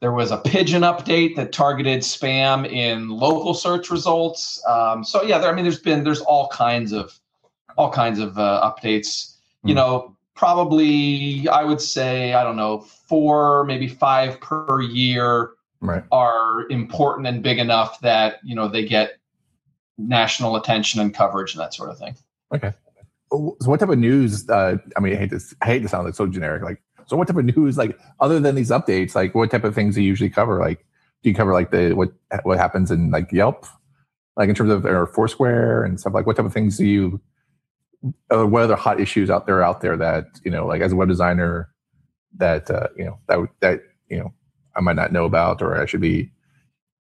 there 0.00 0.12
was 0.12 0.30
a 0.30 0.38
pigeon 0.38 0.82
update 0.82 1.36
that 1.36 1.52
targeted 1.52 2.00
spam 2.00 2.70
in 2.70 3.08
local 3.08 3.54
search 3.54 3.90
results. 3.90 4.62
Um, 4.66 5.04
so 5.04 5.22
yeah, 5.22 5.38
there, 5.38 5.50
I 5.50 5.54
mean, 5.54 5.64
there's 5.64 5.80
been 5.80 6.04
there's 6.04 6.22
all 6.22 6.48
kinds 6.48 6.92
of 6.92 7.18
all 7.78 7.90
kinds 7.90 8.18
of 8.18 8.38
uh, 8.38 8.60
updates. 8.62 9.36
You 9.62 9.72
mm. 9.72 9.76
know, 9.76 10.16
probably 10.40 11.46
I 11.48 11.64
would 11.64 11.82
say 11.82 12.32
I 12.32 12.42
don't 12.42 12.56
know 12.56 12.78
four 12.80 13.64
maybe 13.64 13.86
five 13.86 14.40
per 14.40 14.80
year 14.80 15.50
right. 15.82 16.02
are 16.10 16.66
important 16.70 17.26
and 17.26 17.42
big 17.42 17.58
enough 17.58 18.00
that 18.00 18.38
you 18.42 18.54
know 18.54 18.66
they 18.66 18.86
get 18.86 19.18
national 19.98 20.56
attention 20.56 20.98
and 20.98 21.12
coverage 21.12 21.52
and 21.52 21.60
that 21.60 21.74
sort 21.74 21.90
of 21.90 21.98
thing. 21.98 22.16
Okay. 22.54 22.72
So 23.30 23.54
what 23.66 23.80
type 23.80 23.90
of 23.90 23.98
news? 23.98 24.48
Uh, 24.48 24.78
I 24.96 25.00
mean, 25.00 25.12
I 25.12 25.16
hate 25.16 25.30
this. 25.30 25.54
I 25.60 25.66
hate 25.66 25.82
to 25.82 25.88
sound 25.88 26.06
like 26.06 26.14
so 26.14 26.26
generic. 26.26 26.62
Like, 26.62 26.82
so 27.06 27.18
what 27.18 27.28
type 27.28 27.36
of 27.36 27.44
news? 27.44 27.76
Like, 27.76 27.98
other 28.18 28.40
than 28.40 28.54
these 28.54 28.70
updates, 28.70 29.14
like 29.14 29.34
what 29.34 29.50
type 29.50 29.64
of 29.64 29.74
things 29.74 29.94
do 29.94 30.00
you 30.00 30.08
usually 30.08 30.30
cover? 30.30 30.58
Like, 30.58 30.86
do 31.22 31.28
you 31.28 31.36
cover 31.36 31.52
like 31.52 31.70
the 31.70 31.92
what 31.92 32.12
what 32.44 32.56
happens 32.56 32.90
in 32.90 33.10
like 33.10 33.30
Yelp, 33.30 33.66
like 34.38 34.48
in 34.48 34.54
terms 34.54 34.70
of 34.70 34.86
or 34.86 35.06
Foursquare 35.06 35.84
and 35.84 36.00
stuff? 36.00 36.14
Like, 36.14 36.26
what 36.26 36.36
type 36.36 36.46
of 36.46 36.54
things 36.54 36.78
do 36.78 36.86
you 36.86 37.20
uh, 38.34 38.46
what 38.46 38.62
other 38.62 38.76
hot 38.76 39.00
issues 39.00 39.30
out 39.30 39.46
there 39.46 39.62
out 39.62 39.80
there 39.80 39.96
that 39.96 40.26
you 40.44 40.50
know 40.50 40.66
like 40.66 40.80
as 40.80 40.92
a 40.92 40.96
web 40.96 41.08
designer 41.08 41.70
that 42.36 42.70
uh, 42.70 42.88
you 42.96 43.04
know 43.04 43.18
that 43.28 43.48
that 43.60 43.80
you 44.08 44.18
know 44.18 44.32
I 44.76 44.80
might 44.80 44.96
not 44.96 45.12
know 45.12 45.24
about 45.24 45.62
or 45.62 45.80
I 45.80 45.86
should 45.86 46.00
be 46.00 46.30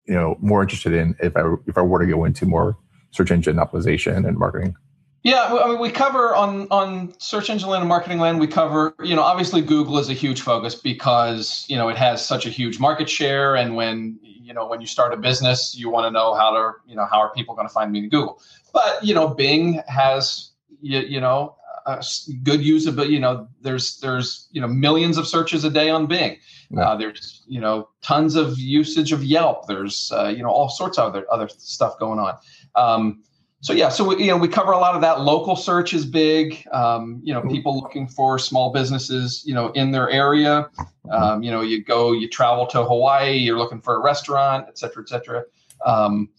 you 0.06 0.14
know 0.14 0.38
more 0.40 0.62
interested 0.62 0.94
in 0.94 1.16
if 1.20 1.36
I 1.36 1.44
if 1.68 1.78
I 1.78 1.82
were 1.82 2.00
to 2.00 2.12
go 2.12 2.26
into 2.26 2.46
more 2.46 2.78
search 3.12 3.32
engine 3.32 3.58
optimization 3.58 4.28
and 4.28 4.38
marketing. 4.38 4.76
Yeah, 5.24 5.60
I 5.62 5.68
mean, 5.68 5.80
we 5.80 5.90
cover 5.90 6.34
on 6.36 6.68
on 6.72 7.14
search 7.20 7.50
engine 7.50 7.68
land 7.68 7.82
and 7.82 7.90
marketing 7.90 8.20
land. 8.20 8.40
We 8.40 8.48
cover, 8.48 8.96
you 9.04 9.16
know, 9.16 9.24
obviously 9.24 9.62
Google 9.62 9.98
is 9.98 10.10
a 10.10 10.14
huge 10.14 10.42
focus 10.42 10.74
because 10.74 11.66
you 11.68 11.76
know 11.76 11.90
it 11.90 11.98
has 11.98 12.26
such 12.26 12.46
a 12.46 12.50
huge 12.50 12.80
market 12.80 13.10
share, 13.10 13.56
and 13.56 13.76
when 13.76 14.20
you 14.24 14.54
know 14.54 14.66
when 14.68 14.80
you 14.80 14.88
start 14.88 15.14
a 15.14 15.18
business, 15.18 15.76
you 15.78 15.90
want 15.90 16.06
to 16.06 16.12
know 16.12 16.34
how 16.34 16.52
to, 16.52 16.72
you 16.90 16.96
know, 16.96 17.06
how 17.06 17.20
are 17.20 17.34
people 17.34 17.56
going 17.56 17.68
to 17.68 17.74
find 17.74 17.92
me 17.92 18.00
in 18.00 18.10
Google. 18.10 18.42
But 18.74 19.04
you 19.04 19.14
know, 19.14 19.28
Bing 19.28 19.82
has, 19.88 20.52
you, 20.82 21.00
you 21.00 21.22
know, 21.22 21.56
uh, 21.86 22.02
good 22.44 22.60
usability. 22.60 23.12
You 23.12 23.20
know, 23.20 23.48
there's 23.62 24.00
there's 24.00 24.48
you 24.52 24.62
know 24.62 24.68
millions 24.68 25.18
of 25.18 25.28
searches 25.28 25.64
a 25.64 25.70
day 25.70 25.90
on 25.90 26.06
Bing. 26.06 26.38
Uh, 26.78 26.96
there's 26.98 27.44
you 27.48 27.62
know 27.62 27.90
tons 28.02 28.36
of 28.36 28.60
usage 28.60 29.14
of 29.14 29.24
Yelp. 29.24 29.68
There's 29.68 30.12
uh, 30.14 30.28
you 30.28 30.44
know 30.44 30.50
all 30.50 30.70
sorts 30.70 30.98
of 30.98 31.06
other 31.06 31.26
other 31.32 31.48
stuff 31.48 31.98
going 31.98 32.20
on. 32.20 32.38
Um, 32.76 33.24
so 33.62 33.74
yeah, 33.74 33.90
so 33.90 34.04
we, 34.04 34.24
you 34.24 34.28
know 34.28 34.38
we 34.38 34.48
cover 34.48 34.72
a 34.72 34.78
lot 34.78 34.96
of 34.96 35.02
that. 35.02 35.22
Local 35.22 35.56
search 35.56 35.94
is 35.94 36.06
big. 36.06 36.64
Um, 36.72 37.22
you 37.24 37.34
know, 37.34 37.42
people 37.42 37.80
looking 37.80 38.08
for 38.08 38.38
small 38.38 38.72
businesses, 38.72 39.44
you 39.46 39.54
know, 39.54 39.70
in 39.70 39.92
their 39.92 40.10
area. 40.10 40.70
Um, 41.10 41.42
you 41.42 41.52
know, 41.52 41.62
you 41.62 41.84
go, 41.84 42.12
you 42.12 42.28
travel 42.28 42.68
to 42.68 42.84
Hawaii, 42.84 43.38
you're 43.38 43.58
looking 43.58 43.82
for 43.82 43.96
a 43.96 44.04
restaurant, 44.04 44.66
et 44.68 44.78
cetera, 44.78 45.04
et 45.04 45.10
cetera. 45.10 45.44
Um, 45.86 46.30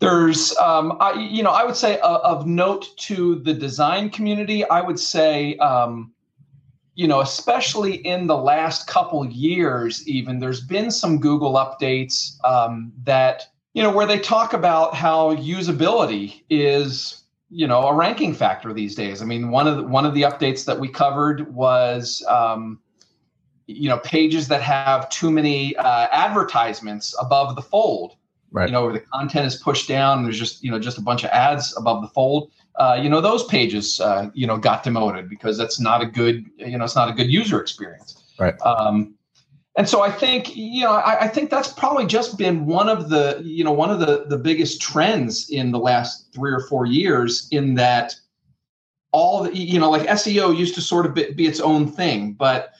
there's, 0.00 0.56
um, 0.56 0.96
I, 0.98 1.12
you 1.12 1.42
know, 1.42 1.50
I 1.50 1.64
would 1.64 1.76
say 1.76 2.00
uh, 2.00 2.18
of 2.18 2.46
note 2.46 2.96
to 2.96 3.36
the 3.36 3.52
design 3.52 4.08
community, 4.08 4.64
I 4.64 4.80
would 4.80 4.98
say, 4.98 5.56
um, 5.58 6.12
you 6.94 7.06
know, 7.06 7.20
especially 7.20 7.96
in 8.06 8.26
the 8.26 8.36
last 8.36 8.86
couple 8.86 9.24
years, 9.26 10.06
even 10.08 10.38
there's 10.38 10.62
been 10.62 10.90
some 10.90 11.18
Google 11.18 11.54
updates 11.54 12.42
um, 12.44 12.92
that 13.04 13.48
you 13.74 13.82
know 13.82 13.92
where 13.92 14.06
they 14.06 14.18
talk 14.18 14.52
about 14.52 14.94
how 14.94 15.36
usability 15.36 16.42
is 16.50 17.22
you 17.50 17.66
know 17.66 17.86
a 17.86 17.94
ranking 17.94 18.34
factor 18.34 18.72
these 18.72 18.94
days. 18.94 19.22
I 19.22 19.26
mean, 19.26 19.50
one 19.50 19.68
of 19.68 19.76
the, 19.76 19.82
one 19.84 20.04
of 20.04 20.14
the 20.14 20.22
updates 20.22 20.64
that 20.64 20.80
we 20.80 20.88
covered 20.88 21.54
was. 21.54 22.24
Um, 22.28 22.80
you 23.66 23.88
know 23.88 23.98
pages 23.98 24.48
that 24.48 24.60
have 24.60 25.08
too 25.10 25.30
many 25.30 25.76
uh, 25.76 26.08
advertisements 26.10 27.14
above 27.20 27.54
the 27.54 27.62
fold 27.62 28.16
right. 28.52 28.68
you 28.68 28.72
know, 28.72 28.84
where 28.84 28.92
the 28.92 29.00
content 29.00 29.46
is 29.46 29.56
pushed 29.56 29.88
down 29.88 30.18
and 30.18 30.26
there's 30.26 30.38
just, 30.38 30.62
you 30.62 30.70
know, 30.70 30.78
just 30.78 30.98
a 30.98 31.02
bunch 31.02 31.24
of 31.24 31.30
ads 31.30 31.76
above 31.76 32.02
the 32.02 32.08
fold. 32.08 32.50
Uh, 32.76 32.98
you 33.00 33.08
know, 33.08 33.20
those 33.20 33.44
pages, 33.44 34.00
uh, 34.00 34.30
you 34.32 34.46
know, 34.46 34.56
got 34.56 34.82
demoted 34.82 35.28
because 35.28 35.58
that's 35.58 35.80
not 35.80 36.00
a 36.02 36.06
good, 36.06 36.46
you 36.56 36.78
know, 36.78 36.84
it's 36.84 36.96
not 36.96 37.08
a 37.08 37.12
good 37.12 37.30
user 37.30 37.60
experience. 37.60 38.22
Right. 38.38 38.58
Um, 38.62 39.14
and 39.76 39.88
so 39.88 40.02
I 40.02 40.10
think, 40.10 40.56
you 40.56 40.82
know, 40.82 40.92
I, 40.92 41.22
I, 41.22 41.28
think 41.28 41.48
that's 41.48 41.72
probably 41.72 42.04
just 42.04 42.36
been 42.36 42.66
one 42.66 42.88
of 42.88 43.08
the, 43.08 43.40
you 43.44 43.62
know, 43.62 43.72
one 43.72 43.90
of 43.90 44.00
the 44.00 44.24
the 44.26 44.36
biggest 44.36 44.80
trends 44.80 45.48
in 45.48 45.70
the 45.70 45.78
last 45.78 46.32
three 46.34 46.52
or 46.52 46.60
four 46.60 46.86
years 46.86 47.48
in 47.52 47.74
that 47.74 48.14
all 49.12 49.44
the, 49.44 49.56
you 49.56 49.78
know, 49.78 49.90
like 49.90 50.06
SEO 50.08 50.56
used 50.56 50.74
to 50.74 50.80
sort 50.80 51.06
of 51.06 51.14
be, 51.14 51.32
be 51.32 51.46
its 51.46 51.60
own 51.60 51.86
thing, 51.86 52.32
but 52.32 52.72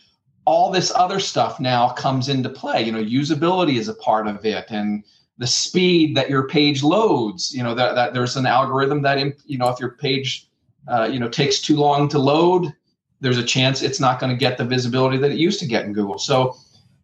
all 0.44 0.70
this 0.70 0.92
other 0.94 1.20
stuff 1.20 1.60
now 1.60 1.90
comes 1.90 2.28
into 2.28 2.48
play. 2.48 2.82
You 2.82 2.92
know, 2.92 3.02
usability 3.02 3.76
is 3.76 3.88
a 3.88 3.94
part 3.94 4.26
of 4.26 4.44
it, 4.44 4.66
and 4.70 5.04
the 5.40 5.46
speed 5.46 6.14
that 6.14 6.28
your 6.28 6.46
page 6.46 6.82
loads 6.82 7.52
you 7.52 7.62
know 7.62 7.74
that, 7.74 7.94
that 7.94 8.12
there's 8.12 8.36
an 8.36 8.46
algorithm 8.46 9.00
that 9.02 9.18
you 9.46 9.58
know 9.58 9.68
if 9.70 9.80
your 9.80 9.92
page 9.92 10.46
uh, 10.86 11.08
you 11.10 11.18
know 11.18 11.28
takes 11.28 11.60
too 11.60 11.76
long 11.76 12.08
to 12.08 12.18
load 12.18 12.72
there's 13.20 13.38
a 13.38 13.42
chance 13.42 13.82
it's 13.82 13.98
not 13.98 14.20
going 14.20 14.30
to 14.30 14.36
get 14.36 14.58
the 14.58 14.64
visibility 14.64 15.16
that 15.16 15.30
it 15.30 15.38
used 15.38 15.58
to 15.58 15.66
get 15.66 15.84
in 15.84 15.92
google. 15.92 16.18
So 16.18 16.56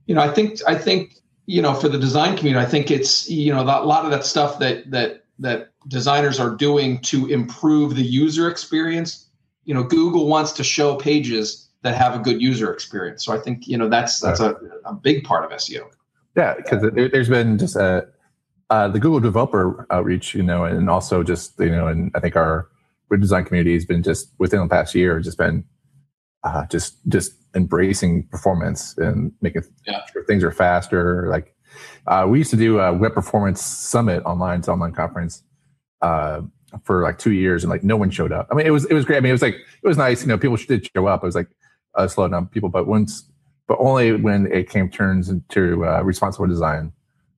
you 0.06 0.14
know 0.14 0.20
i 0.20 0.30
think 0.32 0.60
i 0.68 0.74
think 0.74 1.14
you 1.46 1.62
know 1.62 1.72
for 1.72 1.88
the 1.88 1.98
design 1.98 2.36
community 2.36 2.64
i 2.64 2.68
think 2.68 2.90
it's 2.90 3.28
you 3.28 3.52
know 3.52 3.62
a 3.62 3.64
lot 3.64 4.04
of 4.04 4.10
that 4.10 4.24
stuff 4.24 4.58
that 4.58 4.90
that 4.90 5.24
that 5.38 5.70
designers 5.88 6.38
are 6.38 6.50
doing 6.50 7.00
to 7.00 7.26
improve 7.26 7.96
the 7.96 8.02
user 8.02 8.50
experience 8.50 9.30
you 9.64 9.74
know 9.74 9.82
google 9.82 10.28
wants 10.28 10.52
to 10.52 10.62
show 10.62 10.94
pages 10.94 11.70
that 11.82 11.94
have 11.94 12.14
a 12.14 12.18
good 12.18 12.42
user 12.42 12.72
experience. 12.72 13.24
So 13.24 13.32
i 13.32 13.38
think 13.38 13.66
you 13.66 13.78
know 13.78 13.88
that's 13.88 14.20
that's 14.20 14.40
a, 14.40 14.56
a 14.84 14.92
big 14.92 15.24
part 15.24 15.44
of 15.44 15.50
seo 15.58 15.88
yeah 16.36 16.54
because 16.54 16.82
there, 16.82 17.08
has 17.08 17.28
been 17.28 17.56
just 17.56 17.76
a 17.76 18.08
uh, 18.70 18.88
the 18.88 18.98
Google 18.98 19.20
developer 19.20 19.86
outreach, 19.90 20.34
you 20.34 20.42
know, 20.42 20.64
and 20.64 20.90
also 20.90 21.22
just 21.22 21.58
you 21.58 21.70
know, 21.70 21.86
and 21.86 22.10
I 22.14 22.20
think 22.20 22.36
our 22.36 22.68
web 23.10 23.20
design 23.20 23.44
community 23.44 23.74
has 23.74 23.84
been 23.84 24.02
just 24.02 24.32
within 24.38 24.60
the 24.60 24.68
past 24.68 24.94
year 24.94 25.20
just 25.20 25.38
been 25.38 25.64
uh, 26.44 26.66
just 26.66 26.96
just 27.08 27.32
embracing 27.54 28.26
performance 28.28 28.96
and 28.98 29.32
making 29.40 29.62
yeah. 29.86 30.04
sure 30.12 30.24
things 30.24 30.42
are 30.42 30.50
faster. 30.50 31.28
Like 31.28 31.54
uh, 32.06 32.26
we 32.28 32.38
used 32.38 32.50
to 32.50 32.56
do 32.56 32.80
a 32.80 32.92
web 32.92 33.14
performance 33.14 33.60
summit 33.60 34.22
online, 34.24 34.60
it's 34.60 34.68
online 34.68 34.92
conference 34.92 35.42
uh, 36.02 36.42
for 36.82 37.02
like 37.02 37.18
two 37.18 37.32
years, 37.32 37.62
and 37.62 37.70
like 37.70 37.84
no 37.84 37.96
one 37.96 38.10
showed 38.10 38.32
up. 38.32 38.48
I 38.50 38.54
mean, 38.54 38.66
it 38.66 38.70
was 38.70 38.84
it 38.86 38.94
was 38.94 39.04
great. 39.04 39.18
I 39.18 39.20
mean, 39.20 39.30
it 39.30 39.32
was 39.32 39.42
like 39.42 39.54
it 39.54 39.86
was 39.86 39.96
nice. 39.96 40.22
You 40.22 40.28
know, 40.28 40.38
people 40.38 40.56
did 40.56 40.88
show 40.94 41.06
up. 41.06 41.22
It 41.22 41.26
was 41.26 41.34
like 41.34 41.48
a 41.94 42.08
slow 42.08 42.28
down 42.28 42.48
people, 42.48 42.68
but 42.68 42.86
once, 42.86 43.30
but 43.68 43.78
only 43.78 44.12
when 44.12 44.50
it 44.52 44.68
came 44.68 44.90
turns 44.90 45.28
into 45.28 45.86
uh, 45.86 46.02
responsive 46.02 46.48
design 46.48 46.92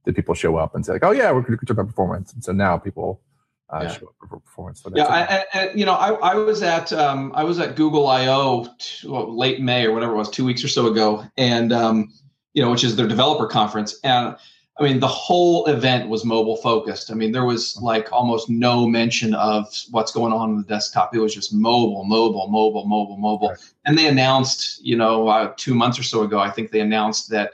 did 0.08 0.16
people 0.16 0.34
show 0.34 0.56
up 0.56 0.74
and 0.74 0.86
say 0.86 0.94
like, 0.94 1.04
oh 1.04 1.10
yeah, 1.10 1.30
we're 1.30 1.42
going 1.42 1.58
to 1.58 1.72
about 1.72 1.86
performance, 1.86 2.32
and 2.32 2.42
so 2.42 2.50
now 2.52 2.78
people 2.78 3.20
uh, 3.68 3.80
yeah. 3.82 3.92
show 3.92 4.06
up 4.06 4.14
for 4.18 4.40
performance. 4.40 4.82
So 4.82 4.90
yeah, 4.94 5.04
I, 5.04 5.44
and, 5.52 5.78
you 5.78 5.84
know, 5.84 5.92
I, 5.92 6.32
I 6.32 6.34
was 6.34 6.62
at 6.62 6.94
um, 6.94 7.30
I 7.34 7.44
was 7.44 7.58
at 7.58 7.76
Google 7.76 8.08
I/O 8.08 8.66
late 9.04 9.60
May 9.60 9.84
or 9.84 9.92
whatever 9.92 10.14
it 10.14 10.16
was, 10.16 10.30
two 10.30 10.46
weeks 10.46 10.64
or 10.64 10.68
so 10.68 10.86
ago, 10.86 11.26
and 11.36 11.74
um, 11.74 12.10
you 12.54 12.62
know, 12.62 12.70
which 12.70 12.84
is 12.84 12.96
their 12.96 13.06
developer 13.06 13.46
conference, 13.46 14.00
and 14.02 14.34
I 14.80 14.84
mean, 14.84 14.98
the 14.98 15.08
whole 15.08 15.66
event 15.66 16.08
was 16.08 16.24
mobile 16.24 16.56
focused. 16.56 17.10
I 17.10 17.14
mean, 17.14 17.32
there 17.32 17.44
was 17.44 17.76
like 17.82 18.10
almost 18.12 18.48
no 18.48 18.86
mention 18.86 19.34
of 19.34 19.66
what's 19.90 20.12
going 20.12 20.32
on 20.32 20.50
on 20.50 20.56
the 20.56 20.62
desktop. 20.62 21.14
It 21.14 21.18
was 21.18 21.34
just 21.34 21.52
mobile, 21.52 22.04
mobile, 22.04 22.48
mobile, 22.48 22.86
mobile, 22.86 23.18
mobile. 23.18 23.48
Right. 23.50 23.58
And 23.84 23.98
they 23.98 24.06
announced, 24.06 24.82
you 24.82 24.96
know, 24.96 25.28
uh, 25.28 25.52
two 25.56 25.74
months 25.74 25.98
or 25.98 26.04
so 26.04 26.22
ago, 26.22 26.38
I 26.38 26.50
think 26.50 26.70
they 26.70 26.80
announced 26.80 27.28
that 27.30 27.50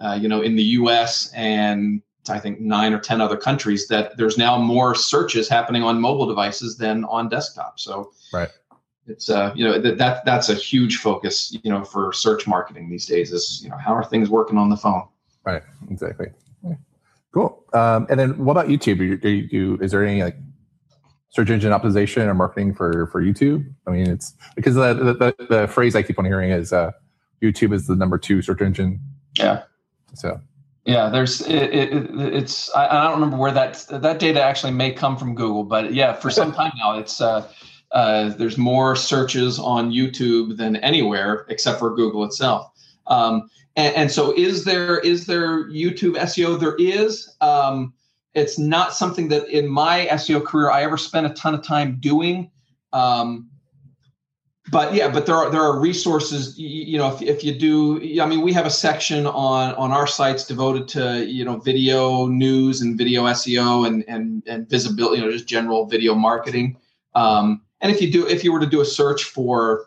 uh, 0.00 0.18
you 0.20 0.28
know, 0.28 0.40
in 0.40 0.56
the 0.56 0.62
U.S. 0.62 1.30
and 1.34 2.02
I 2.28 2.38
think 2.38 2.60
nine 2.60 2.92
or 2.92 2.98
ten 2.98 3.20
other 3.20 3.36
countries 3.36 3.88
that 3.88 4.16
there's 4.16 4.38
now 4.38 4.58
more 4.58 4.94
searches 4.94 5.48
happening 5.48 5.82
on 5.82 6.00
mobile 6.00 6.26
devices 6.26 6.76
than 6.76 7.04
on 7.04 7.28
desktop. 7.28 7.78
So 7.78 8.12
right. 8.32 8.48
It's 9.06 9.28
uh, 9.28 9.52
you 9.56 9.64
know 9.64 9.78
that, 9.78 9.98
that 9.98 10.24
that's 10.24 10.50
a 10.50 10.54
huge 10.54 10.98
focus 10.98 11.56
you 11.64 11.70
know 11.70 11.84
for 11.84 12.12
search 12.12 12.46
marketing 12.46 12.88
these 12.90 13.06
days 13.06 13.32
is 13.32 13.60
you 13.62 13.70
know 13.70 13.76
how 13.76 13.92
are 13.94 14.04
things 14.04 14.28
working 14.30 14.56
on 14.56 14.68
the 14.68 14.76
phone? 14.76 15.06
Right. 15.44 15.62
Exactly. 15.90 16.28
Cool. 17.32 17.64
Um, 17.74 18.08
and 18.10 18.18
then 18.18 18.44
what 18.44 18.52
about 18.52 18.66
youtube? 18.66 18.98
Do 18.98 19.04
you, 19.04 19.16
do 19.16 19.28
you, 19.28 19.78
is 19.80 19.92
there 19.92 20.04
any 20.04 20.22
like 20.22 20.36
search 21.28 21.48
engine 21.48 21.70
optimization 21.70 22.26
or 22.26 22.34
marketing 22.34 22.74
for 22.74 23.06
for 23.06 23.22
youtube? 23.22 23.64
I 23.86 23.90
mean 23.90 24.08
it's 24.08 24.34
because 24.56 24.74
the 24.74 24.94
the, 24.94 25.46
the 25.48 25.68
phrase 25.68 25.94
i 25.94 26.02
keep 26.02 26.18
on 26.18 26.24
hearing 26.24 26.50
is 26.50 26.72
uh, 26.72 26.90
youtube 27.40 27.72
is 27.72 27.86
the 27.86 27.96
number 27.96 28.18
two 28.18 28.42
search 28.42 28.60
engine. 28.60 29.00
Yeah 29.38 29.62
so 30.14 30.40
yeah, 30.84 31.08
there's 31.10 31.42
it, 31.42 31.74
it, 31.74 32.10
it's 32.34 32.74
I, 32.74 32.88
I, 32.88 33.04
don't 33.04 33.14
remember 33.14 33.36
where 33.36 33.52
that 33.52 33.84
that 33.90 34.18
data 34.18 34.42
actually 34.42 34.72
may 34.72 34.92
come 34.92 35.16
from 35.16 35.34
Google, 35.34 35.64
but 35.64 35.92
yeah, 35.92 36.14
for 36.14 36.30
some 36.30 36.52
time 36.52 36.72
now 36.78 36.98
it's 36.98 37.20
uh, 37.20 37.46
uh, 37.92 38.30
there's 38.30 38.56
more 38.56 38.96
searches 38.96 39.58
on 39.58 39.90
YouTube 39.90 40.56
than 40.56 40.76
anywhere 40.76 41.44
except 41.48 41.78
for 41.78 41.94
Google 41.94 42.24
itself. 42.24 42.70
Um, 43.08 43.50
and, 43.76 43.94
and, 43.94 44.10
so 44.10 44.32
is 44.36 44.64
there 44.64 44.98
is 45.00 45.26
there 45.26 45.68
YouTube 45.68 46.16
SEO? 46.16 46.58
There 46.58 46.76
is. 46.76 47.36
Um, 47.40 47.92
it's 48.34 48.58
not 48.58 48.94
something 48.94 49.28
that 49.28 49.48
in 49.48 49.68
my 49.68 50.06
SEO 50.12 50.44
career 50.44 50.70
I 50.70 50.82
ever 50.82 50.96
spent 50.96 51.26
a 51.26 51.30
ton 51.30 51.54
of 51.54 51.62
time 51.62 51.98
doing. 52.00 52.50
Um, 52.92 53.49
but 54.70 54.94
yeah, 54.94 55.10
but 55.10 55.26
there 55.26 55.34
are 55.34 55.50
there 55.50 55.62
are 55.62 55.78
resources. 55.78 56.58
You, 56.58 56.98
know, 56.98 57.12
if, 57.12 57.22
if 57.22 57.42
you 57.42 57.52
do, 57.58 58.20
I 58.20 58.26
mean, 58.26 58.40
we 58.40 58.52
have 58.52 58.66
a 58.66 58.70
section 58.70 59.26
on 59.26 59.74
on 59.74 59.90
our 59.90 60.06
sites 60.06 60.46
devoted 60.46 60.86
to 60.88 61.24
you 61.26 61.44
know 61.44 61.56
video 61.56 62.26
news 62.26 62.80
and 62.80 62.96
video 62.96 63.24
SEO 63.24 63.86
and 63.86 64.04
and 64.06 64.42
and 64.46 64.68
visibility, 64.68 65.20
you 65.20 65.26
know, 65.26 65.32
just 65.32 65.46
general 65.46 65.86
video 65.86 66.14
marketing. 66.14 66.76
Um, 67.14 67.62
and 67.80 67.90
if 67.90 68.00
you 68.00 68.12
do, 68.12 68.28
if 68.28 68.44
you 68.44 68.52
were 68.52 68.60
to 68.60 68.66
do 68.66 68.80
a 68.80 68.84
search 68.84 69.24
for 69.24 69.86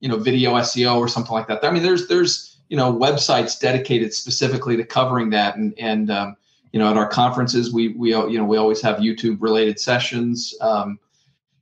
you 0.00 0.08
know 0.08 0.16
video 0.16 0.54
SEO 0.54 0.96
or 0.96 1.08
something 1.08 1.32
like 1.32 1.46
that, 1.48 1.64
I 1.64 1.70
mean, 1.70 1.84
there's 1.84 2.08
there's 2.08 2.58
you 2.68 2.76
know 2.76 2.92
websites 2.92 3.60
dedicated 3.60 4.12
specifically 4.12 4.76
to 4.76 4.84
covering 4.84 5.30
that, 5.30 5.56
and 5.56 5.72
and 5.78 6.10
um, 6.10 6.36
you 6.72 6.80
know 6.80 6.90
at 6.90 6.96
our 6.96 7.08
conferences 7.08 7.72
we 7.72 7.88
we 7.88 8.10
you 8.10 8.38
know 8.38 8.44
we 8.44 8.56
always 8.56 8.80
have 8.82 8.96
YouTube 8.96 9.36
related 9.40 9.78
sessions. 9.78 10.52
Um, 10.60 10.98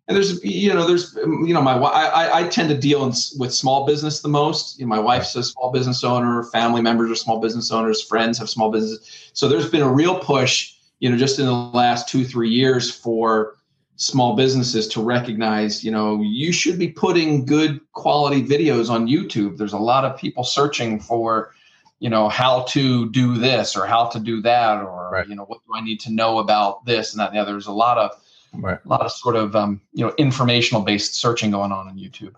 and 0.07 0.17
there's 0.17 0.45
you 0.45 0.73
know 0.73 0.87
there's 0.87 1.15
you 1.15 1.55
know 1.55 1.63
my 1.63 1.75
I, 1.75 2.41
I 2.41 2.49
tend 2.49 2.69
to 2.69 2.77
deal 2.77 3.05
in, 3.05 3.13
with 3.39 3.55
small 3.55 3.87
business 3.87 4.21
the 4.21 4.29
most. 4.29 4.79
You 4.79 4.85
know, 4.85 4.91
my 4.91 4.99
wife's 4.99 5.35
a 5.37 5.43
small 5.43 5.73
business 5.73 6.05
owner 6.05 6.45
family 6.45 6.83
members 6.83 7.11
are 7.11 7.15
small 7.15 7.41
business 7.41 7.71
owners 7.71 8.03
friends 8.03 8.39
have 8.39 8.51
small 8.51 8.71
business 8.71 9.31
so 9.33 9.49
there's 9.49 9.69
been 9.69 9.83
a 9.83 9.91
real 9.91 10.19
push 10.19 10.75
you 11.01 11.09
know 11.09 11.17
just 11.17 11.39
in 11.39 11.47
the 11.47 11.53
last 11.53 12.09
two 12.09 12.25
three 12.25 12.51
years 12.51 12.91
for 12.91 13.57
small 13.97 14.35
businesses 14.37 14.89
to 14.89 15.03
recognize 15.03 15.83
you 15.83 15.91
know 15.91 16.21
you 16.21 16.53
should 16.53 16.79
be 16.79 16.89
putting 16.89 17.47
good 17.47 17.81
quality 17.93 18.43
videos 18.43 18.91
on 18.91 19.07
youtube. 19.07 19.57
There's 19.57 19.73
a 19.73 19.79
lot 19.79 20.05
of 20.05 20.19
people 20.19 20.45
searching 20.45 21.01
for 21.01 21.55
you 22.01 22.11
know 22.11 22.29
how 22.29 22.65
to 22.65 23.09
do 23.11 23.39
this 23.39 23.75
or 23.75 23.87
how 23.87 24.07
to 24.09 24.21
do 24.21 24.43
that 24.43 24.83
or 24.83 25.11
right. 25.11 25.27
you 25.27 25.35
know 25.35 25.45
what 25.45 25.61
do 25.67 25.75
i 25.75 25.81
need 25.81 26.01
to 26.01 26.13
know 26.13 26.41
about 26.41 26.85
this 26.85 27.13
and 27.13 27.21
that 27.21 27.29
and 27.29 27.37
the 27.37 27.41
other. 27.41 27.53
There's 27.53 27.69
a 27.69 27.73
lot 27.73 27.97
of 27.97 28.11
Right. 28.59 28.79
A 28.85 28.89
lot 28.89 29.01
of 29.03 29.13
sort 29.13 29.37
of 29.37 29.57
um, 29.57 29.81
you 29.93 30.05
know 30.05 30.15
informational 30.19 30.83
based 30.83 31.17
searching 31.17 31.51
going 31.51 31.73
on 31.73 31.89
on 31.89 31.99
YouTube. 31.99 32.35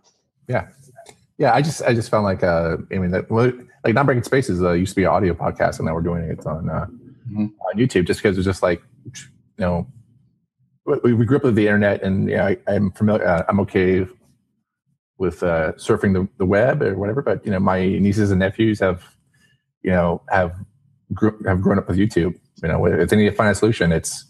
Yeah, 0.48 0.68
yeah. 1.38 1.54
I 1.54 1.62
just 1.62 1.82
I 1.82 1.94
just 1.94 2.10
found 2.10 2.24
like 2.24 2.42
uh, 2.42 2.76
I 2.90 2.98
mean 2.98 3.10
that 3.10 3.30
like 3.30 3.94
Non 3.94 4.06
Breaking 4.06 4.22
Spaces 4.22 4.62
uh, 4.62 4.72
used 4.72 4.92
to 4.92 4.96
be 4.96 5.04
an 5.04 5.10
audio 5.10 5.34
podcast, 5.34 5.78
and 5.78 5.86
now 5.86 5.94
we're 5.94 6.02
doing 6.02 6.24
it 6.24 6.46
on 6.46 6.68
uh, 6.68 6.86
mm-hmm. 7.28 7.46
on 7.46 7.74
YouTube 7.76 8.06
just 8.06 8.22
because 8.22 8.36
it's 8.38 8.44
just 8.44 8.62
like 8.62 8.82
you 9.04 9.12
know 9.58 9.86
we, 11.02 11.14
we 11.14 11.24
grew 11.26 11.36
up 11.36 11.44
with 11.44 11.54
the 11.54 11.66
internet, 11.66 12.02
and 12.02 12.28
yeah, 12.28 12.54
I, 12.66 12.74
am 12.74 12.92
familiar. 12.92 13.26
Uh, 13.26 13.44
I'm 13.48 13.60
okay 13.60 14.06
with 15.18 15.42
uh, 15.42 15.72
surfing 15.72 16.12
the, 16.12 16.28
the 16.38 16.46
web 16.46 16.82
or 16.82 16.96
whatever, 16.96 17.22
but 17.22 17.44
you 17.44 17.50
know 17.50 17.60
my 17.60 17.80
nieces 17.80 18.30
and 18.30 18.40
nephews 18.40 18.80
have 18.80 19.04
you 19.82 19.90
know 19.90 20.22
have 20.30 20.54
grew, 21.12 21.38
have 21.46 21.60
grown 21.60 21.78
up 21.78 21.88
with 21.88 21.98
YouTube. 21.98 22.38
You 22.62 22.68
know, 22.68 22.86
if 22.86 23.10
they 23.10 23.16
need 23.16 23.30
to 23.30 23.32
find 23.32 23.50
a 23.50 23.54
solution, 23.54 23.92
it's 23.92 24.24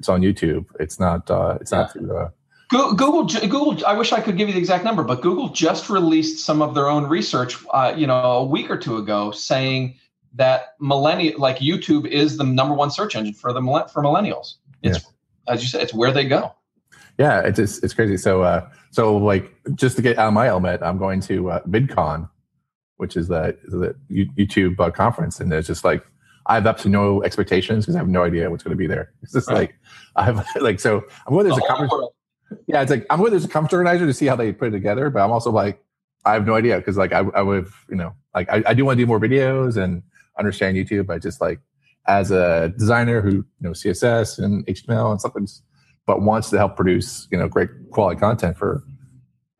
it's 0.00 0.08
on 0.08 0.22
YouTube. 0.22 0.64
It's 0.80 0.98
not. 0.98 1.30
Uh, 1.30 1.58
it's 1.60 1.70
not 1.70 1.92
through. 1.92 2.16
Uh, 2.16 2.30
Google, 2.70 3.26
Google. 3.26 3.86
I 3.86 3.92
wish 3.92 4.12
I 4.12 4.20
could 4.20 4.38
give 4.38 4.48
you 4.48 4.54
the 4.54 4.60
exact 4.60 4.82
number, 4.82 5.04
but 5.04 5.20
Google 5.20 5.50
just 5.50 5.90
released 5.90 6.42
some 6.42 6.62
of 6.62 6.74
their 6.74 6.88
own 6.88 7.04
research, 7.04 7.58
uh, 7.70 7.92
you 7.94 8.06
know, 8.06 8.14
a 8.14 8.44
week 8.44 8.70
or 8.70 8.78
two 8.78 8.96
ago, 8.96 9.30
saying 9.30 9.96
that 10.36 10.74
millennial, 10.80 11.38
like 11.38 11.58
YouTube, 11.58 12.06
is 12.06 12.38
the 12.38 12.44
number 12.44 12.74
one 12.74 12.90
search 12.90 13.14
engine 13.14 13.34
for 13.34 13.52
the 13.52 13.60
for 13.92 14.02
millennials. 14.02 14.54
It's 14.82 14.98
yeah. 14.98 15.52
as 15.52 15.62
you 15.62 15.68
said, 15.68 15.82
it's 15.82 15.92
where 15.92 16.12
they 16.12 16.24
go. 16.24 16.54
Yeah, 17.18 17.40
it's 17.40 17.58
it's, 17.58 17.78
it's 17.80 17.92
crazy. 17.92 18.16
So, 18.16 18.42
uh, 18.42 18.66
so 18.90 19.18
like, 19.18 19.52
just 19.74 19.96
to 19.96 20.02
get 20.02 20.16
out 20.18 20.28
of 20.28 20.32
my 20.32 20.46
element, 20.48 20.82
I'm 20.82 20.96
going 20.96 21.20
to 21.22 21.50
uh, 21.50 21.62
VidCon, 21.64 22.30
which 22.96 23.18
is 23.18 23.28
the 23.28 23.54
the 23.64 23.94
YouTube 24.10 24.80
uh, 24.80 24.90
conference, 24.90 25.40
and 25.40 25.52
it's 25.52 25.66
just 25.66 25.84
like 25.84 26.02
I 26.50 26.54
have 26.54 26.66
absolutely 26.66 26.98
no 26.98 27.22
expectations 27.22 27.86
because 27.86 27.94
I 27.94 27.98
have 27.98 28.08
no 28.08 28.24
idea 28.24 28.50
what's 28.50 28.64
going 28.64 28.76
to 28.76 28.76
be 28.76 28.88
there. 28.88 29.12
It's 29.22 29.32
just 29.32 29.48
right. 29.48 29.56
like 29.56 29.74
I 30.16 30.24
have 30.24 30.44
like 30.60 30.80
so 30.80 31.04
I'm 31.26 31.32
going 31.34 31.46
there's 31.46 31.56
the 31.56 31.64
a 31.64 31.68
conference. 31.68 31.92
World. 31.92 32.12
Yeah, 32.66 32.82
it's 32.82 32.90
like 32.90 33.06
I'm 33.08 33.20
going 33.20 33.30
there's 33.30 33.44
a 33.44 33.48
conference 33.48 33.72
organizer 33.72 34.04
to 34.04 34.12
see 34.12 34.26
how 34.26 34.34
they 34.34 34.52
put 34.52 34.68
it 34.68 34.72
together, 34.72 35.10
but 35.10 35.22
I'm 35.22 35.30
also 35.30 35.52
like 35.52 35.80
I 36.24 36.34
have 36.34 36.46
no 36.46 36.56
idea 36.56 36.78
because 36.78 36.96
like 36.96 37.12
I 37.12 37.20
I 37.20 37.42
would 37.42 37.68
you 37.88 37.96
know 37.96 38.14
like 38.34 38.50
I, 38.50 38.62
I 38.66 38.74
do 38.74 38.84
want 38.84 38.98
to 38.98 39.02
do 39.02 39.06
more 39.06 39.20
videos 39.20 39.76
and 39.76 40.02
understand 40.38 40.76
YouTube, 40.76 41.06
but 41.06 41.22
just 41.22 41.40
like 41.40 41.60
as 42.08 42.32
a 42.32 42.74
designer 42.76 43.20
who 43.20 43.44
knows 43.60 43.80
CSS 43.82 44.42
and 44.42 44.66
HTML 44.66 45.12
and 45.12 45.20
something, 45.20 45.46
but 46.04 46.20
wants 46.20 46.50
to 46.50 46.58
help 46.58 46.74
produce 46.74 47.28
you 47.30 47.38
know 47.38 47.46
great 47.46 47.70
quality 47.92 48.18
content 48.18 48.56
for 48.56 48.82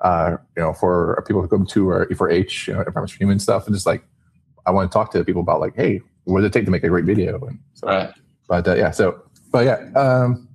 uh, 0.01 0.37
you 0.57 0.63
know 0.65 0.73
for 0.73 1.23
people 1.25 1.41
who 1.41 1.47
come 1.47 1.67
to 1.67 1.89
or 1.89 2.07
E4H, 2.07 2.67
you 2.67 2.75
know, 2.75 2.81
environments 2.81 3.13
for 3.13 3.19
human 3.19 3.39
stuff, 3.39 3.67
and 3.67 3.77
just 3.77 3.87
like 3.87 4.03
I 4.67 4.73
want 4.73 4.91
to 4.91 4.93
talk 4.93 5.13
to 5.13 5.25
people 5.25 5.43
about 5.43 5.61
like, 5.61 5.77
hey, 5.77 6.01
what 6.25 6.41
does 6.41 6.49
it 6.49 6.53
take 6.53 6.65
to 6.65 6.71
make 6.71 6.85
a 6.85 6.89
great 6.89 7.05
video? 7.05 7.39
And 7.41 7.59
so, 7.75 7.87
right. 7.87 8.11
But 8.49 8.67
uh, 8.67 8.75
yeah, 8.75 8.91
so 8.91 9.23
but 9.53 9.65
yeah, 9.65 9.91
um, 9.99 10.49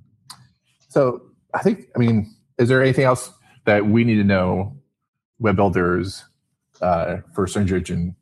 so 0.88 1.22
I 1.54 1.62
think 1.62 1.88
I 1.94 1.98
mean, 1.98 2.34
is 2.58 2.68
there 2.68 2.82
anything 2.82 3.04
else 3.04 3.30
that 3.64 3.86
we 3.86 4.04
need 4.04 4.16
to 4.16 4.24
know, 4.24 4.76
web 5.38 5.56
builders, 5.56 6.24
uh, 6.80 7.18
for 7.34 7.46
search 7.46 7.70
engine, 7.70 8.16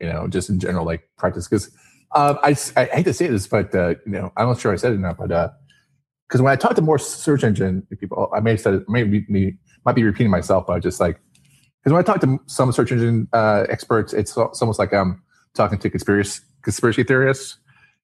you 0.00 0.08
know, 0.08 0.28
just 0.28 0.50
in 0.50 0.58
general, 0.58 0.84
like 0.84 1.08
practice? 1.16 1.48
Because 1.48 1.70
uh, 2.12 2.34
I 2.42 2.56
I 2.76 2.84
hate 2.86 3.04
to 3.04 3.12
say 3.12 3.28
this, 3.28 3.46
but 3.46 3.74
uh, 3.74 3.90
you 4.04 4.12
know, 4.12 4.32
I'm 4.36 4.48
not 4.48 4.60
sure 4.60 4.72
I 4.72 4.76
said 4.76 4.92
it 4.92 4.96
enough, 4.96 5.16
but 5.18 5.30
uh, 5.30 5.50
because 6.28 6.42
when 6.42 6.52
I 6.52 6.56
talk 6.56 6.74
to 6.74 6.82
more 6.82 6.98
search 6.98 7.44
engine 7.44 7.86
people, 7.98 8.30
I 8.34 8.40
may 8.40 8.52
have 8.52 8.60
said 8.60 8.74
it, 8.74 8.88
maybe 8.88 9.24
me 9.28 9.54
might 9.84 9.94
be 9.94 10.02
repeating 10.02 10.30
myself, 10.30 10.66
but 10.66 10.82
just 10.82 11.00
like 11.00 11.20
because 11.86 11.92
when 11.92 12.00
I 12.00 12.04
talk 12.04 12.20
to 12.22 12.40
some 12.46 12.72
search 12.72 12.90
engine 12.90 13.28
uh, 13.32 13.64
experts, 13.68 14.12
it's, 14.12 14.36
it's 14.36 14.60
almost 14.60 14.80
like 14.80 14.92
I'm 14.92 15.22
talking 15.56 15.78
to 15.78 15.90
conspiracy 15.90 16.42
conspiracy 16.62 17.04
theorists, 17.04 17.58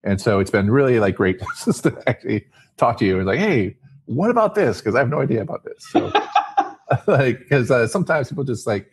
and 0.04 0.20
so 0.20 0.40
it's 0.40 0.50
been 0.50 0.70
really 0.70 1.00
like 1.00 1.16
great 1.16 1.40
just 1.64 1.84
to 1.84 2.02
actually 2.06 2.46
talk 2.76 2.98
to 2.98 3.04
you 3.04 3.18
and 3.18 3.26
like, 3.26 3.38
hey, 3.38 3.76
what 4.06 4.30
about 4.30 4.54
this? 4.54 4.78
Because 4.78 4.94
I 4.94 4.98
have 4.98 5.08
no 5.08 5.20
idea 5.20 5.42
about 5.42 5.64
this. 5.64 5.86
So, 5.90 6.12
like, 7.06 7.38
because 7.38 7.70
uh, 7.70 7.86
sometimes 7.86 8.28
people 8.28 8.44
just 8.44 8.66
like 8.66 8.90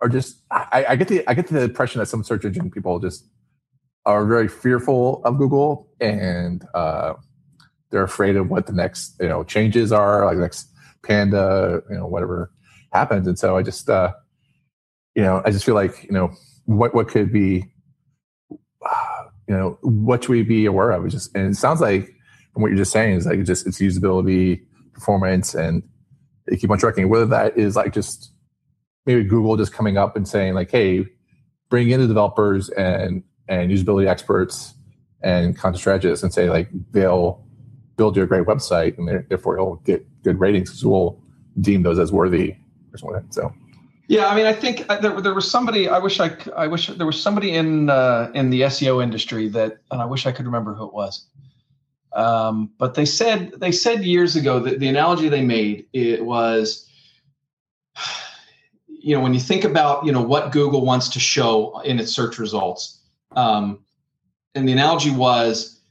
are 0.00 0.08
just 0.08 0.38
I, 0.50 0.86
I 0.90 0.96
get 0.96 1.08
the 1.08 1.28
I 1.28 1.34
get 1.34 1.48
the 1.48 1.62
impression 1.62 1.98
that 1.98 2.06
some 2.06 2.22
search 2.24 2.44
engine 2.44 2.70
people 2.70 2.98
just 2.98 3.26
are 4.06 4.24
very 4.26 4.48
fearful 4.48 5.22
of 5.24 5.36
Google 5.38 5.88
and 6.00 6.64
uh, 6.74 7.14
they're 7.90 8.04
afraid 8.04 8.36
of 8.36 8.48
what 8.48 8.66
the 8.66 8.72
next 8.72 9.16
you 9.20 9.28
know 9.28 9.44
changes 9.44 9.92
are, 9.92 10.24
like 10.24 10.38
next 10.38 10.68
Panda, 11.02 11.82
you 11.90 11.96
know, 11.96 12.06
whatever 12.06 12.50
happens. 12.92 13.26
And 13.26 13.38
so 13.38 13.56
I 13.56 13.62
just 13.62 13.88
uh, 13.90 14.12
you 15.14 15.22
know 15.22 15.42
I 15.44 15.50
just 15.50 15.64
feel 15.64 15.74
like 15.74 16.04
you 16.04 16.12
know 16.12 16.30
what 16.68 16.94
what 16.94 17.08
could 17.08 17.32
be 17.32 17.64
you 19.48 19.56
know 19.56 19.78
what 19.80 20.22
should 20.22 20.30
we 20.30 20.42
be 20.42 20.66
aware 20.66 20.90
of? 20.90 21.06
It 21.06 21.08
just 21.08 21.34
and 21.34 21.50
it 21.50 21.56
sounds 21.56 21.80
like 21.80 22.14
from 22.52 22.62
what 22.62 22.68
you're 22.68 22.76
just 22.76 22.92
saying 22.92 23.16
is 23.16 23.26
like 23.26 23.42
just 23.44 23.66
it's 23.66 23.80
usability, 23.80 24.60
performance, 24.92 25.54
and 25.54 25.82
they 26.46 26.56
keep 26.56 26.70
on 26.70 26.78
tracking. 26.78 27.08
Whether 27.08 27.26
that 27.26 27.56
is 27.56 27.74
like 27.74 27.94
just 27.94 28.32
maybe 29.06 29.24
Google 29.24 29.56
just 29.56 29.72
coming 29.72 29.96
up 29.96 30.14
and 30.14 30.28
saying 30.28 30.52
like, 30.52 30.70
hey, 30.70 31.06
bring 31.70 31.90
in 31.90 32.00
the 32.00 32.06
developers 32.06 32.68
and 32.70 33.22
and 33.48 33.70
usability 33.70 34.06
experts 34.06 34.74
and 35.22 35.56
content 35.56 35.80
strategists 35.80 36.22
and 36.22 36.34
say 36.34 36.50
like 36.50 36.68
they'll 36.90 37.42
build 37.96 38.14
you 38.14 38.22
a 38.22 38.26
great 38.26 38.46
website 38.46 38.98
and 38.98 39.24
therefore 39.30 39.56
you'll 39.56 39.76
get 39.76 40.06
good 40.22 40.38
ratings 40.38 40.68
because 40.68 40.84
we'll 40.84 41.18
deem 41.60 41.82
those 41.82 41.98
as 41.98 42.12
worthy 42.12 42.54
or 42.92 42.98
something. 42.98 43.26
So 43.30 43.52
yeah, 44.08 44.28
I 44.28 44.34
mean, 44.34 44.46
I 44.46 44.54
think 44.54 44.86
uh, 44.88 44.98
there, 45.00 45.20
there 45.20 45.34
was 45.34 45.50
somebody. 45.50 45.86
I 45.86 45.98
wish 45.98 46.18
I, 46.18 46.34
I 46.56 46.66
wish 46.66 46.86
there 46.86 47.06
was 47.06 47.22
somebody 47.22 47.52
in 47.52 47.90
uh, 47.90 48.30
in 48.34 48.48
the 48.48 48.62
SEO 48.62 49.02
industry 49.02 49.48
that, 49.50 49.78
and 49.90 50.00
I 50.00 50.06
wish 50.06 50.24
I 50.24 50.32
could 50.32 50.46
remember 50.46 50.72
who 50.72 50.86
it 50.86 50.94
was. 50.94 51.26
Um, 52.14 52.70
but 52.78 52.94
they 52.94 53.04
said 53.04 53.52
they 53.58 53.70
said 53.70 54.04
years 54.04 54.34
ago 54.34 54.60
that 54.60 54.80
the 54.80 54.88
analogy 54.88 55.28
they 55.28 55.44
made 55.44 55.86
it 55.92 56.24
was, 56.24 56.88
you 58.88 59.14
know, 59.14 59.22
when 59.22 59.34
you 59.34 59.40
think 59.40 59.64
about 59.64 60.06
you 60.06 60.12
know 60.12 60.22
what 60.22 60.52
Google 60.52 60.86
wants 60.86 61.10
to 61.10 61.20
show 61.20 61.78
in 61.80 61.98
its 61.98 62.10
search 62.10 62.38
results, 62.38 63.02
um, 63.32 63.80
and 64.54 64.66
the 64.66 64.72
analogy 64.72 65.10
was 65.10 65.82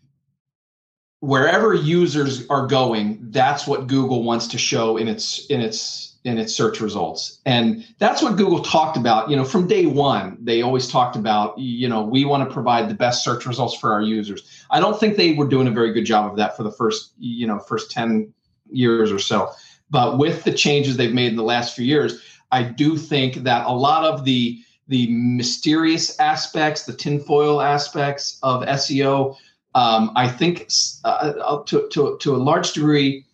wherever 1.20 1.76
users 1.76 2.48
are 2.50 2.66
going, 2.66 3.20
that's 3.30 3.68
what 3.68 3.86
Google 3.86 4.24
wants 4.24 4.48
to 4.48 4.58
show 4.58 4.98
in 4.98 5.08
its 5.08 5.46
in 5.52 5.62
its 5.62 6.17
in 6.28 6.38
its 6.38 6.54
search 6.54 6.82
results. 6.82 7.40
And 7.46 7.88
that's 8.00 8.22
what 8.22 8.36
Google 8.36 8.60
talked 8.60 8.98
about. 8.98 9.30
You 9.30 9.38
know, 9.38 9.46
from 9.46 9.66
day 9.66 9.86
one, 9.86 10.38
they 10.42 10.62
always 10.62 10.90
talked 10.90 11.16
about, 11.16 11.58
you 11.58 11.88
know, 11.88 12.04
we 12.04 12.26
want 12.26 12.48
to 12.48 12.54
provide 12.54 12.90
the 12.90 12.94
best 12.94 13.24
search 13.24 13.46
results 13.46 13.78
for 13.78 13.94
our 13.94 14.02
users. 14.02 14.66
I 14.70 14.82
don't 14.82 15.00
think 15.00 15.16
they 15.16 15.34
were 15.34 15.48
doing 15.48 15.68
a 15.68 15.72
very 15.72 15.94
good 15.94 16.04
job 16.04 16.30
of 16.30 16.36
that 16.36 16.58
for 16.58 16.64
the 16.64 16.72
first, 16.72 17.14
you 17.18 17.48
know, 17.48 17.60
first 17.60 17.92
10 17.92 18.34
years 18.70 19.10
or 19.10 19.20
so. 19.20 19.52
But 19.90 20.18
with 20.18 20.44
the 20.44 20.52
changes 20.52 20.98
they've 20.98 21.14
made 21.14 21.30
in 21.30 21.38
the 21.38 21.44
last 21.44 21.74
few 21.74 21.86
years, 21.86 22.22
I 22.52 22.64
do 22.64 22.98
think 22.98 23.36
that 23.36 23.66
a 23.66 23.74
lot 23.74 24.04
of 24.04 24.26
the 24.26 24.62
the 24.90 25.08
mysterious 25.10 26.18
aspects, 26.18 26.86
the 26.86 26.94
tinfoil 26.94 27.62
aspects 27.62 28.40
of 28.42 28.64
SEO, 28.64 29.36
um, 29.76 30.12
I 30.16 30.30
think 30.30 30.70
uh, 31.04 31.34
uh, 31.42 31.64
to, 31.66 31.90
to, 31.92 32.18
to 32.22 32.36
a 32.36 32.38
large 32.38 32.72
degree, 32.72 33.26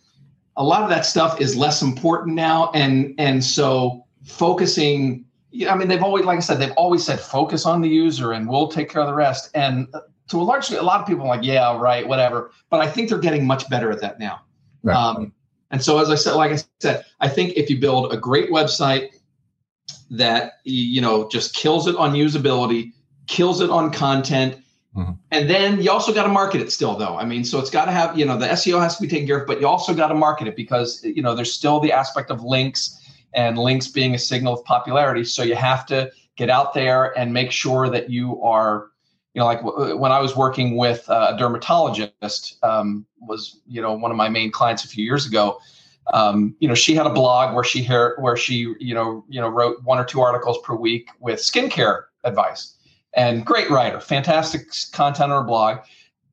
a 0.57 0.63
lot 0.63 0.83
of 0.83 0.89
that 0.89 1.05
stuff 1.05 1.41
is 1.41 1.55
less 1.55 1.81
important 1.81 2.35
now 2.35 2.71
and 2.73 3.15
and 3.17 3.43
so 3.43 4.05
focusing 4.23 5.25
i 5.69 5.75
mean 5.75 5.87
they've 5.87 6.03
always 6.03 6.25
like 6.25 6.37
i 6.37 6.41
said 6.41 6.59
they've 6.59 6.71
always 6.71 7.03
said 7.03 7.19
focus 7.19 7.65
on 7.65 7.81
the 7.81 7.89
user 7.89 8.31
and 8.31 8.47
we'll 8.47 8.67
take 8.67 8.89
care 8.89 9.01
of 9.01 9.07
the 9.07 9.13
rest. 9.13 9.49
And 9.53 9.87
to 10.29 10.39
a 10.39 10.43
large 10.43 10.71
a 10.71 10.81
lot 10.81 11.01
of 11.01 11.07
people 11.07 11.25
are 11.25 11.35
like 11.35 11.45
yeah 11.45 11.77
right 11.77 12.07
whatever. 12.07 12.51
But 12.69 12.81
i 12.81 12.87
think 12.87 13.09
they're 13.09 13.19
getting 13.19 13.45
much 13.45 13.69
better 13.69 13.91
at 13.91 14.01
that 14.01 14.19
now. 14.19 14.41
Right. 14.83 14.95
um, 14.95 15.33
and 15.71 15.81
so 15.81 15.99
as 15.99 16.09
i 16.09 16.15
said 16.15 16.33
like 16.33 16.51
i 16.51 16.59
said 16.79 17.05
i 17.19 17.27
think 17.27 17.53
if 17.55 17.69
you 17.69 17.79
build 17.79 18.13
a 18.13 18.17
great 18.17 18.49
website 18.49 19.09
that 20.09 20.53
you 20.63 21.01
know 21.01 21.27
just 21.29 21.55
kills 21.55 21.87
it 21.87 21.95
on 21.95 22.13
usability 22.13 22.91
kills 23.27 23.61
it 23.61 23.69
on 23.69 23.91
content 23.91 24.57
Mm-hmm. 24.95 25.13
And 25.31 25.49
then 25.49 25.81
you 25.81 25.89
also 25.89 26.13
got 26.13 26.23
to 26.23 26.29
market 26.29 26.61
it 26.61 26.71
still, 26.71 26.95
though. 26.95 27.17
I 27.17 27.25
mean, 27.25 27.43
so 27.43 27.59
it's 27.59 27.71
got 27.71 27.85
to 27.85 27.91
have, 27.91 28.17
you 28.17 28.25
know, 28.25 28.37
the 28.37 28.47
SEO 28.47 28.79
has 28.79 28.95
to 28.97 29.01
be 29.01 29.07
taken 29.07 29.25
care 29.25 29.41
of, 29.41 29.47
but 29.47 29.59
you 29.59 29.67
also 29.67 29.93
got 29.93 30.09
to 30.09 30.13
market 30.13 30.47
it 30.47 30.55
because, 30.55 31.03
you 31.03 31.21
know, 31.21 31.33
there's 31.33 31.51
still 31.51 31.79
the 31.79 31.91
aspect 31.91 32.29
of 32.29 32.43
links 32.43 32.99
and 33.33 33.57
links 33.57 33.87
being 33.87 34.13
a 34.13 34.19
signal 34.19 34.53
of 34.53 34.63
popularity. 34.65 35.23
So 35.23 35.41
you 35.41 35.55
have 35.55 35.87
to 35.87 36.11
get 36.35 36.49
out 36.49 36.75
there 36.75 37.17
and 37.17 37.33
make 37.33 37.51
sure 37.51 37.89
that 37.89 38.11
you 38.11 38.39
are, 38.43 38.91
you 39.33 39.39
know, 39.39 39.45
like 39.45 39.63
w- 39.63 39.97
when 39.97 40.11
I 40.11 40.19
was 40.19 40.35
working 40.35 40.77
with 40.77 41.09
a 41.09 41.35
dermatologist, 41.39 42.57
um, 42.61 43.07
was, 43.19 43.61
you 43.65 43.81
know, 43.81 43.93
one 43.93 44.11
of 44.11 44.17
my 44.17 44.29
main 44.29 44.51
clients 44.51 44.85
a 44.85 44.87
few 44.87 45.03
years 45.03 45.25
ago. 45.25 45.59
Um, 46.13 46.55
you 46.59 46.67
know, 46.67 46.75
she 46.75 46.93
had 46.93 47.07
a 47.07 47.09
blog 47.09 47.55
where 47.55 47.63
she 47.63 47.83
where 47.85 48.37
she, 48.37 48.75
you 48.79 48.93
know, 48.93 49.25
you 49.27 49.41
know, 49.41 49.47
wrote 49.47 49.81
one 49.83 49.97
or 49.97 50.05
two 50.05 50.21
articles 50.21 50.59
per 50.63 50.75
week 50.75 51.07
with 51.19 51.39
skincare 51.39 52.03
advice 52.25 52.72
and 53.15 53.45
great 53.45 53.69
writer, 53.69 53.99
fantastic 53.99 54.67
content 54.91 55.31
on 55.31 55.41
her 55.41 55.45
blog. 55.45 55.79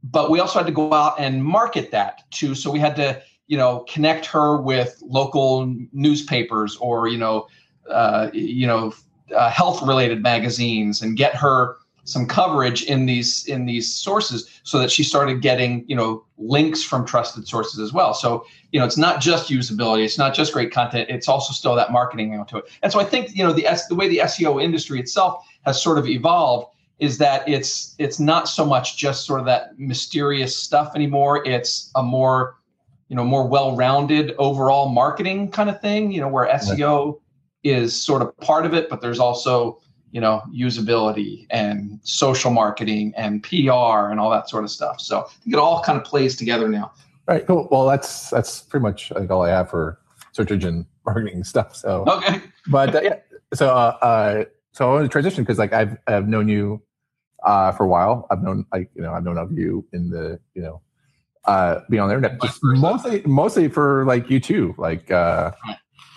But 0.03 0.31
we 0.31 0.41
also 0.41 0.59
had 0.59 0.66
to 0.66 0.72
go 0.72 0.93
out 0.93 1.20
and 1.20 1.45
market 1.45 1.91
that 1.91 2.31
too. 2.31 2.55
So 2.55 2.70
we 2.70 2.78
had 2.78 2.97
to, 2.97 3.22
you 3.49 3.59
know, 3.59 3.85
connect 3.89 4.24
her 4.26 4.61
with 4.61 5.03
local 5.07 5.74
newspapers 5.93 6.76
or, 6.76 7.09
you 7.09 7.18
know, 7.18 7.49
uh, 7.91 8.31
you 8.33 8.66
know, 8.66 8.95
uh, 9.37 9.51
health 9.51 9.83
related 9.83 10.22
magazines 10.22 11.03
and 11.03 11.16
get 11.16 11.35
her 11.35 11.76
some 12.05 12.26
coverage 12.26 12.83
in 12.85 13.07
these 13.07 13.47
in 13.47 13.66
these 13.66 13.93
sources 13.93 14.49
so 14.64 14.78
that 14.78 14.91
she 14.91 15.03
started 15.05 15.41
getting 15.41 15.85
you 15.87 15.95
know 15.95 16.24
links 16.39 16.83
from 16.83 17.05
trusted 17.05 17.47
sources 17.47 17.78
as 17.78 17.93
well 17.93 18.14
so 18.14 18.45
you 18.72 18.81
know 18.81 18.87
it's 18.87 18.97
not 18.97 19.20
just 19.20 19.51
usability 19.51 20.05
it's 20.05 20.18
not 20.18 20.35
just 20.35 20.53
great 20.53 20.72
content 20.72 21.09
it's 21.09 21.28
also 21.28 21.53
still 21.53 21.74
that 21.74 21.93
marketing 21.93 22.45
to 22.49 22.59
it 22.59 22.64
and 22.83 22.91
so 22.91 22.99
i 22.99 23.05
think 23.05 23.35
you 23.35 23.45
know 23.45 23.53
the 23.53 23.66
the 23.89 23.95
way 23.95 24.09
the 24.09 24.18
seo 24.18 24.62
industry 24.62 24.99
itself 24.99 25.47
has 25.65 25.83
sort 25.83 25.99
of 25.99 26.07
evolved 26.07 26.67
is 26.99 27.19
that 27.19 27.49
it's 27.49 27.95
it's 27.99 28.21
not 28.21 28.49
so 28.49 28.65
much 28.65 28.97
just 28.97 29.25
sort 29.27 29.41
of 29.41 29.47
that 29.47 29.79
mysterious 29.79 30.57
stuff 30.57 30.93
anymore. 30.95 31.47
It's 31.47 31.91
a 31.95 32.03
more 32.03 32.57
you 33.09 33.17
know 33.17 33.25
more 33.25 33.47
well-rounded 33.47 34.35
overall 34.39 34.89
marketing 34.89 35.51
kind 35.51 35.69
of 35.69 35.81
thing 35.81 36.13
you 36.13 36.21
know 36.21 36.29
where 36.29 36.47
seo 36.59 37.21
is 37.65 38.01
sort 38.01 38.23
of 38.23 38.35
part 38.37 38.65
of 38.65 38.73
it 38.73 38.89
but 38.89 39.01
there's 39.01 39.19
also 39.19 39.81
you 40.11 40.21
know 40.21 40.43
usability 40.53 41.47
and 41.51 41.99
social 42.03 42.51
marketing 42.51 43.13
and 43.17 43.43
pr 43.43 43.55
and 43.55 44.21
all 44.21 44.31
that 44.31 44.49
sort 44.49 44.65
of 44.65 44.71
stuff. 44.71 45.01
So 45.01 45.21
i 45.21 45.29
think 45.43 45.55
it 45.55 45.59
all 45.59 45.83
kind 45.83 45.99
of 45.99 46.05
plays 46.05 46.37
together 46.37 46.69
now. 46.69 46.93
All 47.29 47.35
right 47.35 47.47
cool. 47.47 47.69
Well 47.71 47.87
that's 47.87 48.31
that's 48.31 48.63
pretty 48.63 48.83
much 48.83 49.13
i 49.13 49.19
think 49.19 49.31
all 49.31 49.43
i 49.43 49.51
have 49.51 49.71
for 49.71 50.01
search 50.33 50.51
engine 50.51 50.87
marketing 51.07 51.45
stuff 51.45 51.77
so. 51.77 52.05
Okay. 52.07 52.41
But 52.69 52.95
uh, 52.95 53.01
yeah 53.03 53.17
so 53.55 53.69
uh, 53.69 53.97
uh 54.03 54.45
so 54.73 54.89
i 54.89 54.95
want 54.95 55.05
to 55.05 55.09
transition 55.09 55.43
because 55.43 55.59
like 55.59 55.73
i've 55.73 55.97
i've 56.07 56.29
known 56.29 56.49
you 56.49 56.83
uh 57.45 57.73
for 57.73 57.85
a 57.85 57.89
while 57.89 58.27
i've 58.31 58.43
known 58.43 58.64
like 58.73 58.91
you 58.95 59.03
know 59.03 59.12
i've 59.12 59.25
known 59.25 59.39
of 59.39 59.53
you 59.53 59.87
in 59.93 60.11
the 60.11 60.39
you 60.55 60.62
know 60.62 60.81
uh 61.47 61.81
be 61.89 61.99
on 61.99 62.09
the 62.09 62.14
internet 62.14 62.41
just 62.43 62.59
mostly 62.62 63.23
mostly 63.25 63.68
for 63.68 64.05
like 64.05 64.27
U2 64.27 64.77
like 64.77 65.11
uh 65.11 65.53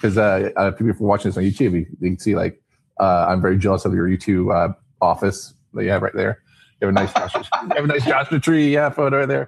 because 0.02 0.18
uh, 0.18 0.50
uh 0.58 0.72
people 0.72 1.08
watching 1.08 1.30
this 1.30 1.38
on 1.38 1.44
youtube 1.44 1.72
you, 1.72 1.86
you 2.02 2.10
can 2.10 2.20
see 2.20 2.36
like 2.36 2.64
uh, 3.00 3.26
I'm 3.28 3.42
very 3.42 3.58
jealous 3.58 3.86
of 3.86 3.94
your 3.94 4.08
YouTube 4.08 4.54
uh, 4.54 4.74
office 5.02 5.54
that 5.74 5.84
you 5.84 5.90
have 5.90 6.02
right 6.02 6.14
there. 6.14 6.42
You 6.82 6.88
have 6.88 6.96
a 6.96 7.00
nice 7.00 7.14
Joshua, 7.14 7.44
you 7.64 7.76
have 7.76 7.84
a 7.84 7.88
nice 7.88 8.06
Joshua 8.06 8.40
tree 8.40 8.74
yeah, 8.74 8.90
photo 8.90 9.20
right 9.20 9.28
there. 9.28 9.48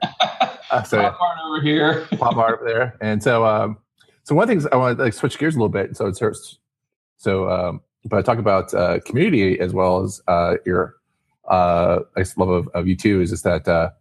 Uh, 0.72 0.84
so 0.84 1.02
pop 1.02 1.22
art 1.22 1.38
over 1.48 1.62
here, 1.62 2.08
pop 2.18 2.36
art 2.38 2.60
over 2.60 2.70
there. 2.70 2.98
And 3.02 3.22
so, 3.22 3.46
um, 3.46 3.78
so 4.24 4.36
one 4.36 4.44
of 4.44 4.48
the 4.48 4.54
things 4.54 4.68
I 4.72 4.76
want 4.78 4.98
to 4.98 5.04
like 5.04 5.14
switch 5.14 5.38
gears 5.38 5.56
a 5.56 5.60
little 5.60 5.70
bit. 5.70 5.96
So 5.96 6.08
it's 6.08 6.22
so, 7.18 7.50
um, 7.50 7.82
but 8.06 8.18
I 8.18 8.22
talk 8.22 8.38
about 8.38 8.74
uh, 8.74 9.00
community 9.06 9.60
as 9.60 9.74
well 9.74 10.04
as 10.04 10.22
uh, 10.28 10.56
your 10.66 10.96
uh, 11.48 12.00
I 12.16 12.26
love 12.38 12.50
of, 12.50 12.68
of 12.70 12.86
U2. 12.86 13.22
Is 13.22 13.32
just 13.32 13.44
that 13.44 13.68
uh, 13.68 13.92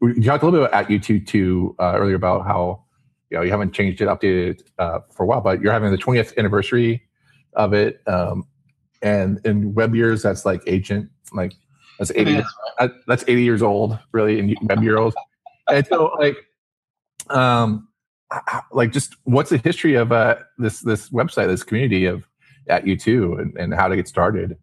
you 0.00 0.22
talked 0.22 0.42
a 0.42 0.46
little 0.46 0.60
bit 0.60 0.68
about 0.68 0.84
at 0.84 0.88
YouTube 0.88 1.26
too 1.26 1.74
uh, 1.78 1.94
earlier 1.96 2.16
about 2.16 2.46
how 2.46 2.84
you 3.30 3.38
know 3.38 3.42
you 3.42 3.50
haven't 3.50 3.72
changed 3.72 4.00
it, 4.00 4.08
updated 4.08 4.62
uh, 4.78 5.00
for 5.12 5.24
a 5.24 5.26
while, 5.26 5.40
but 5.40 5.60
you're 5.60 5.72
having 5.72 5.90
the 5.90 5.98
20th 5.98 6.36
anniversary 6.36 7.02
of 7.54 7.72
it. 7.72 8.02
Um, 8.06 8.46
and 9.02 9.40
in 9.44 9.74
web 9.74 9.94
years 9.94 10.22
that's 10.22 10.44
like 10.44 10.62
ancient 10.66 11.08
like 11.32 11.52
that's 11.98 12.10
80 12.14 12.42
that's 13.06 13.24
80 13.26 13.42
years 13.42 13.62
old 13.62 13.98
really 14.12 14.38
in 14.38 14.56
web 14.62 14.82
years 14.82 15.14
and 15.68 15.86
so 15.86 16.12
like 16.18 16.36
um 17.30 17.88
like 18.72 18.92
just 18.92 19.16
what's 19.24 19.50
the 19.50 19.58
history 19.58 19.94
of 19.94 20.12
uh 20.12 20.36
this 20.58 20.80
this 20.80 21.10
website 21.10 21.46
this 21.46 21.62
community 21.62 22.06
of 22.06 22.24
at 22.68 22.84
U2 22.84 23.40
and, 23.40 23.56
and 23.56 23.74
how 23.74 23.88
to 23.88 23.96
get 23.96 24.08
started 24.08 24.56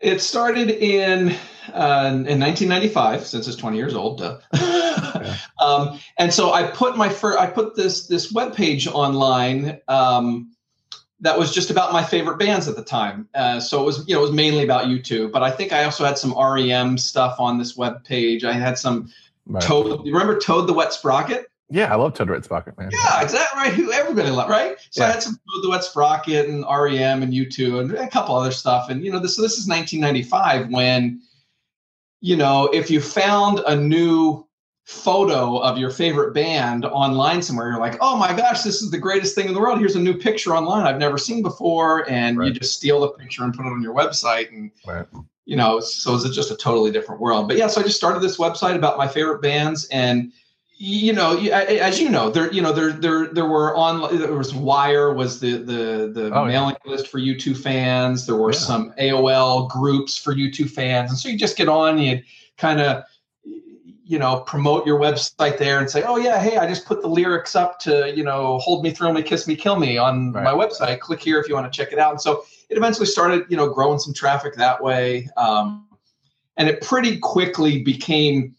it 0.00 0.20
started 0.20 0.68
in 0.70 1.28
uh, 1.72 2.10
in 2.26 2.40
1995 2.40 3.24
since 3.24 3.46
it's 3.46 3.56
20 3.56 3.76
years 3.76 3.94
old 3.94 4.20
yeah. 4.20 5.36
um, 5.60 6.00
and 6.18 6.34
so 6.34 6.52
i 6.52 6.64
put 6.64 6.96
my 6.96 7.08
first 7.08 7.38
i 7.38 7.46
put 7.46 7.76
this 7.76 8.08
this 8.08 8.32
web 8.32 8.54
page 8.54 8.88
online 8.88 9.80
um, 9.88 10.52
that 11.22 11.38
was 11.38 11.54
just 11.54 11.70
about 11.70 11.92
my 11.92 12.02
favorite 12.02 12.36
bands 12.36 12.66
at 12.66 12.74
the 12.74 12.82
time. 12.82 13.28
Uh, 13.32 13.60
so 13.60 13.80
it 13.80 13.84
was, 13.84 14.06
you 14.08 14.14
know, 14.14 14.20
it 14.20 14.22
was 14.22 14.32
mainly 14.32 14.64
about 14.64 14.86
U2. 14.86 15.30
But 15.30 15.44
I 15.44 15.52
think 15.52 15.72
I 15.72 15.84
also 15.84 16.04
had 16.04 16.18
some 16.18 16.34
REM 16.36 16.98
stuff 16.98 17.36
on 17.38 17.58
this 17.58 17.76
web 17.76 18.04
page. 18.04 18.42
I 18.44 18.52
had 18.52 18.76
some 18.76 19.08
right. 19.46 19.62
Toad. 19.62 20.04
You 20.04 20.12
remember 20.12 20.38
Toad 20.38 20.68
the 20.68 20.72
Wet 20.72 20.92
Sprocket? 20.92 21.46
Yeah, 21.72 21.90
I 21.90 21.96
love 21.96 22.12
Toad 22.12 22.28
the 22.28 22.42
Sprocket, 22.42 22.76
man. 22.76 22.90
Yeah, 22.92 23.24
is 23.24 23.32
that 23.32 23.48
right? 23.54 23.72
Who 23.72 23.90
everybody 23.92 24.28
loved, 24.28 24.50
right? 24.50 24.76
So 24.90 25.02
yeah. 25.02 25.08
I 25.08 25.12
had 25.12 25.22
some 25.22 25.32
Toad 25.32 25.64
the 25.64 25.70
Wet 25.70 25.82
Sprocket 25.82 26.46
and 26.46 26.64
REM 26.64 27.22
and 27.22 27.32
U2 27.32 27.80
and 27.80 27.92
a 27.94 28.08
couple 28.08 28.36
other 28.36 28.52
stuff. 28.52 28.90
And 28.90 29.02
you 29.02 29.10
know, 29.10 29.18
this 29.18 29.36
so 29.36 29.42
this 29.42 29.56
is 29.56 29.66
1995 29.66 30.68
when, 30.68 31.22
you 32.20 32.36
know, 32.36 32.68
if 32.74 32.90
you 32.90 33.00
found 33.00 33.60
a 33.66 33.74
new 33.74 34.46
photo 34.84 35.56
of 35.58 35.78
your 35.78 35.90
favorite 35.90 36.34
band 36.34 36.84
online 36.84 37.40
somewhere 37.40 37.70
you're 37.70 37.78
like 37.78 37.96
oh 38.00 38.16
my 38.16 38.36
gosh 38.36 38.62
this 38.62 38.82
is 38.82 38.90
the 38.90 38.98
greatest 38.98 39.32
thing 39.32 39.46
in 39.46 39.54
the 39.54 39.60
world 39.60 39.78
here's 39.78 39.94
a 39.94 40.00
new 40.00 40.12
picture 40.12 40.56
online 40.56 40.84
i've 40.84 40.98
never 40.98 41.16
seen 41.16 41.40
before 41.40 42.04
and 42.10 42.36
right. 42.36 42.48
you 42.48 42.58
just 42.58 42.74
steal 42.74 43.00
the 43.00 43.08
picture 43.10 43.44
and 43.44 43.54
put 43.54 43.64
it 43.64 43.68
on 43.68 43.80
your 43.80 43.94
website 43.94 44.50
and 44.50 44.72
right. 44.84 45.06
you 45.44 45.54
know 45.54 45.78
so 45.78 46.16
it's 46.16 46.28
just 46.34 46.50
a 46.50 46.56
totally 46.56 46.90
different 46.90 47.20
world 47.20 47.46
but 47.46 47.56
yeah 47.56 47.68
so 47.68 47.80
i 47.80 47.84
just 47.84 47.96
started 47.96 48.20
this 48.20 48.38
website 48.38 48.74
about 48.74 48.98
my 48.98 49.06
favorite 49.06 49.40
bands 49.40 49.86
and 49.92 50.32
you 50.84 51.12
know 51.12 51.38
as 51.38 52.00
you 52.00 52.08
know 52.10 52.28
there 52.28 52.52
you 52.52 52.60
know 52.60 52.72
there 52.72 52.90
there 52.90 53.28
there 53.28 53.46
were 53.46 53.72
on 53.76 54.18
there 54.18 54.32
was 54.32 54.52
wire 54.52 55.14
was 55.14 55.38
the 55.38 55.58
the 55.58 56.10
the 56.12 56.32
oh, 56.34 56.44
mailing 56.44 56.74
yeah. 56.84 56.90
list 56.90 57.06
for 57.06 57.20
u2 57.20 57.56
fans 57.56 58.26
there 58.26 58.34
were 58.34 58.52
yeah. 58.52 58.58
some 58.58 58.92
aol 58.98 59.70
groups 59.70 60.18
for 60.18 60.34
u2 60.34 60.68
fans 60.68 61.10
and 61.10 61.16
so 61.16 61.28
you 61.28 61.38
just 61.38 61.56
get 61.56 61.68
on 61.68 62.00
you 62.00 62.20
kind 62.58 62.80
of 62.80 63.04
you 63.44 64.18
know 64.18 64.40
promote 64.40 64.84
your 64.84 64.98
website 64.98 65.56
there 65.56 65.78
and 65.78 65.88
say 65.88 66.02
oh 66.02 66.16
yeah 66.16 66.42
hey 66.42 66.56
i 66.56 66.66
just 66.66 66.84
put 66.84 67.00
the 67.00 67.08
lyrics 67.08 67.54
up 67.54 67.78
to 67.78 68.12
you 68.16 68.24
know 68.24 68.58
hold 68.58 68.82
me 68.82 68.90
thrill 68.90 69.12
me 69.12 69.22
kiss 69.22 69.46
me 69.46 69.54
kill 69.54 69.78
me 69.78 69.98
on 69.98 70.32
right. 70.32 70.42
my 70.42 70.52
website 70.52 70.98
click 70.98 71.22
here 71.22 71.38
if 71.38 71.48
you 71.48 71.54
want 71.54 71.72
to 71.72 71.76
check 71.76 71.92
it 71.92 71.98
out 72.00 72.10
and 72.10 72.20
so 72.20 72.42
it 72.70 72.76
eventually 72.76 73.06
started 73.06 73.44
you 73.48 73.56
know 73.56 73.68
growing 73.72 74.00
some 74.00 74.12
traffic 74.12 74.56
that 74.56 74.82
way 74.82 75.28
um, 75.36 75.86
and 76.56 76.68
it 76.68 76.82
pretty 76.82 77.20
quickly 77.20 77.84
became 77.84 78.56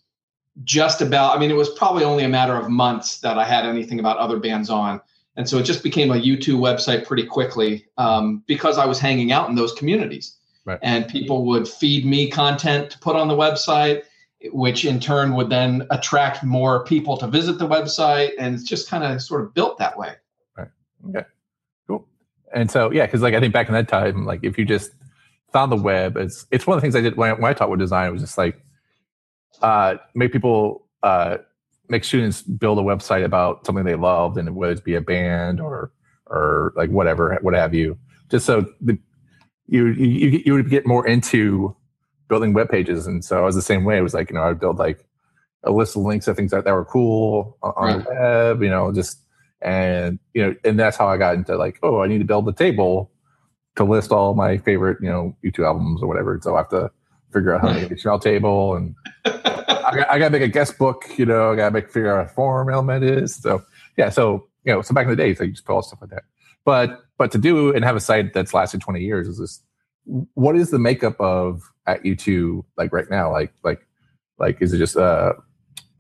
just 0.64 1.02
about 1.02 1.36
i 1.36 1.40
mean 1.40 1.50
it 1.50 1.56
was 1.56 1.70
probably 1.72 2.04
only 2.04 2.24
a 2.24 2.30
matter 2.30 2.56
of 2.56 2.70
months 2.70 3.20
that 3.20 3.38
i 3.38 3.44
had 3.44 3.66
anything 3.66 4.00
about 4.00 4.18
other 4.18 4.38
bands 4.38 4.70
on. 4.70 5.02
And 5.36 5.50
so 5.50 5.58
it 5.58 5.64
just 5.64 5.82
became 5.82 6.12
a 6.12 6.14
U2 6.14 6.60
website 6.60 7.08
pretty 7.08 7.26
quickly 7.26 7.88
um, 7.98 8.44
because 8.46 8.78
i 8.78 8.86
was 8.86 9.00
hanging 9.00 9.32
out 9.32 9.50
in 9.50 9.56
those 9.56 9.74
communities. 9.74 10.38
Right. 10.66 10.80
and 10.82 11.06
people 11.10 11.44
would 11.48 11.68
feed 11.68 12.06
me 12.06 12.30
content 12.30 12.90
to 12.92 13.00
put 13.00 13.18
on 13.18 13.28
the 13.28 13.34
website 13.34 14.04
which 14.54 14.86
in 14.86 14.98
turn 14.98 15.34
would 15.36 15.50
then 15.50 15.86
attract 15.92 16.42
more 16.42 16.86
people 16.86 17.18
to 17.18 17.28
visit 17.28 17.58
the 17.58 17.68
website 17.68 18.32
and 18.40 18.56
it's 18.56 18.64
just 18.64 18.90
kind 18.90 19.04
of 19.04 19.22
sort 19.22 19.42
of 19.42 19.54
built 19.54 19.78
that 19.80 19.98
way. 19.98 20.14
Right. 20.58 20.70
Okay. 21.10 21.28
Cool. 21.88 22.08
And 22.54 22.72
so 22.72 22.92
yeah 22.92 23.06
because 23.06 23.22
like 23.22 23.34
i 23.34 23.40
think 23.42 23.54
back 23.54 23.68
in 23.68 23.74
that 23.74 23.90
time 23.90 24.26
like 24.26 24.42
if 24.44 24.58
you 24.58 24.64
just 24.64 24.92
found 25.52 25.70
the 25.72 25.78
web 25.78 26.16
it's 26.16 26.46
it's 26.50 26.66
one 26.66 26.78
of 26.78 26.82
the 26.82 26.86
things 26.86 26.96
i 26.96 27.02
did 27.02 27.18
when 27.18 27.32
I, 27.32 27.34
when 27.34 27.46
I 27.46 27.54
taught 27.54 27.70
with 27.70 27.80
design 27.80 28.08
it 28.08 28.12
was 28.12 28.22
just 28.22 28.38
like 28.38 28.64
uh 29.64 29.96
make 30.14 30.32
people 30.32 30.88
uh 31.02 31.38
make 31.90 32.04
students 32.04 32.42
build 32.42 32.78
a 32.78 32.82
website 32.82 33.26
about 33.26 33.66
something 33.66 33.84
they 33.84 33.96
loved 33.96 34.38
and 34.38 34.56
whether 34.56 34.74
it 34.74 34.84
be 34.84 34.96
a 34.96 35.02
band 35.02 35.60
or 35.60 35.92
or 36.28 36.74
like 36.76 36.90
whatever 36.92 37.38
what 37.42 37.54
have 37.54 37.74
you 37.74 37.98
just 38.30 38.46
so 38.46 38.66
the, 38.80 38.98
you 39.68 39.88
you 39.88 40.42
you 40.46 40.54
would 40.54 40.70
get 40.70 40.86
more 40.86 41.06
into 41.08 41.76
building 42.34 42.54
web 42.54 42.70
pages. 42.70 43.06
And 43.06 43.24
so 43.24 43.38
I 43.38 43.46
was 43.46 43.56
the 43.56 43.62
same 43.62 43.84
way. 43.84 43.98
It 43.98 44.02
was 44.02 44.16
like, 44.16 44.30
you 44.30 44.36
know, 44.36 44.42
I 44.42 44.48
would 44.48 44.60
build 44.60 44.80
like 44.80 45.06
a 45.64 45.72
list 45.72 45.96
of 45.96 46.02
links 46.02 46.28
of 46.28 46.36
things 46.36 46.50
that, 46.50 46.66
that 46.66 46.74
were 46.74 46.86
cool 46.86 47.58
on, 47.62 47.74
right. 47.78 48.04
the 48.04 48.10
web, 48.10 48.64
you 48.64 48.70
know, 48.70 48.92
just, 48.92 49.20
and, 49.62 50.20
you 50.34 50.44
know, 50.44 50.56
and 50.64 50.80
that's 50.80 50.98
how 50.98 51.08
I 51.08 51.18
got 51.18 51.36
into 51.36 51.56
like, 51.56 51.78
oh, 51.84 52.02
I 52.02 52.08
need 52.08 52.18
to 52.20 52.26
build 52.26 52.48
a 52.50 52.54
table 52.54 53.12
to 53.76 53.84
list 53.84 54.12
all 54.12 54.34
my 54.34 54.58
favorite, 54.58 54.98
you 55.00 55.10
know, 55.10 55.36
U2 55.46 55.64
albums 55.64 56.02
or 56.02 56.08
whatever. 56.08 56.40
So 56.42 56.56
I 56.56 56.60
have 56.60 56.70
to 56.70 56.92
figure 57.32 57.54
out 57.54 57.62
how 57.62 57.68
to 57.68 57.82
make 57.82 57.92
a 57.92 57.96
HTML 57.96 58.22
table 58.22 58.76
and 58.76 58.96
I, 59.94 59.98
got, 59.98 60.12
I 60.12 60.20
got 60.20 60.26
to 60.26 60.32
make 60.32 60.42
a 60.42 60.48
guest 60.48 60.78
book, 60.78 61.06
you 61.18 61.26
know, 61.26 61.54
I 61.54 61.56
got 61.56 61.66
to 61.66 61.72
make 61.72 61.90
figure 61.90 62.16
out 62.16 62.26
a 62.26 62.30
form 62.30 62.70
element 62.70 63.04
is. 63.04 63.36
So 63.36 63.64
yeah. 63.98 64.10
So, 64.10 64.48
you 64.64 64.74
know, 64.74 64.82
so 64.82 64.94
back 64.94 65.06
in 65.06 65.10
the 65.10 65.16
day, 65.16 65.34
so 65.34 65.44
you 65.44 65.52
just 65.52 65.66
put 65.66 65.74
all 65.74 65.82
stuff 65.82 66.02
like 66.02 66.10
that. 66.12 66.24
But, 66.66 67.02
but 67.18 67.32
to 67.32 67.38
do 67.38 67.74
and 67.74 67.84
have 67.84 67.96
a 67.96 68.00
site 68.00 68.34
that's 68.34 68.54
lasted 68.54 68.82
20 68.82 69.02
years 69.02 69.28
is 69.28 69.38
this, 69.38 69.62
what 70.34 70.56
is 70.56 70.72
the 70.72 70.80
makeup 70.80 71.20
of 71.20 71.62
at 71.88 72.04
U2 72.04 72.64
like 72.78 72.92
right 72.94 73.10
now? 73.10 73.32
Like 73.32 73.54
like 73.64 73.88
like 74.38 74.62
is 74.62 74.74
it 74.74 74.78
just 74.78 74.98
uh 74.98 75.34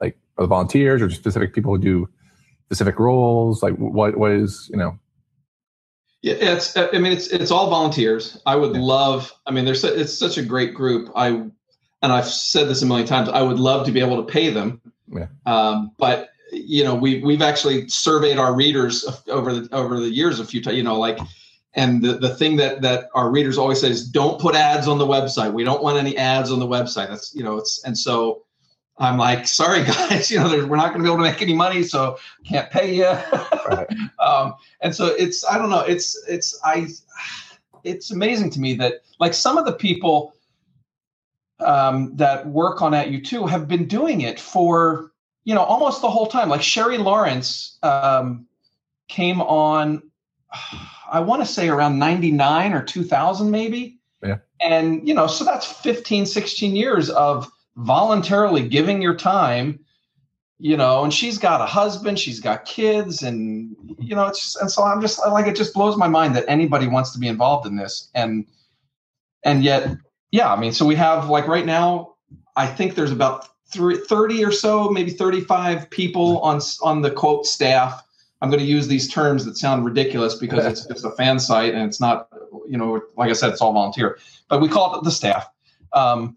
like 0.01 0.17
are 0.37 0.43
the 0.43 0.47
volunteers 0.47 1.01
or 1.01 1.09
specific 1.09 1.53
people 1.53 1.75
who 1.75 1.81
do 1.81 2.09
specific 2.65 2.99
roles? 2.99 3.63
Like 3.63 3.75
what 3.75 4.17
what 4.17 4.31
is 4.31 4.69
you 4.71 4.77
know? 4.77 4.97
Yeah, 6.21 6.35
it's 6.39 6.77
I 6.77 6.91
mean 6.93 7.11
it's 7.11 7.27
it's 7.27 7.51
all 7.51 7.69
volunteers. 7.69 8.41
I 8.45 8.55
would 8.55 8.71
love. 8.71 9.33
I 9.45 9.51
mean, 9.51 9.65
there's 9.65 9.83
it's 9.83 10.17
such 10.17 10.37
a 10.37 10.43
great 10.43 10.73
group. 10.73 11.11
I 11.15 11.45
and 12.04 12.12
I've 12.12 12.28
said 12.28 12.68
this 12.68 12.84
a 12.84 12.86
million 12.86 13.08
times. 13.08 13.30
I 13.30 13.41
would 13.41 13.60
love 13.60 13.86
to 13.88 13.91
be 13.91 13.99
able 13.99 14.24
to 14.24 14.32
pay 14.32 14.51
them. 14.51 14.80
Yeah. 15.08 15.28
Um, 15.47 15.91
but 15.97 16.30
you 16.51 16.84
know, 16.84 16.93
we 16.93 17.24
we've 17.24 17.41
actually 17.41 17.88
surveyed 17.88 18.38
our 18.38 18.54
readers 18.54 19.04
over 19.28 19.54
the 19.54 19.76
over 19.76 19.99
the 19.99 20.10
years 20.10 20.39
a 20.39 20.45
few 20.45 20.62
times. 20.62 20.78
You 20.78 20.84
know, 20.84 20.99
like 20.99 21.18
and 21.76 22.04
the, 22.04 22.14
the 22.14 22.36
thing 22.36 22.56
that 22.58 22.82
that 22.82 23.10
our 23.14 23.32
readers 23.32 23.58
always 23.58 23.82
say 23.82 23.89
is 23.89 24.08
don't 24.08 24.39
put 24.39 24.56
ads 24.56 24.88
on 24.88 24.97
the 24.97 25.08
website 25.08 25.54
we 25.54 25.64
don't 25.64 25.84
want 25.84 25.97
any 25.97 26.16
ads 26.18 26.51
on 26.51 26.60
the 26.60 26.68
website 26.68 27.10
that's 27.10 27.34
you 27.34 27.43
know 27.43 27.58
it's 27.58 27.84
and 27.84 27.97
so 27.97 28.43
i'm 28.99 29.18
like 29.18 29.47
sorry 29.47 29.84
guys 29.84 30.30
you 30.30 30.39
know 30.39 30.49
we're 30.68 30.76
not 30.76 30.93
going 30.93 30.99
to 30.99 31.04
be 31.04 31.08
able 31.08 31.18
to 31.18 31.30
make 31.30 31.41
any 31.41 31.54
money 31.54 31.84
so 31.84 32.18
can't 32.45 32.70
pay 32.70 32.95
you 32.95 33.12
right. 33.68 33.88
um, 34.20 34.54
and 34.82 34.95
so 34.95 35.08
it's 35.08 35.45
i 35.45 35.58
don't 35.58 35.70
know 35.70 35.82
it's 35.82 36.22
it's 36.28 36.60
i 36.64 36.88
it's 37.84 38.12
amazing 38.12 38.49
to 38.49 38.60
me 38.60 38.76
that 38.76 39.01
like 39.20 39.34
some 39.34 39.58
of 39.58 39.66
the 39.66 39.74
people 39.74 40.32
um, 41.64 42.16
that 42.16 42.47
work 42.47 42.82
on 42.82 42.93
at 42.93 43.07
U2 43.07 43.49
have 43.49 43.68
been 43.68 43.88
doing 43.88 44.22
it 44.22 44.39
for 44.39 45.11
you 45.43 45.53
know 45.55 45.61
almost 45.61 46.01
the 46.01 46.09
whole 46.09 46.28
time. 46.28 46.49
Like 46.49 46.61
Sherry 46.61 46.97
Lawrence 46.97 47.78
um, 47.84 48.45
came 49.07 49.41
on, 49.41 50.03
I 51.11 51.20
want 51.20 51.41
to 51.41 51.45
say 51.45 51.70
around 51.70 51.99
99 51.99 52.74
or 52.74 52.84
2000 52.84 53.49
maybe. 53.49 53.99
Yeah. 54.24 54.38
And 54.61 55.07
you 55.07 55.14
know, 55.14 55.28
so 55.28 55.43
that's 55.43 55.66
15, 55.66 56.26
16 56.26 56.76
years 56.76 57.09
of 57.09 57.51
voluntarily 57.76 58.68
giving 58.68 59.01
your 59.01 59.16
time 59.16 59.80
you 60.64 60.78
know, 60.78 61.03
and 61.03 61.14
she's 61.14 61.38
got 61.38 61.59
a 61.59 61.66
husband, 61.66 62.18
she's 62.18 62.39
got 62.39 62.64
kids, 62.64 63.22
and 63.22 63.76
you 63.99 64.16
know, 64.16 64.28
it's 64.28 64.39
just, 64.39 64.61
and 64.61 64.72
so 64.72 64.84
I'm 64.84 65.01
just 65.01 65.20
like 65.28 65.45
it 65.45 65.57
just 65.57 65.74
blows 65.74 65.97
my 65.97 66.07
mind 66.07 66.38
that 66.38 66.45
anybody 66.47 66.88
wants 66.88 67.11
to 67.11 67.20
be 67.20 67.28
involved 67.28 67.68
in 67.68 67.76
this, 67.76 68.09
and 68.16 68.45
and 69.43 69.61
yet, 69.61 69.89
yeah, 70.34 70.51
I 70.51 70.59
mean, 70.59 70.73
so 70.73 70.84
we 70.84 70.95
have 70.95 71.29
like 71.29 71.47
right 71.47 71.65
now, 71.65 72.15
I 72.55 72.65
think 72.65 72.95
there's 72.95 73.11
about 73.11 73.49
three, 73.67 73.97
30 73.97 74.43
or 74.43 74.51
so, 74.51 74.89
maybe 74.89 75.11
35 75.11 75.88
people 75.91 76.39
on 76.39 76.59
on 76.81 77.03
the 77.03 77.11
quote 77.11 77.45
staff. 77.45 78.01
I'm 78.41 78.49
going 78.49 78.59
to 78.59 78.65
use 78.65 78.88
these 78.88 79.07
terms 79.07 79.45
that 79.45 79.57
sound 79.57 79.86
ridiculous 79.86 80.34
because 80.34 80.65
it's 80.65 80.88
it's 80.88 81.03
a 81.03 81.11
fan 81.11 81.39
site 81.39 81.75
and 81.75 81.84
it's 81.84 81.99
not, 81.99 82.29
you 82.67 82.79
know, 82.79 82.99
like 83.15 83.29
I 83.29 83.34
said, 83.34 83.51
it's 83.51 83.61
all 83.61 83.73
volunteer, 83.73 84.17
but 84.49 84.59
we 84.59 84.67
call 84.67 84.97
it 84.97 85.03
the 85.03 85.11
staff. 85.11 85.47
Um, 85.93 86.36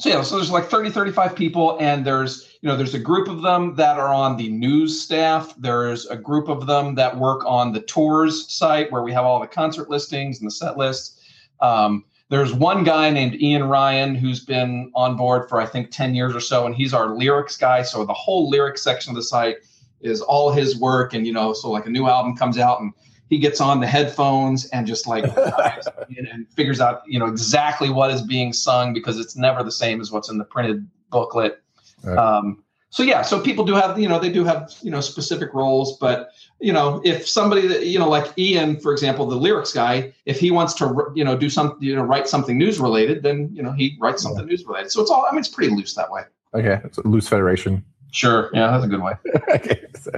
so 0.00 0.08
yeah, 0.08 0.22
so 0.22 0.34
there's 0.34 0.50
like 0.50 0.64
30, 0.64 0.90
35 0.90 1.36
people, 1.36 1.78
and 1.78 2.04
there's 2.04 2.58
you 2.62 2.68
know 2.68 2.76
there's 2.76 2.94
a 2.94 2.98
group 2.98 3.28
of 3.28 3.42
them 3.42 3.76
that 3.76 3.96
are 3.96 4.12
on 4.12 4.38
the 4.38 4.48
news 4.48 5.00
staff. 5.00 5.54
There's 5.56 6.04
a 6.06 6.16
group 6.16 6.48
of 6.48 6.66
them 6.66 6.96
that 6.96 7.16
work 7.16 7.46
on 7.46 7.72
the 7.72 7.80
tours 7.82 8.52
site 8.52 8.90
where 8.90 9.02
we 9.02 9.12
have 9.12 9.24
all 9.24 9.38
the 9.38 9.46
concert 9.46 9.88
listings 9.88 10.40
and 10.40 10.48
the 10.48 10.52
set 10.52 10.76
lists. 10.76 11.20
Um, 11.60 12.06
there's 12.30 12.54
one 12.54 12.84
guy 12.84 13.10
named 13.10 13.34
Ian 13.34 13.64
Ryan 13.64 14.14
who's 14.14 14.44
been 14.44 14.90
on 14.94 15.16
board 15.16 15.48
for 15.48 15.60
I 15.60 15.66
think 15.66 15.90
10 15.90 16.14
years 16.14 16.34
or 16.34 16.40
so, 16.40 16.64
and 16.64 16.74
he's 16.74 16.94
our 16.94 17.14
lyrics 17.14 17.56
guy. 17.56 17.82
So 17.82 18.04
the 18.04 18.14
whole 18.14 18.48
lyrics 18.48 18.82
section 18.82 19.10
of 19.10 19.16
the 19.16 19.22
site 19.22 19.56
is 20.00 20.20
all 20.22 20.50
his 20.52 20.78
work, 20.78 21.12
and 21.12 21.26
you 21.26 21.32
know, 21.32 21.52
so 21.52 21.70
like 21.70 21.86
a 21.86 21.90
new 21.90 22.08
album 22.08 22.36
comes 22.36 22.56
out 22.56 22.80
and 22.80 22.92
he 23.30 23.38
gets 23.38 23.60
on 23.60 23.80
the 23.80 23.86
headphones 23.86 24.66
and 24.66 24.86
just 24.86 25.06
like 25.06 25.24
and 26.16 26.48
figures 26.54 26.80
out 26.80 27.02
you 27.06 27.18
know 27.18 27.26
exactly 27.26 27.88
what 27.88 28.10
is 28.10 28.22
being 28.22 28.52
sung 28.52 28.92
because 28.92 29.18
it's 29.18 29.36
never 29.36 29.62
the 29.62 29.70
same 29.72 30.00
as 30.00 30.10
what's 30.10 30.28
in 30.28 30.36
the 30.36 30.44
printed 30.44 30.86
booklet 31.10 31.62
right. 32.02 32.18
um, 32.18 32.62
so 32.90 33.02
yeah 33.02 33.22
so 33.22 33.40
people 33.40 33.64
do 33.64 33.74
have 33.74 33.98
you 33.98 34.08
know 34.08 34.18
they 34.18 34.30
do 34.30 34.44
have 34.44 34.72
you 34.82 34.90
know 34.90 35.00
specific 35.00 35.52
roles 35.54 35.96
but 35.98 36.30
you 36.60 36.72
know 36.72 37.00
if 37.04 37.26
somebody 37.26 37.66
that 37.66 37.86
you 37.86 37.98
know 37.98 38.08
like 38.08 38.32
ian 38.38 38.78
for 38.78 38.92
example 38.92 39.26
the 39.26 39.36
lyrics 39.36 39.72
guy 39.72 40.12
if 40.26 40.38
he 40.38 40.50
wants 40.50 40.74
to 40.74 41.10
you 41.14 41.24
know 41.24 41.36
do 41.36 41.48
something 41.48 41.78
you 41.80 41.94
know 41.94 42.02
write 42.02 42.28
something 42.28 42.58
news 42.58 42.78
related 42.78 43.22
then 43.22 43.48
you 43.52 43.62
know 43.62 43.72
he 43.72 43.96
writes 44.00 44.22
something 44.22 44.44
yeah. 44.44 44.50
news 44.50 44.64
related 44.66 44.90
so 44.90 45.00
it's 45.00 45.10
all 45.10 45.26
i 45.26 45.32
mean 45.32 45.40
it's 45.40 45.48
pretty 45.48 45.74
loose 45.74 45.94
that 45.94 46.10
way 46.10 46.22
okay 46.54 46.80
it's 46.84 46.98
a 46.98 47.08
loose 47.08 47.28
federation 47.28 47.84
sure 48.10 48.50
yeah 48.52 48.70
that's 48.70 48.84
a 48.84 48.88
good 48.88 49.02
way 49.02 49.14
okay 49.54 49.84
so, 49.94 50.10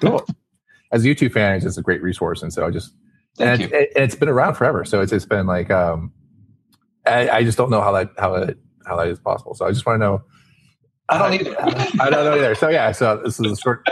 cool 0.00 0.24
as 0.94 1.04
a 1.04 1.08
U2 1.08 1.30
fan, 1.32 1.56
it's 1.56 1.64
just 1.64 1.76
a 1.76 1.82
great 1.82 2.00
resource. 2.02 2.42
And 2.42 2.52
so 2.52 2.64
I 2.64 2.70
just, 2.70 2.94
Thank 3.36 3.62
and, 3.62 3.72
it, 3.72 3.98
has 3.98 4.14
been 4.14 4.28
around 4.28 4.54
forever. 4.54 4.84
So 4.84 5.00
it's, 5.00 5.12
it's 5.12 5.26
been 5.26 5.46
like, 5.46 5.68
um, 5.70 6.12
I, 7.04 7.28
I, 7.28 7.44
just 7.44 7.58
don't 7.58 7.68
know 7.68 7.80
how 7.80 7.90
that, 7.92 8.12
how 8.16 8.34
it, 8.36 8.56
how 8.86 8.96
that 8.96 9.08
is 9.08 9.18
possible. 9.18 9.54
So 9.54 9.66
I 9.66 9.70
just 9.70 9.84
want 9.84 10.00
to 10.00 10.06
know. 10.06 10.22
I 11.08 11.18
don't 11.18 11.34
either. 11.34 11.56
I 12.00 12.10
don't 12.10 12.24
know 12.24 12.34
either. 12.34 12.54
So 12.54 12.68
yeah, 12.68 12.92
so 12.92 13.20
this 13.24 13.38
is 13.38 13.52
a 13.52 13.56
short, 13.56 13.88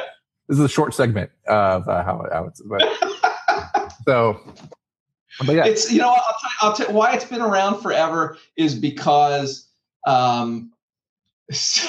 this 0.48 0.58
is 0.58 0.64
a 0.64 0.68
short 0.68 0.94
segment 0.94 1.30
of 1.46 1.86
uh, 1.88 2.02
how, 2.02 2.26
how 2.32 2.46
it's, 2.46 2.60
but, 2.62 2.82
so, 4.06 4.40
but 5.46 5.54
yeah, 5.54 5.66
it's, 5.66 5.90
you 5.90 6.00
know, 6.00 6.10
I'll 6.10 6.16
tell 6.40 6.50
you, 6.50 6.56
I'll 6.60 6.72
tell 6.74 6.88
you 6.88 6.94
why 6.94 7.14
it's 7.14 7.24
been 7.24 7.42
around 7.42 7.80
forever 7.82 8.38
is 8.56 8.74
because, 8.74 9.68
um, 10.06 10.72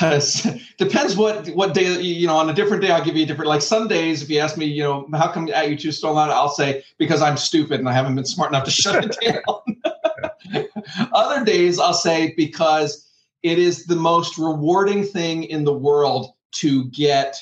depends 0.77 1.15
what 1.15 1.47
what 1.49 1.73
day 1.73 2.01
you 2.01 2.27
know 2.27 2.35
on 2.35 2.49
a 2.49 2.53
different 2.53 2.81
day 2.81 2.91
i'll 2.91 3.03
give 3.03 3.15
you 3.15 3.23
a 3.23 3.25
different 3.25 3.47
like 3.47 3.61
some 3.61 3.87
days 3.87 4.21
if 4.21 4.29
you 4.29 4.39
ask 4.39 4.57
me 4.57 4.65
you 4.65 4.83
know 4.83 5.07
how 5.13 5.31
come 5.31 5.47
at 5.49 5.69
U2 5.69 5.93
still 5.93 6.17
on 6.17 6.29
i'll 6.29 6.49
say 6.49 6.83
because 6.97 7.21
i'm 7.21 7.37
stupid 7.37 7.79
and 7.79 7.87
i 7.87 7.93
haven't 7.93 8.15
been 8.15 8.25
smart 8.25 8.51
enough 8.51 8.65
to 8.65 8.71
shut 8.71 9.05
it 9.05 9.15
down 9.21 10.67
other 11.13 11.45
days 11.45 11.79
i'll 11.79 11.93
say 11.93 12.33
because 12.35 13.07
it 13.43 13.59
is 13.59 13.85
the 13.85 13.95
most 13.95 14.37
rewarding 14.37 15.03
thing 15.03 15.43
in 15.43 15.63
the 15.63 15.73
world 15.73 16.33
to 16.53 16.85
get 16.85 17.37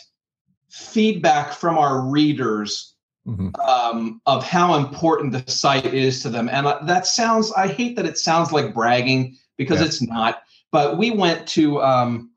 feedback 0.70 1.54
from 1.54 1.78
our 1.78 2.02
readers 2.02 2.95
mm-hmm. 3.28 3.49
um, 3.62 4.22
of 4.26 4.43
how 4.43 4.76
important 4.76 5.32
the 5.32 5.52
site 5.52 5.93
is 5.93 6.22
to 6.22 6.30
them 6.30 6.49
and 6.49 6.68
uh, 6.68 6.80
that 6.84 7.06
sounds 7.06 7.52
i 7.54 7.68
hate 7.68 7.95
that 7.95 8.06
it 8.06 8.18
sounds 8.18 8.52
like 8.52 8.74
bragging 8.74 9.38
because 9.58 9.80
yeah. 9.80 9.86
it's 9.86 10.02
not 10.02 10.43
but 10.72 10.97
we 10.97 11.12
went 11.12 11.47
to 11.47 11.82
um, 11.82 12.32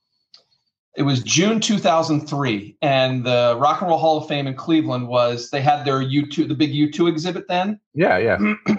it 0.97 1.03
was 1.03 1.23
June 1.23 1.59
2003, 1.61 2.77
and 2.81 3.25
the 3.25 3.57
Rock 3.59 3.81
and 3.81 3.89
Roll 3.89 3.99
Hall 3.99 4.19
of 4.19 4.29
Fame 4.29 4.47
in 4.47 4.55
Cleveland 4.55 5.09
was 5.09 5.51
they 5.51 5.61
had 5.61 5.85
their 5.85 6.01
U2 6.01 6.47
the 6.47 6.55
big 6.55 6.73
U2 6.73 7.09
exhibit 7.09 7.49
then. 7.49 7.81
Yeah, 7.95 8.19
yeah. 8.19 8.55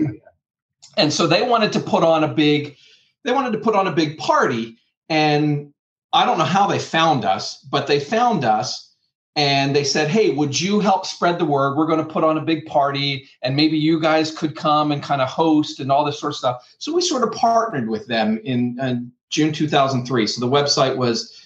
and 0.98 1.12
so 1.12 1.28
they 1.28 1.42
wanted 1.42 1.74
to 1.74 1.80
put 1.80 2.04
on 2.04 2.24
a 2.24 2.28
big 2.28 2.78
they 3.26 3.34
wanted 3.34 3.52
to 3.52 3.58
put 3.58 3.76
on 3.76 3.88
a 3.88 3.92
big 3.92 4.18
party 4.18 4.78
and 5.10 5.74
I 6.14 6.26
don't 6.26 6.38
know 6.38 6.46
how 6.46 6.68
they 6.68 6.80
found 6.80 7.26
us, 7.26 7.58
but 7.70 7.88
they 7.88 8.00
found 8.00 8.46
us 8.46 8.96
and 9.36 9.76
they 9.76 9.84
said, 9.84 10.08
"Hey, 10.08 10.32
would 10.32 10.60
you 10.60 10.80
help 10.80 11.06
spread 11.06 11.38
the 11.38 11.46
word? 11.46 11.76
We're 11.76 11.88
going 11.88 12.00
to 12.00 12.14
put 12.14 12.24
on 12.24 12.38
a 12.38 12.42
big 12.42 12.66
party, 12.66 13.28
and 13.42 13.54
maybe 13.54 13.78
you 13.78 14.00
guys 14.00 14.32
could 14.32 14.56
come 14.56 14.94
and 14.94 15.04
kind 15.04 15.22
of 15.22 15.28
host 15.28 15.82
and 15.82 15.92
all 15.92 16.06
this 16.06 16.18
sort 16.18 16.32
of 16.32 16.38
stuff." 16.38 16.76
So 16.80 16.94
we 16.94 17.02
sort 17.02 17.24
of 17.24 17.34
partnered 17.34 17.90
with 17.90 18.08
them 18.08 18.40
in, 18.46 18.80
in 18.82 19.12
June 19.30 19.52
2003. 19.52 20.26
So 20.28 20.40
the 20.40 20.50
website 20.50 20.96
was 20.96 21.38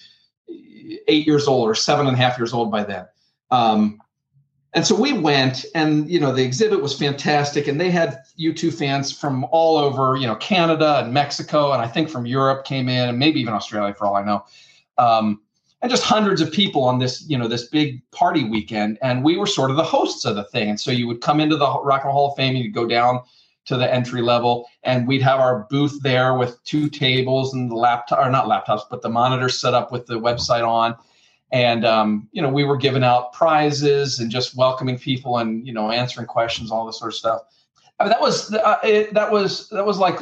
eight 1.08 1.26
years 1.26 1.48
old 1.48 1.68
or 1.68 1.74
seven 1.74 2.06
and 2.06 2.14
a 2.14 2.20
half 2.20 2.38
years 2.38 2.52
old 2.52 2.70
by 2.70 2.84
then. 2.84 3.06
Um, 3.50 4.00
and 4.72 4.86
so 4.86 4.94
we 4.94 5.12
went, 5.12 5.64
and 5.74 6.08
you 6.08 6.20
know 6.20 6.32
the 6.32 6.44
exhibit 6.44 6.80
was 6.80 6.96
fantastic, 6.96 7.66
and 7.66 7.80
they 7.80 7.90
had 7.90 8.22
U2 8.38 8.72
fans 8.72 9.12
from 9.12 9.44
all 9.50 9.76
over, 9.76 10.16
you 10.16 10.26
know, 10.26 10.36
Canada 10.36 11.00
and 11.02 11.12
Mexico, 11.12 11.72
and 11.72 11.82
I 11.82 11.88
think 11.88 12.08
from 12.08 12.26
Europe 12.26 12.64
came 12.64 12.88
in, 12.88 13.08
and 13.08 13.18
maybe 13.18 13.40
even 13.40 13.54
Australia 13.54 13.94
for 13.94 14.06
all 14.06 14.16
I 14.16 14.24
know. 14.24 14.44
Um, 14.98 15.40
and 15.82 15.90
just 15.90 16.04
hundreds 16.04 16.40
of 16.40 16.52
people 16.52 16.84
on 16.84 16.98
this, 16.98 17.24
you 17.26 17.38
know, 17.38 17.48
this 17.48 17.66
big 17.66 18.02
party 18.10 18.44
weekend. 18.44 18.98
And 19.00 19.24
we 19.24 19.36
were 19.36 19.46
sort 19.46 19.70
of 19.70 19.76
the 19.76 19.82
hosts 19.82 20.26
of 20.26 20.36
the 20.36 20.44
thing. 20.44 20.68
And 20.68 20.78
so 20.78 20.90
you 20.90 21.06
would 21.06 21.22
come 21.22 21.40
into 21.40 21.56
the 21.56 21.66
Rock 21.82 22.02
and 22.02 22.08
Roll 22.08 22.14
Hall 22.14 22.30
of 22.32 22.36
Fame, 22.36 22.54
and 22.54 22.64
you'd 22.64 22.74
go 22.74 22.86
down 22.86 23.20
to 23.66 23.76
the 23.76 23.92
entry 23.92 24.22
level, 24.22 24.66
and 24.82 25.06
we'd 25.06 25.22
have 25.22 25.40
our 25.40 25.66
booth 25.70 26.00
there 26.02 26.34
with 26.34 26.62
two 26.64 26.88
tables 26.88 27.54
and 27.54 27.70
the 27.70 27.76
laptop, 27.76 28.18
or 28.18 28.30
not 28.30 28.46
laptops, 28.46 28.82
but 28.90 29.02
the 29.02 29.08
monitors 29.08 29.60
set 29.60 29.74
up 29.74 29.92
with 29.92 30.06
the 30.06 30.14
website 30.14 30.66
on. 30.66 30.94
And 31.52 31.84
um, 31.84 32.28
you 32.32 32.40
know, 32.40 32.48
we 32.48 32.64
were 32.64 32.76
giving 32.76 33.02
out 33.02 33.32
prizes 33.32 34.20
and 34.20 34.30
just 34.30 34.56
welcoming 34.56 34.98
people 34.98 35.38
and 35.38 35.66
you 35.66 35.72
know 35.72 35.90
answering 35.90 36.26
questions, 36.26 36.70
all 36.70 36.86
this 36.86 36.98
sort 36.98 37.12
of 37.12 37.16
stuff. 37.16 37.42
I 37.98 38.04
mean, 38.04 38.10
that 38.10 38.20
was 38.20 38.54
uh, 38.54 38.78
it, 38.84 39.14
that 39.14 39.30
was 39.30 39.68
that 39.70 39.84
was 39.84 39.98
like 39.98 40.20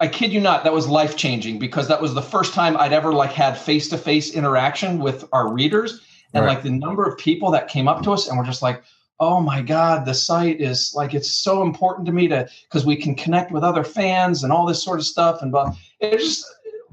I 0.00 0.08
kid 0.08 0.32
you 0.32 0.40
not, 0.40 0.64
that 0.64 0.72
was 0.72 0.88
life 0.88 1.16
changing 1.16 1.58
because 1.58 1.86
that 1.88 2.02
was 2.02 2.14
the 2.14 2.22
first 2.22 2.52
time 2.52 2.76
I'd 2.76 2.92
ever 2.92 3.12
like 3.12 3.32
had 3.32 3.56
face 3.56 3.88
to 3.90 3.98
face 3.98 4.34
interaction 4.34 4.98
with 4.98 5.24
our 5.32 5.52
readers, 5.52 6.00
and 6.32 6.44
right. 6.44 6.54
like 6.54 6.64
the 6.64 6.70
number 6.70 7.04
of 7.04 7.16
people 7.16 7.50
that 7.52 7.68
came 7.68 7.86
up 7.86 8.02
to 8.02 8.12
us 8.12 8.28
and 8.28 8.36
were 8.36 8.44
just 8.44 8.60
like, 8.60 8.82
"Oh 9.20 9.40
my 9.40 9.62
god, 9.62 10.04
the 10.04 10.14
site 10.14 10.60
is 10.60 10.92
like 10.96 11.14
it's 11.14 11.32
so 11.32 11.62
important 11.62 12.06
to 12.06 12.12
me 12.12 12.26
to 12.28 12.48
because 12.64 12.84
we 12.84 12.96
can 12.96 13.14
connect 13.14 13.52
with 13.52 13.62
other 13.62 13.84
fans 13.84 14.42
and 14.42 14.52
all 14.52 14.66
this 14.66 14.82
sort 14.82 14.98
of 14.98 15.06
stuff." 15.06 15.40
And 15.42 15.52
but 15.52 15.76
it 16.00 16.18
just 16.18 16.44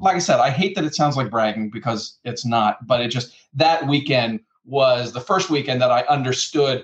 like 0.02 0.16
I 0.16 0.20
said, 0.20 0.40
I 0.40 0.50
hate 0.50 0.76
that 0.76 0.84
it 0.84 0.96
sounds 0.96 1.16
like 1.16 1.30
bragging 1.30 1.70
because 1.70 2.18
it's 2.24 2.46
not, 2.46 2.86
but 2.88 3.02
it 3.02 3.10
just 3.10 3.36
that 3.54 3.88
weekend 3.88 4.40
was 4.66 5.14
the 5.14 5.22
first 5.22 5.50
weekend 5.50 5.82
that 5.82 5.92
I 5.92 6.02
understood 6.04 6.84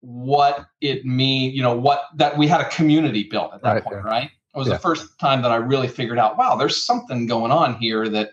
what 0.00 0.66
it 0.80 1.04
mean, 1.04 1.52
you 1.52 1.62
know, 1.62 1.76
what 1.76 2.04
that 2.16 2.36
we 2.36 2.46
had 2.46 2.60
a 2.60 2.68
community 2.68 3.24
built 3.24 3.54
at 3.54 3.62
that 3.62 3.72
right, 3.72 3.84
point, 3.84 3.96
yeah. 3.96 4.10
right? 4.10 4.30
It 4.54 4.58
was 4.58 4.68
yeah. 4.68 4.74
the 4.74 4.80
first 4.80 5.18
time 5.18 5.42
that 5.42 5.50
I 5.50 5.56
really 5.56 5.88
figured 5.88 6.18
out, 6.18 6.36
wow, 6.36 6.56
there's 6.56 6.84
something 6.84 7.26
going 7.26 7.50
on 7.52 7.74
here 7.76 8.08
that, 8.08 8.30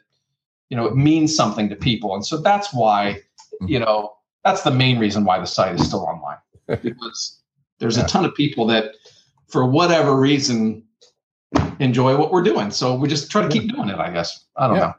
you 0.70 0.76
know, 0.76 0.86
it 0.86 0.96
means 0.96 1.36
something 1.36 1.70
to 1.70 1.76
people. 1.76 2.14
And 2.14 2.26
so 2.26 2.38
that's 2.38 2.74
why, 2.74 3.22
mm-hmm. 3.62 3.68
you 3.68 3.80
know, 3.80 4.14
that's 4.44 4.64
the 4.64 4.72
main 4.72 5.00
reason 5.00 5.24
why 5.24 5.40
the 5.40 5.46
site 5.46 5.76
is 5.76 5.86
still 5.86 6.02
online 6.02 6.38
because 6.84 7.40
there's 7.80 7.98
yeah. 7.98 8.04
a 8.04 8.08
ton 8.08 8.26
of 8.26 8.36
people 8.36 8.66
that, 8.68 8.96
for 9.48 9.66
whatever 9.66 10.16
reason, 10.20 10.84
enjoy 11.80 12.18
what 12.18 12.32
we're 12.32 12.44
doing. 12.44 12.72
So 12.72 12.96
we 12.96 13.08
just 13.08 13.32
try 13.32 13.42
to 13.42 13.50
keep 13.50 13.74
doing 13.74 13.90
it, 13.90 13.98
I 13.98 14.12
guess. 14.12 14.46
I 14.56 14.68
don't 14.68 14.76
yeah. 14.78 14.82
know. 14.82 14.94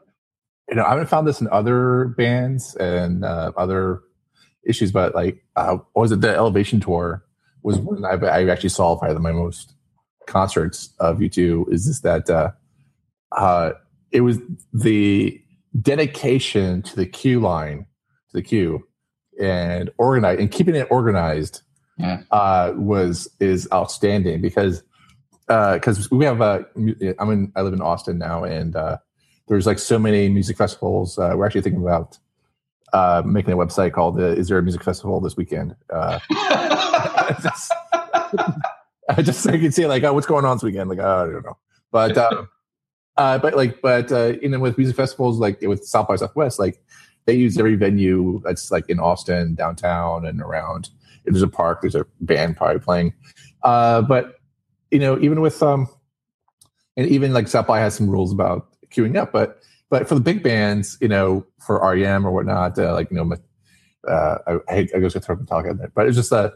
You 0.70 0.76
know, 0.76 0.84
I 0.84 0.90
haven't 0.90 1.08
found 1.08 1.26
this 1.26 1.40
in 1.40 1.48
other 1.48 2.14
bands 2.16 2.76
and 2.76 3.24
uh, 3.24 3.52
other 3.56 4.02
issues, 4.64 4.92
but 4.92 5.14
like, 5.14 5.42
uh, 5.56 5.78
was 5.94 6.12
it 6.12 6.20
the 6.20 6.34
Elevation 6.34 6.80
Tour 6.80 7.24
was 7.62 7.78
one 7.78 8.04
I, 8.04 8.14
I 8.14 8.48
actually 8.48 8.70
saw 8.70 8.96
probably 8.96 9.20
my 9.20 9.32
most 9.32 9.74
concerts 10.26 10.94
of 11.00 11.18
U2 11.18 11.72
is 11.72 11.86
this 11.86 12.00
that 12.00 12.30
uh, 12.30 12.52
uh, 13.32 13.72
it 14.12 14.22
was 14.22 14.38
the 14.72 15.40
dedication 15.80 16.82
to 16.82 16.96
the 16.96 17.06
queue 17.06 17.40
line, 17.40 17.86
to 18.30 18.32
the 18.34 18.42
queue, 18.42 18.86
and 19.40 19.90
organize 19.98 20.38
and 20.38 20.50
keeping 20.50 20.74
it 20.74 20.86
organized 20.90 21.62
yeah. 21.98 22.22
uh, 22.30 22.72
was 22.76 23.28
is 23.40 23.68
outstanding 23.72 24.40
because 24.40 24.82
because 25.50 26.06
uh, 26.06 26.16
we 26.16 26.24
have 26.24 26.40
uh, 26.40 26.62
I'm 27.18 27.30
in 27.30 27.52
I 27.56 27.62
live 27.62 27.72
in 27.72 27.80
Austin 27.80 28.18
now 28.18 28.44
and 28.44 28.76
uh, 28.76 28.98
there's 29.48 29.66
like 29.66 29.80
so 29.80 29.98
many 29.98 30.28
music 30.28 30.56
festivals. 30.56 31.18
Uh, 31.18 31.32
we're 31.34 31.44
actually 31.44 31.62
thinking 31.62 31.82
about 31.82 32.18
uh, 32.92 33.22
making 33.26 33.52
a 33.52 33.56
website 33.56 33.92
called 33.92 34.20
uh, 34.20 34.26
"Is 34.26 34.48
there 34.48 34.58
a 34.58 34.62
music 34.62 34.84
festival 34.84 35.20
this 35.20 35.36
weekend?" 35.36 35.74
Uh, 35.92 36.20
just, 37.42 37.72
I 39.08 39.22
just 39.22 39.44
you 39.46 39.58
can 39.58 39.72
see 39.72 39.86
like, 39.86 40.04
oh, 40.04 40.12
what's 40.12 40.26
going 40.28 40.44
on 40.44 40.56
this 40.56 40.62
weekend? 40.62 40.88
Like, 40.88 41.00
oh, 41.00 41.24
I 41.24 41.32
don't 41.32 41.44
know, 41.44 41.58
but 41.90 42.16
um, 42.16 42.48
uh, 43.16 43.38
but 43.38 43.56
like, 43.56 43.82
but 43.82 44.12
uh, 44.12 44.34
you 44.40 44.48
know, 44.48 44.60
with 44.60 44.78
music 44.78 44.94
festivals 44.94 45.38
like 45.38 45.60
with 45.62 45.84
South 45.84 46.06
by 46.06 46.14
Southwest, 46.14 46.60
like 46.60 46.80
they 47.26 47.34
use 47.34 47.58
every 47.58 47.74
venue 47.74 48.40
that's 48.44 48.70
like 48.70 48.88
in 48.88 49.00
Austin, 49.00 49.56
downtown, 49.56 50.24
and 50.26 50.40
around. 50.40 50.90
If 51.24 51.34
there's 51.34 51.42
a 51.42 51.48
park, 51.48 51.82
there's 51.82 51.96
a 51.96 52.06
band 52.20 52.56
probably 52.56 52.78
playing. 52.78 53.14
Uh, 53.62 54.00
but 54.02 54.39
you 54.90 54.98
know, 54.98 55.18
even 55.20 55.40
with 55.40 55.62
um, 55.62 55.88
and 56.96 57.06
even 57.08 57.32
like 57.32 57.48
South 57.48 57.66
has 57.68 57.94
some 57.94 58.10
rules 58.10 58.32
about 58.32 58.68
queuing 58.90 59.16
up, 59.16 59.32
but 59.32 59.60
but 59.88 60.08
for 60.08 60.14
the 60.14 60.20
big 60.20 60.42
bands, 60.42 60.96
you 61.00 61.08
know, 61.08 61.46
for 61.60 61.80
REM 61.80 62.26
or 62.26 62.30
whatnot, 62.30 62.78
uh, 62.78 62.92
like 62.94 63.10
you 63.10 63.16
know, 63.16 63.36
uh, 64.08 64.38
I, 64.46 64.58
I 64.68 64.74
hate 64.74 64.90
I 64.94 65.00
go 65.00 65.08
to 65.08 65.20
throw 65.20 65.36
in 65.36 65.76
there, 65.78 65.92
but 65.94 66.06
it's 66.06 66.16
just 66.16 66.30
that 66.30 66.54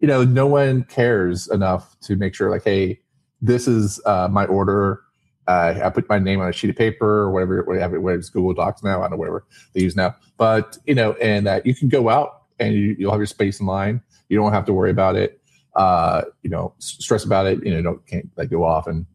you 0.00 0.06
know, 0.06 0.24
no 0.24 0.46
one 0.46 0.84
cares 0.84 1.48
enough 1.48 1.98
to 2.00 2.16
make 2.16 2.34
sure 2.34 2.50
like, 2.50 2.64
hey, 2.64 3.00
this 3.40 3.66
is 3.66 4.00
uh, 4.06 4.28
my 4.30 4.46
order. 4.46 5.02
Uh, 5.46 5.80
I 5.82 5.90
put 5.90 6.08
my 6.08 6.18
name 6.18 6.40
on 6.40 6.48
a 6.48 6.52
sheet 6.52 6.70
of 6.70 6.76
paper 6.76 7.20
or 7.20 7.32
whatever, 7.32 7.62
whatever, 7.64 8.00
whatever 8.00 8.18
it's 8.20 8.28
Google 8.28 8.54
Docs 8.54 8.82
now. 8.82 8.98
I 8.98 9.02
don't 9.02 9.12
know 9.12 9.16
whatever 9.16 9.46
they 9.72 9.80
use 9.80 9.96
now, 9.96 10.14
but 10.36 10.78
you 10.86 10.94
know, 10.94 11.12
and 11.14 11.46
that 11.46 11.64
you 11.66 11.74
can 11.74 11.88
go 11.88 12.08
out 12.08 12.42
and 12.58 12.74
you, 12.74 12.96
you'll 12.98 13.10
have 13.10 13.20
your 13.20 13.26
space 13.26 13.60
in 13.60 13.66
line. 13.66 14.02
You 14.28 14.36
don't 14.36 14.52
have 14.52 14.66
to 14.66 14.72
worry 14.72 14.90
about 14.90 15.16
it. 15.16 15.37
Uh, 15.78 16.24
you 16.42 16.50
know, 16.50 16.74
stress 16.78 17.24
about 17.24 17.46
it. 17.46 17.64
You 17.64 17.72
know, 17.72 17.82
don't 17.82 18.06
can't 18.06 18.28
like 18.36 18.50
go 18.50 18.64
off 18.64 18.86
and 18.86 19.06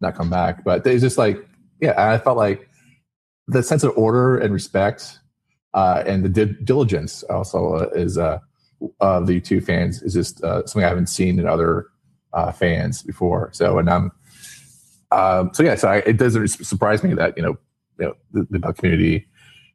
not 0.00 0.16
come 0.16 0.28
back. 0.28 0.64
But 0.64 0.86
it's 0.86 1.00
just 1.00 1.16
like, 1.16 1.38
yeah, 1.80 1.94
I 1.96 2.18
felt 2.18 2.36
like 2.36 2.68
the 3.46 3.62
sense 3.62 3.84
of 3.84 3.96
order 3.96 4.36
and 4.36 4.52
respect 4.52 5.18
uh, 5.74 6.02
and 6.06 6.24
the 6.24 6.28
di- 6.28 6.56
diligence 6.64 7.22
also 7.24 7.74
uh, 7.74 7.88
is 7.94 8.18
uh, 8.18 8.38
of 9.00 9.26
the 9.26 9.40
U2 9.40 9.64
fans 9.64 10.02
is 10.02 10.12
just 10.12 10.42
uh, 10.42 10.66
something 10.66 10.84
I 10.84 10.88
haven't 10.88 11.08
seen 11.08 11.38
in 11.38 11.46
other 11.46 11.86
uh, 12.32 12.52
fans 12.52 13.02
before. 13.02 13.50
So 13.52 13.78
and 13.78 13.88
um, 13.88 14.12
um 15.10 15.50
so 15.54 15.62
yeah, 15.62 15.74
so 15.74 15.88
I, 15.88 15.96
it 15.98 16.16
doesn't 16.16 16.48
surprise 16.48 17.02
me 17.02 17.14
that 17.14 17.36
you 17.36 17.42
know 17.42 17.56
you 17.98 18.06
know 18.06 18.14
the, 18.32 18.58
the 18.58 18.72
community 18.72 19.26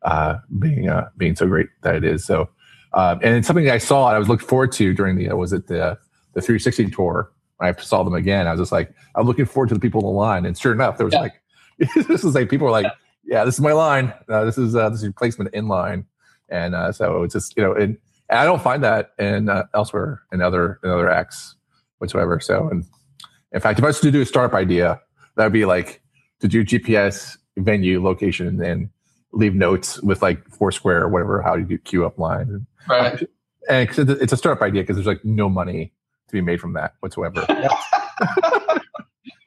uh, 0.04 0.38
being 0.60 0.90
uh, 0.90 1.10
being 1.18 1.36
so 1.36 1.48
great 1.48 1.68
that 1.82 1.96
it 1.96 2.04
is. 2.04 2.26
So 2.26 2.50
um, 2.94 3.20
and 3.24 3.36
it's 3.36 3.48
something 3.48 3.70
I 3.70 3.80
saw 3.80 4.08
and 4.08 4.16
I 4.16 4.20
was 4.20 4.30
looking 4.30 4.48
forward 4.48 4.72
to 4.74 4.94
during 4.94 5.16
the 5.16 5.30
uh, 5.30 5.36
was 5.36 5.54
it 5.54 5.68
the 5.68 5.98
the 6.34 6.42
360 6.42 6.90
tour 6.92 7.32
I 7.60 7.72
saw 7.74 8.04
them 8.04 8.14
again. 8.14 8.48
I 8.48 8.52
was 8.52 8.60
just 8.60 8.72
like 8.72 8.94
I'm 9.16 9.26
looking 9.26 9.46
forward 9.46 9.70
to 9.70 9.76
the 9.76 9.80
people 9.80 10.02
in 10.02 10.06
the 10.08 10.12
line, 10.12 10.46
and 10.46 10.58
sure 10.58 10.74
enough, 10.74 10.98
there 10.98 11.06
was 11.06 11.14
yeah. 11.14 11.22
like 11.22 11.42
this 12.08 12.24
is 12.24 12.36
like 12.36 12.50
people 12.50 12.66
were 12.66 12.72
like. 12.72 12.86
Yeah 12.86 12.92
yeah, 13.24 13.46
this 13.46 13.56
is 13.56 13.62
my 13.62 13.74
line. 13.74 14.14
Uh, 14.30 14.46
this 14.46 14.58
is 14.58 14.76
uh, 14.76 14.90
this 14.90 15.00
is 15.00 15.04
your 15.04 15.14
placement 15.14 15.54
in 15.54 15.68
line, 15.68 16.06
and 16.50 16.76
uh, 16.76 16.92
so 16.92 17.24
it's 17.24 17.34
just 17.34 17.56
you 17.56 17.64
know, 17.64 17.74
and, 17.74 17.98
and 18.30 18.40
I 18.40 18.46
don't 18.46 18.62
find 18.62 18.84
that 18.84 19.14
in 19.18 19.50
uh, 19.50 19.64
elsewhere 19.74 20.24
in 20.32 20.42
other 20.42 20.80
in 20.84 20.90
other 20.90 21.10
acts 21.10 21.56
whatsoever. 22.00 22.40
So, 22.40 22.68
and 22.70 22.86
in 23.52 23.62
fact, 23.62 23.80
if 23.80 23.86
I 23.86 23.88
was 23.88 24.00
to 24.02 24.12
do 24.12 24.22
a 24.22 24.26
startup 24.26 24.56
idea, 24.56 25.02
that 25.36 25.44
would 25.46 25.54
be 25.54 25.66
like 25.66 26.02
to 26.42 26.48
do 26.48 26.66
GPS 26.66 27.38
venue 27.58 28.04
location 28.04 28.62
and 28.62 28.90
leave 29.32 29.56
notes 29.56 30.02
with 30.02 30.22
like 30.22 30.46
Foursquare 30.50 31.04
or 31.04 31.10
whatever 31.10 31.42
how 31.42 31.56
you 31.56 31.64
do 31.64 31.78
queue 31.78 32.06
up 32.06 32.20
line. 32.20 32.68
Right. 32.90 33.28
And 33.70 33.88
cause 33.88 34.10
it's 34.10 34.34
a 34.34 34.38
startup 34.38 34.62
idea 34.62 34.84
because 34.84 34.98
there's 34.98 35.08
like 35.08 35.24
no 35.24 35.48
money 35.48 35.94
to 36.34 36.42
be 36.42 36.46
made 36.46 36.60
from 36.60 36.74
that 36.74 36.96
whatsoever. 37.00 37.46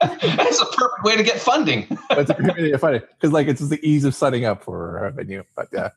That's 0.01 0.61
a 0.61 0.67
perfect 0.67 1.05
way 1.05 1.17
to 1.17 1.23
get 1.23 1.41
funding. 1.41 1.87
That's 2.09 2.31
a 2.31 2.35
perfect 2.35 2.57
way 2.57 2.65
to 2.65 2.71
get 2.71 2.81
funding 2.81 3.03
because, 3.19 3.33
like, 3.33 3.49
it's 3.49 3.61
just 3.61 3.71
the 3.71 3.87
ease 3.87 4.05
of 4.05 4.15
setting 4.15 4.45
up 4.45 4.63
for 4.63 4.99
a 5.05 5.11
venue. 5.11 5.43
But 5.55 5.69
yeah, 5.73 5.91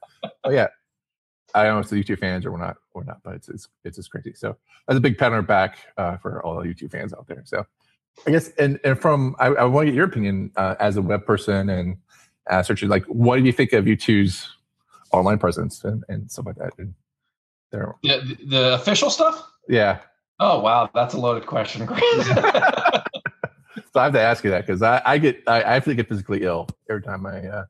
oh 0.44 0.50
yeah, 0.50 0.68
I 1.54 1.64
don't 1.64 1.76
know 1.76 1.80
if 1.80 1.90
the 1.90 2.04
U2 2.04 2.20
fans 2.20 2.46
or 2.46 2.52
we're 2.52 2.60
not 2.60 2.78
or 2.94 3.04
not, 3.04 3.22
but 3.24 3.36
it's 3.36 3.50
it's 3.50 3.68
it's 3.84 3.98
just 3.98 4.12
crazy. 4.12 4.34
So 4.34 4.58
that's 4.88 4.98
a 4.98 5.02
big 5.02 5.18
pat 5.18 5.28
on 5.28 5.34
our 5.34 5.42
back 5.42 5.80
uh, 5.98 6.18
for 6.18 6.44
all 6.44 6.62
the 6.62 6.68
U2 6.68 6.92
fans 6.92 7.14
out 7.14 7.28
there. 7.28 7.42
So 7.46 7.66
I 8.26 8.32
guess 8.32 8.50
and 8.58 8.80
and 8.84 9.00
from 9.00 9.36
I, 9.40 9.48
I 9.48 9.64
want 9.66 9.88
to 9.88 9.92
get 9.92 9.98
your 9.98 10.06
opinion 10.06 10.52
uh, 10.56 10.76
as 10.80 10.98
a 10.98 11.02
web 11.02 11.26
person 11.26 11.70
and 11.70 11.98
uh, 12.50 12.64
searching 12.64 12.90
like 12.90 13.06
what 13.06 13.38
do 13.38 13.44
you 13.44 13.52
think 13.52 13.74
of 13.74 13.86
U2's 13.86 14.50
online 15.12 15.40
presence 15.40 15.84
and, 15.84 16.04
and 16.10 16.32
stuff 16.32 16.46
like 16.46 16.56
that? 16.58 16.74
And 16.78 16.94
there, 17.72 17.96
the, 18.04 18.38
the 18.46 18.74
official 18.76 19.10
stuff. 19.10 19.48
Yeah. 19.68 20.00
Oh 20.40 20.60
wow, 20.60 20.90
that's 20.94 21.14
a 21.14 21.20
loaded 21.20 21.46
question. 21.46 21.88
so 21.90 21.94
I 23.96 24.04
have 24.04 24.14
to 24.14 24.22
ask 24.22 24.44
you 24.44 24.50
that 24.52 24.66
because 24.66 24.82
I, 24.82 25.02
I, 25.06 25.18
get 25.18 25.44
I, 25.48 25.64
I 25.64 25.74
have 25.74 25.86
to 25.86 25.96
get 25.96 26.08
physically 26.08 26.44
ill 26.44 26.68
every 26.90 27.02
time 27.02 27.26
I. 27.26 27.48
Uh, 27.48 27.66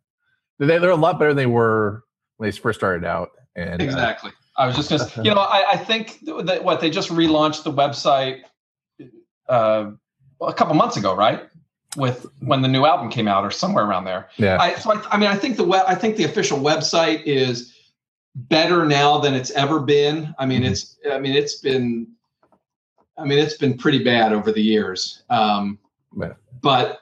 they, 0.60 0.78
they're 0.78 0.90
a 0.90 0.96
lot 0.96 1.18
better 1.18 1.32
than 1.32 1.38
they 1.38 1.46
were 1.46 2.04
when 2.38 2.50
they 2.50 2.56
first 2.56 2.80
started 2.80 3.06
out. 3.06 3.32
And 3.56 3.82
uh, 3.82 3.86
exactly, 3.86 4.32
uh, 4.58 4.62
I 4.62 4.68
was 4.68 4.76
just 4.76 4.90
gonna. 4.90 5.12
you 5.28 5.34
know, 5.34 5.42
I, 5.42 5.72
I 5.72 5.78
think 5.78 6.20
that 6.22 6.64
what 6.64 6.80
they 6.80 6.90
just 6.90 7.10
relaunched 7.10 7.64
the 7.64 7.72
website 7.72 8.42
uh, 9.48 9.92
a 10.42 10.54
couple 10.54 10.76
months 10.76 10.98
ago, 10.98 11.16
right? 11.16 11.44
With 11.98 12.28
when 12.40 12.62
the 12.62 12.68
new 12.68 12.86
album 12.86 13.10
came 13.10 13.28
out, 13.28 13.44
or 13.44 13.52
somewhere 13.52 13.84
around 13.84 14.04
there. 14.04 14.30
Yeah. 14.38 14.58
I, 14.60 14.76
so 14.76 14.94
I, 14.94 15.02
I 15.12 15.18
mean, 15.18 15.30
I 15.30 15.36
think 15.36 15.58
the 15.58 15.64
web. 15.64 15.86
I 15.88 15.96
think 15.96 16.18
the 16.18 16.24
official 16.24 16.60
website 16.60 17.24
is 17.26 17.76
better 18.36 18.86
now 18.86 19.18
than 19.18 19.34
it's 19.34 19.50
ever 19.52 19.80
been. 19.80 20.36
I 20.38 20.46
mean, 20.46 20.62
mm-hmm. 20.62 20.72
it's. 20.72 20.98
I 21.12 21.18
mean, 21.20 21.34
it's 21.34 21.56
been. 21.56 22.08
I 23.20 23.26
mean, 23.26 23.40
it's 23.40 23.58
been 23.58 23.78
pretty 23.78 24.04
bad 24.04 24.34
over 24.34 24.52
the 24.52 24.62
years. 24.62 25.24
Um, 25.30 25.80
but 26.62 27.02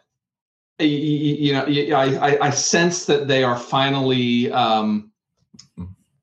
you 0.79 1.53
know, 1.53 1.65
I, 1.65 2.37
I 2.39 2.49
sense 2.51 3.05
that 3.05 3.27
they 3.27 3.43
are 3.43 3.57
finally, 3.57 4.51
um, 4.51 5.11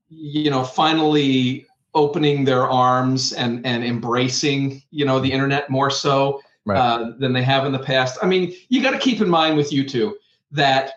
you 0.08 0.50
know, 0.50 0.62
finally 0.62 1.66
opening 1.94 2.44
their 2.44 2.68
arms 2.68 3.32
and 3.32 3.64
and 3.66 3.84
embracing, 3.84 4.82
you 4.90 5.04
know, 5.04 5.18
the 5.18 5.30
internet 5.30 5.70
more 5.70 5.90
so 5.90 6.40
right. 6.64 6.78
uh, 6.78 7.12
than 7.18 7.32
they 7.32 7.42
have 7.42 7.66
in 7.66 7.72
the 7.72 7.78
past. 7.78 8.18
I 8.22 8.26
mean, 8.26 8.54
you 8.68 8.82
got 8.82 8.92
to 8.92 8.98
keep 8.98 9.20
in 9.20 9.28
mind 9.28 9.56
with 9.56 9.70
U2 9.70 10.12
that 10.52 10.92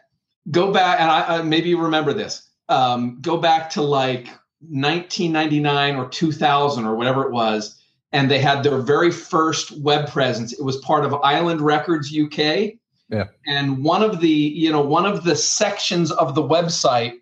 go 0.52 0.72
back 0.72 1.00
and 1.00 1.10
I, 1.10 1.42
maybe 1.42 1.70
you 1.70 1.82
remember 1.82 2.14
this. 2.14 2.50
Um, 2.70 3.20
go 3.22 3.38
back 3.38 3.70
to 3.72 3.82
like 3.82 4.28
1999 4.60 5.96
or 5.96 6.10
2000 6.10 6.86
or 6.86 6.96
whatever 6.96 7.24
it 7.24 7.32
was 7.32 7.82
and 8.18 8.32
they 8.32 8.40
had 8.40 8.64
their 8.64 8.80
very 8.80 9.12
first 9.12 9.80
web 9.80 10.10
presence. 10.10 10.52
It 10.52 10.64
was 10.64 10.78
part 10.78 11.06
of 11.06 11.14
Island 11.14 11.62
Records 11.62 12.12
UK. 12.12 12.74
Yeah. 13.10 13.26
And 13.46 13.84
one 13.84 14.02
of 14.02 14.22
the, 14.22 14.28
you 14.28 14.72
know, 14.72 14.82
one 14.82 15.06
of 15.06 15.24
the 15.24 15.36
sections 15.36 16.12
of 16.12 16.34
the 16.34 16.42
website 16.42 17.14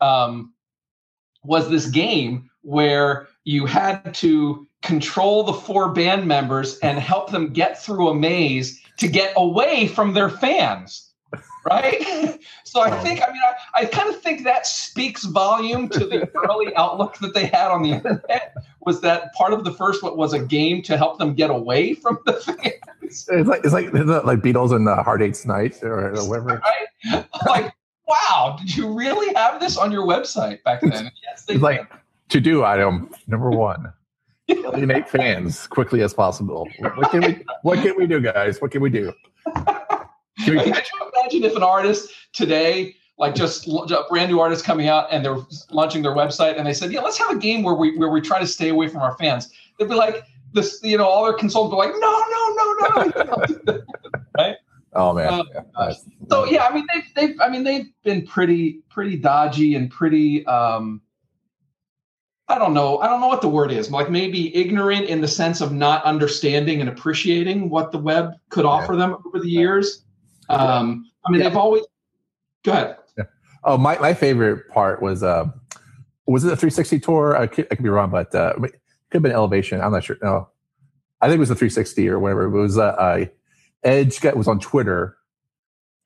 um, 0.00 0.54
was 1.44 1.68
this 1.68 1.90
game 1.90 2.48
where 2.62 3.28
you 3.44 3.66
had 3.66 4.14
to 4.14 4.66
control 4.80 5.42
the 5.42 5.52
four 5.52 5.92
band 5.92 6.26
members 6.26 6.78
and 6.78 6.98
help 6.98 7.30
them 7.30 7.52
get 7.52 7.82
through 7.82 8.08
a 8.08 8.14
maze 8.14 8.80
to 8.96 9.08
get 9.08 9.34
away 9.36 9.88
from 9.88 10.14
their 10.14 10.30
fans 10.30 11.10
right? 11.64 12.40
so 12.64 12.80
I 12.80 12.90
think, 13.02 13.20
I 13.22 13.30
mean, 13.32 13.42
I, 13.74 13.82
I 13.82 13.84
kind 13.86 14.08
of 14.08 14.20
think 14.20 14.44
that 14.44 14.66
speaks 14.66 15.24
volume 15.24 15.88
to 15.90 16.06
the 16.06 16.30
early 16.48 16.74
outlook 16.76 17.18
that 17.18 17.34
they 17.34 17.46
had 17.46 17.70
on 17.70 17.82
the 17.82 17.92
internet. 17.92 18.54
Was 18.86 19.00
that 19.02 19.32
part 19.34 19.52
of 19.52 19.64
the 19.64 19.72
first 19.72 20.02
what 20.02 20.16
was 20.16 20.32
a 20.32 20.38
game 20.38 20.82
to 20.82 20.96
help 20.96 21.18
them 21.18 21.34
get 21.34 21.50
away 21.50 21.94
from 21.94 22.18
the 22.24 22.32
fans? 22.34 23.28
It's 23.28 23.28
like 23.28 23.64
it's 23.64 23.72
like 23.72 23.92
like 23.92 24.40
Beatles 24.40 24.74
and 24.74 24.88
uh, 24.88 24.96
the 24.96 25.02
Hard 25.02 25.20
Day's 25.20 25.44
Night 25.44 25.82
or 25.82 26.12
whatever. 26.26 26.62
Right? 26.62 27.26
Like, 27.46 27.72
wow, 28.06 28.56
did 28.58 28.76
you 28.76 28.92
really 28.92 29.34
have 29.34 29.60
this 29.60 29.76
on 29.76 29.92
your 29.92 30.06
website 30.06 30.62
back 30.62 30.80
then? 30.80 31.10
Yes, 31.22 31.44
they 31.44 31.54
it's 31.54 31.62
like 31.62 31.90
to 32.28 32.40
do 32.40 32.64
item 32.64 33.10
number 33.26 33.50
one. 33.50 33.92
alienate 34.48 35.08
fans 35.08 35.66
quickly 35.66 36.02
as 36.02 36.14
possible. 36.14 36.68
What 36.78 37.10
can 37.10 37.20
we 37.20 37.44
what 37.62 37.82
can 37.82 37.94
we 37.96 38.06
do, 38.06 38.20
guys? 38.20 38.60
What 38.60 38.70
can 38.70 38.80
we 38.80 38.90
do? 38.90 39.12
Can, 40.44 40.54
you 40.54 40.60
imagine 40.60 41.44
if 41.44 41.54
an 41.56 41.62
artist 41.62 42.10
today, 42.32 42.94
like 43.20 43.34
just 43.34 43.68
a 43.68 44.04
brand 44.08 44.30
new 44.30 44.40
artist 44.40 44.64
coming 44.64 44.88
out 44.88 45.06
and 45.12 45.22
they're 45.22 45.36
launching 45.70 46.02
their 46.02 46.14
website 46.14 46.56
and 46.56 46.66
they 46.66 46.72
said, 46.72 46.90
yeah, 46.90 47.00
let's 47.00 47.18
have 47.18 47.30
a 47.30 47.36
game 47.36 47.62
where 47.62 47.74
we 47.74 47.96
where 47.98 48.08
we 48.08 48.20
try 48.20 48.40
to 48.40 48.46
stay 48.46 48.70
away 48.70 48.88
from 48.88 49.02
our 49.02 49.14
fans. 49.18 49.52
They'd 49.78 49.88
be 49.88 49.94
like, 49.94 50.24
this, 50.54 50.80
you 50.82 50.96
know, 50.96 51.04
all 51.04 51.24
their 51.24 51.34
consultants 51.34 51.74
are 51.74 51.78
like, 51.78 51.94
no, 52.00 52.24
no, 52.30 52.54
no, 52.56 53.62
no, 53.66 53.82
right? 54.38 54.56
Oh 54.94 55.12
man. 55.12 55.34
Um, 55.34 55.48
yeah. 55.54 55.92
So 56.30 56.46
yeah, 56.46 56.64
I 56.64 56.74
mean 56.74 56.86
they've 56.92 57.14
they've 57.14 57.40
I 57.40 57.50
mean 57.50 57.62
they've 57.62 57.86
been 58.04 58.26
pretty 58.26 58.80
pretty 58.88 59.16
dodgy 59.16 59.74
and 59.74 59.90
pretty 59.90 60.44
um 60.46 61.02
I 62.48 62.58
don't 62.58 62.74
know. 62.74 62.98
I 62.98 63.06
don't 63.06 63.20
know 63.20 63.28
what 63.28 63.42
the 63.42 63.48
word 63.48 63.70
is. 63.70 63.90
Like 63.92 64.10
maybe 64.10 64.56
ignorant 64.56 65.06
in 65.06 65.20
the 65.20 65.28
sense 65.28 65.60
of 65.60 65.72
not 65.72 66.02
understanding 66.04 66.80
and 66.80 66.88
appreciating 66.88 67.68
what 67.68 67.92
the 67.92 67.98
web 67.98 68.32
could 68.48 68.64
offer 68.64 68.96
them 68.96 69.18
over 69.26 69.38
the 69.38 69.48
years. 69.48 70.04
Um, 70.48 71.04
I 71.24 71.30
mean, 71.30 71.42
yeah. 71.42 71.48
they've 71.48 71.56
always. 71.56 71.84
Go 72.64 72.72
ahead. 72.72 72.96
Oh, 73.64 73.76
my, 73.76 73.98
my 73.98 74.14
favorite 74.14 74.68
part 74.68 75.02
was 75.02 75.22
uh, 75.22 75.46
was 76.26 76.44
it 76.44 76.52
a 76.52 76.56
360 76.56 77.00
tour? 77.00 77.36
I 77.36 77.46
could, 77.46 77.66
I 77.70 77.74
could 77.74 77.82
be 77.82 77.88
wrong, 77.88 78.10
but 78.10 78.34
uh, 78.34 78.54
it 78.62 78.72
could 79.10 79.14
have 79.14 79.22
been 79.22 79.32
Elevation. 79.32 79.80
I'm 79.80 79.92
not 79.92 80.04
sure. 80.04 80.16
No, 80.22 80.48
I 81.20 81.26
think 81.26 81.36
it 81.36 81.40
was 81.40 81.50
a 81.50 81.54
360 81.54 82.08
or 82.08 82.18
whatever. 82.18 82.44
It 82.44 82.50
was 82.50 82.78
uh, 82.78 82.84
uh 82.84 83.24
Edge 83.82 84.20
got, 84.20 84.36
was 84.36 84.48
on 84.48 84.60
Twitter, 84.60 85.16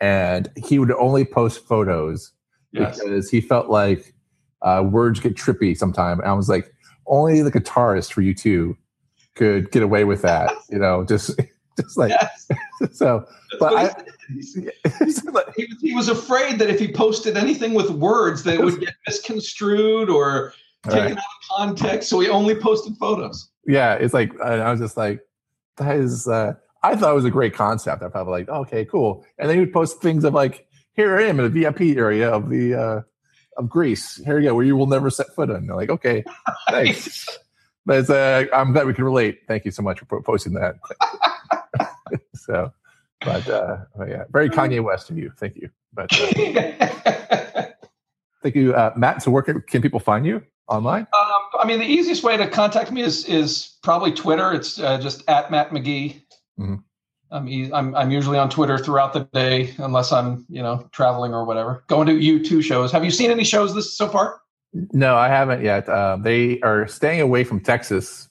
and 0.01 0.49
he 0.57 0.79
would 0.79 0.93
only 0.93 1.25
post 1.25 1.67
photos 1.67 2.33
Yes. 2.75 2.99
because 2.99 3.31
he 3.31 3.41
felt 3.41 3.69
like 3.69 4.15
uh, 4.63 4.83
words 4.85 5.21
get 5.21 5.37
trippy 5.37 5.77
sometime. 5.77 6.19
And 6.19 6.29
I 6.29 6.33
was 6.33 6.49
like, 6.49 6.75
only 7.07 7.41
the 7.41 7.53
guitarist 7.53 8.13
for 8.13 8.21
U2 8.21 8.77
could 9.37 9.71
get 9.71 9.83
away 9.83 10.05
with 10.05 10.23
that, 10.23 10.53
you 10.71 10.79
know, 10.79 11.05
just 11.05 11.39
just 11.81 11.97
like 11.97 12.11
Yes. 12.11 12.49
so. 12.93 13.25
But 13.61 13.75
I, 13.77 13.95
he 14.35 14.41
he, 15.57 15.67
was- 15.67 15.81
he 15.81 15.95
was 15.95 16.09
afraid 16.09 16.59
that 16.59 16.71
if 16.71 16.79
he 16.79 16.91
posted 16.93 17.37
anything 17.37 17.75
with 17.75 17.91
words, 17.91 18.43
that 18.45 18.55
it 18.55 18.65
would 18.65 18.81
get 18.81 18.95
misconstrued 19.07 20.09
or 20.11 20.53
taken 20.85 20.99
Right. 21.01 21.13
out 21.13 21.19
of 21.19 21.57
context. 21.77 22.09
So 22.11 22.21
he 22.21 22.29
only 22.29 22.55
posted 22.55 22.97
photos. 22.97 23.49
yeah, 23.67 23.95
it's 23.95 24.15
like 24.15 24.33
I 24.41 24.55
I 24.57 24.71
was 24.71 24.81
just 24.81 24.97
like, 24.97 25.21
that 25.79 25.97
is. 25.97 26.29
Uh, 26.29 26.55
I 26.83 26.95
thought 26.97 27.13
it 27.13 27.15
was 27.15 27.25
a 27.25 27.31
great 27.31 27.55
concept. 27.55 28.03
I 28.03 28.09
probably 28.09 28.33
like, 28.45 28.49
okay, 28.51 28.85
cool. 28.85 29.25
And 29.39 29.49
then 29.49 29.57
he 29.57 29.61
would 29.61 29.73
post 29.73 30.03
things 30.03 30.23
of 30.25 30.35
like, 30.35 30.67
here 30.93 31.17
I 31.19 31.23
am 31.25 31.41
in 31.41 31.51
the 31.51 31.61
VIP 31.63 31.97
area 31.97 32.29
of 32.31 32.51
the 32.51 32.75
uh, 32.75 33.01
of 33.57 33.69
Greece. 33.71 34.21
Here 34.25 34.39
you 34.39 34.49
go, 34.51 34.55
where 34.55 34.65
you 34.67 34.77
will 34.77 34.87
never 34.87 35.09
set 35.09 35.35
foot 35.35 35.49
in. 35.49 35.67
They're 35.67 35.77
like, 35.77 35.89
okay, 35.91 36.23
thanks. 36.69 37.27
But 37.87 37.99
it's, 38.01 38.11
uh, 38.11 38.45
I'm 38.53 38.73
glad 38.73 38.87
we 38.87 38.93
can 38.95 39.05
relate. 39.05 39.41
Thank 39.49 39.65
you 39.65 39.71
so 39.71 39.83
much 39.83 40.01
for 40.09 40.21
posting 40.23 40.53
that. 40.55 40.77
so, 42.35 42.73
but, 43.25 43.49
uh, 43.49 43.77
but 43.97 44.09
yeah, 44.09 44.25
very 44.31 44.49
Kanye 44.49 44.83
West 44.83 45.11
of 45.11 45.19
you. 45.19 45.33
Thank 45.39 45.57
you. 45.57 45.71
But 45.93 46.11
uh, 46.13 47.67
thank 48.43 48.55
you, 48.55 48.75
uh, 48.75 48.93
Matt. 48.97 49.23
So, 49.23 49.31
where 49.31 49.43
can, 49.43 49.61
can 49.63 49.83
people 49.83 50.01
find 50.01 50.27
you 50.27 50.43
online? 50.69 51.07
Um, 51.19 51.61
I 51.61 51.67
mean, 51.67 51.79
the 51.79 51.87
easiest 51.87 52.23
way 52.23 52.37
to 52.37 52.49
contact 52.49 52.91
me 52.93 53.03
is 53.03 53.25
is 53.27 53.77
probably 53.83 54.13
Twitter. 54.13 54.53
It's 54.53 54.79
uh, 54.79 54.99
just 54.99 55.23
at 55.29 55.51
Matt 55.51 55.71
McGee. 55.71 56.23
Mhm. 56.59 56.83
I'm, 57.31 57.49
e- 57.49 57.73
I'm 57.73 57.95
I'm 57.97 58.11
usually 58.11 58.39
on 58.39 58.49
Twitter 58.51 58.79
throughout 58.79 59.13
the 59.13 59.21
day, 59.33 59.75
unless 59.79 60.13
I'm 60.13 60.45
you 60.49 60.63
know 60.63 60.89
traveling 60.93 61.33
or 61.35 61.45
whatever. 61.45 61.83
Going 61.89 62.07
to 62.07 62.13
U2 62.13 62.63
shows. 62.63 62.93
Have 62.93 63.05
you 63.05 63.11
seen 63.11 63.31
any 63.31 63.45
shows 63.45 63.75
this 63.75 63.93
so 63.97 64.09
far? 64.09 64.41
No, 64.93 65.17
I 65.17 65.29
haven't 65.29 65.63
yet. 65.63 65.89
Uh, 65.89 66.17
they 66.21 66.61
are 66.63 66.87
staying 66.89 67.21
away 67.21 67.45
from 67.45 67.61
Texas 67.61 68.29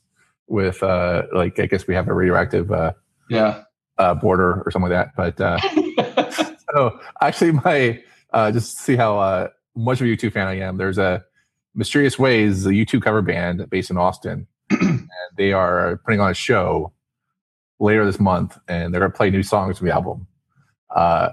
with, 0.47 0.83
uh, 0.83 1.23
like, 1.33 1.57
I 1.57 1.67
guess 1.67 1.87
we 1.87 1.95
have 1.95 2.09
a 2.09 2.13
radioactive 2.13 2.69
uh, 2.69 2.91
Yeah. 3.29 3.63
Uh, 3.97 4.15
border 4.15 4.63
or 4.65 4.71
something 4.71 4.91
like 4.91 5.13
that. 5.15 5.35
But 5.37 5.41
uh, 5.41 6.55
so 6.73 6.99
actually, 7.21 7.51
my 7.51 8.01
uh, 8.33 8.51
just 8.51 8.79
see 8.79 8.95
how 8.95 9.19
uh, 9.19 9.49
much 9.75 10.01
of 10.01 10.07
a 10.07 10.09
U2 10.09 10.31
fan 10.31 10.47
I 10.47 10.59
am. 10.59 10.77
There's 10.77 10.97
a 10.97 11.23
Mysterious 11.75 12.19
Ways, 12.19 12.65
a 12.65 12.69
U2 12.69 13.01
cover 13.01 13.21
band 13.21 13.69
based 13.69 13.89
in 13.89 13.97
Austin, 13.97 14.47
and 14.69 15.09
they 15.37 15.53
are 15.53 15.97
putting 16.05 16.19
on 16.19 16.31
a 16.31 16.35
show 16.35 16.93
later 17.79 18.05
this 18.05 18.19
month, 18.19 18.57
and 18.67 18.93
they're 18.93 19.01
going 19.01 19.11
to 19.11 19.17
play 19.17 19.29
new 19.29 19.43
songs 19.43 19.77
from 19.77 19.87
the 19.87 19.93
album. 19.93 20.27
Uh, 20.95 21.29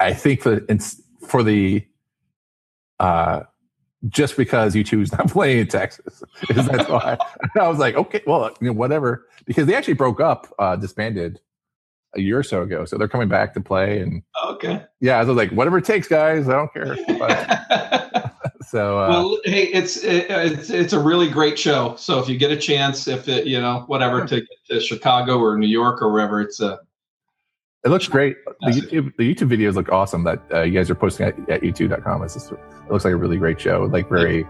I 0.00 0.12
think 0.12 0.42
for 0.42 0.60
it's 0.68 1.00
for 1.26 1.42
the 1.42 1.86
uh, 2.98 3.42
just 4.08 4.36
because 4.36 4.74
U2 4.74 5.02
is 5.02 5.12
not 5.18 5.30
playing 5.30 5.60
in 5.60 5.66
Texas, 5.68 6.22
is 6.50 6.66
that's 6.66 6.88
why 6.88 7.16
I 7.60 7.68
was 7.68 7.78
like, 7.78 7.94
okay, 7.94 8.22
well, 8.26 8.54
you 8.60 8.68
know, 8.68 8.72
whatever, 8.72 9.26
because 9.44 9.66
they 9.66 9.74
actually 9.74 9.94
broke 9.94 10.20
up, 10.20 10.52
uh, 10.58 10.76
disbanded 10.76 11.40
a 12.16 12.20
year 12.20 12.38
or 12.38 12.42
so 12.42 12.62
ago, 12.62 12.84
so 12.84 12.96
they're 12.96 13.08
coming 13.08 13.28
back 13.28 13.54
to 13.54 13.60
play, 13.60 14.00
and 14.00 14.22
okay. 14.46 14.84
yeah, 15.00 15.18
I 15.18 15.24
was 15.24 15.36
like, 15.36 15.50
whatever 15.50 15.78
it 15.78 15.84
takes, 15.84 16.08
guys, 16.08 16.48
I 16.48 16.52
don't 16.52 16.72
care. 16.72 16.96
But, 17.18 18.34
so 18.68 18.98
uh, 18.98 19.08
well, 19.08 19.38
hey, 19.44 19.64
it's 19.64 19.98
it's 20.02 20.70
it's 20.70 20.92
a 20.92 20.98
really 20.98 21.28
great 21.28 21.58
show. 21.58 21.94
So 21.96 22.18
if 22.20 22.28
you 22.28 22.36
get 22.38 22.50
a 22.50 22.56
chance, 22.56 23.08
if 23.08 23.28
it 23.28 23.46
you 23.46 23.60
know 23.60 23.84
whatever 23.86 24.26
to 24.26 24.40
get 24.40 24.48
to 24.70 24.80
Chicago 24.80 25.38
or 25.38 25.56
New 25.58 25.66
York 25.66 26.02
or 26.02 26.12
wherever, 26.12 26.40
it's 26.40 26.60
a 26.60 26.80
it 27.84 27.90
looks 27.90 28.08
great. 28.08 28.36
The 28.62 28.70
YouTube, 28.70 29.12
the 29.18 29.34
YouTube 29.34 29.50
videos 29.50 29.74
look 29.74 29.90
awesome 29.90 30.24
that 30.24 30.40
uh, 30.52 30.62
you 30.62 30.72
guys 30.72 30.88
are 30.90 30.94
posting 30.94 31.26
at, 31.26 31.38
at 31.50 31.60
youtube.com. 31.60 32.22
It's 32.22 32.32
just, 32.32 32.50
it 32.50 32.58
looks 32.90 33.04
like 33.04 33.12
a 33.12 33.16
really 33.16 33.36
great 33.36 33.60
show, 33.60 33.82
like 33.92 34.08
very, 34.08 34.46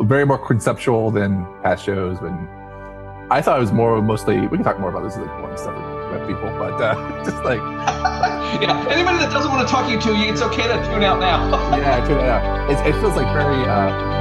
very 0.00 0.26
more 0.26 0.44
conceptual 0.44 1.12
than 1.12 1.44
past 1.62 1.84
shows. 1.84 2.18
But 2.18 2.32
I 3.30 3.40
thought 3.40 3.58
it 3.58 3.60
was 3.60 3.72
more 3.72 4.02
mostly. 4.02 4.40
We 4.48 4.56
can 4.56 4.64
talk 4.64 4.80
more 4.80 4.90
about 4.90 5.04
this 5.04 5.16
like 5.16 5.38
more 5.38 5.56
stuff 5.56 5.95
with 6.18 6.28
people, 6.28 6.50
but 6.58 6.80
uh, 6.80 6.94
just 7.24 7.42
like 7.44 7.60
yeah. 8.62 8.86
Anybody 8.88 9.18
that 9.18 9.30
doesn't 9.30 9.50
want 9.50 9.66
to 9.66 9.72
talk 9.72 9.90
you 9.90 10.00
to 10.00 10.16
you, 10.16 10.32
it's 10.32 10.42
okay 10.42 10.66
to 10.66 10.76
tune 10.86 11.02
out 11.02 11.20
now. 11.20 11.50
yeah, 11.76 12.04
tune 12.06 12.18
it 12.18 12.28
out. 12.28 12.70
It, 12.70 12.78
it 12.86 13.00
feels 13.00 13.16
like 13.16 13.26
very 13.32 13.62
uh, 13.68 14.15